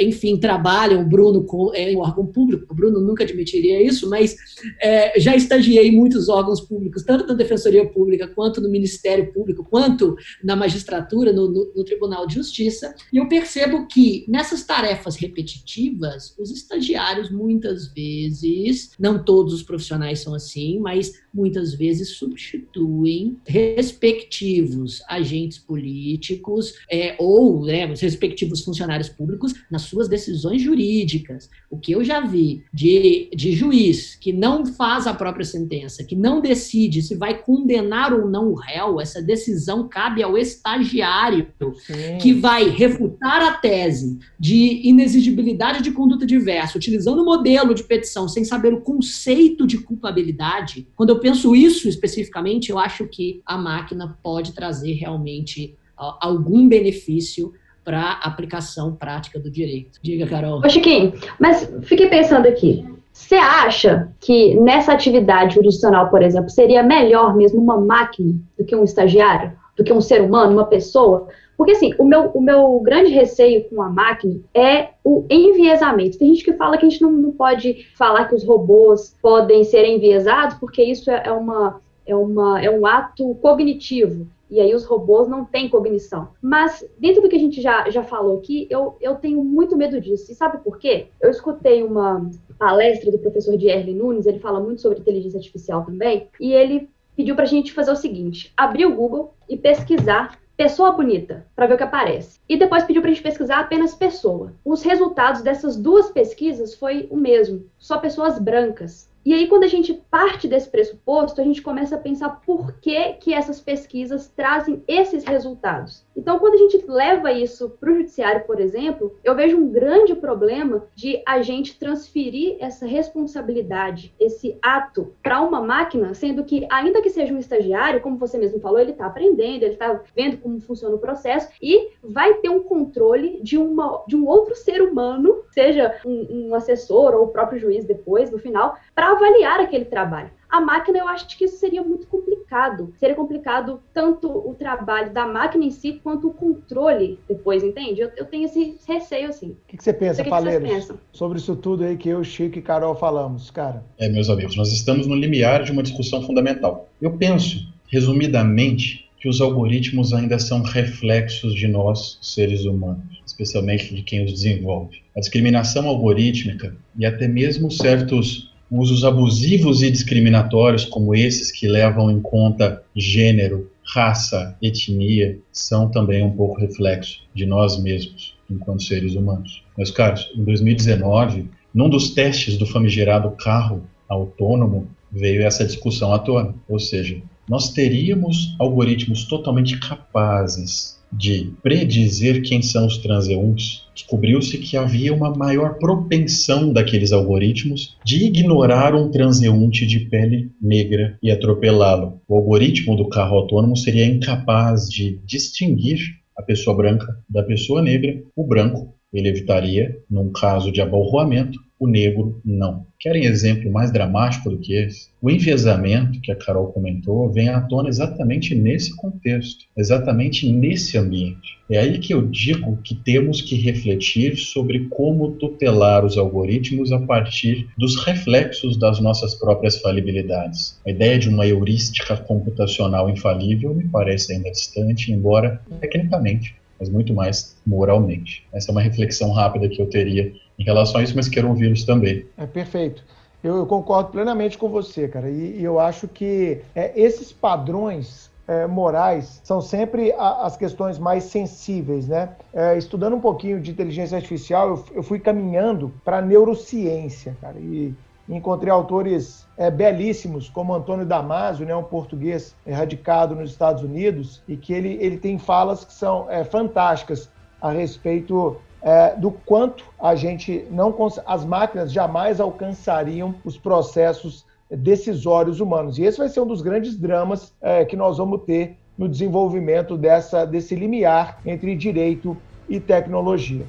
enfim, 0.00 0.36
trabalham, 0.36 1.02
o 1.02 1.08
Bruno 1.08 1.44
é, 1.74 1.92
em 1.92 1.96
órgão 1.96 2.26
público, 2.26 2.66
o 2.70 2.74
Bruno 2.74 3.00
nunca 3.00 3.24
admitiria 3.24 3.82
isso, 3.82 4.08
mas 4.08 4.36
é, 4.80 5.18
já 5.18 5.34
estagiei 5.34 5.88
em 5.88 5.96
muitos 5.96 6.28
órgãos 6.28 6.60
públicos, 6.60 7.02
tanto 7.02 7.26
na 7.26 7.34
Defensoria 7.34 7.86
Pública, 7.86 8.26
quanto 8.28 8.60
no 8.60 8.68
Ministério 8.68 9.32
Público, 9.32 9.64
quanto 9.64 10.16
na 10.42 10.56
magistratura, 10.56 11.32
no, 11.32 11.48
no, 11.48 11.72
no 11.74 11.84
Tribunal 11.84 12.26
de 12.26 12.34
Justiça, 12.34 12.94
e 13.12 13.18
eu 13.18 13.28
percebo 13.28 13.86
que 13.86 14.24
nessas 14.28 14.64
tarefas 14.64 15.16
repetitivas, 15.16 16.34
os 16.38 16.50
estagiários 16.50 17.30
muitas 17.30 17.88
vezes, 17.92 18.90
não 18.98 19.22
todos 19.22 19.54
os 19.54 19.62
profissionais 19.62 20.20
são 20.20 20.34
assim, 20.34 20.78
mas 20.78 21.12
muitas 21.32 21.74
vezes 21.74 22.10
substituem 22.10 23.36
respectivos 23.46 25.02
agentes 25.08 25.58
políticos 25.58 26.74
é, 26.90 27.16
ou 27.18 27.64
né, 27.64 27.90
os 27.90 28.00
respectivos 28.00 28.62
funcionários 28.62 29.08
públicos 29.08 29.43
nas 29.70 29.82
suas 29.82 30.08
decisões 30.08 30.62
jurídicas. 30.62 31.50
O 31.70 31.78
que 31.78 31.92
eu 31.92 32.04
já 32.04 32.20
vi 32.20 32.64
de, 32.72 33.28
de 33.34 33.52
juiz 33.52 34.14
que 34.14 34.32
não 34.32 34.64
faz 34.64 35.06
a 35.06 35.14
própria 35.14 35.44
sentença, 35.44 36.04
que 36.04 36.16
não 36.16 36.40
decide 36.40 37.02
se 37.02 37.14
vai 37.14 37.42
condenar 37.42 38.12
ou 38.12 38.28
não 38.28 38.50
o 38.50 38.54
réu, 38.54 39.00
essa 39.00 39.20
decisão 39.20 39.88
cabe 39.88 40.22
ao 40.22 40.38
estagiário 40.38 41.48
Sim. 41.86 42.18
que 42.20 42.32
vai 42.32 42.68
refutar 42.68 43.42
a 43.42 43.52
tese 43.52 44.18
de 44.38 44.80
inexigibilidade 44.84 45.82
de 45.82 45.90
conduta 45.90 46.26
diversa, 46.26 46.78
utilizando 46.78 47.22
o 47.22 47.24
modelo 47.24 47.74
de 47.74 47.84
petição 47.84 48.28
sem 48.28 48.44
saber 48.44 48.72
o 48.72 48.80
conceito 48.80 49.66
de 49.66 49.78
culpabilidade. 49.78 50.86
Quando 50.94 51.10
eu 51.10 51.18
penso 51.18 51.54
isso 51.54 51.88
especificamente, 51.88 52.70
eu 52.70 52.78
acho 52.78 53.06
que 53.06 53.42
a 53.44 53.56
máquina 53.56 54.18
pode 54.22 54.52
trazer 54.52 54.92
realmente 54.92 55.76
uh, 55.98 56.16
algum 56.20 56.68
benefício 56.68 57.52
para 57.84 58.00
a 58.00 58.28
aplicação 58.28 58.94
prática 58.94 59.38
do 59.38 59.50
direito. 59.50 59.98
Diga, 60.02 60.26
Carol. 60.26 60.60
Ô, 60.64 60.68
Chiquinho, 60.68 61.12
mas 61.38 61.70
fiquei 61.82 62.08
pensando 62.08 62.46
aqui. 62.46 62.84
Você 63.12 63.36
acha 63.36 64.08
que 64.20 64.58
nessa 64.58 64.92
atividade 64.92 65.54
jurisdicional, 65.54 66.10
por 66.10 66.22
exemplo, 66.22 66.50
seria 66.50 66.82
melhor 66.82 67.36
mesmo 67.36 67.60
uma 67.60 67.80
máquina 67.80 68.34
do 68.58 68.64
que 68.64 68.74
um 68.74 68.82
estagiário? 68.82 69.52
Do 69.76 69.84
que 69.84 69.92
um 69.92 70.00
ser 70.00 70.20
humano, 70.20 70.52
uma 70.52 70.66
pessoa? 70.66 71.28
Porque, 71.56 71.72
assim, 71.72 71.94
o 71.98 72.04
meu, 72.04 72.30
o 72.34 72.40
meu 72.40 72.80
grande 72.80 73.12
receio 73.12 73.68
com 73.68 73.80
a 73.80 73.88
máquina 73.88 74.40
é 74.52 74.88
o 75.04 75.24
enviesamento. 75.30 76.18
Tem 76.18 76.28
gente 76.34 76.44
que 76.44 76.54
fala 76.54 76.76
que 76.76 76.86
a 76.86 76.88
gente 76.88 77.02
não, 77.02 77.12
não 77.12 77.32
pode 77.32 77.86
falar 77.96 78.24
que 78.24 78.34
os 78.34 78.44
robôs 78.44 79.16
podem 79.22 79.62
ser 79.62 79.84
enviesados, 79.86 80.56
porque 80.58 80.82
isso 80.82 81.10
é, 81.10 81.22
é 81.26 81.32
uma, 81.32 81.80
é, 82.04 82.14
uma, 82.16 82.60
é 82.60 82.70
um 82.70 82.84
ato 82.84 83.34
cognitivo. 83.36 84.26
E 84.50 84.60
aí 84.60 84.74
os 84.74 84.84
robôs 84.84 85.28
não 85.28 85.44
têm 85.44 85.68
cognição. 85.68 86.28
Mas, 86.40 86.84
dentro 86.98 87.22
do 87.22 87.28
que 87.28 87.36
a 87.36 87.40
gente 87.40 87.60
já, 87.60 87.88
já 87.90 88.02
falou 88.02 88.38
aqui, 88.38 88.66
eu, 88.70 88.96
eu 89.00 89.16
tenho 89.16 89.42
muito 89.42 89.76
medo 89.76 90.00
disso. 90.00 90.30
E 90.30 90.34
sabe 90.34 90.58
por 90.58 90.78
quê? 90.78 91.08
Eu 91.20 91.30
escutei 91.30 91.82
uma 91.82 92.30
palestra 92.58 93.10
do 93.10 93.18
professor 93.18 93.56
Dierle 93.56 93.94
Nunes, 93.94 94.26
ele 94.26 94.38
fala 94.38 94.60
muito 94.60 94.80
sobre 94.80 95.00
inteligência 95.00 95.38
artificial 95.38 95.84
também, 95.84 96.28
e 96.40 96.52
ele 96.52 96.88
pediu 97.16 97.34
para 97.34 97.44
a 97.44 97.48
gente 97.48 97.72
fazer 97.72 97.90
o 97.90 97.96
seguinte: 97.96 98.52
abrir 98.56 98.86
o 98.86 98.94
Google 98.94 99.34
e 99.48 99.56
pesquisar 99.56 100.38
pessoa 100.56 100.92
bonita, 100.92 101.44
para 101.54 101.66
ver 101.66 101.74
o 101.74 101.76
que 101.76 101.82
aparece. 101.82 102.38
E 102.48 102.56
depois 102.56 102.84
pediu 102.84 103.02
para 103.02 103.10
a 103.10 103.14
gente 103.14 103.22
pesquisar 103.22 103.58
apenas 103.58 103.94
pessoa. 103.94 104.52
Os 104.64 104.82
resultados 104.82 105.42
dessas 105.42 105.76
duas 105.76 106.10
pesquisas 106.10 106.74
foi 106.74 107.08
o 107.10 107.16
mesmo, 107.16 107.64
só 107.78 107.98
pessoas 107.98 108.38
brancas. 108.38 109.10
E 109.24 109.32
aí, 109.32 109.48
quando 109.48 109.64
a 109.64 109.68
gente 109.68 109.94
parte 110.10 110.46
desse 110.46 110.68
pressuposto, 110.68 111.40
a 111.40 111.44
gente 111.44 111.62
começa 111.62 111.96
a 111.96 111.98
pensar 111.98 112.28
por 112.44 112.78
que, 112.80 113.14
que 113.14 113.32
essas 113.32 113.60
pesquisas 113.60 114.28
trazem 114.28 114.84
esses 114.86 115.24
resultados. 115.24 116.03
Então, 116.16 116.38
quando 116.38 116.54
a 116.54 116.58
gente 116.58 116.84
leva 116.86 117.32
isso 117.32 117.70
para 117.70 117.90
o 117.90 117.96
judiciário, 117.96 118.44
por 118.46 118.60
exemplo, 118.60 119.16
eu 119.24 119.34
vejo 119.34 119.56
um 119.56 119.70
grande 119.70 120.14
problema 120.14 120.86
de 120.94 121.22
a 121.26 121.42
gente 121.42 121.78
transferir 121.78 122.56
essa 122.60 122.86
responsabilidade, 122.86 124.14
esse 124.18 124.56
ato, 124.62 125.14
para 125.22 125.40
uma 125.40 125.60
máquina, 125.60 126.14
sendo 126.14 126.44
que, 126.44 126.66
ainda 126.70 127.02
que 127.02 127.10
seja 127.10 127.34
um 127.34 127.38
estagiário, 127.38 128.00
como 128.00 128.16
você 128.16 128.38
mesmo 128.38 128.60
falou, 128.60 128.78
ele 128.78 128.92
está 128.92 129.06
aprendendo, 129.06 129.64
ele 129.64 129.74
está 129.74 130.00
vendo 130.14 130.38
como 130.38 130.60
funciona 130.60 130.94
o 130.94 131.00
processo 131.00 131.48
e 131.60 131.90
vai 132.02 132.34
ter 132.34 132.48
um 132.48 132.62
controle 132.62 133.40
de, 133.42 133.58
uma, 133.58 134.04
de 134.06 134.16
um 134.16 134.26
outro 134.26 134.54
ser 134.54 134.82
humano, 134.82 135.42
seja 135.50 136.00
um, 136.04 136.48
um 136.48 136.54
assessor 136.54 137.14
ou 137.14 137.24
o 137.24 137.28
próprio 137.28 137.58
juiz 137.58 137.84
depois, 137.84 138.30
no 138.30 138.38
final, 138.38 138.76
para 138.94 139.10
avaliar 139.10 139.60
aquele 139.60 139.84
trabalho. 139.84 140.30
A 140.54 140.60
máquina, 140.60 140.98
eu 141.00 141.08
acho 141.08 141.26
que 141.36 141.46
isso 141.46 141.56
seria 141.56 141.82
muito 141.82 142.06
complicado. 142.06 142.94
Seria 142.96 143.16
complicado 143.16 143.80
tanto 143.92 144.28
o 144.28 144.54
trabalho 144.54 145.12
da 145.12 145.26
máquina 145.26 145.64
em 145.64 145.70
si, 145.72 145.94
quanto 146.00 146.28
o 146.28 146.32
controle 146.32 147.18
depois, 147.28 147.64
entende? 147.64 148.02
Eu, 148.02 148.12
eu 148.16 148.24
tenho 148.24 148.44
esse 148.44 148.76
receio, 148.86 149.30
assim. 149.30 149.48
O 149.48 149.56
que, 149.66 149.76
que, 149.76 149.82
você 149.82 149.92
pensa, 149.92 150.24
Faleiros, 150.24 150.92
sobre 151.12 151.38
isso 151.38 151.56
tudo 151.56 151.82
aí 151.82 151.96
que 151.96 152.08
eu, 152.08 152.22
Chico 152.22 152.56
e 152.56 152.62
Carol 152.62 152.94
falamos, 152.94 153.50
cara? 153.50 153.84
É, 153.98 154.08
meus 154.08 154.30
amigos, 154.30 154.56
nós 154.56 154.70
estamos 154.72 155.08
no 155.08 155.16
limiar 155.16 155.64
de 155.64 155.72
uma 155.72 155.82
discussão 155.82 156.22
fundamental. 156.22 156.88
Eu 157.02 157.10
penso, 157.16 157.58
resumidamente, 157.88 159.10
que 159.18 159.28
os 159.28 159.40
algoritmos 159.40 160.12
ainda 160.12 160.38
são 160.38 160.62
reflexos 160.62 161.52
de 161.52 161.66
nós, 161.66 162.16
seres 162.22 162.64
humanos, 162.64 163.20
especialmente 163.26 163.92
de 163.92 164.02
quem 164.04 164.24
os 164.24 164.30
desenvolve. 164.30 165.02
A 165.16 165.18
discriminação 165.18 165.88
algorítmica 165.88 166.76
e 166.96 167.04
até 167.04 167.26
mesmo 167.26 167.72
certos 167.72 168.53
usos 168.78 169.04
abusivos 169.04 169.82
e 169.82 169.90
discriminatórios, 169.90 170.84
como 170.84 171.14
esses 171.14 171.50
que 171.50 171.68
levam 171.68 172.10
em 172.10 172.20
conta 172.20 172.82
gênero, 172.94 173.70
raça, 173.84 174.56
etnia, 174.60 175.38
são 175.52 175.90
também 175.90 176.24
um 176.24 176.32
pouco 176.32 176.60
reflexo 176.60 177.20
de 177.34 177.46
nós 177.46 177.80
mesmos, 177.80 178.34
enquanto 178.50 178.82
seres 178.82 179.14
humanos. 179.14 179.62
Meus 179.76 179.90
caros, 179.90 180.30
em 180.36 180.42
2019, 180.42 181.48
num 181.72 181.88
dos 181.88 182.10
testes 182.10 182.56
do 182.56 182.66
famigerado 182.66 183.30
carro 183.32 183.84
autônomo, 184.08 184.88
veio 185.10 185.42
essa 185.42 185.64
discussão 185.64 186.12
à 186.12 186.18
tona. 186.18 186.54
Ou 186.68 186.78
seja, 186.78 187.20
nós 187.48 187.72
teríamos 187.72 188.54
algoritmos 188.58 189.24
totalmente 189.24 189.78
capazes 189.78 190.93
de 191.16 191.52
predizer 191.62 192.42
quem 192.42 192.60
são 192.60 192.86
os 192.86 192.98
transeuntes, 192.98 193.82
descobriu-se 193.94 194.58
que 194.58 194.76
havia 194.76 195.14
uma 195.14 195.34
maior 195.34 195.78
propensão 195.78 196.72
daqueles 196.72 197.12
algoritmos 197.12 197.96
de 198.04 198.24
ignorar 198.24 198.94
um 198.94 199.10
transeunte 199.10 199.86
de 199.86 200.00
pele 200.00 200.50
negra 200.60 201.16
e 201.22 201.30
atropelá-lo. 201.30 202.20
O 202.28 202.36
algoritmo 202.36 202.96
do 202.96 203.08
carro 203.08 203.36
autônomo 203.36 203.76
seria 203.76 204.06
incapaz 204.06 204.88
de 204.88 205.20
distinguir 205.24 205.98
a 206.36 206.42
pessoa 206.42 206.76
branca 206.76 207.06
da 207.28 207.42
pessoa 207.42 207.80
negra, 207.80 208.20
o 208.34 208.44
branco 208.44 208.94
ele 209.12 209.28
evitaria, 209.28 209.96
num 210.10 210.32
caso 210.32 210.72
de 210.72 210.80
abalroamento, 210.80 211.58
o 211.78 211.86
negro 211.86 212.40
não. 212.44 212.86
Querem 212.98 213.24
exemplo 213.24 213.70
mais 213.70 213.92
dramático 213.92 214.48
do 214.48 214.58
que 214.58 214.74
esse? 214.74 215.08
O 215.20 215.30
enviesamento, 215.30 216.20
que 216.20 216.32
a 216.32 216.36
Carol 216.36 216.72
comentou, 216.72 217.30
vem 217.30 217.48
à 217.48 217.60
tona 217.60 217.88
exatamente 217.88 218.54
nesse 218.54 218.94
contexto, 218.96 219.64
exatamente 219.76 220.50
nesse 220.50 220.96
ambiente. 220.96 221.58
É 221.70 221.78
aí 221.78 221.98
que 221.98 222.14
eu 222.14 222.26
digo 222.26 222.78
que 222.82 222.94
temos 222.94 223.40
que 223.40 223.56
refletir 223.56 224.36
sobre 224.36 224.86
como 224.88 225.32
tutelar 225.32 226.04
os 226.04 226.16
algoritmos 226.16 226.92
a 226.92 227.00
partir 227.00 227.68
dos 227.76 227.96
reflexos 228.04 228.78
das 228.78 229.00
nossas 229.00 229.34
próprias 229.34 229.80
falibilidades. 229.80 230.80
A 230.86 230.90
ideia 230.90 231.18
de 231.18 231.28
uma 231.28 231.46
heurística 231.46 232.16
computacional 232.16 233.10
infalível 233.10 233.74
me 233.74 233.88
parece 233.88 234.32
ainda 234.32 234.50
distante, 234.50 235.12
embora 235.12 235.60
tecnicamente 235.80 236.54
mas 236.78 236.88
muito 236.88 237.14
mais 237.14 237.56
moralmente. 237.66 238.44
Essa 238.52 238.70
é 238.70 238.72
uma 238.72 238.80
reflexão 238.80 239.30
rápida 239.32 239.68
que 239.68 239.80
eu 239.80 239.86
teria 239.86 240.32
em 240.58 240.64
relação 240.64 241.00
a 241.00 241.04
isso, 241.04 241.14
mas 241.16 241.28
quero 241.28 241.48
ouvi-los 241.48 241.84
também. 241.84 242.26
É 242.36 242.46
perfeito. 242.46 243.04
Eu, 243.42 243.56
eu, 243.56 243.66
concordo 243.66 244.10
plenamente 244.10 244.56
com 244.56 244.68
você, 244.68 245.06
cara. 245.06 245.28
E, 245.28 245.58
e 245.58 245.64
eu 245.64 245.78
acho 245.78 246.08
que 246.08 246.62
é, 246.74 246.92
esses 246.98 247.30
padrões 247.30 248.30
é, 248.48 248.66
morais 248.66 249.40
são 249.44 249.60
sempre 249.60 250.12
a, 250.12 250.46
as 250.46 250.56
questões 250.56 250.98
mais 250.98 251.24
sensíveis, 251.24 252.08
né? 252.08 252.30
É, 252.52 252.76
estudando 252.78 253.16
um 253.16 253.20
pouquinho 253.20 253.60
de 253.60 253.70
inteligência 253.70 254.16
artificial, 254.16 254.68
eu, 254.68 254.84
eu 254.96 255.02
fui 255.02 255.18
caminhando 255.18 255.92
para 256.04 256.22
neurociência, 256.22 257.36
cara. 257.40 257.58
E 257.58 257.94
encontrei 258.28 258.72
autores 258.72 259.46
é, 259.56 259.70
belíssimos, 259.70 260.48
como 260.48 260.74
Antônio 260.74 261.04
Damasio, 261.04 261.66
né, 261.66 261.76
um 261.76 261.82
português 261.82 262.56
radicado 262.66 263.34
nos 263.34 263.50
Estados 263.50 263.82
Unidos, 263.82 264.42
e 264.48 264.56
que 264.56 264.72
ele, 264.72 264.96
ele 265.00 265.18
tem 265.18 265.38
falas 265.38 265.84
que 265.84 265.92
são 265.92 266.30
é, 266.30 266.42
fantásticas 266.44 267.28
a 267.60 267.70
respeito 267.70 268.56
é, 268.84 269.16
do 269.16 269.30
quanto 269.30 269.82
a 269.98 270.14
gente 270.14 270.66
não 270.70 270.94
as 271.26 271.42
máquinas 271.42 271.90
jamais 271.90 272.38
alcançariam 272.38 273.34
os 273.42 273.56
processos 273.56 274.44
decisórios 274.70 275.58
humanos. 275.58 275.98
E 275.98 276.02
esse 276.02 276.18
vai 276.18 276.28
ser 276.28 276.40
um 276.40 276.46
dos 276.46 276.60
grandes 276.60 276.94
dramas 276.94 277.54
é, 277.62 277.86
que 277.86 277.96
nós 277.96 278.18
vamos 278.18 278.42
ter 278.42 278.76
no 278.98 279.08
desenvolvimento 279.08 279.96
dessa, 279.96 280.44
desse 280.44 280.74
limiar 280.74 281.40
entre 281.46 281.74
direito 281.74 282.36
e 282.68 282.78
tecnologia. 282.78 283.64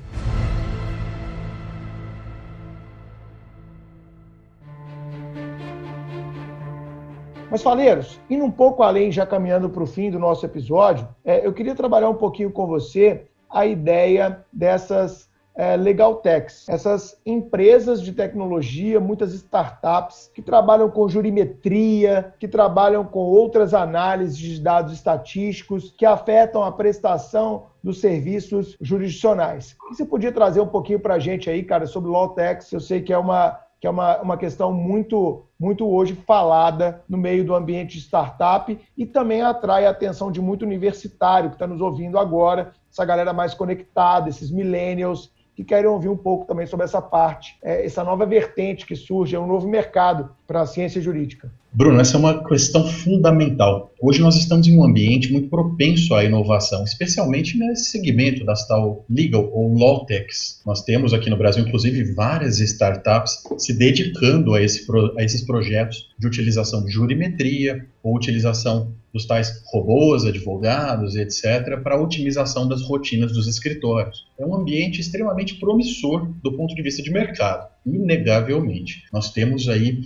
Mas, 7.50 7.64
Faleiros, 7.64 8.20
indo 8.30 8.44
um 8.44 8.52
pouco 8.52 8.84
além, 8.84 9.14
já 9.14 9.26
caminhando 9.26 9.70
para 9.70 9.82
o 9.82 9.88
fim 9.88 10.12
do 10.12 10.20
nosso 10.20 10.46
episódio, 10.46 11.08
é, 11.24 11.48
eu 11.48 11.54
queria 11.54 11.74
trabalhar 11.74 12.10
um 12.10 12.16
pouquinho 12.16 12.52
com 12.52 12.68
você 12.68 13.24
a 13.50 13.66
ideia 13.66 14.44
dessas 14.52 15.30
é, 15.58 15.78
legal 15.78 16.16
techs, 16.16 16.68
essas 16.68 17.18
empresas 17.26 18.02
de 18.02 18.12
tecnologia, 18.12 19.00
muitas 19.00 19.34
startups 19.34 20.30
que 20.34 20.42
trabalham 20.42 20.90
com 20.90 21.08
jurimetria, 21.08 22.34
que 22.38 22.48
trabalham 22.48 23.06
com 23.06 23.20
outras 23.20 23.74
análises 23.74 24.38
de 24.38 24.60
dados 24.60 24.92
estatísticos 24.92 25.94
que 25.98 26.06
afetam 26.06 26.62
a 26.62 26.72
prestação 26.72 27.68
dos 27.82 28.02
serviços 28.02 28.76
jurisdicionais. 28.82 29.78
Você 29.90 30.06
podia 30.06 30.32
trazer 30.32 30.60
um 30.60 30.68
pouquinho 30.68 31.00
para 31.00 31.14
a 31.16 31.20
gente 31.20 31.50
aí, 31.50 31.64
cara, 31.64 31.88
sobre 31.88 32.12
Law 32.12 32.30
Techs? 32.30 32.72
Eu 32.74 32.82
sei 32.82 33.02
que 33.02 33.14
é 33.14 33.18
uma 33.18 33.60
que 33.80 33.88
é 33.88 33.92
uma, 33.92 34.20
uma 34.20 34.38
questão 34.38 34.74
muito, 34.74 35.46
muito 35.60 35.88
hoje 35.88 36.16
falada 36.16 37.04
no 37.08 37.18
meio 37.18 37.46
do 37.46 37.54
ambiente 37.54 37.98
de 37.98 38.04
startup 38.04 38.80
e 38.98 39.06
também 39.06 39.44
atrai 39.44 39.86
a 39.86 39.92
atenção 39.92 40.32
de 40.32 40.42
muito 40.42 40.64
universitário 40.64 41.50
que 41.50 41.56
está 41.56 41.68
nos 41.68 41.82
ouvindo 41.82 42.18
agora, 42.18 42.74
essa 42.96 43.04
galera 43.04 43.34
mais 43.34 43.54
conectada, 43.54 44.30
esses 44.30 44.50
millennials 44.50 45.30
que 45.54 45.66
querem 45.66 45.90
ouvir 45.90 46.08
um 46.08 46.16
pouco 46.16 46.46
também 46.46 46.66
sobre 46.66 46.86
essa 46.86 47.02
parte, 47.02 47.58
é, 47.62 47.86
essa 47.86 48.06
nova 48.06 48.26
vertente 48.26 48.86
que 48.86 48.96
surge, 48.96 49.36
é 49.36 49.40
um 49.40 49.46
novo 49.46 49.68
mercado 49.68 50.34
para 50.48 50.62
a 50.62 50.66
ciência 50.66 51.02
jurídica. 51.02 51.52
Bruno, 51.76 52.00
essa 52.00 52.16
é 52.16 52.20
uma 52.20 52.42
questão 52.48 52.88
fundamental. 52.88 53.94
Hoje 54.02 54.22
nós 54.22 54.38
estamos 54.38 54.66
em 54.66 54.78
um 54.78 54.86
ambiente 54.86 55.30
muito 55.30 55.50
propenso 55.50 56.16
à 56.16 56.24
inovação, 56.24 56.86
especialmente 56.86 57.58
nesse 57.58 57.92
segmento 57.92 58.46
das 58.46 58.66
tal 58.66 59.04
legal 59.10 59.50
ou 59.52 59.78
law 59.78 60.06
techs. 60.06 60.62
Nós 60.66 60.86
temos 60.86 61.14
aqui 61.14 61.30
no 61.30 61.36
Brasil, 61.36 61.68
inclusive, 61.68 62.14
várias 62.14 62.62
startups 62.62 63.44
se 63.58 63.74
dedicando 63.74 64.54
a, 64.54 64.62
esse, 64.62 64.88
a 65.18 65.24
esses 65.24 65.42
projetos 65.42 66.10
de 66.18 66.26
utilização 66.26 66.86
de 66.86 66.92
jurimetria 66.92 67.86
ou 68.02 68.16
utilização 68.16 68.94
dos 69.16 69.26
tais 69.26 69.64
robôs, 69.68 70.26
advogados, 70.26 71.16
etc., 71.16 71.82
para 71.82 71.96
a 71.96 72.02
otimização 72.02 72.68
das 72.68 72.82
rotinas 72.82 73.32
dos 73.32 73.48
escritórios. 73.48 74.26
É 74.38 74.46
um 74.46 74.54
ambiente 74.54 75.00
extremamente 75.00 75.56
promissor 75.56 76.30
do 76.44 76.52
ponto 76.52 76.76
de 76.76 76.82
vista 76.82 77.02
de 77.02 77.10
mercado, 77.10 77.66
inegavelmente. 77.86 79.04
Nós 79.14 79.32
temos 79.32 79.70
aí 79.70 80.02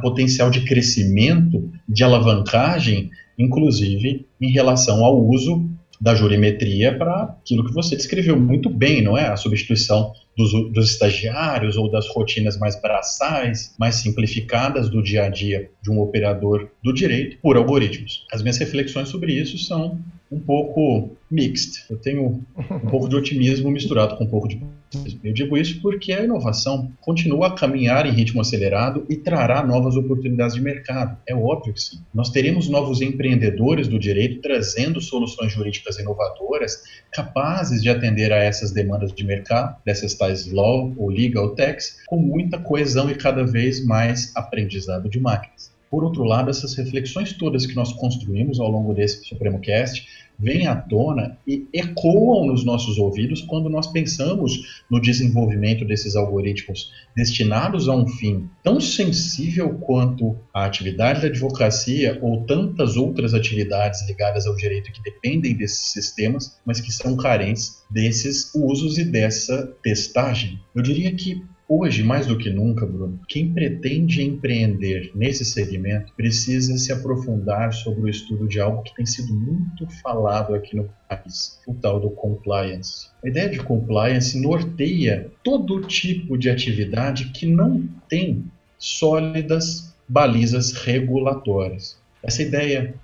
potencial 0.00 0.50
de 0.50 0.64
crescimento, 0.64 1.70
de 1.88 2.04
alavancagem, 2.04 3.10
inclusive 3.38 4.26
em 4.40 4.50
relação 4.50 5.04
ao 5.04 5.24
uso 5.26 5.68
da 6.00 6.14
jurimetria 6.14 6.96
para 6.96 7.22
aquilo 7.22 7.64
que 7.64 7.72
você 7.72 7.96
descreveu 7.96 8.38
muito 8.38 8.68
bem, 8.68 9.02
não 9.02 9.16
é? 9.16 9.28
A 9.28 9.36
substituição 9.36 10.12
dos, 10.36 10.52
dos, 10.72 10.90
estagiários 10.90 11.76
ou 11.76 11.90
das 11.90 12.06
rotinas 12.08 12.58
mais 12.58 12.80
braçais, 12.80 13.74
mais 13.78 13.96
simplificadas 13.96 14.90
do 14.90 15.02
dia 15.02 15.24
a 15.24 15.28
dia 15.28 15.70
de 15.82 15.90
um 15.90 16.00
operador 16.00 16.68
do 16.82 16.92
direito 16.92 17.38
por 17.40 17.56
algoritmos. 17.56 18.26
As 18.30 18.42
minhas 18.42 18.58
reflexões 18.58 19.08
sobre 19.08 19.32
isso 19.32 19.56
são 19.58 19.98
um 20.30 20.40
pouco 20.40 21.16
mixed. 21.30 21.84
Eu 21.90 21.96
tenho 21.96 22.44
um 22.70 22.90
pouco 22.90 23.08
de 23.08 23.16
otimismo 23.16 23.70
misturado 23.70 24.16
com 24.16 24.24
um 24.24 24.28
pouco 24.28 24.48
de 24.48 24.60
pessimismo. 24.90 25.20
Eu 25.24 25.32
digo 25.32 25.56
isso 25.56 25.80
porque 25.80 26.12
a 26.12 26.22
inovação 26.22 26.92
continua 27.00 27.48
a 27.48 27.54
caminhar 27.54 28.06
em 28.06 28.12
ritmo 28.12 28.40
acelerado 28.40 29.04
e 29.08 29.16
trará 29.16 29.64
novas 29.64 29.96
oportunidades 29.96 30.54
de 30.54 30.60
mercado. 30.60 31.16
É 31.26 31.34
óbvio 31.34 31.74
que 31.74 31.80
sim. 31.80 31.98
Nós 32.14 32.30
teremos 32.30 32.68
novos 32.68 33.00
empreendedores 33.00 33.88
do 33.88 33.98
direito 33.98 34.40
trazendo 34.40 35.00
soluções 35.00 35.52
jurídicas 35.52 35.98
inovadoras 35.98 36.82
capazes 37.12 37.82
de 37.82 37.88
atender 37.88 38.32
a 38.32 38.36
essas 38.36 38.72
demandas 38.72 39.12
de 39.12 39.24
mercado, 39.24 39.76
dessas 39.84 40.14
tais 40.14 40.50
law 40.50 40.92
ou 40.96 41.08
legal 41.08 41.54
techs, 41.54 41.98
com 42.06 42.18
muita 42.18 42.58
coesão 42.58 43.10
e 43.10 43.14
cada 43.14 43.44
vez 43.44 43.84
mais 43.84 44.34
aprendizado 44.36 45.08
de 45.08 45.18
máquinas. 45.20 45.55
Por 45.90 46.04
outro 46.04 46.24
lado, 46.24 46.50
essas 46.50 46.74
reflexões 46.74 47.32
todas 47.32 47.66
que 47.66 47.76
nós 47.76 47.92
construímos 47.92 48.58
ao 48.58 48.70
longo 48.70 48.92
desse 48.92 49.24
Supremo 49.24 49.60
Cast 49.60 50.06
vêm 50.38 50.66
à 50.66 50.76
tona 50.76 51.38
e 51.46 51.66
ecoam 51.72 52.46
nos 52.46 52.64
nossos 52.64 52.98
ouvidos 52.98 53.40
quando 53.40 53.70
nós 53.70 53.86
pensamos 53.86 54.82
no 54.90 55.00
desenvolvimento 55.00 55.84
desses 55.84 56.14
algoritmos 56.14 56.92
destinados 57.16 57.88
a 57.88 57.94
um 57.94 58.06
fim 58.06 58.48
tão 58.62 58.80
sensível 58.80 59.78
quanto 59.78 60.36
a 60.52 60.66
atividade 60.66 61.22
da 61.22 61.28
advocacia 61.28 62.18
ou 62.20 62.44
tantas 62.44 62.96
outras 62.96 63.32
atividades 63.32 64.06
ligadas 64.06 64.46
ao 64.46 64.56
direito 64.56 64.92
que 64.92 65.02
dependem 65.02 65.56
desses 65.56 65.92
sistemas, 65.92 66.58
mas 66.66 66.80
que 66.80 66.92
são 66.92 67.16
carentes 67.16 67.82
desses 67.90 68.54
usos 68.54 68.98
e 68.98 69.04
dessa 69.04 69.66
testagem. 69.82 70.60
Eu 70.74 70.82
diria 70.82 71.14
que 71.14 71.42
Hoje, 71.68 72.04
mais 72.04 72.28
do 72.28 72.38
que 72.38 72.48
nunca, 72.48 72.86
Bruno, 72.86 73.18
quem 73.26 73.52
pretende 73.52 74.22
empreender 74.22 75.10
nesse 75.16 75.44
segmento 75.44 76.12
precisa 76.14 76.78
se 76.78 76.92
aprofundar 76.92 77.72
sobre 77.72 78.02
o 78.02 78.08
estudo 78.08 78.46
de 78.46 78.60
algo 78.60 78.84
que 78.84 78.94
tem 78.94 79.04
sido 79.04 79.34
muito 79.34 79.84
falado 80.00 80.54
aqui 80.54 80.76
no 80.76 80.88
país, 81.08 81.60
o 81.66 81.74
tal 81.74 81.98
do 81.98 82.08
compliance. 82.10 83.08
A 83.24 83.28
ideia 83.28 83.48
de 83.48 83.58
compliance 83.58 84.40
norteia 84.40 85.28
todo 85.42 85.80
tipo 85.80 86.38
de 86.38 86.48
atividade 86.48 87.32
que 87.32 87.46
não 87.46 87.82
tem 88.08 88.44
sólidas 88.78 89.92
balizas 90.08 90.72
regulatórias. 90.72 91.98
Essa 92.22 92.42
ideia 92.42 92.94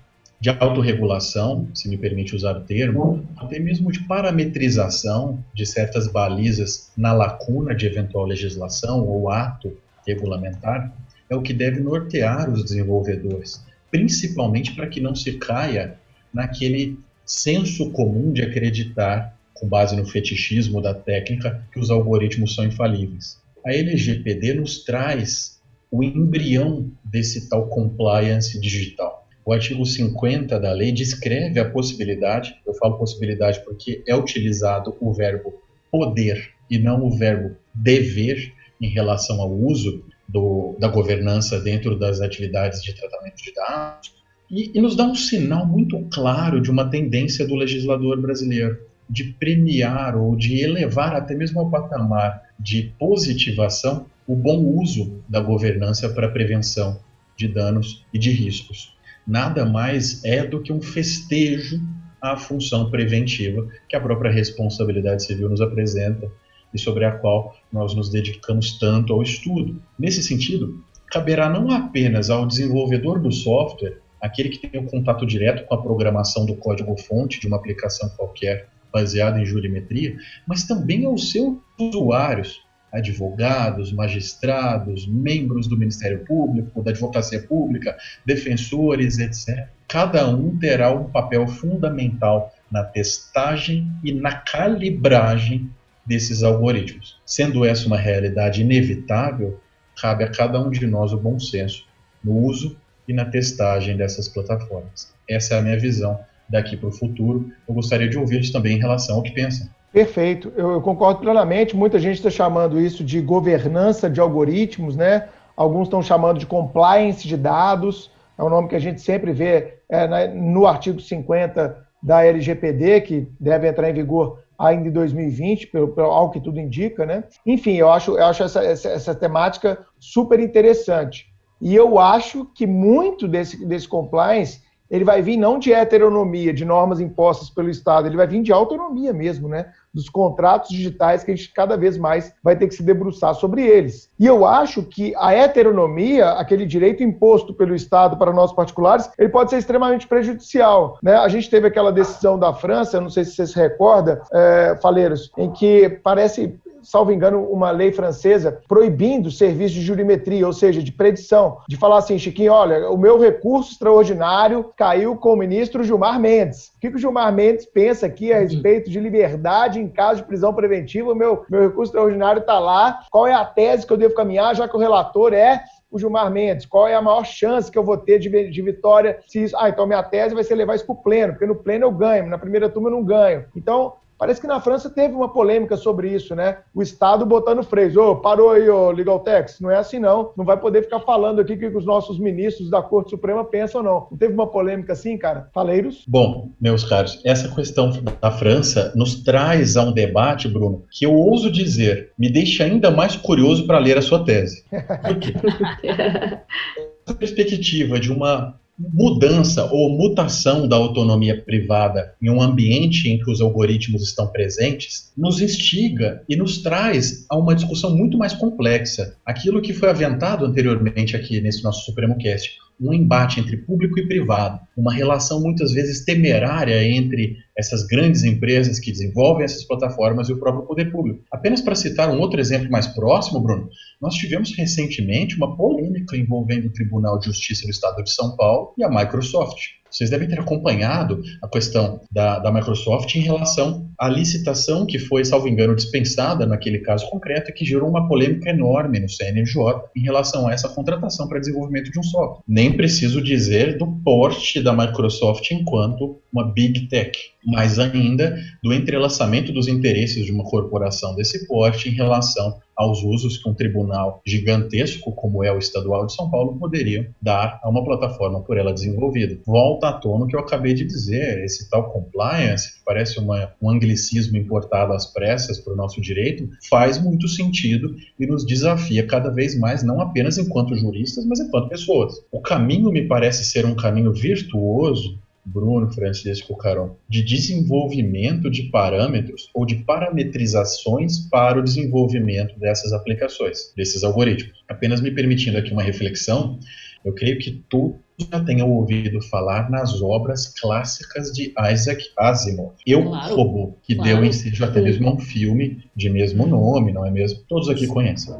de 0.43 0.49
autorregulação, 0.49 1.69
se 1.73 1.87
me 1.87 1.97
permite 1.97 2.35
usar 2.35 2.57
o 2.57 2.65
termo, 2.65 3.25
até 3.37 3.59
mesmo 3.59 3.89
de 3.89 4.05
parametrização 4.05 5.41
de 5.53 5.65
certas 5.65 6.05
balizas 6.05 6.91
na 6.97 7.13
lacuna 7.13 7.73
de 7.73 7.85
eventual 7.85 8.25
legislação 8.25 9.07
ou 9.07 9.29
ato 9.29 9.73
regulamentar, 10.05 10.93
é 11.29 11.35
o 11.37 11.41
que 11.41 11.53
deve 11.53 11.79
nortear 11.79 12.49
os 12.49 12.61
desenvolvedores, 12.61 13.63
principalmente 13.89 14.75
para 14.75 14.87
que 14.87 14.99
não 14.99 15.15
se 15.15 15.31
caia 15.37 15.95
naquele 16.33 16.99
senso 17.25 17.89
comum 17.91 18.33
de 18.33 18.41
acreditar, 18.41 19.33
com 19.53 19.65
base 19.65 19.95
no 19.95 20.05
fetichismo 20.05 20.81
da 20.81 20.93
técnica, 20.93 21.65
que 21.71 21.79
os 21.79 21.89
algoritmos 21.89 22.53
são 22.53 22.65
infalíveis. 22.65 23.39
A 23.65 23.73
LGPD 23.73 24.55
nos 24.55 24.83
traz 24.83 25.61
o 25.89 26.03
embrião 26.03 26.91
desse 27.01 27.47
tal 27.47 27.67
compliance 27.67 28.59
digital 28.59 29.22
o 29.45 29.51
artigo 29.51 29.85
50 29.85 30.59
da 30.59 30.71
lei 30.71 30.91
descreve 30.91 31.59
a 31.59 31.69
possibilidade, 31.69 32.55
eu 32.65 32.73
falo 32.75 32.97
possibilidade 32.97 33.61
porque 33.63 34.01
é 34.07 34.15
utilizado 34.15 34.95
o 34.99 35.13
verbo 35.13 35.53
poder 35.91 36.51
e 36.69 36.79
não 36.79 37.03
o 37.03 37.11
verbo 37.11 37.55
dever 37.73 38.53
em 38.81 38.87
relação 38.87 39.41
ao 39.41 39.51
uso 39.51 40.03
do, 40.27 40.75
da 40.79 40.87
governança 40.87 41.59
dentro 41.59 41.97
das 41.97 42.21
atividades 42.21 42.81
de 42.81 42.93
tratamento 42.93 43.43
de 43.43 43.53
dados, 43.53 44.13
e, 44.49 44.71
e 44.73 44.81
nos 44.81 44.95
dá 44.95 45.03
um 45.03 45.15
sinal 45.15 45.65
muito 45.65 45.99
claro 46.11 46.61
de 46.61 46.71
uma 46.71 46.89
tendência 46.89 47.45
do 47.45 47.55
legislador 47.55 48.21
brasileiro 48.21 48.79
de 49.09 49.25
premiar 49.25 50.15
ou 50.15 50.35
de 50.35 50.61
elevar 50.61 51.13
até 51.15 51.35
mesmo 51.35 51.59
ao 51.59 51.69
patamar 51.69 52.41
de 52.57 52.93
positivação 52.97 54.05
o 54.25 54.35
bom 54.35 54.59
uso 54.79 55.21
da 55.27 55.41
governança 55.41 56.09
para 56.09 56.29
prevenção 56.29 56.99
de 57.35 57.47
danos 57.47 58.05
e 58.13 58.17
de 58.17 58.31
riscos 58.31 58.92
nada 59.25 59.65
mais 59.65 60.23
é 60.23 60.45
do 60.45 60.61
que 60.61 60.71
um 60.71 60.81
festejo 60.81 61.81
à 62.21 62.37
função 62.37 62.89
preventiva 62.89 63.67
que 63.89 63.95
a 63.95 63.99
própria 63.99 64.31
responsabilidade 64.31 65.23
civil 65.23 65.49
nos 65.49 65.61
apresenta 65.61 66.31
e 66.73 66.79
sobre 66.79 67.05
a 67.05 67.11
qual 67.11 67.55
nós 67.71 67.93
nos 67.93 68.09
dedicamos 68.09 68.79
tanto 68.79 69.13
ao 69.13 69.21
estudo. 69.21 69.81
Nesse 69.99 70.23
sentido, 70.23 70.83
caberá 71.11 71.49
não 71.49 71.69
apenas 71.69 72.29
ao 72.29 72.47
desenvolvedor 72.47 73.19
do 73.19 73.31
software, 73.31 73.99
aquele 74.19 74.49
que 74.49 74.67
tem 74.67 74.79
o 74.79 74.83
um 74.83 74.87
contato 74.87 75.25
direto 75.25 75.65
com 75.67 75.75
a 75.75 75.81
programação 75.81 76.45
do 76.45 76.55
código-fonte 76.55 77.39
de 77.39 77.47
uma 77.47 77.57
aplicação 77.57 78.09
qualquer 78.09 78.69
baseada 78.91 79.39
em 79.39 79.45
jurimetria, 79.45 80.15
mas 80.47 80.63
também 80.63 81.05
aos 81.05 81.31
seus 81.31 81.57
usuários, 81.79 82.62
advogados, 82.93 83.91
magistrados, 83.91 85.07
membros 85.07 85.67
do 85.67 85.75
Ministério 85.75 86.23
Público, 86.25 86.83
da 86.83 86.91
Advocacia 86.91 87.41
Pública, 87.41 87.97
defensores, 88.23 89.17
etc. 89.17 89.67
Cada 89.87 90.29
um 90.29 90.57
terá 90.57 90.91
um 90.91 91.05
papel 91.05 91.47
fundamental 91.47 92.53
na 92.71 92.83
testagem 92.83 93.91
e 94.03 94.13
na 94.13 94.33
calibragem 94.33 95.69
desses 96.05 96.43
algoritmos. 96.43 97.19
Sendo 97.25 97.65
essa 97.65 97.87
uma 97.87 97.97
realidade 97.97 98.61
inevitável, 98.61 99.59
cabe 99.99 100.23
a 100.23 100.29
cada 100.29 100.59
um 100.61 100.69
de 100.69 100.85
nós 100.85 101.13
o 101.13 101.17
bom 101.17 101.39
senso 101.39 101.85
no 102.23 102.37
uso 102.37 102.77
e 103.07 103.13
na 103.13 103.25
testagem 103.25 103.97
dessas 103.97 104.27
plataformas. 104.27 105.11
Essa 105.27 105.55
é 105.55 105.59
a 105.59 105.61
minha 105.61 105.79
visão 105.79 106.19
daqui 106.47 106.77
para 106.77 106.89
o 106.89 106.91
futuro. 106.91 107.51
Eu 107.67 107.73
gostaria 107.73 108.07
de 108.07 108.17
ouvi-los 108.17 108.51
também 108.51 108.77
em 108.77 108.79
relação 108.79 109.15
ao 109.15 109.23
que 109.23 109.31
pensam. 109.31 109.67
Perfeito, 109.93 110.51
eu, 110.57 110.71
eu 110.71 110.81
concordo 110.81 111.19
plenamente. 111.19 111.75
Muita 111.75 111.99
gente 111.99 112.15
está 112.15 112.31
chamando 112.31 112.81
isso 112.81 113.03
de 113.03 113.21
governança 113.21 114.09
de 114.09 114.19
algoritmos, 114.19 114.95
né? 114.95 115.29
Alguns 115.55 115.83
estão 115.83 116.01
chamando 116.01 116.39
de 116.39 116.47
compliance 116.47 117.27
de 117.27 117.37
dados, 117.37 118.09
é 118.35 118.43
um 118.43 118.49
nome 118.49 118.67
que 118.67 118.75
a 118.75 118.79
gente 118.79 118.99
sempre 118.99 119.31
vê 119.31 119.75
é, 119.87 120.07
né, 120.07 120.27
no 120.29 120.65
artigo 120.65 120.99
50 120.99 121.77
da 122.01 122.25
LGPD, 122.25 123.01
que 123.01 123.27
deve 123.39 123.67
entrar 123.67 123.87
em 123.87 123.93
vigor 123.93 124.39
ainda 124.57 124.87
em 124.87 124.91
2020, 124.91 125.67
pelo, 125.67 125.89
pelo 125.89 126.07
ao 126.07 126.31
que 126.31 126.41
tudo 126.41 126.59
indica, 126.59 127.05
né? 127.05 127.25
Enfim, 127.45 127.75
eu 127.75 127.91
acho, 127.91 128.17
eu 128.17 128.25
acho 128.25 128.41
essa, 128.41 128.63
essa, 128.63 128.89
essa 128.89 129.13
temática 129.13 129.77
super 129.99 130.39
interessante. 130.39 131.27
E 131.61 131.75
eu 131.75 131.99
acho 131.99 132.45
que 132.55 132.65
muito 132.65 133.27
desse, 133.27 133.63
desse 133.63 133.87
compliance 133.87 134.63
ele 134.93 135.03
vai 135.03 135.23
vir 135.23 135.37
não 135.37 135.57
de 135.57 135.73
heteronomia, 135.73 136.53
de 136.53 136.63
normas 136.63 136.99
impostas 136.99 137.49
pelo 137.49 137.67
Estado, 137.67 138.07
ele 138.07 138.15
vai 138.15 138.27
vir 138.27 138.43
de 138.43 138.51
autonomia 138.51 139.11
mesmo, 139.11 139.47
né? 139.47 139.71
Dos 139.93 140.09
contratos 140.09 140.69
digitais 140.69 141.23
que 141.23 141.31
a 141.31 141.35
gente 141.35 141.51
cada 141.53 141.77
vez 141.77 141.97
mais 141.97 142.33
vai 142.43 142.55
ter 142.55 142.67
que 142.67 142.75
se 142.75 142.83
debruçar 142.83 143.35
sobre 143.35 143.65
eles. 143.65 144.09
E 144.19 144.25
eu 144.25 144.45
acho 144.45 144.83
que 144.83 145.13
a 145.17 145.33
heteronomia, 145.33 146.31
aquele 146.31 146.65
direito 146.65 147.03
imposto 147.03 147.53
pelo 147.53 147.75
Estado 147.75 148.17
para 148.17 148.33
nós 148.33 148.51
particulares, 148.53 149.09
ele 149.17 149.29
pode 149.29 149.49
ser 149.49 149.57
extremamente 149.57 150.07
prejudicial. 150.07 150.97
Né? 151.01 151.15
A 151.15 151.27
gente 151.27 151.49
teve 151.49 151.67
aquela 151.67 151.91
decisão 151.91 152.39
da 152.39 152.53
França, 152.53 153.01
não 153.01 153.09
sei 153.09 153.23
se 153.23 153.35
você 153.35 153.47
se 153.47 153.55
recorda, 153.55 154.21
é, 154.31 154.77
Faleiros, 154.81 155.31
em 155.37 155.51
que 155.51 155.89
parece 156.03 156.55
salvo 156.83 157.11
engano, 157.11 157.43
uma 157.49 157.71
lei 157.71 157.91
francesa 157.91 158.61
proibindo 158.67 159.31
serviço 159.31 159.75
de 159.75 159.81
jurimetria, 159.81 160.45
ou 160.45 160.53
seja, 160.53 160.83
de 160.83 160.91
predição, 160.91 161.57
de 161.67 161.77
falar 161.77 161.97
assim, 161.97 162.17
Chiquinho, 162.17 162.53
olha, 162.53 162.89
o 162.89 162.97
meu 162.97 163.19
recurso 163.19 163.71
extraordinário 163.71 164.71
caiu 164.75 165.15
com 165.15 165.33
o 165.33 165.37
ministro 165.37 165.83
Gilmar 165.83 166.19
Mendes. 166.19 166.67
O 166.75 166.79
que, 166.79 166.89
que 166.89 166.95
o 166.95 166.99
Gilmar 166.99 167.33
Mendes 167.33 167.65
pensa 167.65 168.05
aqui 168.05 168.31
a 168.31 168.39
respeito 168.39 168.89
de 168.89 168.99
liberdade 168.99 169.79
em 169.79 169.87
caso 169.87 170.21
de 170.21 170.27
prisão 170.27 170.53
preventiva? 170.53 171.11
O 171.11 171.15
meu, 171.15 171.45
meu 171.49 171.61
recurso 171.61 171.91
extraordinário 171.91 172.41
está 172.41 172.59
lá. 172.59 172.99
Qual 173.09 173.27
é 173.27 173.33
a 173.33 173.45
tese 173.45 173.85
que 173.85 173.93
eu 173.93 173.97
devo 173.97 174.13
caminhar, 174.13 174.55
já 174.55 174.67
que 174.67 174.75
o 174.75 174.79
relator 174.79 175.33
é 175.33 175.63
o 175.91 175.99
Gilmar 175.99 176.29
Mendes? 176.31 176.65
Qual 176.65 176.87
é 176.87 176.95
a 176.95 177.01
maior 177.01 177.23
chance 177.23 177.71
que 177.71 177.77
eu 177.77 177.83
vou 177.83 177.97
ter 177.97 178.19
de, 178.19 178.49
de 178.49 178.61
vitória? 178.61 179.19
Se 179.27 179.43
isso, 179.43 179.55
ah, 179.57 179.69
então 179.69 179.85
minha 179.85 180.03
tese 180.03 180.33
vai 180.33 180.43
ser 180.43 180.55
levar 180.55 180.75
isso 180.75 180.85
para 180.85 180.93
o 180.93 181.03
pleno, 181.03 181.33
porque 181.33 181.45
no 181.45 181.55
pleno 181.55 181.85
eu 181.85 181.91
ganho, 181.91 182.27
na 182.27 182.37
primeira 182.37 182.69
turma 182.69 182.89
eu 182.89 182.93
não 182.93 183.03
ganho. 183.03 183.45
Então, 183.55 183.93
Parece 184.23 184.39
que 184.39 184.47
na 184.47 184.61
França 184.61 184.89
teve 184.89 185.13
uma 185.13 185.33
polêmica 185.33 185.75
sobre 185.75 186.07
isso, 186.07 186.33
né? 186.33 186.59
O 186.73 186.81
Estado 186.81 187.25
botando 187.25 187.61
freio. 187.61 188.01
Ô, 188.01 188.15
parou 188.15 188.51
aí, 188.51 188.69
ô 188.69 188.89
Legaltex. 188.89 189.59
Não 189.59 189.69
é 189.69 189.75
assim, 189.75 189.99
não. 189.99 190.31
Não 190.37 190.45
vai 190.45 190.55
poder 190.55 190.83
ficar 190.83 191.01
falando 191.01 191.41
aqui 191.41 191.55
o 191.55 191.59
que 191.59 191.65
os 191.65 191.85
nossos 191.85 192.17
ministros 192.17 192.69
da 192.69 192.81
Corte 192.81 193.09
Suprema 193.09 193.43
pensam, 193.43 193.83
não. 193.83 194.07
Não 194.09 194.17
teve 194.17 194.33
uma 194.33 194.47
polêmica 194.47 194.93
assim, 194.93 195.17
cara? 195.17 195.49
Faleiros? 195.53 196.05
Bom, 196.07 196.51
meus 196.57 196.85
caros, 196.85 197.19
essa 197.25 197.53
questão 197.53 197.91
da 198.21 198.31
França 198.31 198.93
nos 198.95 199.21
traz 199.23 199.75
a 199.75 199.83
um 199.83 199.91
debate, 199.91 200.47
Bruno, 200.47 200.85
que 200.89 201.05
eu 201.05 201.13
ouso 201.13 201.51
dizer, 201.51 202.13
me 202.17 202.31
deixa 202.31 202.63
ainda 202.63 202.89
mais 202.89 203.17
curioso 203.17 203.67
para 203.67 203.77
ler 203.77 203.97
a 203.97 204.01
sua 204.01 204.23
tese. 204.23 204.63
Por 204.71 205.19
quê? 205.19 205.33
a 207.05 207.13
perspectiva 207.13 207.99
de 207.99 208.09
uma 208.09 208.57
mudança 208.77 209.65
ou 209.71 209.89
mutação 209.89 210.67
da 210.67 210.75
autonomia 210.75 211.39
privada 211.41 212.15
em 212.21 212.29
um 212.29 212.41
ambiente 212.41 213.07
em 213.07 213.19
que 213.19 213.29
os 213.29 213.39
algoritmos 213.39 214.01
estão 214.01 214.27
presentes 214.27 215.11
nos 215.15 215.41
instiga 215.41 216.23
e 216.27 216.35
nos 216.35 216.61
traz 216.61 217.25
a 217.29 217.37
uma 217.37 217.53
discussão 217.53 217.95
muito 217.95 218.17
mais 218.17 218.33
complexa. 218.33 219.15
Aquilo 219.25 219.61
que 219.61 219.73
foi 219.73 219.89
aventado 219.89 220.45
anteriormente 220.45 221.15
aqui 221.15 221.39
nesse 221.39 221.63
nosso 221.63 221.85
Supremo 221.85 222.17
Cast, 222.17 222.57
um 222.83 222.93
embate 222.93 223.39
entre 223.39 223.57
público 223.57 223.97
e 223.97 224.07
privado, 224.07 224.59
uma 224.75 224.93
relação 224.93 225.41
muitas 225.41 225.71
vezes 225.71 226.03
temerária 226.03 226.83
entre 226.83 227.37
essas 227.57 227.85
grandes 227.85 228.23
empresas 228.23 228.79
que 228.79 228.91
desenvolvem 228.91 229.45
essas 229.45 229.63
plataformas 229.63 230.27
e 230.27 230.33
o 230.33 230.39
próprio 230.39 230.65
poder 230.65 230.91
público. 230.91 231.23
Apenas 231.31 231.61
para 231.61 231.75
citar 231.75 232.09
um 232.09 232.19
outro 232.19 232.39
exemplo 232.39 232.69
mais 232.69 232.87
próximo, 232.87 233.39
Bruno, 233.39 233.69
nós 234.01 234.15
tivemos 234.15 234.55
recentemente 234.57 235.37
uma 235.37 235.55
polêmica 235.55 236.17
envolvendo 236.17 236.67
o 236.67 236.73
Tribunal 236.73 237.19
de 237.19 237.27
Justiça 237.27 237.65
do 237.65 237.71
Estado 237.71 238.03
de 238.03 238.11
São 238.11 238.35
Paulo 238.35 238.73
e 238.77 238.83
a 238.83 238.89
Microsoft. 238.89 239.82
Vocês 239.93 240.09
devem 240.09 240.27
ter 240.27 240.39
acompanhado 240.39 241.21
a 241.39 241.47
questão 241.47 242.01
da, 242.11 242.39
da 242.39 242.51
Microsoft 242.51 243.13
em 243.15 243.21
relação 243.21 243.87
à 243.99 244.09
licitação 244.09 244.87
que 244.87 244.97
foi, 244.97 245.23
salvo 245.23 245.47
engano, 245.47 245.75
dispensada 245.75 246.47
naquele 246.47 246.79
caso 246.79 247.07
concreto 247.09 247.51
e 247.51 247.53
que 247.53 247.63
gerou 247.63 247.87
uma 247.87 248.07
polêmica 248.07 248.49
enorme 248.49 248.99
no 248.99 249.07
CNJ 249.07 249.55
em 249.95 250.01
relação 250.01 250.47
a 250.47 250.53
essa 250.53 250.67
contratação 250.67 251.27
para 251.27 251.39
desenvolvimento 251.39 251.91
de 251.91 251.99
um 251.99 252.03
software. 252.03 252.41
Nem 252.47 252.75
preciso 252.75 253.21
dizer 253.21 253.77
do 253.77 253.85
porte 254.03 254.61
da 254.61 254.73
Microsoft 254.73 255.51
enquanto 255.51 256.19
uma 256.33 256.51
big 256.51 256.87
tech, 256.87 257.11
mas 257.45 257.79
ainda 257.79 258.35
do 258.61 258.73
entrelaçamento 258.73 259.51
dos 259.51 259.67
interesses 259.67 260.25
de 260.25 260.31
uma 260.31 260.43
corporação 260.43 261.15
desse 261.15 261.47
porte 261.47 261.89
em 261.89 261.93
relação 261.93 262.57
aos 262.75 263.03
usos 263.03 263.37
que 263.37 263.47
um 263.47 263.53
tribunal 263.53 264.21
gigantesco 264.25 265.11
como 265.11 265.43
é 265.43 265.51
o 265.51 265.59
Estadual 265.59 266.05
de 266.05 266.13
São 266.15 266.29
Paulo 266.29 266.57
poderia 266.57 267.09
dar 267.21 267.59
a 267.63 267.69
uma 267.69 267.83
plataforma 267.83 268.41
por 268.41 268.57
ela 268.57 268.73
desenvolvida. 268.73 269.39
Volta 269.45 269.89
à 269.89 269.93
tona 269.93 270.27
que 270.27 270.35
eu 270.35 270.39
acabei 270.39 270.73
de 270.73 270.83
dizer, 270.83 271.43
esse 271.43 271.69
tal 271.69 271.91
compliance, 271.91 272.73
que 272.73 272.85
parece 272.85 273.19
uma, 273.19 273.51
um 273.61 273.69
anglicismo 273.69 274.37
importado 274.37 274.93
às 274.93 275.05
pressas 275.05 275.59
para 275.59 275.73
o 275.73 275.75
nosso 275.75 276.01
direito, 276.01 276.49
faz 276.69 277.01
muito 277.01 277.27
sentido 277.27 277.95
e 278.19 278.25
nos 278.25 278.45
desafia 278.45 279.05
cada 279.05 279.29
vez 279.29 279.57
mais, 279.57 279.83
não 279.83 280.01
apenas 280.01 280.37
enquanto 280.37 280.75
juristas, 280.75 281.25
mas 281.25 281.39
enquanto 281.39 281.69
pessoas. 281.69 282.13
O 282.31 282.41
caminho 282.41 282.91
me 282.91 283.07
parece 283.07 283.45
ser 283.45 283.65
um 283.65 283.75
caminho 283.75 284.11
virtuoso 284.11 285.19
Bruno, 285.45 285.91
Francisco, 285.91 286.55
Carol, 286.55 286.97
de 287.09 287.23
desenvolvimento 287.23 288.49
de 288.49 288.63
parâmetros 288.63 289.49
ou 289.53 289.65
de 289.65 289.75
parametrizações 289.75 291.27
para 291.29 291.59
o 291.59 291.63
desenvolvimento 291.63 292.57
dessas 292.59 292.93
aplicações, 292.93 293.73
desses 293.75 294.03
algoritmos. 294.03 294.63
Apenas 294.67 295.01
me 295.01 295.11
permitindo 295.11 295.57
aqui 295.57 295.71
uma 295.71 295.83
reflexão, 295.83 296.59
eu 297.03 297.13
creio 297.13 297.37
que 297.37 297.63
todos 297.69 297.97
já 298.31 298.43
tenham 298.43 298.71
ouvido 298.71 299.21
falar 299.23 299.69
nas 299.69 300.01
obras 300.01 300.47
clássicas 300.59 301.31
de 301.31 301.53
Isaac 301.71 302.03
Asimov. 302.17 302.75
Eu, 302.85 303.03
claro, 303.03 303.35
Robô, 303.35 303.77
que 303.81 303.95
claro. 303.95 304.09
deu 304.09 304.25
em 304.25 304.31
si 304.31 304.63
até 304.63 304.81
mesmo 304.81 305.13
um 305.13 305.19
filme 305.19 305.83
de 305.95 306.09
mesmo 306.09 306.45
nome, 306.45 306.93
não 306.93 307.05
é 307.05 307.11
mesmo? 307.11 307.41
Todos 307.47 307.69
aqui 307.69 307.87
conhecem 307.87 308.33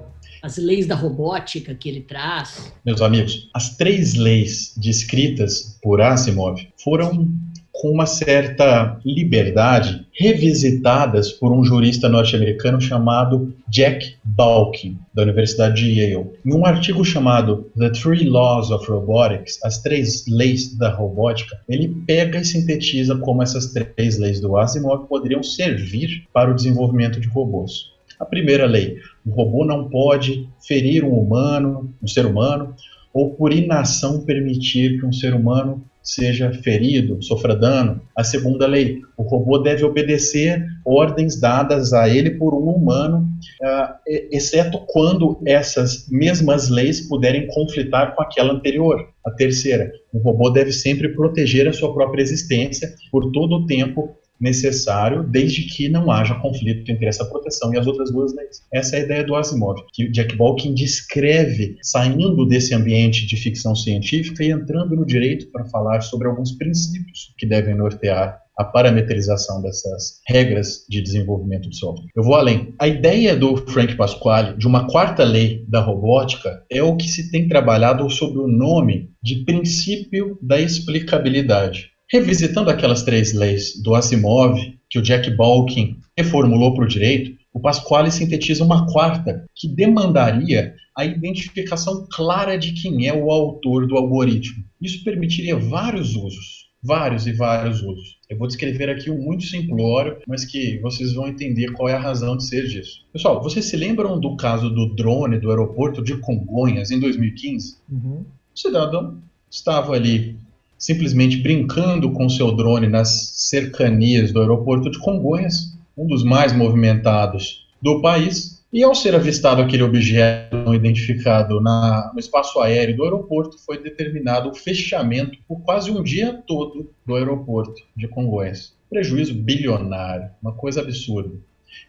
as 0.44 0.58
leis 0.58 0.86
da 0.86 0.94
robótica 0.94 1.74
que 1.74 1.88
ele 1.88 2.02
traz. 2.02 2.74
Meus 2.86 3.02
amigos, 3.02 3.50
as 3.54 3.78
três 3.78 4.14
leis 4.14 4.74
descritas 4.76 5.80
por 5.82 6.02
Asimov 6.02 6.60
foram 6.84 7.30
com 7.72 7.90
uma 7.90 8.06
certa 8.06 9.00
liberdade 9.04 10.06
revisitadas 10.14 11.32
por 11.32 11.52
um 11.52 11.64
jurista 11.64 12.08
norte-americano 12.08 12.80
chamado 12.80 13.54
Jack 13.68 14.16
Balkin, 14.24 14.98
da 15.14 15.24
Universidade 15.24 15.82
de 15.82 16.00
Yale. 16.00 16.30
Em 16.46 16.54
um 16.54 16.66
artigo 16.66 17.04
chamado 17.04 17.72
The 17.78 17.90
Three 17.90 18.26
Laws 18.26 18.70
of 18.70 18.90
Robotics, 18.90 19.60
as 19.64 19.82
três 19.82 20.26
leis 20.28 20.78
da 20.78 20.94
robótica, 20.94 21.60
ele 21.68 21.90
pega 22.06 22.40
e 22.40 22.46
sintetiza 22.46 23.16
como 23.18 23.42
essas 23.42 23.74
três 23.74 24.20
leis 24.20 24.40
do 24.40 24.56
Asimov 24.56 25.08
poderiam 25.08 25.42
servir 25.42 26.28
para 26.32 26.52
o 26.52 26.56
desenvolvimento 26.56 27.20
de 27.20 27.28
robôs. 27.28 27.93
A 28.20 28.26
primeira 28.26 28.66
lei: 28.66 28.98
o 29.26 29.32
robô 29.32 29.66
não 29.66 29.90
pode 29.90 30.48
ferir 30.66 31.04
um 31.04 31.18
humano, 31.18 31.94
um 32.02 32.08
ser 32.08 32.26
humano, 32.26 32.76
ou 33.14 33.32
por 33.32 33.54
inação 33.54 34.26
permitir 34.26 35.00
que 35.00 35.06
um 35.06 35.14
ser 35.14 35.34
humano 35.34 35.84
seja 36.04 36.52
ferido, 36.52 37.24
sofra 37.24 37.56
dano. 37.56 38.02
A 38.16 38.24
segunda 38.24 38.68
lei: 38.68 39.02
o 39.18 39.24
robô 39.24 39.58
deve 39.60 39.86
obedecer 39.86 40.66
ordens 40.86 41.40
dadas 41.40 41.94
a 41.94 42.10
ele 42.10 42.32
por 42.32 42.54
um 42.54 42.70
humano, 42.70 43.30
uh, 43.62 43.94
exceto 44.32 44.80
quando 44.88 45.40
essas 45.46 46.08
mesmas 46.10 46.70
leis 46.70 47.08
puderem 47.08 47.48
conflitar 47.48 48.16
com 48.16 48.22
aquela 48.22 48.54
anterior. 48.54 49.08
A 49.26 49.32
terceira: 49.32 49.92
o 50.12 50.20
robô 50.20 50.50
deve 50.50 50.74
sempre 50.74 51.10
proteger 51.10 51.68
a 51.68 51.74
sua 51.74 51.94
própria 51.94 52.22
existência 52.22 52.94
por 53.12 53.32
todo 53.32 53.56
o 53.56 53.66
tempo 53.66 54.18
necessário, 54.44 55.24
desde 55.24 55.64
que 55.64 55.88
não 55.88 56.12
haja 56.12 56.36
conflito 56.36 56.92
entre 56.92 57.06
essa 57.06 57.24
proteção 57.26 57.74
e 57.74 57.80
as 57.80 57.88
outras 57.88 58.12
duas 58.12 58.36
leis. 58.36 58.62
Essa 58.72 58.98
é 58.98 59.00
a 59.00 59.04
ideia 59.04 59.24
do 59.24 59.36
Asimov, 59.36 59.80
que 59.94 60.10
Jack 60.10 60.36
Balkin 60.36 60.74
descreve 60.74 61.78
saindo 61.82 62.46
desse 62.46 62.76
ambiente 62.76 63.26
de 63.26 63.38
ficção 63.38 63.74
científica 63.74 64.44
e 64.44 64.52
entrando 64.52 64.96
no 64.96 65.06
direito 65.06 65.50
para 65.50 65.66
falar 65.66 66.02
sobre 66.02 66.28
alguns 66.28 66.52
princípios 66.52 67.34
que 67.38 67.46
devem 67.46 67.74
nortear 67.74 68.44
a 68.58 68.64
parametrização 68.64 69.62
dessas 69.62 70.22
regras 70.28 70.86
de 70.88 71.02
desenvolvimento 71.02 71.70
de 71.70 71.78
software. 71.78 72.10
Eu 72.16 72.24
vou 72.24 72.36
além. 72.36 72.74
A 72.78 72.88
ideia 72.88 73.36
do 73.36 73.58
Frank 73.58 73.96
Pasquale 73.96 74.56
de 74.58 74.68
uma 74.68 74.88
quarta 74.88 75.24
lei 75.24 75.66
da 75.68 75.82
robótica 75.82 76.64
é 76.70 76.84
o 76.84 76.96
que 76.96 77.08
se 77.08 77.32
tem 77.32 77.48
trabalhado 77.48 78.08
sob 78.10 78.38
o 78.38 78.48
nome 78.48 79.10
de 79.24 79.44
princípio 79.44 80.38
da 80.42 80.60
explicabilidade. 80.60 81.93
Revisitando 82.14 82.70
aquelas 82.70 83.02
três 83.02 83.34
leis 83.34 83.82
do 83.82 83.96
Asimov, 83.96 84.56
que 84.88 85.00
o 85.00 85.02
Jack 85.02 85.32
Balkin 85.32 85.98
reformulou 86.16 86.76
para 86.76 86.86
o 86.86 86.88
direito, 86.88 87.36
o 87.52 87.60
Pasquale 87.60 88.12
sintetiza 88.12 88.64
uma 88.64 88.86
quarta, 88.86 89.48
que 89.56 89.68
demandaria 89.68 90.76
a 90.96 91.04
identificação 91.04 92.08
clara 92.12 92.56
de 92.56 92.74
quem 92.74 93.08
é 93.08 93.14
o 93.16 93.32
autor 93.32 93.88
do 93.88 93.98
algoritmo. 93.98 94.64
Isso 94.80 95.04
permitiria 95.04 95.58
vários 95.58 96.16
usos, 96.16 96.70
vários 96.84 97.26
e 97.26 97.32
vários 97.32 97.82
usos. 97.82 98.20
Eu 98.30 98.38
vou 98.38 98.48
descrever 98.48 98.92
aqui 98.92 99.10
um 99.10 99.20
muito 99.20 99.46
simplório, 99.46 100.20
mas 100.28 100.46
que 100.46 100.78
vocês 100.82 101.14
vão 101.14 101.28
entender 101.28 101.72
qual 101.72 101.90
é 101.90 101.94
a 101.94 102.00
razão 102.00 102.38
de 102.38 102.46
ser 102.46 102.68
disso. 102.68 103.04
Pessoal, 103.12 103.42
vocês 103.42 103.66
se 103.66 103.76
lembram 103.76 104.20
do 104.20 104.38
caso 104.38 104.70
do 104.70 104.94
drone 104.94 105.40
do 105.40 105.50
aeroporto 105.50 106.04
de 106.04 106.16
Congonhas 106.18 106.92
em 106.92 107.00
2015? 107.00 107.78
Uhum. 107.92 108.24
O 108.54 108.60
cidadão 108.60 109.18
estava 109.50 109.94
ali 109.94 110.43
simplesmente 110.84 111.38
brincando 111.38 112.12
com 112.12 112.28
seu 112.28 112.52
drone 112.52 112.90
nas 112.90 113.32
cercanias 113.36 114.34
do 114.34 114.42
aeroporto 114.42 114.92
de 114.92 115.00
Congonhas, 115.00 115.78
um 115.98 116.06
dos 116.06 116.26
mais 116.26 116.52
movimentados 116.52 117.70
do 117.82 118.02
país, 118.02 118.62
e 118.72 118.84
ao 118.84 118.94
ser 118.94 119.16
avistado 119.16 119.62
aquele 119.62 119.82
objeto 119.82 120.58
não 120.58 120.76
identificado 120.76 121.62
na, 121.62 122.12
no 122.14 122.20
espaço 122.20 122.60
aéreo 122.60 122.98
do 122.98 123.04
aeroporto, 123.06 123.58
foi 123.66 123.82
determinado 123.82 124.50
o 124.50 124.54
fechamento 124.54 125.38
por 125.48 125.62
quase 125.62 125.90
um 125.90 126.04
dia 126.04 126.34
todo 126.46 126.92
do 127.06 127.16
aeroporto 127.16 127.82
de 127.96 128.10
Congonhas. 128.10 128.76
Prejuízo 128.90 129.34
bilionário, 129.34 130.32
uma 130.42 130.52
coisa 130.52 130.82
absurda 130.82 131.34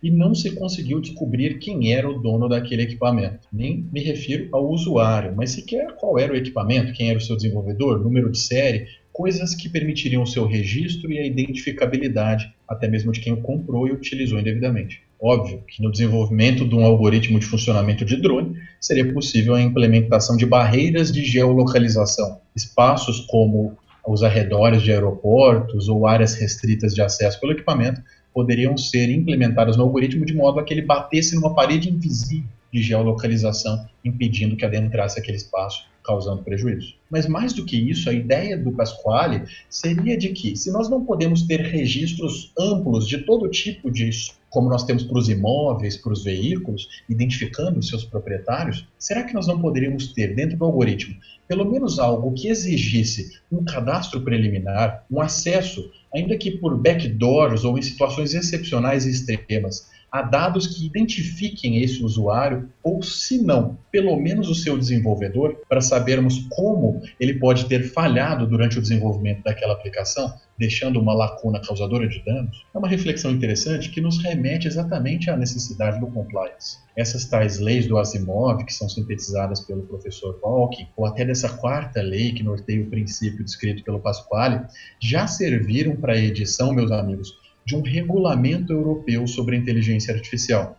e 0.02 0.10
não 0.10 0.34
se 0.34 0.52
conseguiu 0.52 1.00
descobrir 1.00 1.58
quem 1.58 1.92
era 1.92 2.08
o 2.08 2.18
dono 2.18 2.48
daquele 2.48 2.82
equipamento. 2.82 3.48
Nem 3.52 3.88
me 3.92 4.00
refiro 4.00 4.48
ao 4.52 4.68
usuário, 4.70 5.34
mas 5.36 5.50
sequer 5.50 5.96
qual 5.96 6.18
era 6.18 6.32
o 6.32 6.36
equipamento, 6.36 6.92
quem 6.92 7.10
era 7.10 7.18
o 7.18 7.22
seu 7.22 7.36
desenvolvedor, 7.36 8.02
número 8.02 8.30
de 8.30 8.38
série, 8.38 8.86
coisas 9.12 9.54
que 9.54 9.68
permitiriam 9.68 10.24
o 10.24 10.26
seu 10.26 10.44
registro 10.44 11.10
e 11.12 11.20
a 11.20 11.24
identificabilidade, 11.24 12.52
até 12.68 12.88
mesmo 12.88 13.12
de 13.12 13.20
quem 13.20 13.32
o 13.32 13.40
comprou 13.42 13.86
e 13.86 13.92
utilizou 13.92 14.40
indevidamente. 14.40 15.02
Óbvio 15.20 15.62
que 15.68 15.80
no 15.80 15.92
desenvolvimento 15.92 16.68
de 16.68 16.74
um 16.74 16.84
algoritmo 16.84 17.38
de 17.38 17.46
funcionamento 17.46 18.04
de 18.04 18.16
drone 18.16 18.56
seria 18.80 19.12
possível 19.12 19.54
a 19.54 19.62
implementação 19.62 20.36
de 20.36 20.44
barreiras 20.44 21.12
de 21.12 21.24
geolocalização, 21.24 22.40
espaços 22.56 23.20
como 23.20 23.78
os 24.06 24.22
arredores 24.22 24.82
de 24.82 24.92
aeroportos 24.92 25.88
ou 25.88 26.06
áreas 26.06 26.34
restritas 26.34 26.92
de 26.92 27.00
acesso 27.00 27.40
pelo 27.40 27.52
equipamento 27.52 28.02
poderiam 28.34 28.76
ser 28.76 29.08
implementadas 29.08 29.76
no 29.76 29.84
algoritmo 29.84 30.26
de 30.26 30.34
modo 30.34 30.58
a 30.58 30.64
que 30.64 30.74
ele 30.74 30.82
batesse 30.82 31.36
numa 31.36 31.54
parede 31.54 31.88
invisível 31.88 32.48
de 32.72 32.82
geolocalização, 32.82 33.86
impedindo 34.04 34.56
que 34.56 34.64
adentrasse 34.64 35.20
aquele 35.20 35.36
espaço, 35.36 35.84
causando 36.04 36.42
prejuízo. 36.42 36.94
Mas 37.08 37.28
mais 37.28 37.52
do 37.52 37.64
que 37.64 37.76
isso, 37.76 38.10
a 38.10 38.12
ideia 38.12 38.58
do 38.58 38.72
Pasquale 38.72 39.44
seria 39.70 40.18
de 40.18 40.30
que, 40.30 40.56
se 40.56 40.72
nós 40.72 40.90
não 40.90 41.04
podemos 41.04 41.42
ter 41.42 41.60
registros 41.60 42.52
amplos 42.58 43.06
de 43.06 43.18
todo 43.18 43.48
tipo 43.48 43.90
de 43.90 44.10
como 44.50 44.68
nós 44.68 44.84
temos 44.84 45.02
para 45.02 45.18
os 45.18 45.28
imóveis, 45.28 45.96
para 45.96 46.12
os 46.12 46.22
veículos, 46.22 46.88
identificando 47.08 47.80
os 47.80 47.88
seus 47.88 48.04
proprietários, 48.04 48.86
será 48.96 49.24
que 49.24 49.34
nós 49.34 49.48
não 49.48 49.60
poderíamos 49.60 50.12
ter 50.12 50.32
dentro 50.32 50.56
do 50.56 50.64
algoritmo 50.64 51.16
pelo 51.46 51.64
menos 51.64 51.98
algo 51.98 52.32
que 52.32 52.48
exigisse 52.48 53.38
um 53.50 53.64
cadastro 53.64 54.20
preliminar, 54.20 55.04
um 55.10 55.20
acesso, 55.20 55.90
ainda 56.14 56.36
que 56.36 56.52
por 56.52 56.76
backdoors 56.76 57.64
ou 57.64 57.76
em 57.76 57.82
situações 57.82 58.34
excepcionais 58.34 59.04
e 59.04 59.10
extremas, 59.10 59.90
a 60.14 60.22
dados 60.22 60.68
que 60.68 60.86
identifiquem 60.86 61.82
esse 61.82 62.04
usuário, 62.04 62.70
ou 62.84 63.02
se 63.02 63.42
não, 63.42 63.76
pelo 63.90 64.16
menos 64.16 64.48
o 64.48 64.54
seu 64.54 64.78
desenvolvedor, 64.78 65.56
para 65.68 65.80
sabermos 65.80 66.46
como 66.50 67.02
ele 67.18 67.34
pode 67.34 67.64
ter 67.64 67.90
falhado 67.90 68.46
durante 68.46 68.78
o 68.78 68.80
desenvolvimento 68.80 69.42
daquela 69.42 69.72
aplicação, 69.72 70.32
deixando 70.56 71.00
uma 71.00 71.12
lacuna 71.12 71.60
causadora 71.60 72.06
de 72.06 72.24
danos, 72.24 72.64
é 72.72 72.78
uma 72.78 72.86
reflexão 72.86 73.32
interessante 73.32 73.90
que 73.90 74.00
nos 74.00 74.22
remete 74.22 74.68
exatamente 74.68 75.30
à 75.30 75.36
necessidade 75.36 75.98
do 75.98 76.06
compliance. 76.06 76.78
Essas 76.96 77.24
tais 77.24 77.58
leis 77.58 77.88
do 77.88 77.98
Asimov, 77.98 78.64
que 78.64 78.72
são 78.72 78.88
sintetizadas 78.88 79.62
pelo 79.62 79.82
professor 79.82 80.38
Valk, 80.40 80.86
ou 80.96 81.06
até 81.06 81.24
dessa 81.24 81.48
quarta 81.48 82.00
lei 82.00 82.32
que 82.32 82.44
norteia 82.44 82.84
o 82.84 82.88
princípio 82.88 83.44
descrito 83.44 83.82
pelo 83.82 83.98
Pasquale, 83.98 84.60
já 85.00 85.26
serviram 85.26 85.96
para 85.96 86.12
a 86.12 86.18
edição, 86.18 86.72
meus 86.72 86.92
amigos, 86.92 87.42
de 87.64 87.76
um 87.76 87.82
regulamento 87.82 88.72
europeu 88.72 89.26
sobre 89.26 89.56
inteligência 89.56 90.14
artificial. 90.14 90.78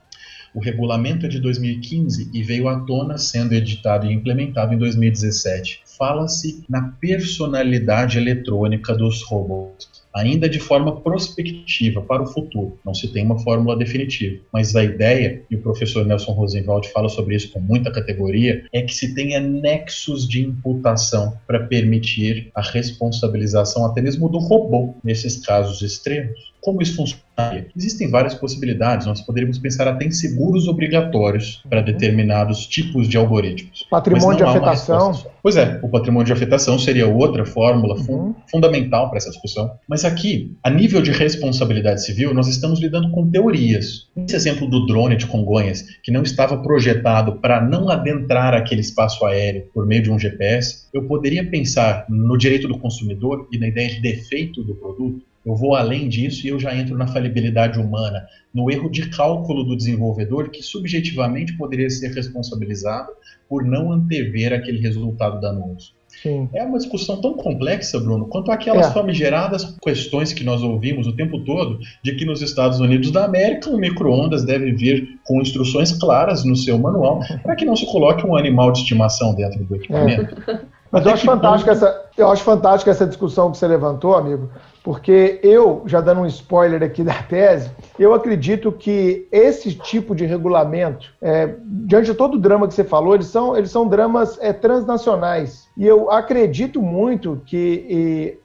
O 0.54 0.60
regulamento 0.60 1.26
é 1.26 1.30
de 1.30 1.40
2015 1.40 2.30
e 2.34 2.42
veio 2.42 2.70
à 2.70 2.80
tona 2.80 3.18
sendo 3.18 3.54
editado 3.54 4.06
e 4.06 4.14
implementado 4.14 4.74
em 4.74 4.78
2017. 4.78 5.82
Fala-se 5.98 6.64
na 6.70 6.94
personalidade 7.00 8.18
eletrônica 8.18 8.96
dos 8.96 9.22
robôs 9.24 10.06
ainda 10.16 10.48
de 10.48 10.60
forma 10.60 11.02
prospectiva 11.02 12.02
para 12.02 12.24
o 12.24 12.26
futuro. 12.26 12.80
Não 12.86 12.94
se 12.94 13.10
tem 13.10 13.26
uma 13.26 13.38
fórmula 13.38 13.78
definitiva, 13.78 14.42
mas 14.52 14.74
a 14.74 14.84
ideia, 14.84 15.44
e 15.52 15.56
o 15.58 15.62
professor 15.62 16.06
Nelson 16.06 16.32
Rosenwald 16.32 16.88
fala 16.90 17.10
sobre 17.10 17.36
isso 17.36 17.52
com 17.52 17.60
muita 17.60 17.92
categoria, 17.92 18.64
é 18.72 18.82
que 18.82 18.96
se 18.96 19.14
tenha 19.14 19.42
nexos 19.42 20.26
de 20.28 20.42
imputação 20.42 21.38
para 21.46 21.60
permitir 21.60 22.50
a 22.56 22.62
responsabilização 22.62 23.86
até 23.86 24.02
mesmo 24.02 24.30
do 24.30 24.40
robô 24.40 24.96
nesses 25.04 25.46
casos 25.46 25.82
extremos. 25.82 26.55
Como 26.66 26.82
isso 26.82 26.96
funcionaria? 26.96 27.68
Existem 27.78 28.10
várias 28.10 28.34
possibilidades. 28.34 29.06
Nós 29.06 29.22
poderíamos 29.22 29.60
pensar 29.60 29.88
até 29.88 30.04
em 30.04 30.10
seguros 30.10 30.68
obrigatórios 30.68 31.64
para 31.70 31.78
uhum. 31.78 31.86
determinados 31.86 32.66
tipos 32.66 33.08
de 33.08 33.18
algoritmos. 33.18 33.86
Patrimônio 33.88 34.38
de 34.38 34.44
afetação. 34.44 35.14
Pois 35.44 35.58
é, 35.58 35.80
o 35.84 35.90
patrimônio 35.90 36.26
de 36.26 36.34
afetação 36.34 36.80
seria 36.80 37.06
outra 37.06 37.46
fórmula 37.46 37.96
uhum. 38.10 38.34
fundamental 38.50 39.10
para 39.10 39.20
essa 39.20 39.30
discussão. 39.30 39.70
Mas 39.88 40.04
aqui, 40.04 40.58
a 40.64 40.72
nível 40.72 41.04
de 41.04 41.12
responsabilidade 41.12 42.04
civil, 42.04 42.34
nós 42.34 42.48
estamos 42.48 42.80
lidando 42.80 43.12
com 43.12 43.30
teorias. 43.30 44.08
Esse 44.18 44.36
exemplo 44.36 44.68
do 44.68 44.88
drone 44.88 45.18
de 45.18 45.28
Congonhas, 45.28 45.84
que 46.02 46.12
não 46.12 46.24
estava 46.24 46.58
projetado 46.58 47.34
para 47.34 47.62
não 47.62 47.90
adentrar 47.90 48.56
aquele 48.56 48.82
espaço 48.82 49.24
aéreo 49.24 49.68
por 49.72 49.86
meio 49.86 50.02
de 50.02 50.10
um 50.10 50.18
GPS, 50.18 50.88
eu 50.92 51.04
poderia 51.04 51.48
pensar 51.48 52.08
no 52.10 52.36
direito 52.36 52.68
do 52.68 52.80
consumidor 52.80 53.48
e 53.52 53.60
na 53.60 53.68
ideia 53.68 53.88
de 53.88 54.02
defeito 54.02 54.64
do 54.64 54.74
produto 54.74 55.22
eu 55.46 55.56
vou 55.56 55.76
além 55.76 56.10
disso 56.10 56.46
e 56.46 56.50
eu 56.50 56.60
já 56.60 56.76
entro 56.76 56.98
na 56.98 57.08
falibilidade 57.08 57.80
humana, 57.80 58.26
no 58.54 58.72
erro 58.72 58.90
de 58.90 59.10
cálculo 59.10 59.64
do 59.64 59.76
desenvolvedor 59.78 60.50
que 60.50 60.64
subjetivamente 60.64 61.56
poderia 61.58 61.90
ser 61.90 62.12
responsabilizado 62.14 63.12
por 63.48 63.64
não 63.64 63.92
antever 63.92 64.54
aquele 64.54 64.80
resultado 64.80 65.40
danoso. 65.40 65.94
Sim. 66.22 66.50
É 66.54 66.64
uma 66.64 66.78
discussão 66.78 67.20
tão 67.20 67.34
complexa, 67.34 68.00
Bruno, 68.00 68.28
quanto 68.28 68.50
aquelas 68.50 68.88
é. 68.88 68.92
famigeradas 68.92 69.76
questões 69.82 70.32
que 70.34 70.44
nós 70.44 70.64
ouvimos 70.64 71.06
o 71.08 71.16
tempo 71.16 71.44
todo 71.44 71.78
de 72.04 72.16
que 72.16 72.26
nos 72.26 72.42
Estados 72.42 72.80
Unidos 72.80 73.12
da 73.12 73.26
América 73.26 73.70
o 73.70 73.78
micro-ondas 73.78 74.44
deve 74.44 74.72
vir 74.72 75.20
com 75.26 75.42
instruções 75.42 75.92
claras 75.92 76.44
no 76.46 76.56
seu 76.56 76.80
manual 76.80 77.20
para 77.44 77.56
que 77.56 77.66
não 77.66 77.76
se 77.76 77.86
coloque 77.86 78.26
um 78.26 78.36
animal 78.36 78.72
de 78.72 78.80
estimação 78.80 79.36
dentro 79.36 79.64
do 79.66 79.76
equipamento. 79.76 80.50
É. 80.50 80.62
Mas 80.92 81.06
eu 81.06 81.12
acho, 81.12 81.26
fantástica 81.26 81.72
essa, 81.72 82.05
eu 82.18 82.30
acho 82.30 82.44
fantástica 82.44 82.92
essa 82.92 83.06
discussão 83.06 83.52
que 83.52 83.58
você 83.58 83.68
levantou, 83.68 84.16
amigo, 84.16 84.50
porque 84.86 85.40
eu, 85.42 85.82
já 85.88 86.00
dando 86.00 86.22
um 86.22 86.28
spoiler 86.28 86.84
aqui 86.84 87.04
da 87.04 87.16
tese, 87.24 87.72
eu 87.98 88.14
acredito 88.14 88.72
que 88.72 89.28
esse 89.32 89.74
tipo 89.74 90.14
de 90.14 90.28
regulamento, 90.28 91.12
é, 91.20 91.56
diante 91.66 92.12
de 92.12 92.14
todo 92.14 92.36
o 92.36 92.40
drama 92.40 92.68
que 92.68 92.76
você 92.76 92.84
falou, 92.84 93.16
eles 93.16 93.26
são, 93.26 93.58
eles 93.58 93.72
são 93.72 93.88
dramas 93.88 94.38
é, 94.40 94.54
transnacionais. 94.54 95.66
E 95.76 95.88
eu 95.88 96.12
acredito 96.12 96.82
muito 96.82 97.42
que 97.48 98.38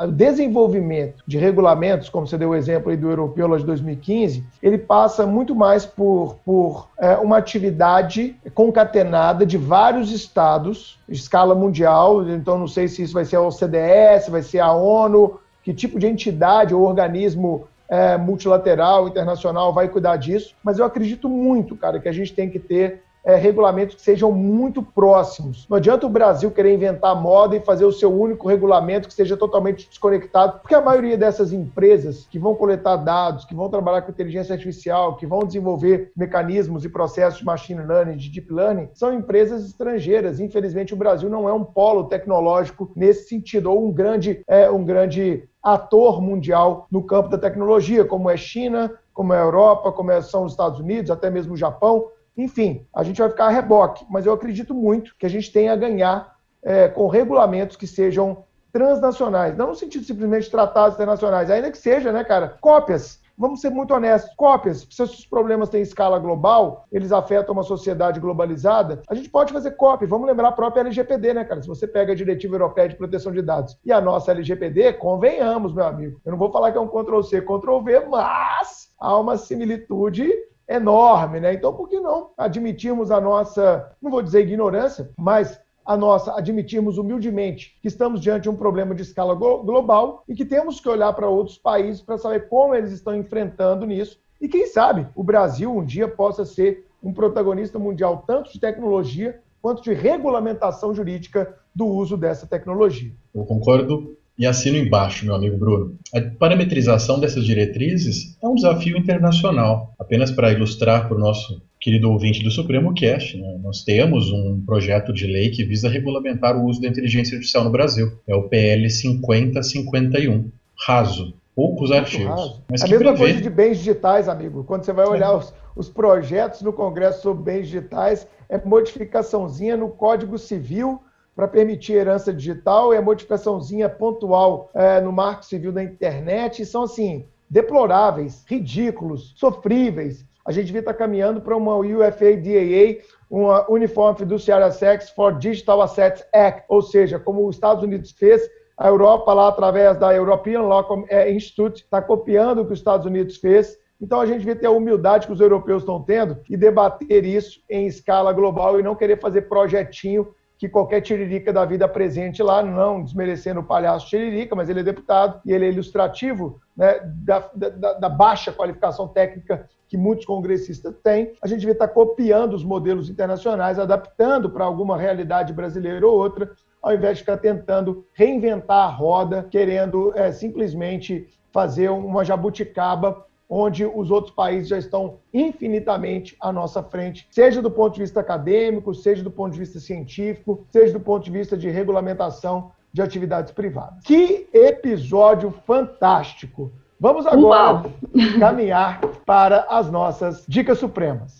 o 0.00 0.06
desenvolvimento 0.06 1.22
de 1.26 1.36
regulamentos, 1.36 2.08
como 2.08 2.26
você 2.26 2.38
deu 2.38 2.50
o 2.50 2.54
exemplo 2.54 2.90
aí 2.90 2.96
do 2.96 3.10
Europeu 3.10 3.48
lá 3.48 3.58
de 3.58 3.66
2015, 3.66 4.44
ele 4.62 4.78
passa 4.78 5.26
muito 5.26 5.56
mais 5.56 5.84
por, 5.84 6.36
por 6.44 6.88
é, 6.98 7.16
uma 7.16 7.36
atividade 7.36 8.36
concatenada 8.54 9.44
de 9.44 9.58
vários 9.58 10.12
estados, 10.12 10.98
escala 11.08 11.54
mundial, 11.54 12.26
então 12.28 12.56
não 12.56 12.68
sei 12.68 12.77
se 12.86 13.02
isso 13.02 13.14
vai 13.14 13.24
ser 13.24 13.36
a 13.36 13.40
OCDE, 13.40 14.30
vai 14.30 14.42
ser 14.42 14.60
a 14.60 14.72
ONU, 14.72 15.40
que 15.62 15.72
tipo 15.72 15.98
de 15.98 16.06
entidade 16.06 16.74
ou 16.74 16.82
organismo 16.82 17.66
é, 17.88 18.16
multilateral, 18.16 19.08
internacional 19.08 19.72
vai 19.72 19.88
cuidar 19.88 20.16
disso, 20.16 20.54
mas 20.62 20.78
eu 20.78 20.84
acredito 20.84 21.28
muito, 21.28 21.74
cara, 21.74 21.98
que 21.98 22.08
a 22.08 22.12
gente 22.12 22.34
tem 22.34 22.50
que 22.50 22.58
ter 22.58 23.02
é, 23.28 23.36
regulamentos 23.36 23.94
que 23.94 24.00
sejam 24.00 24.32
muito 24.32 24.82
próximos. 24.82 25.66
Não 25.68 25.76
adianta 25.76 26.06
o 26.06 26.08
Brasil 26.08 26.50
querer 26.50 26.72
inventar 26.72 27.14
moda 27.14 27.54
e 27.54 27.60
fazer 27.60 27.84
o 27.84 27.92
seu 27.92 28.10
único 28.10 28.48
regulamento 28.48 29.06
que 29.06 29.12
seja 29.12 29.36
totalmente 29.36 29.86
desconectado, 29.86 30.60
porque 30.60 30.74
a 30.74 30.80
maioria 30.80 31.18
dessas 31.18 31.52
empresas 31.52 32.26
que 32.30 32.38
vão 32.38 32.54
coletar 32.54 32.96
dados, 32.96 33.44
que 33.44 33.54
vão 33.54 33.68
trabalhar 33.68 34.00
com 34.00 34.10
inteligência 34.10 34.54
artificial, 34.54 35.16
que 35.16 35.26
vão 35.26 35.40
desenvolver 35.40 36.10
mecanismos 36.16 36.86
e 36.86 36.88
processos 36.88 37.40
de 37.40 37.44
machine 37.44 37.82
learning, 37.82 38.16
de 38.16 38.30
deep 38.30 38.50
learning, 38.50 38.88
são 38.94 39.12
empresas 39.12 39.62
estrangeiras. 39.66 40.40
Infelizmente, 40.40 40.94
o 40.94 40.96
Brasil 40.96 41.28
não 41.28 41.46
é 41.46 41.52
um 41.52 41.64
polo 41.64 42.04
tecnológico 42.04 42.90
nesse 42.96 43.28
sentido, 43.28 43.70
ou 43.70 43.86
um 43.86 43.92
grande, 43.92 44.40
é, 44.48 44.70
um 44.70 44.82
grande 44.82 45.46
ator 45.62 46.22
mundial 46.22 46.86
no 46.90 47.02
campo 47.02 47.28
da 47.28 47.36
tecnologia, 47.36 48.06
como 48.06 48.30
é 48.30 48.38
China, 48.38 48.90
como 49.12 49.34
é 49.34 49.38
a 49.38 49.42
Europa, 49.42 49.92
como 49.92 50.10
é, 50.10 50.22
são 50.22 50.44
os 50.44 50.52
Estados 50.52 50.80
Unidos, 50.80 51.10
até 51.10 51.28
mesmo 51.28 51.52
o 51.52 51.56
Japão. 51.58 52.06
Enfim, 52.38 52.86
a 52.94 53.02
gente 53.02 53.20
vai 53.20 53.28
ficar 53.28 53.46
a 53.46 53.50
reboque, 53.50 54.06
mas 54.08 54.24
eu 54.24 54.32
acredito 54.32 54.72
muito 54.72 55.16
que 55.18 55.26
a 55.26 55.28
gente 55.28 55.52
tenha 55.52 55.72
a 55.72 55.76
ganhar 55.76 56.36
é, 56.62 56.86
com 56.86 57.08
regulamentos 57.08 57.76
que 57.76 57.86
sejam 57.86 58.44
transnacionais, 58.72 59.56
não 59.56 59.68
no 59.68 59.74
sentido 59.74 60.02
de 60.02 60.06
simplesmente 60.06 60.48
tratados 60.48 60.94
internacionais, 60.94 61.50
ainda 61.50 61.70
que 61.70 61.78
seja, 61.78 62.12
né, 62.12 62.22
cara, 62.22 62.56
cópias. 62.60 63.20
Vamos 63.36 63.60
ser 63.60 63.70
muito 63.70 63.94
honestos, 63.94 64.34
cópias. 64.36 64.86
Se 64.90 65.02
os 65.02 65.24
problemas 65.24 65.68
têm 65.68 65.80
escala 65.80 66.18
global, 66.18 66.84
eles 66.90 67.12
afetam 67.12 67.52
uma 67.54 67.62
sociedade 67.62 68.18
globalizada, 68.18 69.02
a 69.08 69.14
gente 69.14 69.30
pode 69.30 69.52
fazer 69.52 69.72
cópia. 69.72 70.08
Vamos 70.08 70.26
lembrar 70.26 70.48
a 70.48 70.52
própria 70.52 70.80
LGPD, 70.80 71.34
né, 71.34 71.44
cara? 71.44 71.62
Se 71.62 71.68
você 71.68 71.86
pega 71.86 72.12
a 72.12 72.16
Diretiva 72.16 72.56
Europeia 72.56 72.88
de 72.88 72.96
Proteção 72.96 73.32
de 73.32 73.42
Dados 73.42 73.78
e 73.84 73.92
a 73.92 74.00
nossa 74.00 74.32
LGPD, 74.32 74.94
convenhamos, 74.94 75.72
meu 75.72 75.86
amigo. 75.86 76.20
Eu 76.24 76.32
não 76.32 76.38
vou 76.38 76.50
falar 76.50 76.72
que 76.72 76.78
é 76.78 76.80
um 76.80 76.88
Ctrl-C, 76.88 77.40
Ctrl-V, 77.42 78.06
mas 78.08 78.88
há 78.98 79.16
uma 79.16 79.36
similitude 79.36 80.28
enorme, 80.68 81.40
né? 81.40 81.54
Então, 81.54 81.72
por 81.72 81.88
que 81.88 81.98
não 81.98 82.30
admitirmos 82.36 83.10
a 83.10 83.20
nossa, 83.20 83.90
não 84.02 84.10
vou 84.10 84.22
dizer 84.22 84.40
ignorância, 84.40 85.10
mas 85.16 85.60
a 85.84 85.96
nossa, 85.96 86.36
admitirmos 86.36 86.98
humildemente 86.98 87.78
que 87.80 87.88
estamos 87.88 88.20
diante 88.20 88.42
de 88.42 88.50
um 88.50 88.56
problema 88.56 88.94
de 88.94 89.00
escala 89.00 89.34
global 89.34 90.22
e 90.28 90.34
que 90.34 90.44
temos 90.44 90.80
que 90.80 90.88
olhar 90.88 91.14
para 91.14 91.30
outros 91.30 91.56
países 91.56 92.02
para 92.02 92.18
saber 92.18 92.46
como 92.48 92.74
eles 92.74 92.92
estão 92.92 93.16
enfrentando 93.16 93.86
nisso. 93.86 94.20
E 94.38 94.46
quem 94.46 94.66
sabe 94.66 95.08
o 95.14 95.24
Brasil 95.24 95.74
um 95.74 95.82
dia 95.82 96.06
possa 96.06 96.44
ser 96.44 96.86
um 97.02 97.10
protagonista 97.10 97.78
mundial 97.78 98.22
tanto 98.26 98.52
de 98.52 98.60
tecnologia 98.60 99.40
quanto 99.62 99.82
de 99.82 99.94
regulamentação 99.94 100.94
jurídica 100.94 101.56
do 101.74 101.86
uso 101.86 102.18
dessa 102.18 102.46
tecnologia. 102.46 103.12
Eu 103.34 103.44
concordo 103.44 104.14
e 104.38 104.46
assino 104.46 104.78
embaixo, 104.78 105.24
meu 105.26 105.34
amigo 105.34 105.56
Bruno. 105.56 105.98
A 106.14 106.20
parametrização 106.20 107.18
dessas 107.18 107.44
diretrizes 107.44 108.38
é 108.40 108.46
um 108.46 108.54
desafio 108.54 108.96
internacional. 108.96 109.92
Apenas 109.98 110.30
para 110.30 110.52
ilustrar 110.52 111.08
para 111.08 111.16
o 111.16 111.20
nosso 111.20 111.60
querido 111.80 112.10
ouvinte 112.10 112.42
do 112.42 112.50
Supremo 112.50 112.94
Cast, 112.94 113.36
né? 113.36 113.58
nós 113.62 113.82
temos 113.82 114.30
um 114.30 114.60
projeto 114.64 115.12
de 115.12 115.26
lei 115.26 115.50
que 115.50 115.64
visa 115.64 115.88
regulamentar 115.88 116.56
o 116.56 116.64
uso 116.66 116.80
da 116.80 116.88
inteligência 116.88 117.34
artificial 117.34 117.64
no 117.64 117.70
Brasil. 117.70 118.12
É 118.26 118.34
o 118.34 118.48
PL 118.48 118.88
5051. 118.88 120.50
Raso, 120.86 121.34
poucos 121.56 121.90
artigos. 121.90 122.60
Mas 122.70 122.82
a 122.82 122.86
mesma 122.86 123.12
prevê... 123.12 123.18
coisa 123.18 123.42
de 123.42 123.50
bens 123.50 123.78
digitais, 123.78 124.28
amigo. 124.28 124.62
Quando 124.62 124.84
você 124.84 124.92
vai 124.92 125.06
olhar 125.06 125.32
é. 125.32 125.36
os, 125.36 125.52
os, 125.74 125.88
projetos 125.88 126.62
no 126.62 126.72
Congresso 126.72 127.22
sobre 127.22 127.42
bens 127.42 127.64
digitais, 127.64 128.26
é 128.48 128.60
modificaçãozinha 128.64 129.76
no 129.76 129.88
Código 129.88 130.38
Civil 130.38 131.00
para 131.38 131.46
permitir 131.46 131.92
herança 131.92 132.32
digital 132.32 132.92
e 132.92 132.96
a 132.96 133.00
modificaçãozinha 133.00 133.88
pontual 133.88 134.70
é, 134.74 135.00
no 135.00 135.12
marco 135.12 135.44
civil 135.44 135.70
da 135.70 135.80
internet. 135.80 136.66
são, 136.66 136.82
assim, 136.82 137.26
deploráveis, 137.48 138.44
ridículos, 138.44 139.34
sofríveis. 139.36 140.26
A 140.44 140.50
gente 140.50 140.66
devia 140.66 140.80
estar 140.80 140.94
caminhando 140.94 141.40
para 141.40 141.56
uma 141.56 141.76
UFADAA, 141.76 143.04
uma 143.30 143.70
Uniform 143.70 144.16
Fiduciary 144.16 144.64
Assets 144.64 145.10
for 145.10 145.38
Digital 145.38 145.80
Assets 145.80 146.26
Act, 146.32 146.64
ou 146.68 146.82
seja, 146.82 147.20
como 147.20 147.46
os 147.46 147.54
Estados 147.54 147.84
Unidos 147.84 148.10
fez, 148.10 148.42
a 148.76 148.88
Europa 148.88 149.32
lá 149.32 149.46
através 149.46 149.96
da 149.96 150.12
European 150.12 150.62
Law 150.62 151.04
é, 151.08 151.30
Institute 151.30 151.84
está 151.84 152.02
copiando 152.02 152.62
o 152.62 152.66
que 152.66 152.72
os 152.72 152.80
Estados 152.80 153.06
Unidos 153.06 153.36
fez. 153.36 153.78
Então 154.00 154.20
a 154.20 154.26
gente 154.26 154.40
devia 154.40 154.56
ter 154.56 154.66
a 154.66 154.72
humildade 154.72 155.28
que 155.28 155.32
os 155.32 155.40
europeus 155.40 155.82
estão 155.82 156.02
tendo 156.02 156.38
e 156.50 156.56
debater 156.56 157.24
isso 157.24 157.60
em 157.70 157.86
escala 157.86 158.32
global 158.32 158.80
e 158.80 158.82
não 158.82 158.96
querer 158.96 159.20
fazer 159.20 159.42
projetinho 159.42 160.34
que 160.58 160.68
qualquer 160.68 161.00
tiririca 161.00 161.52
da 161.52 161.64
vida 161.64 161.86
presente 161.88 162.42
lá, 162.42 162.62
não 162.62 163.02
desmerecendo 163.02 163.60
o 163.60 163.64
palhaço 163.64 164.08
tiririca, 164.08 164.56
mas 164.56 164.68
ele 164.68 164.80
é 164.80 164.82
deputado 164.82 165.40
e 165.46 165.52
ele 165.52 165.66
é 165.66 165.68
ilustrativo 165.68 166.60
né, 166.76 166.98
da, 167.04 167.48
da, 167.54 167.92
da 167.94 168.08
baixa 168.08 168.52
qualificação 168.52 169.06
técnica 169.06 169.68
que 169.86 169.96
muitos 169.96 170.26
congressistas 170.26 170.94
têm, 171.02 171.32
a 171.40 171.46
gente 171.46 171.60
devia 171.60 171.72
estar 171.72 171.88
copiando 171.88 172.54
os 172.54 172.64
modelos 172.64 173.08
internacionais, 173.08 173.78
adaptando 173.78 174.50
para 174.50 174.64
alguma 174.64 174.98
realidade 174.98 175.52
brasileira 175.52 176.06
ou 176.06 176.14
outra, 176.14 176.50
ao 176.82 176.92
invés 176.92 177.16
de 177.16 177.22
ficar 177.22 177.38
tentando 177.38 178.04
reinventar 178.12 178.84
a 178.84 178.90
roda, 178.90 179.46
querendo 179.50 180.12
é, 180.14 180.30
simplesmente 180.30 181.26
fazer 181.50 181.88
uma 181.88 182.24
jabuticaba 182.24 183.24
onde 183.48 183.84
os 183.86 184.10
outros 184.10 184.34
países 184.34 184.68
já 184.68 184.78
estão 184.78 185.18
infinitamente 185.32 186.36
à 186.40 186.52
nossa 186.52 186.82
frente, 186.82 187.26
seja 187.30 187.62
do 187.62 187.70
ponto 187.70 187.94
de 187.94 188.00
vista 188.00 188.20
acadêmico, 188.20 188.94
seja 188.94 189.22
do 189.22 189.30
ponto 189.30 189.52
de 189.52 189.58
vista 189.58 189.80
científico, 189.80 190.66
seja 190.70 190.92
do 190.92 191.00
ponto 191.00 191.24
de 191.24 191.30
vista 191.30 191.56
de 191.56 191.70
regulamentação 191.70 192.72
de 192.92 193.00
atividades 193.00 193.52
privadas. 193.52 194.02
Que 194.04 194.48
episódio 194.52 195.50
fantástico! 195.66 196.72
Vamos 197.00 197.26
agora 197.26 197.82
Uau. 197.82 197.92
caminhar 198.40 199.00
para 199.24 199.66
as 199.70 199.90
nossas 199.90 200.44
dicas 200.48 200.78
supremas. 200.78 201.38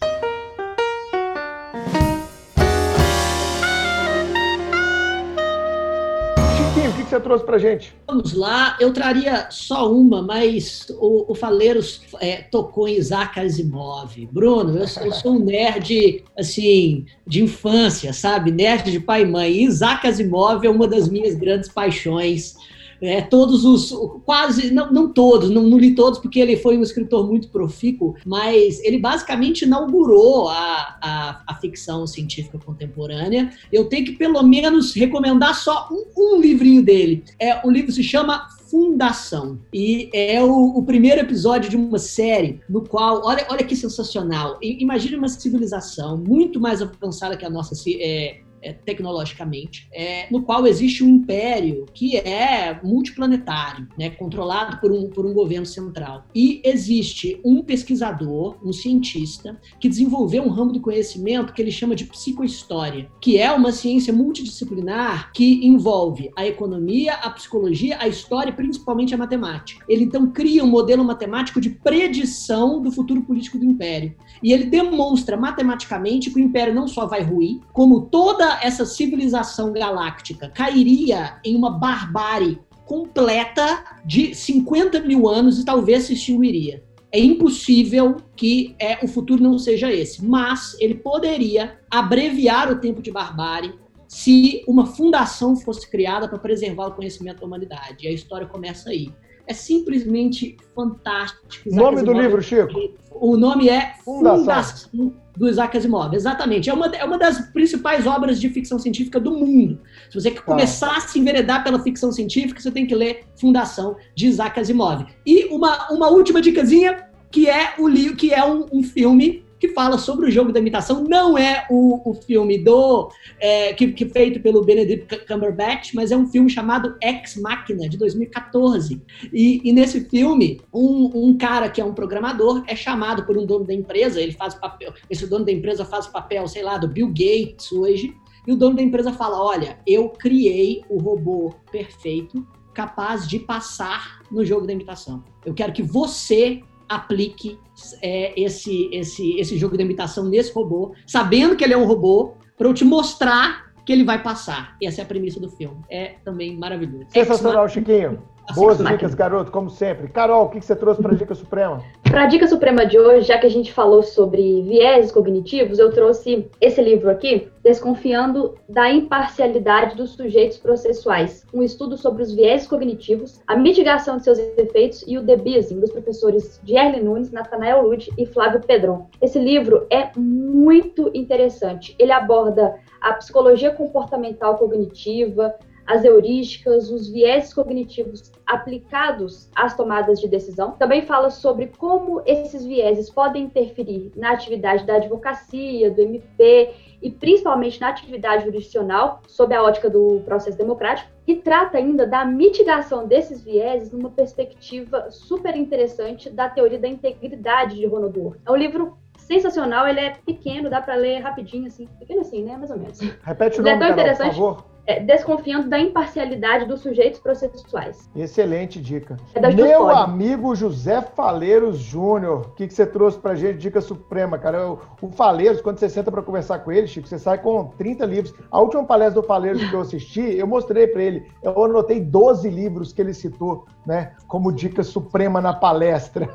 Você 7.09 7.21
trouxe 7.21 7.45
para 7.45 7.59
gente? 7.59 7.95
Vamos 8.07 8.35
lá, 8.35 8.77
eu 8.79 8.93
traria 8.93 9.49
só 9.51 9.91
uma, 9.91 10.23
mas 10.23 10.87
o, 10.99 11.33
o 11.33 11.35
Faleiros 11.35 12.03
é, 12.21 12.43
tocou 12.43 12.87
em 12.87 12.97
Isaac 12.97 13.41
Asimov. 13.41 14.15
Bruno, 14.31 14.79
eu, 14.79 14.87
eu, 15.05 15.13
sou 15.13 15.33
um 15.33 15.45
nerd, 15.45 16.25
assim, 16.39 17.07
de 17.27 17.43
infância, 17.43 18.13
sabe? 18.13 18.51
Nerd 18.51 18.91
de 18.91 19.01
pai 19.01 19.23
e 19.23 19.27
mãe. 19.27 19.63
Isaac 19.63 20.07
Asimov 20.07 20.67
é 20.67 20.71
uma 20.71 20.87
das 20.87 21.09
minhas 21.09 21.35
grandes 21.35 21.69
paixões 21.69 22.57
é, 23.01 23.21
todos 23.23 23.65
os, 23.65 23.93
quase, 24.25 24.71
não, 24.71 24.93
não 24.93 25.13
todos, 25.13 25.51
não, 25.51 25.63
não, 25.63 25.79
li 25.79 25.95
todos 25.95 26.19
porque 26.19 26.41
ele 26.41 26.57
foi 26.57 26.77
um 26.77 26.83
escritor 26.83 27.27
muito 27.27 27.49
profícuo, 27.49 28.15
mas 28.25 28.83
ele 28.83 28.99
basicamente 28.99 29.63
inaugurou 29.63 30.49
a, 30.49 30.99
a, 31.01 31.43
a 31.47 31.55
ficção 31.55 32.07
científica 32.07 32.59
contemporânea. 32.59 33.53
Eu 33.73 33.87
tenho 33.89 34.05
que 34.05 34.13
pelo 34.13 34.43
menos 34.43 34.95
recomendar 34.95 35.55
só 35.55 35.89
um, 35.91 36.37
um 36.37 36.41
livrinho 36.41 36.83
dele. 36.83 37.25
É, 37.39 37.65
o 37.67 37.71
livro 37.71 37.93
se 37.93 38.03
chama 38.03 38.49
Fundação. 38.71 39.59
E 39.73 40.11
é 40.13 40.43
o, 40.43 40.77
o, 40.77 40.83
primeiro 40.83 41.21
episódio 41.21 41.71
de 41.71 41.77
uma 41.77 41.99
série 41.99 42.61
no 42.69 42.83
qual, 42.83 43.23
olha, 43.25 43.47
olha 43.49 43.65
que 43.65 43.75
sensacional. 43.75 44.59
Imagine 44.61 45.17
uma 45.17 45.29
civilização 45.29 46.19
muito 46.19 46.61
mais 46.61 46.83
avançada 46.83 47.37
que 47.37 47.47
a 47.47 47.51
nossa 47.51 47.75
é, 47.99 48.41
é, 48.63 48.73
tecnologicamente, 48.73 49.89
é, 49.93 50.27
no 50.31 50.43
qual 50.43 50.67
existe 50.67 51.05
um 51.05 51.09
império 51.09 51.87
que 51.93 52.17
é 52.17 52.79
multiplanetário, 52.83 53.89
né, 53.99 54.11
controlado 54.11 54.79
por 54.79 54.91
um, 54.91 55.09
por 55.09 55.27
um 55.27 55.33
governo 55.33 55.67
central. 55.67 56.25
E 56.35 56.61
existe 56.65 57.41
um 57.45 57.63
pesquisador, 57.63 58.57
um 58.65 58.73
cientista, 58.73 59.61
que 59.81 59.89
desenvolveu 59.89 60.43
um 60.43 60.49
ramo 60.49 60.73
do 60.73 60.81
conhecimento 60.81 61.53
que 61.53 61.63
ele 61.63 61.71
chama 61.71 61.95
de 61.95 62.05
psicohistória, 62.05 63.11
que 63.21 63.39
é 63.39 63.51
uma 63.53 63.73
ciência 63.73 64.13
multidisciplinar 64.13 65.33
que 65.33 65.67
envolve 65.67 66.31
a 66.37 66.47
economia, 66.47 67.15
a 67.15 67.31
psicologia, 67.31 67.99
a 68.01 68.09
história 68.09 68.51
e 68.51 68.55
principalmente 68.55 69.15
a 69.15 69.19
matemática. 69.19 69.85
Ele 69.89 70.05
então 70.05 70.31
cria 70.31 70.65
um 70.65 70.69
modelo 70.69 71.05
matemático 71.05 71.61
de 71.61 71.71
predição 71.71 72.81
do 72.81 72.91
futuro 72.91 73.23
político 73.23 73.59
do 73.59 73.65
império. 73.65 74.15
E 74.43 74.53
ele 74.53 74.65
demonstra 74.65 75.37
matematicamente 75.37 76.31
que 76.31 76.37
o 76.37 76.43
império 76.43 76.75
não 76.75 76.89
só 76.89 77.07
vai 77.07 77.23
ruir, 77.23 77.61
como 77.73 78.03
toda 78.03 78.48
essa 78.63 78.87
civilização 78.87 79.73
galáctica 79.73 80.49
cairia 80.49 81.39
em 81.45 81.55
uma 81.55 81.71
barbárie 81.71 82.59
completa 82.85 83.85
de 84.05 84.35
50 84.35 85.01
mil 85.01 85.29
anos 85.29 85.59
e 85.59 85.65
talvez 85.65 86.05
se 86.05 86.15
extinguiria. 86.15 86.83
É 87.13 87.19
impossível 87.19 88.17
que 88.37 88.75
é, 88.79 88.99
o 89.03 89.09
futuro 89.09 89.43
não 89.43 89.59
seja 89.59 89.93
esse, 89.93 90.25
mas 90.25 90.77
ele 90.81 90.95
poderia 90.95 91.79
abreviar 91.91 92.71
o 92.71 92.81
tempo 92.81 93.01
de 93.01 93.11
barbárie 93.11 93.75
se 94.07 94.65
uma 94.67 94.87
fundação 94.87 95.55
fosse 95.55 95.89
criada 95.91 96.29
para 96.29 96.39
preservar 96.39 96.89
o 96.89 96.95
conhecimento 96.95 97.41
da 97.41 97.47
humanidade. 97.47 98.07
E 98.07 98.09
a 98.09 98.13
história 98.13 98.47
começa 98.47 98.91
aí. 98.91 99.13
É 99.47 99.55
simplesmente 99.55 100.57
fantástico. 100.75 101.71
Nome 101.71 102.03
do 102.03 102.13
livro, 102.13 102.43
Chico? 102.43 102.95
O 103.21 103.37
nome 103.37 103.69
é 103.69 103.95
Fundação, 104.05 104.39
Fundação 104.39 105.13
do 105.37 105.49
Isaac 105.49 105.77
Asimov. 105.77 106.15
Exatamente. 106.15 106.69
É 106.69 106.75
uma, 106.75 106.87
é 106.87 107.05
uma 107.05 107.17
das 107.17 107.41
principais 107.53 108.07
obras 108.07 108.41
de 108.41 108.49
ficção 108.49 108.79
científica 108.79 109.21
do 109.21 109.33
mundo. 109.33 109.81
Se 110.11 110.21
você 110.21 110.31
quer 110.31 110.41
tá. 110.41 110.43
começar 110.43 110.97
a 110.97 111.01
se 111.01 111.19
enveredar 111.19 111.63
pela 111.63 111.79
ficção 111.81 112.11
científica, 112.11 112.61
você 112.61 112.71
tem 112.71 112.87
que 112.87 112.95
ler 112.95 113.25
Fundação 113.37 113.97
de 114.15 114.27
Isaac 114.27 114.59
Asimov. 114.59 115.07
E 115.25 115.45
uma, 115.47 115.91
uma 115.93 116.09
última 116.09 116.41
dicasinha, 116.41 117.07
que 117.31 117.49
é 117.49 117.75
o 117.79 117.87
livro, 117.87 118.17
que 118.17 118.35
é 118.35 118.45
um, 118.45 118.67
um 118.73 118.83
filme 118.83 119.45
que 119.59 119.69
fala 119.69 119.99
sobre 119.99 120.27
o 120.27 120.31
jogo 120.31 120.53
da 120.53 120.61
imitação. 120.61 121.05
Não 121.05 121.37
é 121.37 121.67
o, 121.71 122.11
o 122.11 122.15
filme 122.15 122.59
do 122.59 123.11
é, 123.39 123.73
que, 123.73 123.93
que 123.93 124.07
feito 124.07 124.41
pelo 124.41 124.65
Benedict 124.65 125.27
Cumberbatch, 125.27 125.95
mas 125.95 126.13
é 126.13 126.17
um 126.17 126.27
filme 126.27 126.49
chamado 126.49 126.97
Ex 127.03 127.37
Machina, 127.37 127.89
de 127.89 127.97
2014. 127.97 129.03
E, 129.33 129.61
e 129.65 129.73
nesse 129.73 130.09
filme, 130.09 130.61
um, 130.73 131.27
um, 131.27 131.37
cara 131.37 131.69
que 131.69 131.81
é 131.81 131.85
um 131.85 131.95
programador 131.95 132.63
é 132.67 132.77
chamado 132.77 133.25
por 133.25 133.37
um 133.37 133.45
dono 133.45 133.65
da 133.65 133.75
empresa, 133.75 134.21
ele 134.21 134.33
faz 134.33 134.55
o 134.55 134.61
papel, 134.61 134.93
esse 135.11 135.27
dono 135.27 135.45
da 135.45 135.53
empresa 135.53 135.85
faz 135.85 136.07
o 136.07 136.13
papel, 136.13 136.47
sei 136.47 136.63
lá, 136.63 136.79
do 136.79 136.89
Bill 136.89 137.09
Gates 137.09 137.73
hoje, 137.73 138.15
e 138.47 138.53
o 138.53 138.57
dono 138.57 138.77
da 138.77 138.83
empresa 138.83 139.13
fala: 139.13 139.43
Olha, 139.43 139.79
eu 139.87 140.09
criei 140.09 140.83
o 140.89 140.99
robô 140.99 141.55
perfeito 141.71 142.47
capaz 142.73 143.27
de 143.27 143.41
passar 143.41 144.21
no 144.31 144.45
jogo 144.45 144.67
da 144.67 144.73
imitação. 144.73 145.25
Eu 145.45 145.53
quero 145.53 145.73
que 145.73 145.83
você 145.83 146.63
aplique 146.89 147.59
é, 148.03 148.41
esse, 148.41 148.89
esse, 148.93 149.39
esse 149.39 149.59
jogo 149.59 149.77
de 149.77 149.83
imitação 149.83 150.25
nesse 150.25 150.53
robô, 150.53 150.93
sabendo 151.07 151.57
que 151.57 151.65
ele 151.65 151.75
é 151.75 151.77
um 151.77 151.87
robô, 151.87 152.35
para 152.57 152.67
eu 152.67 152.75
te 152.75 152.85
mostrar 152.85 153.73
que 153.85 153.93
ele 153.93 154.05
vai 154.05 154.23
passar. 154.23 154.77
Essa 154.83 155.01
é 155.01 155.05
a 155.05 155.07
premissa 155.07 155.41
do 155.41 155.49
filme. 155.49 155.79
É 155.89 156.17
também 156.25 156.57
maravilhoso. 156.57 157.07
Sensacional, 157.09 157.69
Chiquinho. 157.69 158.23
Boas 158.55 158.79
dicas, 158.79 159.15
garoto, 159.15 159.51
como 159.51 159.69
sempre. 159.69 160.09
Carol, 160.09 160.47
o 160.47 160.49
que 160.49 160.61
você 160.61 160.75
trouxe 160.75 161.03
para 161.03 161.13
a 161.13 161.17
Dica 161.17 161.35
Suprema? 161.35 161.83
Para 162.03 162.25
a 162.25 162.27
Dica 162.27 162.47
Suprema 162.47 162.87
de 162.87 162.99
hoje, 162.99 163.27
já 163.27 163.39
que 163.39 163.47
a 163.47 163.51
gente 163.51 163.73
falou 163.73 164.03
sobre 164.03 164.63
viés 164.63 165.13
cognitivos, 165.13 165.79
eu 165.79 165.93
trouxe 165.93 166.49
esse 166.61 166.81
livro 166.81 167.11
aqui, 167.11 167.49
Desconfiando 167.63 168.55
da 168.67 168.91
Imparcialidade 168.91 169.95
dos 169.95 170.13
Sujeitos 170.13 170.57
Processuais, 170.57 171.45
um 171.53 171.63
estudo 171.63 171.99
sobre 171.99 172.23
os 172.23 172.33
viés 172.33 172.67
cognitivos, 172.67 173.41
a 173.47 173.55
mitigação 173.55 174.17
de 174.17 174.25
seus 174.25 174.39
efeitos 174.39 175.05
e 175.07 175.19
o 175.19 175.23
debussing 175.23 175.79
dos 175.79 175.93
professores 175.93 176.59
Gerle 176.65 177.03
Nunes, 177.03 177.31
Nathanael 177.31 177.83
Lud 177.83 178.11
e 178.17 178.25
Flávio 178.25 178.61
Pedron. 178.61 179.07
Esse 179.21 179.39
livro 179.39 179.87
é 179.91 180.11
muito 180.17 181.11
interessante. 181.13 181.95
Ele 181.99 182.13
aborda 182.13 182.75
a 183.01 183.13
psicologia 183.13 183.71
comportamental 183.71 184.57
cognitiva, 184.57 185.55
as 185.89 186.05
heurísticas, 186.05 186.91
os 186.91 187.09
viés 187.09 187.53
cognitivos 187.55 188.31
aplicados 188.47 189.49
às 189.57 189.75
tomadas 189.75 190.21
de 190.21 190.29
decisão. 190.29 190.73
Também 190.73 191.07
fala 191.07 191.31
sobre 191.31 191.73
como 191.79 192.21
esses 192.27 192.65
vieses 192.65 193.09
podem 193.09 193.45
interferir 193.45 194.13
na 194.15 194.33
atividade 194.33 194.85
da 194.85 194.97
advocacia, 194.97 195.91
do 195.91 196.03
MP 196.03 196.75
e 197.01 197.11
principalmente 197.11 197.81
na 197.81 197.89
atividade 197.89 198.45
jurisdicional, 198.45 199.23
sob 199.27 199.55
a 199.55 199.63
ótica 199.63 199.89
do 199.89 200.21
processo 200.27 200.59
democrático, 200.59 201.11
e 201.27 201.37
trata 201.37 201.79
ainda 201.79 202.07
da 202.07 202.25
mitigação 202.25 203.07
desses 203.07 203.43
vieses 203.43 203.91
numa 203.91 204.11
perspectiva 204.11 205.11
super 205.11 205.57
interessante 205.57 206.29
da 206.29 206.51
teoria 206.51 206.79
da 206.79 206.89
integridade 206.89 207.77
de 207.77 207.87
Ronald 207.87 208.13
Dworkin. 208.13 208.41
É 208.45 208.51
um 208.51 208.57
livro 208.57 208.99
sensacional, 209.17 209.87
ele 209.87 210.01
é 210.01 210.11
pequeno, 210.27 210.69
dá 210.69 210.83
para 210.83 210.97
ler 210.97 211.21
rapidinho, 211.21 211.67
assim, 211.67 211.87
pequeno 211.99 212.21
assim, 212.21 212.43
né, 212.43 212.57
mais 212.57 212.71
ou 212.71 212.79
menos. 212.79 212.99
Repete 213.23 213.61
o 213.61 213.63
nome, 213.63 213.77
é 213.77 213.79
tão 213.79 213.97
Carol, 213.97 214.17
por 214.17 214.35
favor 214.35 214.78
é, 214.89 214.99
desconfiando 215.01 215.69
da 215.69 215.79
imparcialidade 215.79 216.65
dos 216.65 216.81
sujeitos 216.81 217.21
processuais. 217.21 218.09
Excelente 218.17 218.81
dica. 218.81 219.19
É 219.35 219.53
Meu 219.53 219.91
amigo 219.91 220.57
José 220.57 221.03
Faleiros 221.03 221.77
Júnior, 221.77 222.47
o 222.47 222.51
que, 222.55 222.67
que 222.67 222.73
você 222.73 222.87
trouxe 222.87 223.19
pra 223.19 223.35
gente? 223.35 223.59
Dica 223.59 223.83
suprema, 223.83 224.39
cara. 224.39 224.73
O, 224.73 224.81
o 225.03 225.11
Faleiros, 225.11 225.61
quando 225.61 225.79
você 225.79 225.91
senta 225.91 226.11
para 226.11 226.23
conversar 226.23 226.61
com 226.61 226.73
ele, 226.73 226.87
Chico, 226.87 227.07
você 227.07 227.19
sai 227.19 227.37
com 227.37 227.67
30 227.77 228.07
livros. 228.07 228.35
A 228.51 228.61
última 228.63 228.83
palestra 228.83 229.21
do 229.21 229.27
Faleiros 229.27 229.63
que 229.69 229.75
eu 229.75 229.83
assisti, 229.83 230.23
eu 230.23 230.47
mostrei 230.47 230.87
para 230.87 231.03
ele. 231.03 231.27
Eu 231.43 231.63
anotei 231.67 232.01
12 232.01 232.49
livros 232.49 232.91
que 232.91 233.03
ele 233.03 233.13
citou, 233.13 233.67
né, 233.89 234.13
como 234.27 234.53
dica 234.53 234.83
suprema 234.83 235.41
na 235.41 235.55
palestra. 235.55 236.29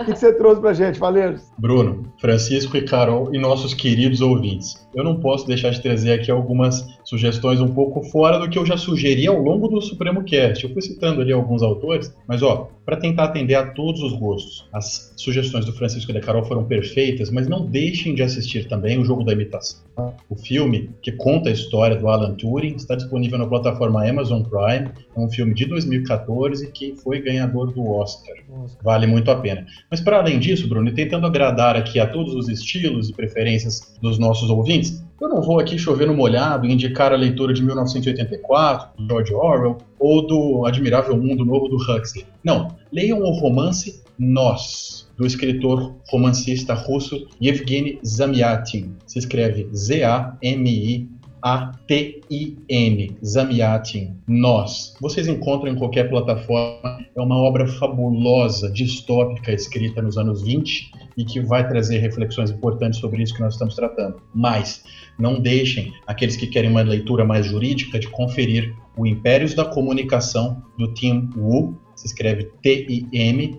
o 0.00 0.04
que, 0.06 0.16
você 0.16 0.32
trouxe 0.32 0.60
pra 0.60 0.72
gente, 0.72 0.96
Faleiros? 0.96 1.42
Bruno, 1.58 2.04
Francisco 2.20 2.76
e 2.76 2.82
Carol 2.82 3.34
e 3.34 3.38
nossos 3.38 3.74
queridos 3.74 4.20
ouvintes. 4.20 4.86
Eu 4.94 5.02
não 5.02 5.18
posso 5.18 5.44
deixar 5.44 5.70
de 5.70 5.82
trazer 5.82 6.12
aqui 6.12 6.30
algumas 6.30 6.86
sugestões 7.02 7.60
um 7.60 7.66
pouco 7.66 8.00
fora 8.04 8.38
do 8.38 8.48
que 8.48 8.56
eu 8.56 8.64
já 8.64 8.76
sugeri 8.76 9.26
ao 9.26 9.42
longo 9.42 9.66
do 9.66 9.82
Supremo 9.82 10.22
Cast. 10.22 10.62
Eu 10.62 10.72
fui 10.72 10.80
citando 10.80 11.20
ali 11.20 11.32
alguns 11.32 11.64
autores, 11.64 12.14
mas 12.28 12.44
ó, 12.44 12.68
para 12.84 12.96
tentar 12.96 13.24
atender 13.24 13.56
a 13.56 13.66
todos 13.66 14.00
os 14.00 14.12
gostos. 14.12 14.68
As 14.72 15.12
sugestões 15.16 15.66
do 15.66 15.72
Francisco 15.72 16.12
e 16.12 16.14
da 16.14 16.20
Carol 16.20 16.44
foram 16.44 16.64
perfeitas, 16.64 17.30
mas 17.30 17.48
não 17.48 17.66
deixem 17.66 18.14
de 18.14 18.22
assistir 18.22 18.68
também 18.68 18.96
o 18.98 19.04
Jogo 19.04 19.24
da 19.24 19.32
Imitação. 19.32 19.80
O 20.30 20.36
filme, 20.36 20.90
que 21.02 21.10
conta 21.10 21.48
a 21.48 21.52
história 21.52 21.96
do 21.96 22.08
Alan 22.08 22.34
Turing, 22.34 22.76
está 22.76 22.94
disponível 22.94 23.38
na 23.38 23.46
plataforma 23.46 24.08
Amazon 24.08 24.42
Prime. 24.42 24.90
É 25.16 25.20
um 25.20 25.28
filme 25.28 25.52
de 25.52 25.66
2014 25.66 26.35
2014 26.36 26.72
que 26.72 26.94
foi 26.96 27.20
ganhador 27.20 27.72
do 27.72 27.88
Oscar. 27.90 28.36
Oscar. 28.64 28.82
Vale 28.82 29.06
muito 29.06 29.30
a 29.30 29.36
pena. 29.36 29.66
Mas 29.90 30.00
para 30.00 30.18
além 30.18 30.38
disso, 30.38 30.68
Bruno, 30.68 30.92
tentando 30.92 31.26
agradar 31.26 31.76
aqui 31.76 31.98
a 31.98 32.06
todos 32.06 32.34
os 32.34 32.48
estilos 32.48 33.08
e 33.08 33.12
preferências 33.12 33.96
dos 34.00 34.18
nossos 34.18 34.50
ouvintes, 34.50 35.02
eu 35.20 35.28
não 35.28 35.40
vou 35.40 35.58
aqui 35.58 35.78
chover 35.78 36.06
no 36.06 36.14
molhado 36.14 36.66
e 36.66 36.72
indicar 36.72 37.12
a 37.12 37.16
leitura 37.16 37.54
de 37.54 37.64
1984, 37.64 38.90
do 38.98 39.06
George 39.08 39.34
Orwell, 39.34 39.78
ou 39.98 40.26
do 40.26 40.66
Admirável 40.66 41.16
Mundo 41.16 41.44
Novo 41.44 41.68
do 41.68 41.76
Huxley. 41.76 42.26
Não, 42.44 42.68
leiam 42.92 43.20
o 43.20 43.30
romance 43.30 44.02
Nós, 44.18 45.08
do 45.16 45.26
escritor 45.26 45.94
romancista 46.08 46.74
russo 46.74 47.26
Yevgeny 47.40 47.98
Zamyatin. 48.04 48.94
Se 49.06 49.18
escreve 49.18 49.68
Z-A-M-I 49.74 51.08
a-T-I-N, 51.42 53.16
Zamyatin, 53.24 54.16
Nós. 54.26 54.94
Vocês 55.00 55.28
encontram 55.28 55.72
em 55.72 55.76
qualquer 55.76 56.08
plataforma. 56.08 56.98
É 57.14 57.20
uma 57.20 57.36
obra 57.36 57.66
fabulosa, 57.66 58.70
distópica, 58.70 59.52
escrita 59.52 60.02
nos 60.02 60.18
anos 60.18 60.42
20 60.42 60.90
e 61.16 61.24
que 61.24 61.40
vai 61.40 61.66
trazer 61.66 61.98
reflexões 61.98 62.50
importantes 62.50 63.00
sobre 63.00 63.22
isso 63.22 63.34
que 63.34 63.40
nós 63.40 63.54
estamos 63.54 63.74
tratando. 63.74 64.20
Mas 64.34 64.84
não 65.18 65.40
deixem 65.40 65.92
aqueles 66.06 66.36
que 66.36 66.46
querem 66.46 66.70
uma 66.70 66.82
leitura 66.82 67.24
mais 67.24 67.46
jurídica 67.46 67.98
de 67.98 68.08
conferir 68.08 68.74
o 68.96 69.06
Impérios 69.06 69.54
da 69.54 69.64
Comunicação 69.64 70.62
do 70.78 70.92
Tim 70.92 71.30
Wu, 71.36 71.78
se 71.96 72.06
escreve 72.06 72.50
T-I-M-W-U, 72.62 73.56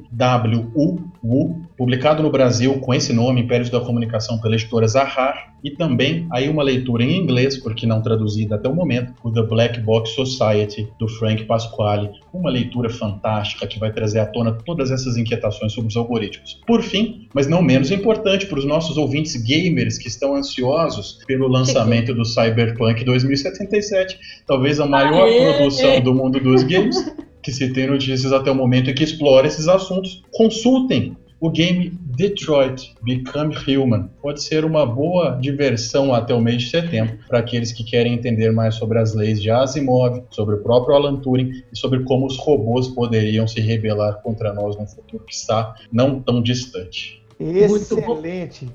publicado 1.76 2.24
no 2.24 2.32
Brasil 2.32 2.80
com 2.80 2.94
esse 2.94 3.12
nome, 3.12 3.42
Impérios 3.42 3.70
da 3.70 3.82
Comunicação, 3.82 4.40
pela 4.40 4.56
editora 4.56 4.88
Zahar, 4.88 5.54
e 5.64 5.72
também 5.72 6.28
aí 6.32 6.48
uma 6.48 6.64
leitura 6.64 7.04
em 7.04 7.18
inglês, 7.18 7.58
porque 7.58 7.86
não 7.86 8.02
traduzida 8.02 8.56
até 8.56 8.70
o 8.70 8.76
momento, 8.76 9.14
o 9.24 9.32
The 9.32 9.42
Black 9.42 9.80
Box 9.82 10.12
Society, 10.12 10.88
do 11.00 11.08
Frank 11.08 11.44
Pasquale, 11.46 12.10
uma 12.32 12.50
leitura 12.50 12.90
fantástica 12.90 13.68
que 13.68 13.80
vai 13.80 13.92
trazer 13.92 14.20
à 14.20 14.26
tona 14.26 14.54
todas 14.66 14.92
essas 14.92 15.18
inquietações 15.18 15.74
sobre 15.74 15.90
os 15.90 15.98
algoritmos. 15.98 16.62
Por 16.66 16.82
fim, 16.82 17.28
mas 17.34 17.48
não 17.48 17.62
menos 17.62 17.92
importante 17.92 18.46
para 18.46 18.60
os 18.60 18.66
nossos 18.66 18.98
ouvintes 18.98 19.36
gamers 19.36 19.98
que 19.98 20.08
estão 20.08 20.36
ansiosos 20.36 21.20
pelo 21.26 21.48
lançamento 21.48 22.14
do 22.14 22.24
Cyberpunk 22.24 23.04
2077, 23.04 24.20
talvez 24.46 24.80
a 24.80 24.86
maior 24.86 25.28
produção 25.56 26.00
do 26.02 26.14
mundo 26.14 26.40
dos 26.40 26.64
games, 26.64 26.98
que 27.42 27.52
se 27.52 27.72
tem 27.72 27.88
notícias 27.88 28.32
até 28.32 28.52
o 28.52 28.56
momento 28.56 28.90
e 28.90 28.94
que 28.94 29.04
explora 29.04 29.48
esses 29.48 29.68
assuntos, 29.68 30.24
consultem 30.32 31.16
o 31.40 31.50
game 31.50 31.92
Detroit 32.18 32.96
Become 33.04 33.56
Human. 33.56 34.10
Pode 34.22 34.42
ser 34.42 34.66
uma 34.66 34.86
boa 34.86 35.38
diversão 35.40 36.14
até 36.14 36.34
o 36.34 36.42
mês 36.42 36.64
de 36.64 36.70
setembro 36.72 37.20
para 37.28 37.40
aqueles 37.40 37.72
que 37.72 37.84
querem 37.84 38.14
entender 38.14 38.52
mais 38.52 38.76
sobre 38.76 38.98
as 38.98 39.14
leis 39.14 39.42
de 39.42 39.52
Asimov, 39.52 40.24
sobre 40.32 40.56
o 40.56 40.64
próprio 40.64 40.96
Alan 40.96 41.18
Turing 41.18 41.52
e 41.72 41.78
sobre 41.78 42.04
como 42.04 42.26
os 42.26 42.38
robôs 42.38 42.88
poderiam 42.88 43.48
se 43.48 43.62
rebelar 43.62 44.22
contra 44.24 44.52
nós 44.52 44.76
no 44.78 44.88
futuro 44.88 45.24
que 45.26 45.34
está 45.34 45.76
não 45.92 46.20
tão 46.20 46.42
distante. 46.42 47.24
Excelente. 47.40 48.68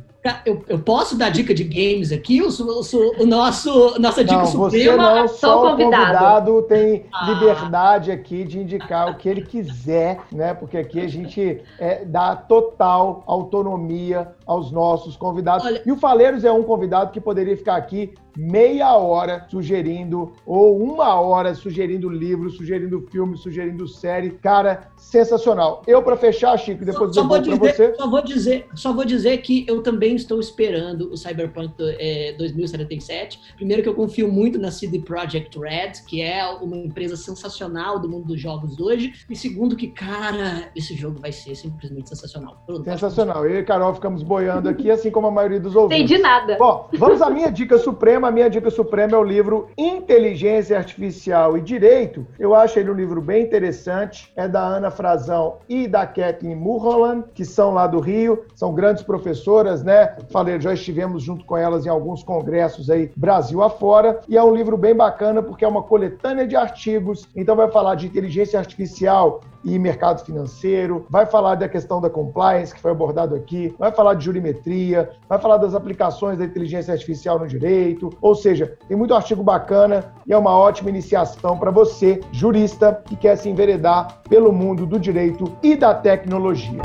Eu, 0.46 0.64
eu, 0.68 0.78
posso 0.78 1.16
dar 1.16 1.30
dica 1.30 1.52
de 1.52 1.64
games 1.64 2.12
aqui? 2.12 2.38
Eu 2.38 2.50
sou, 2.52 2.68
eu 2.68 2.82
sou 2.84 3.16
o 3.18 3.26
nosso 3.26 3.98
nossa 3.98 4.22
dica 4.22 4.38
não, 4.38 4.46
suprema. 4.46 4.70
Você 4.70 4.96
não, 4.96 5.28
só 5.28 5.74
o 5.74 5.76
convidado 5.76 6.62
tem 6.62 7.06
ah. 7.12 7.26
liberdade 7.28 8.12
aqui 8.12 8.44
de 8.44 8.60
indicar 8.60 9.10
o 9.10 9.16
que 9.16 9.28
ele 9.28 9.42
quiser, 9.42 10.20
né? 10.30 10.54
Porque 10.54 10.78
aqui 10.78 11.00
a 11.00 11.08
gente 11.08 11.60
é, 11.76 12.04
dá 12.04 12.36
total 12.36 13.24
autonomia 13.26 14.28
aos 14.46 14.70
nossos 14.70 15.16
convidados. 15.16 15.66
Olha... 15.66 15.82
E 15.84 15.92
o 15.92 15.96
Faleiros 15.96 16.44
é 16.44 16.52
um 16.52 16.62
convidado 16.62 17.10
que 17.10 17.20
poderia 17.20 17.56
ficar 17.56 17.76
aqui 17.76 18.14
meia 18.36 18.96
hora 18.96 19.46
sugerindo, 19.50 20.32
ou 20.46 20.82
uma 20.82 21.20
hora 21.20 21.54
sugerindo 21.54 22.08
livro, 22.08 22.50
sugerindo 22.50 23.00
filme, 23.10 23.36
sugerindo 23.36 23.86
série. 23.86 24.30
Cara, 24.30 24.90
sensacional. 24.96 25.82
Eu, 25.86 26.02
para 26.02 26.16
fechar, 26.16 26.56
Chico, 26.56 26.84
depois 26.84 27.14
só, 27.14 27.22
eu 27.22 27.28
vou 27.28 27.38
dizer, 27.38 27.58
você. 27.58 27.94
Só 27.94 28.10
vou, 28.10 28.24
dizer, 28.24 28.66
só 28.74 28.92
vou 28.92 29.04
dizer 29.04 29.38
que 29.38 29.64
eu 29.68 29.82
também 29.82 30.14
estou 30.14 30.40
esperando 30.40 31.12
o 31.12 31.16
Cyberpunk 31.16 31.74
é, 31.78 32.34
2077. 32.38 33.38
Primeiro 33.56 33.82
que 33.82 33.88
eu 33.88 33.94
confio 33.94 34.30
muito 34.30 34.58
na 34.58 34.70
CD 34.70 35.00
Projekt 35.00 35.58
Red, 35.58 35.92
que 36.06 36.22
é 36.22 36.46
uma 36.46 36.76
empresa 36.76 37.16
sensacional 37.16 37.98
do 37.98 38.08
mundo 38.08 38.28
dos 38.28 38.40
jogos 38.40 38.78
hoje. 38.80 39.12
E 39.28 39.36
segundo 39.36 39.76
que, 39.76 39.88
cara, 39.88 40.70
esse 40.74 40.94
jogo 40.94 41.20
vai 41.20 41.32
ser 41.32 41.54
simplesmente 41.54 42.08
sensacional. 42.08 42.62
Pronto, 42.66 42.84
sensacional. 42.84 43.46
Eu 43.46 43.60
e 43.60 43.64
Carol 43.64 43.94
ficamos 43.94 44.22
boiando 44.22 44.41
aqui, 44.50 44.90
assim 44.90 45.10
como 45.10 45.26
a 45.26 45.30
maioria 45.30 45.60
dos 45.60 45.74
ouvintes. 45.74 46.04
Entendi 46.04 46.22
nada. 46.22 46.56
Bom, 46.58 46.88
vamos 46.98 47.22
à 47.22 47.30
minha 47.30 47.50
dica 47.50 47.78
suprema 47.78 47.92
suprema, 47.92 48.28
a 48.28 48.30
minha 48.30 48.50
dica 48.50 48.70
suprema 48.70 49.14
é 49.14 49.18
o 49.18 49.22
livro 49.22 49.68
Inteligência 49.76 50.76
Artificial 50.76 51.56
e 51.56 51.60
Direito. 51.60 52.26
Eu 52.38 52.54
acho 52.54 52.78
ele 52.78 52.90
um 52.90 52.94
livro 52.94 53.20
bem 53.20 53.42
interessante. 53.42 54.32
É 54.34 54.48
da 54.48 54.60
Ana 54.60 54.90
Frazão 54.90 55.58
e 55.68 55.86
da 55.86 56.06
Kathleen 56.06 56.56
Mulholland, 56.56 57.24
que 57.34 57.44
são 57.44 57.74
lá 57.74 57.86
do 57.86 58.00
Rio, 58.00 58.44
são 58.54 58.74
grandes 58.74 59.02
professoras, 59.02 59.82
né? 59.82 60.16
Falei, 60.30 60.60
já 60.60 60.72
estivemos 60.74 61.22
junto 61.22 61.44
com 61.44 61.56
elas 61.56 61.86
em 61.86 61.88
alguns 61.88 62.22
congressos 62.22 62.90
aí, 62.90 63.10
Brasil 63.16 63.62
afora. 63.62 64.20
E 64.28 64.36
é 64.36 64.42
um 64.42 64.54
livro 64.54 64.76
bem 64.76 64.94
bacana 64.94 65.42
porque 65.42 65.64
é 65.64 65.68
uma 65.68 65.82
coletânea 65.82 66.46
de 66.46 66.56
artigos. 66.56 67.28
Então 67.36 67.54
vai 67.54 67.70
falar 67.70 67.94
de 67.94 68.06
inteligência 68.06 68.58
artificial, 68.58 69.40
e 69.64 69.78
mercado 69.78 70.24
financeiro, 70.24 71.06
vai 71.08 71.26
falar 71.26 71.54
da 71.54 71.68
questão 71.68 72.00
da 72.00 72.10
compliance, 72.10 72.74
que 72.74 72.80
foi 72.80 72.90
abordado 72.90 73.34
aqui, 73.34 73.74
vai 73.78 73.92
falar 73.92 74.14
de 74.14 74.21
jurimetria, 74.22 75.10
vai 75.28 75.38
falar 75.38 75.58
das 75.58 75.74
aplicações 75.74 76.38
da 76.38 76.44
inteligência 76.44 76.92
artificial 76.92 77.38
no 77.38 77.46
direito, 77.46 78.10
ou 78.20 78.34
seja, 78.34 78.76
tem 78.88 78.96
muito 78.96 79.14
artigo 79.14 79.42
bacana 79.42 80.12
e 80.26 80.32
é 80.32 80.38
uma 80.38 80.56
ótima 80.56 80.88
iniciação 80.88 81.58
para 81.58 81.70
você, 81.70 82.20
jurista, 82.32 83.02
que 83.06 83.16
quer 83.16 83.36
se 83.36 83.48
enveredar 83.48 84.22
pelo 84.28 84.52
mundo 84.52 84.86
do 84.86 84.98
direito 84.98 85.44
e 85.62 85.76
da 85.76 85.94
tecnologia. 85.94 86.80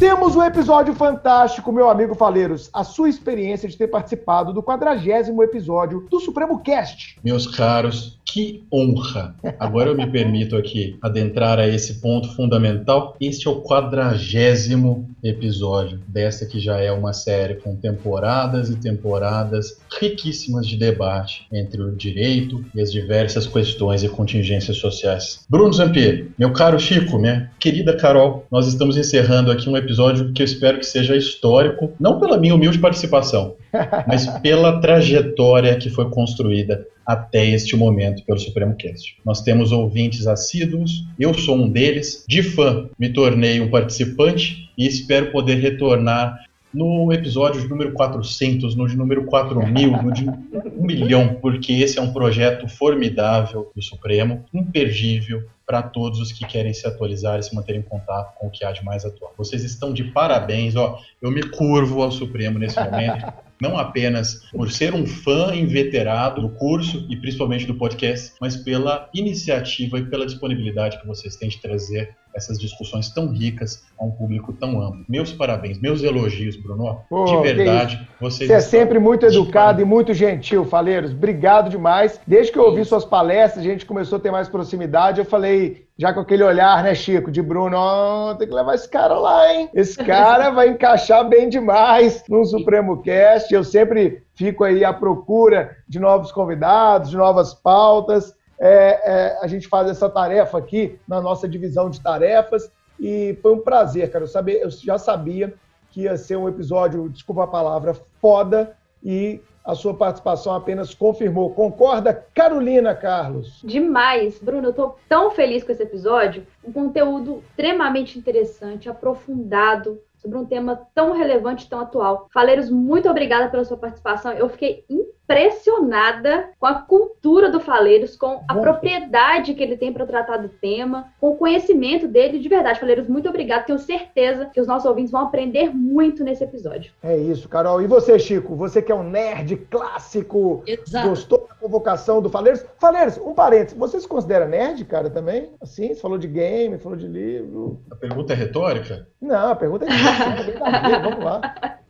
Temos 0.00 0.34
um 0.34 0.42
episódio 0.42 0.94
fantástico, 0.94 1.70
meu 1.70 1.90
amigo 1.90 2.14
Faleiros. 2.14 2.70
A 2.72 2.82
sua 2.82 3.10
experiência 3.10 3.68
de 3.68 3.76
ter 3.76 3.88
participado 3.88 4.50
do 4.50 4.62
quadragésimo 4.62 5.42
episódio 5.42 6.06
do 6.10 6.18
Supremo 6.18 6.58
Cast. 6.60 7.18
Meus 7.22 7.46
caros, 7.46 8.18
que 8.32 8.62
honra! 8.72 9.34
Agora 9.58 9.90
eu 9.90 9.96
me 9.96 10.06
permito 10.10 10.56
aqui 10.56 10.96
adentrar 11.02 11.58
a 11.58 11.66
esse 11.66 11.94
ponto 11.94 12.28
fundamental. 12.34 13.16
Este 13.20 13.48
é 13.48 13.50
o 13.50 13.60
quadragésimo 13.60 15.10
episódio 15.22 16.00
dessa 16.06 16.46
que 16.46 16.60
já 16.60 16.78
é 16.78 16.92
uma 16.92 17.12
série 17.12 17.56
com 17.56 17.74
temporadas 17.74 18.70
e 18.70 18.76
temporadas 18.76 19.78
riquíssimas 20.00 20.66
de 20.66 20.76
debate 20.76 21.46
entre 21.52 21.82
o 21.82 21.94
direito 21.94 22.64
e 22.74 22.80
as 22.80 22.92
diversas 22.92 23.46
questões 23.46 24.02
e 24.02 24.08
contingências 24.08 24.76
sociais. 24.76 25.44
Bruno 25.48 25.72
Zampieri, 25.72 26.30
meu 26.38 26.52
caro 26.52 26.78
Chico, 26.78 27.18
minha 27.18 27.50
querida 27.58 27.96
Carol, 27.96 28.46
nós 28.50 28.66
estamos 28.66 28.96
encerrando 28.96 29.50
aqui 29.50 29.68
um 29.68 29.76
episódio 29.76 30.32
que 30.32 30.40
eu 30.40 30.46
espero 30.46 30.78
que 30.78 30.86
seja 30.86 31.16
histórico, 31.16 31.92
não 31.98 32.20
pela 32.20 32.38
minha 32.38 32.54
humilde 32.54 32.78
participação, 32.78 33.56
mas 34.06 34.26
pela 34.38 34.80
trajetória 34.80 35.76
que 35.76 35.90
foi 35.90 36.08
construída 36.10 36.86
até 37.10 37.44
este 37.44 37.74
momento 37.74 38.24
pelo 38.24 38.38
Supremo 38.38 38.76
Cast. 38.76 39.16
Nós 39.24 39.42
temos 39.42 39.72
ouvintes 39.72 40.28
assíduos, 40.28 41.04
eu 41.18 41.34
sou 41.34 41.56
um 41.56 41.68
deles. 41.68 42.24
De 42.28 42.40
fã, 42.40 42.88
me 42.96 43.12
tornei 43.12 43.60
um 43.60 43.68
participante 43.68 44.70
e 44.78 44.86
espero 44.86 45.32
poder 45.32 45.56
retornar 45.56 46.38
no 46.72 47.12
episódio 47.12 47.60
de 47.60 47.68
número 47.68 47.92
400, 47.94 48.76
no 48.76 48.86
de 48.86 48.96
número 48.96 49.24
4000, 49.24 50.02
no 50.02 50.12
de 50.12 50.28
1 50.28 50.86
milhão, 50.86 51.34
porque 51.42 51.72
esse 51.72 51.98
é 51.98 52.02
um 52.02 52.12
projeto 52.12 52.68
formidável 52.68 53.72
do 53.74 53.82
Supremo, 53.82 54.44
imperdível 54.54 55.42
para 55.66 55.82
todos 55.82 56.20
os 56.20 56.30
que 56.30 56.46
querem 56.46 56.72
se 56.72 56.86
atualizar 56.86 57.40
e 57.40 57.42
se 57.42 57.52
manter 57.52 57.74
em 57.74 57.82
contato 57.82 58.36
com 58.38 58.46
o 58.46 58.50
que 58.50 58.64
há 58.64 58.70
de 58.70 58.84
mais 58.84 59.04
atual. 59.04 59.34
Vocês 59.36 59.64
estão 59.64 59.92
de 59.92 60.04
parabéns, 60.04 60.76
ó. 60.76 61.00
Eu 61.20 61.32
me 61.32 61.42
curvo 61.42 62.02
ao 62.02 62.12
Supremo 62.12 62.56
nesse 62.56 62.78
momento. 62.78 63.32
não 63.60 63.76
apenas 63.76 64.46
por 64.50 64.70
ser 64.70 64.94
um 64.94 65.06
fã 65.06 65.54
inveterado 65.54 66.40
do 66.40 66.48
curso 66.50 67.06
e 67.10 67.16
principalmente 67.16 67.66
do 67.66 67.74
podcast, 67.74 68.32
mas 68.40 68.56
pela 68.56 69.08
iniciativa 69.12 69.98
e 69.98 70.06
pela 70.06 70.26
disponibilidade 70.26 70.98
que 71.00 71.06
vocês 71.06 71.36
têm 71.36 71.48
de 71.48 71.60
trazer 71.60 72.16
essas 72.34 72.58
discussões 72.58 73.08
tão 73.10 73.28
ricas 73.28 73.82
a 73.98 74.04
um 74.04 74.10
público 74.10 74.52
tão 74.52 74.80
amplo. 74.80 75.04
Meus 75.08 75.32
parabéns, 75.32 75.80
meus 75.80 76.02
elogios, 76.02 76.56
Bruno. 76.56 77.00
De 77.26 77.36
verdade, 77.42 78.08
vocês. 78.20 78.48
Você 78.48 78.54
é 78.54 78.60
sempre 78.60 78.98
muito 78.98 79.26
educado 79.26 79.80
e 79.80 79.84
muito 79.84 80.14
gentil, 80.14 80.64
Faleiros. 80.64 81.12
Obrigado 81.12 81.68
demais. 81.68 82.20
Desde 82.26 82.52
que 82.52 82.58
eu 82.58 82.64
ouvi 82.64 82.84
suas 82.84 83.04
palestras, 83.04 83.64
a 83.64 83.68
gente 83.68 83.86
começou 83.86 84.18
a 84.18 84.20
ter 84.20 84.30
mais 84.30 84.48
proximidade. 84.48 85.20
Eu 85.20 85.24
falei, 85.24 85.86
já 85.98 86.12
com 86.12 86.20
aquele 86.20 86.42
olhar, 86.42 86.82
né, 86.82 86.94
Chico, 86.94 87.30
de 87.30 87.42
Bruno, 87.42 87.76
oh, 87.76 88.34
tem 88.36 88.48
que 88.48 88.54
levar 88.54 88.74
esse 88.74 88.88
cara 88.88 89.18
lá, 89.18 89.52
hein? 89.52 89.68
Esse 89.74 89.96
cara 90.04 90.50
vai 90.50 90.68
encaixar 90.68 91.28
bem 91.28 91.48
demais 91.48 92.24
no 92.28 92.44
Supremo 92.44 93.02
Cast. 93.02 93.52
Eu 93.52 93.64
sempre 93.64 94.22
fico 94.34 94.64
aí 94.64 94.84
à 94.84 94.92
procura 94.92 95.76
de 95.88 95.98
novos 95.98 96.32
convidados, 96.32 97.10
de 97.10 97.16
novas 97.16 97.52
pautas 97.52 98.34
é, 98.60 99.00
é, 99.02 99.38
a 99.40 99.46
gente 99.46 99.66
faz 99.66 99.88
essa 99.88 100.08
tarefa 100.08 100.58
aqui 100.58 100.98
na 101.08 101.20
nossa 101.20 101.48
divisão 101.48 101.88
de 101.88 102.00
tarefas 102.00 102.70
e 102.98 103.38
foi 103.40 103.54
um 103.54 103.60
prazer, 103.60 104.10
cara. 104.10 104.24
Eu, 104.24 104.28
sabia, 104.28 104.62
eu 104.62 104.70
já 104.70 104.98
sabia 104.98 105.54
que 105.90 106.02
ia 106.02 106.16
ser 106.18 106.36
um 106.36 106.46
episódio, 106.46 107.08
desculpa 107.08 107.44
a 107.44 107.46
palavra, 107.46 107.96
foda 108.20 108.76
e 109.02 109.40
a 109.64 109.74
sua 109.74 109.94
participação 109.94 110.54
apenas 110.54 110.94
confirmou. 110.94 111.54
Concorda, 111.54 112.26
Carolina 112.34 112.94
Carlos? 112.94 113.62
Demais, 113.64 114.38
Bruno. 114.38 114.68
Eu 114.68 114.72
tô 114.74 114.94
tão 115.08 115.30
feliz 115.30 115.64
com 115.64 115.72
esse 115.72 115.82
episódio. 115.82 116.46
Um 116.62 116.70
conteúdo 116.70 117.42
extremamente 117.50 118.18
interessante, 118.18 118.90
aprofundado, 118.90 119.98
sobre 120.20 120.36
um 120.36 120.44
tema 120.44 120.86
tão 120.94 121.12
relevante, 121.12 121.68
tão 121.68 121.80
atual. 121.80 122.28
Faleiros, 122.32 122.70
muito 122.70 123.08
obrigada 123.08 123.48
pela 123.48 123.64
sua 123.64 123.76
participação. 123.76 124.32
Eu 124.32 124.48
fiquei 124.50 124.84
impressionada 125.30 126.50
com 126.58 126.66
a 126.66 126.74
cultura 126.74 127.50
do 127.50 127.60
Faleiros, 127.60 128.16
com 128.16 128.42
a 128.48 128.54
Bom. 128.54 128.62
propriedade 128.62 129.54
que 129.54 129.62
ele 129.62 129.76
tem 129.76 129.92
para 129.92 130.04
tratar 130.04 130.38
do 130.38 130.48
tema, 130.48 131.12
com 131.20 131.30
o 131.30 131.36
conhecimento 131.36 132.08
dele. 132.08 132.38
De 132.38 132.48
verdade, 132.48 132.80
Faleiros, 132.80 133.08
muito 133.08 133.28
obrigada. 133.28 133.64
Tenho 133.64 133.78
certeza 133.78 134.46
que 134.46 134.60
os 134.60 134.66
nossos 134.66 134.86
ouvintes 134.86 135.12
vão 135.12 135.22
aprender 135.22 135.72
muito 135.72 136.24
nesse 136.24 136.42
episódio. 136.42 136.92
É 137.02 137.16
isso, 137.16 137.48
Carol. 137.48 137.80
E 137.80 137.86
você, 137.86 138.18
Chico? 138.18 138.56
Você 138.56 138.82
que 138.82 138.90
é 138.90 138.94
um 138.94 139.08
nerd 139.08 139.56
clássico, 139.70 140.64
Exato. 140.66 141.08
gostou 141.08 141.46
da 141.48 141.54
convocação 141.54 142.20
do 142.20 142.28
Faleiros? 142.28 142.64
Faleiros, 142.78 143.16
um 143.18 143.32
parênteses. 143.32 143.78
Você 143.78 144.00
se 144.00 144.08
considera 144.08 144.46
nerd, 144.46 144.84
cara, 144.84 145.08
também? 145.08 145.50
Assim, 145.60 145.94
você 145.94 146.00
falou 146.00 146.18
de 146.18 146.26
game, 146.26 146.78
falou 146.78 146.98
de 146.98 147.06
livro. 147.06 147.80
A 147.90 147.94
pergunta 147.94 148.32
é 148.32 148.36
retórica? 148.36 149.06
Não, 149.20 149.50
a 149.50 149.56
pergunta 149.56 149.84
é 149.84 151.00
Vamos 151.00 151.24
lá 151.24 151.40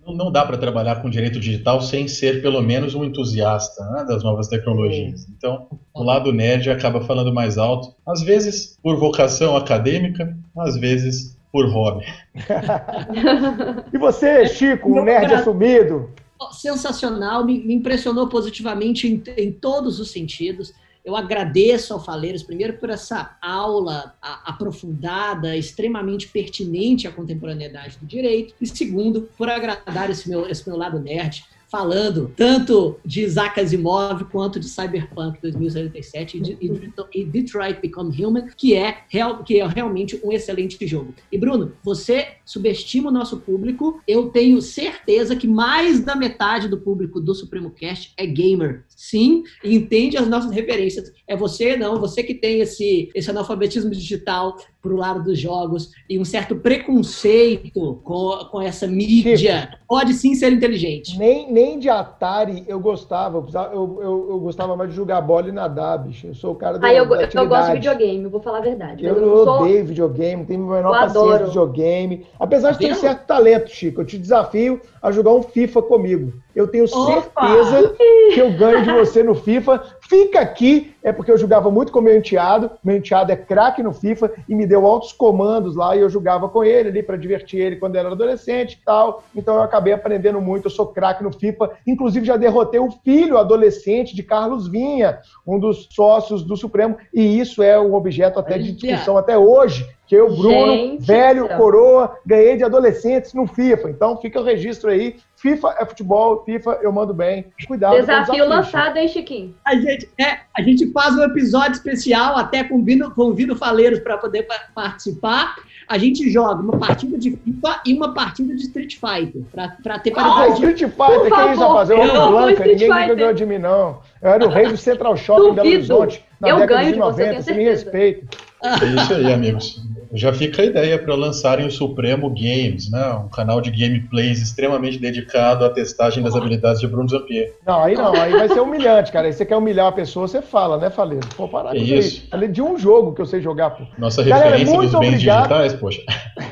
não 0.06 0.30
dá 0.30 0.44
para 0.44 0.58
trabalhar 0.58 1.02
com 1.02 1.10
direito 1.10 1.38
digital 1.38 1.80
sem 1.80 2.08
ser 2.08 2.42
pelo 2.42 2.62
menos 2.62 2.94
um 2.94 3.04
entusiasta 3.04 3.84
né, 3.90 4.04
das 4.04 4.22
novas 4.22 4.48
tecnologias. 4.48 5.28
Então, 5.28 5.66
o 5.94 6.02
lado 6.02 6.32
nerd 6.32 6.70
acaba 6.70 7.00
falando 7.02 7.32
mais 7.32 7.58
alto, 7.58 7.94
às 8.06 8.22
vezes 8.22 8.78
por 8.82 8.96
vocação 8.96 9.56
acadêmica, 9.56 10.36
às 10.56 10.76
vezes 10.76 11.38
por 11.52 11.68
hobby. 11.68 12.04
e 13.92 13.98
você, 13.98 14.46
Chico, 14.46 14.88
um 14.88 15.04
nerd 15.04 15.34
assumido? 15.34 16.10
Sensacional, 16.52 17.44
me, 17.44 17.72
impressionou 17.72 18.28
positivamente 18.28 19.06
em, 19.06 19.22
em 19.36 19.52
todos 19.52 20.00
os 20.00 20.10
sentidos. 20.10 20.72
Eu 21.04 21.16
agradeço 21.16 21.92
ao 21.92 22.04
Faleiros, 22.04 22.42
primeiro, 22.42 22.74
por 22.74 22.90
essa 22.90 23.36
aula 23.40 24.14
aprofundada, 24.20 25.56
extremamente 25.56 26.28
pertinente 26.28 27.08
à 27.08 27.12
contemporaneidade 27.12 27.98
do 27.98 28.06
direito, 28.06 28.54
e 28.60 28.66
segundo, 28.66 29.28
por 29.36 29.48
agradar 29.48 30.10
esse 30.10 30.28
meu, 30.28 30.48
esse 30.48 30.68
meu 30.68 30.76
lado 30.76 30.98
nerd 30.98 31.44
falando 31.70 32.32
tanto 32.36 32.98
de 33.04 33.22
Isaac 33.22 33.60
Asimov 33.60 34.24
quanto 34.24 34.58
de 34.58 34.68
Cyberpunk 34.68 35.40
2077 35.40 36.36
e, 36.36 36.68
de, 36.68 37.24
Detroit 37.24 37.80
Become 37.80 38.24
Human, 38.24 38.48
que 38.56 38.74
é, 38.74 39.04
real, 39.08 39.44
que 39.44 39.60
é 39.60 39.66
realmente 39.66 40.20
um 40.24 40.32
excelente 40.32 40.84
jogo. 40.86 41.14
E 41.30 41.38
Bruno, 41.38 41.72
você 41.82 42.26
subestima 42.44 43.08
o 43.08 43.12
nosso 43.12 43.38
público. 43.38 44.02
Eu 44.06 44.30
tenho 44.30 44.60
certeza 44.60 45.36
que 45.36 45.46
mais 45.46 46.00
da 46.00 46.16
metade 46.16 46.66
do 46.66 46.76
público 46.76 47.20
do 47.20 47.34
Supremo 47.34 47.70
Cast 47.70 48.12
é 48.16 48.26
gamer. 48.26 48.84
Sim, 49.00 49.44
entende 49.64 50.18
as 50.18 50.28
nossas 50.28 50.50
referências. 50.50 51.10
É 51.26 51.34
você, 51.34 51.74
não, 51.74 51.98
você 51.98 52.22
que 52.22 52.34
tem 52.34 52.60
esse, 52.60 53.10
esse 53.14 53.30
analfabetismo 53.30 53.90
digital 53.90 54.58
para 54.82 54.92
o 54.92 54.96
lado 54.96 55.24
dos 55.24 55.38
jogos 55.38 55.90
e 56.08 56.18
um 56.18 56.24
certo 56.24 56.56
preconceito 56.56 57.98
com, 58.04 58.44
com 58.50 58.60
essa 58.60 58.86
mídia, 58.86 59.68
tipo, 59.72 59.86
pode 59.88 60.12
sim 60.12 60.34
ser 60.34 60.52
inteligente. 60.52 61.18
Nem, 61.18 61.50
nem 61.50 61.78
de 61.78 61.88
Atari 61.88 62.62
eu 62.68 62.78
gostava. 62.78 63.38
Eu, 63.38 64.00
eu, 64.02 64.26
eu 64.32 64.40
gostava 64.40 64.76
mais 64.76 64.90
de 64.90 64.96
jogar 64.96 65.22
bola 65.22 65.48
e 65.48 65.52
nadar, 65.52 65.96
bicho. 65.98 66.26
Eu 66.26 66.34
sou 66.34 66.52
o 66.52 66.56
cara 66.56 66.78
da, 66.78 66.86
ah, 66.86 66.92
eu, 66.92 67.04
eu 67.04 67.48
gosto 67.48 67.68
de 67.68 67.72
videogame, 67.76 68.26
vou 68.26 68.42
falar 68.42 68.58
a 68.58 68.62
verdade. 68.62 69.02
Eu, 69.02 69.16
eu 69.16 69.34
odeio 69.48 69.78
sou... 69.78 69.86
videogame, 69.86 70.44
tenho 70.44 70.70
a 70.70 70.76
menor 70.76 70.92
paciência 70.92 71.38
de 71.38 71.44
videogame. 71.46 72.26
Apesar 72.38 72.72
de 72.72 72.78
ter 72.78 72.92
um 72.92 72.96
certo 72.96 73.26
talento, 73.26 73.70
Chico, 73.70 74.02
eu 74.02 74.06
te 74.06 74.18
desafio 74.18 74.78
a 75.02 75.10
jogar 75.10 75.32
um 75.32 75.42
FIFA 75.42 75.82
comigo. 75.82 76.32
Eu 76.54 76.66
tenho 76.66 76.84
Opa! 76.84 77.48
certeza 77.48 77.94
que 78.34 78.40
eu 78.40 78.52
ganho 78.52 78.84
de 78.84 78.92
você 78.92 79.22
no 79.22 79.34
FIFA. 79.34 79.82
Fica 80.02 80.40
aqui, 80.40 80.94
é 81.02 81.12
porque 81.12 81.30
eu 81.30 81.38
jogava 81.38 81.70
muito 81.70 81.92
com 81.92 82.00
meu 82.00 82.16
enteado. 82.16 82.70
Meu 82.84 82.96
enteado 82.96 83.32
é 83.32 83.36
craque 83.36 83.82
no 83.82 83.92
FIFA 83.92 84.32
e 84.48 84.54
me 84.54 84.66
deu 84.66 84.84
altos 84.86 85.12
comandos 85.12 85.76
lá 85.76 85.96
e 85.96 86.00
eu 86.00 86.08
jogava 86.08 86.48
com 86.48 86.62
ele 86.62 86.88
ali 86.88 87.02
para 87.02 87.16
divertir 87.16 87.60
ele 87.60 87.76
quando 87.76 87.96
era 87.96 88.10
adolescente 88.10 88.74
e 88.74 88.84
tal. 88.84 89.22
Então 89.34 89.54
eu 89.54 89.62
acabei 89.62 89.92
aprendendo 89.92 90.40
muito. 90.40 90.66
Eu 90.66 90.70
sou 90.70 90.86
craque 90.86 91.22
no 91.22 91.32
FIFA. 91.32 91.70
Inclusive 91.86 92.26
já 92.26 92.36
derrotei 92.36 92.80
o 92.80 92.90
filho 92.90 93.38
adolescente 93.38 94.14
de 94.14 94.22
Carlos 94.22 94.68
Vinha, 94.68 95.20
um 95.46 95.58
dos 95.58 95.88
sócios 95.90 96.42
do 96.42 96.56
Supremo. 96.56 96.96
E 97.14 97.38
isso 97.38 97.62
é 97.62 97.80
um 97.80 97.94
objeto 97.94 98.38
até 98.38 98.58
de 98.58 98.72
discussão 98.72 99.16
até 99.16 99.38
hoje 99.38 99.86
que 100.10 100.16
eu, 100.16 100.28
Bruno, 100.28 100.72
Gente, 100.72 101.06
velho, 101.06 101.44
então. 101.44 101.56
coroa, 101.56 102.18
ganhei 102.26 102.56
de 102.56 102.64
adolescentes 102.64 103.32
no 103.32 103.46
FIFA. 103.46 103.90
Então 103.90 104.16
fica 104.16 104.40
o 104.40 104.42
registro 104.42 104.90
aí. 104.90 105.14
FIFA 105.36 105.76
é 105.78 105.86
futebol, 105.86 106.42
FIFA 106.44 106.80
eu 106.82 106.90
mando 106.90 107.14
bem. 107.14 107.46
Cuidado. 107.68 107.94
Desafio 107.94 108.44
lançado, 108.44 108.96
hein, 108.96 109.06
Chiquinho? 109.06 109.54
A 109.64 109.76
gente, 109.76 110.10
é, 110.18 110.40
a 110.52 110.62
gente 110.62 110.90
faz 110.90 111.14
um 111.14 111.22
episódio 111.22 111.74
especial, 111.74 112.36
até 112.36 112.64
convido, 112.64 113.08
convido 113.12 113.54
faleiros 113.54 114.00
para 114.00 114.18
poder 114.18 114.48
participar. 114.74 115.54
A 115.86 115.96
gente 115.96 116.28
joga 116.28 116.60
uma 116.60 116.76
partida 116.76 117.16
de 117.16 117.30
FIFA 117.30 117.80
e 117.86 117.94
uma 117.94 118.12
partida 118.12 118.52
de 118.52 118.62
Street 118.62 118.96
Fighter. 118.96 119.42
Pra, 119.52 119.98
ter 120.00 120.10
para 120.10 120.24
ah, 120.24 120.48
Street 120.48 120.80
Fighter, 120.80 121.32
que 121.32 121.40
é 121.40 121.52
isso, 121.52 121.60
rapaz? 121.60 121.88
Eu 121.88 122.02
amo 122.02 122.32
Blanca, 122.32 122.64
ninguém 122.64 122.88
ganhou 122.88 123.32
de 123.32 123.46
mim, 123.46 123.58
não. 123.58 124.00
Eu 124.20 124.30
era 124.30 124.44
o 124.44 124.48
rei 124.48 124.66
do 124.66 124.76
Central 124.76 125.16
Shopping 125.16 125.54
Belo 125.54 125.68
Horizonte 125.68 126.24
na 126.40 126.48
eu 126.48 126.56
década 126.56 126.84
de 126.90 126.96
90, 126.96 127.42
você 127.42 127.54
me 127.54 127.64
respeita. 127.64 128.26
É 128.62 129.02
isso 129.02 129.14
aí, 129.14 129.32
amigos. 129.32 129.89
Já 130.12 130.32
fica 130.32 130.62
a 130.62 130.64
ideia 130.64 130.98
para 130.98 131.14
lançarem 131.14 131.66
o 131.66 131.70
Supremo 131.70 132.28
Games, 132.30 132.90
né? 132.90 133.12
Um 133.12 133.28
canal 133.28 133.60
de 133.60 133.70
gameplays 133.70 134.40
extremamente 134.42 134.98
dedicado 134.98 135.64
à 135.64 135.70
testagem 135.70 136.22
das 136.22 136.34
habilidades 136.34 136.80
de 136.80 136.86
Bruno 136.88 137.08
Zampier. 137.08 137.54
Não, 137.64 137.82
aí 137.82 137.94
não, 137.94 138.12
aí 138.14 138.32
vai 138.32 138.48
ser 138.48 138.60
humilhante, 138.60 139.12
cara. 139.12 139.28
Aí 139.28 139.32
você 139.32 139.46
quer 139.46 139.56
humilhar 139.56 139.86
a 139.86 139.92
pessoa, 139.92 140.26
você 140.26 140.42
fala, 140.42 140.78
né, 140.78 140.90
Faleiro? 140.90 141.26
Pô, 141.36 141.46
parar 141.48 141.76
é 141.76 141.78
isso. 141.78 142.28
Falei 142.28 142.48
de 142.48 142.60
um 142.60 142.76
jogo 142.76 143.14
que 143.14 143.22
eu 143.22 143.26
sei 143.26 143.40
jogar, 143.40 143.70
pô. 143.70 143.84
Nossa 143.98 144.24
Galera, 144.24 144.56
referência 144.56 144.76
dos 144.76 144.90
bens 144.90 145.08
obrigado. 145.08 145.48
digitais, 145.48 145.74
poxa. 145.74 146.02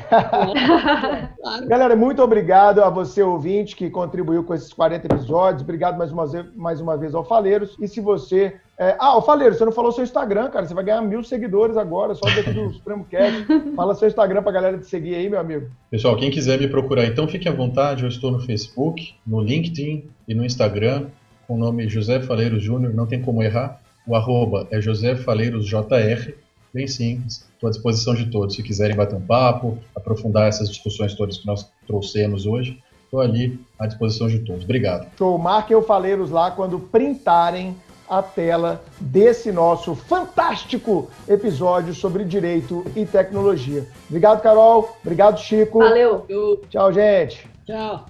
Galera, 1.67 1.95
muito 1.95 2.21
obrigado 2.21 2.81
a 2.81 2.89
você, 2.89 3.21
ouvinte, 3.21 3.75
que 3.75 3.89
contribuiu 3.89 4.43
com 4.43 4.53
esses 4.53 4.71
40 4.71 5.07
episódios. 5.07 5.63
Obrigado 5.63 5.97
mais 5.97 6.11
uma 6.11 6.25
vez, 6.25 6.45
mais 6.55 6.81
uma 6.81 6.97
vez 6.97 7.13
ao 7.13 7.25
Faleiros. 7.25 7.75
E 7.79 7.87
se 7.87 7.99
você 7.99 8.55
é, 8.81 8.95
ah, 8.97 9.17
o 9.17 9.21
Faleiro, 9.21 9.53
você 9.53 9.65
não 9.65 9.73
falou 9.73 9.91
seu 9.91 10.05
Instagram, 10.05 10.49
cara. 10.49 10.65
Você 10.65 10.73
vai 10.73 10.85
ganhar 10.85 11.01
mil 11.01 11.21
seguidores 11.21 11.75
agora, 11.75 12.15
só 12.15 12.25
dentro 12.33 12.53
do 12.53 12.71
Supremo 12.71 13.03
Cast. 13.03 13.45
Fala 13.75 13.93
seu 13.93 14.07
Instagram 14.07 14.41
pra 14.41 14.53
galera 14.53 14.77
te 14.77 14.85
seguir 14.85 15.15
aí, 15.15 15.29
meu 15.29 15.37
amigo. 15.37 15.69
Pessoal, 15.91 16.15
quem 16.15 16.31
quiser 16.31 16.57
me 16.57 16.65
procurar, 16.65 17.05
então 17.05 17.27
fique 17.27 17.49
à 17.49 17.51
vontade. 17.51 18.03
Eu 18.03 18.09
estou 18.09 18.31
no 18.31 18.39
Facebook, 18.39 19.15
no 19.27 19.41
LinkedIn 19.41 20.05
e 20.25 20.33
no 20.33 20.45
Instagram, 20.45 21.07
com 21.45 21.55
o 21.55 21.57
nome 21.57 21.89
José 21.89 22.21
Faleiros 22.21 22.63
Júnior, 22.63 22.93
não 22.93 23.05
tem 23.05 23.21
como 23.21 23.43
errar. 23.43 23.81
O 24.07 24.15
arroba 24.15 24.65
é 24.71 24.79
José 24.79 25.13
Faleiros 25.13 25.65
JR, 25.65 26.31
bem 26.73 26.87
simples. 26.87 27.45
Estou 27.53 27.67
à 27.67 27.71
disposição 27.71 28.15
de 28.15 28.27
todos. 28.27 28.55
Se 28.55 28.63
quiserem 28.63 28.95
bater 28.95 29.17
um 29.17 29.21
papo, 29.21 29.77
aprofundar 29.93 30.47
essas 30.47 30.69
discussões 30.69 31.13
todas 31.15 31.37
que 31.37 31.45
nós 31.45 31.69
trouxemos 31.85 32.45
hoje, 32.45 32.81
estou 33.03 33.19
ali 33.19 33.59
à 33.77 33.85
disposição 33.85 34.29
de 34.29 34.39
todos. 34.39 34.63
Obrigado. 34.63 35.05
Show. 35.17 35.37
Marquem 35.37 35.75
o 35.75 35.81
Faleiros 35.81 36.31
lá 36.31 36.49
quando 36.49 36.79
printarem 36.79 37.75
a 38.09 38.23
tela 38.23 38.83
desse 38.99 39.51
nosso 39.51 39.95
fantástico 39.95 41.09
episódio 41.27 41.93
sobre 41.93 42.23
direito 42.23 42.83
e 42.95 43.05
tecnologia. 43.05 43.87
Obrigado, 44.09 44.41
Carol. 44.41 44.97
Obrigado, 45.03 45.39
Chico. 45.39 45.79
Valeu. 45.79 46.25
Tchau, 46.69 46.91
gente. 46.91 47.47
Tchau. 47.65 48.05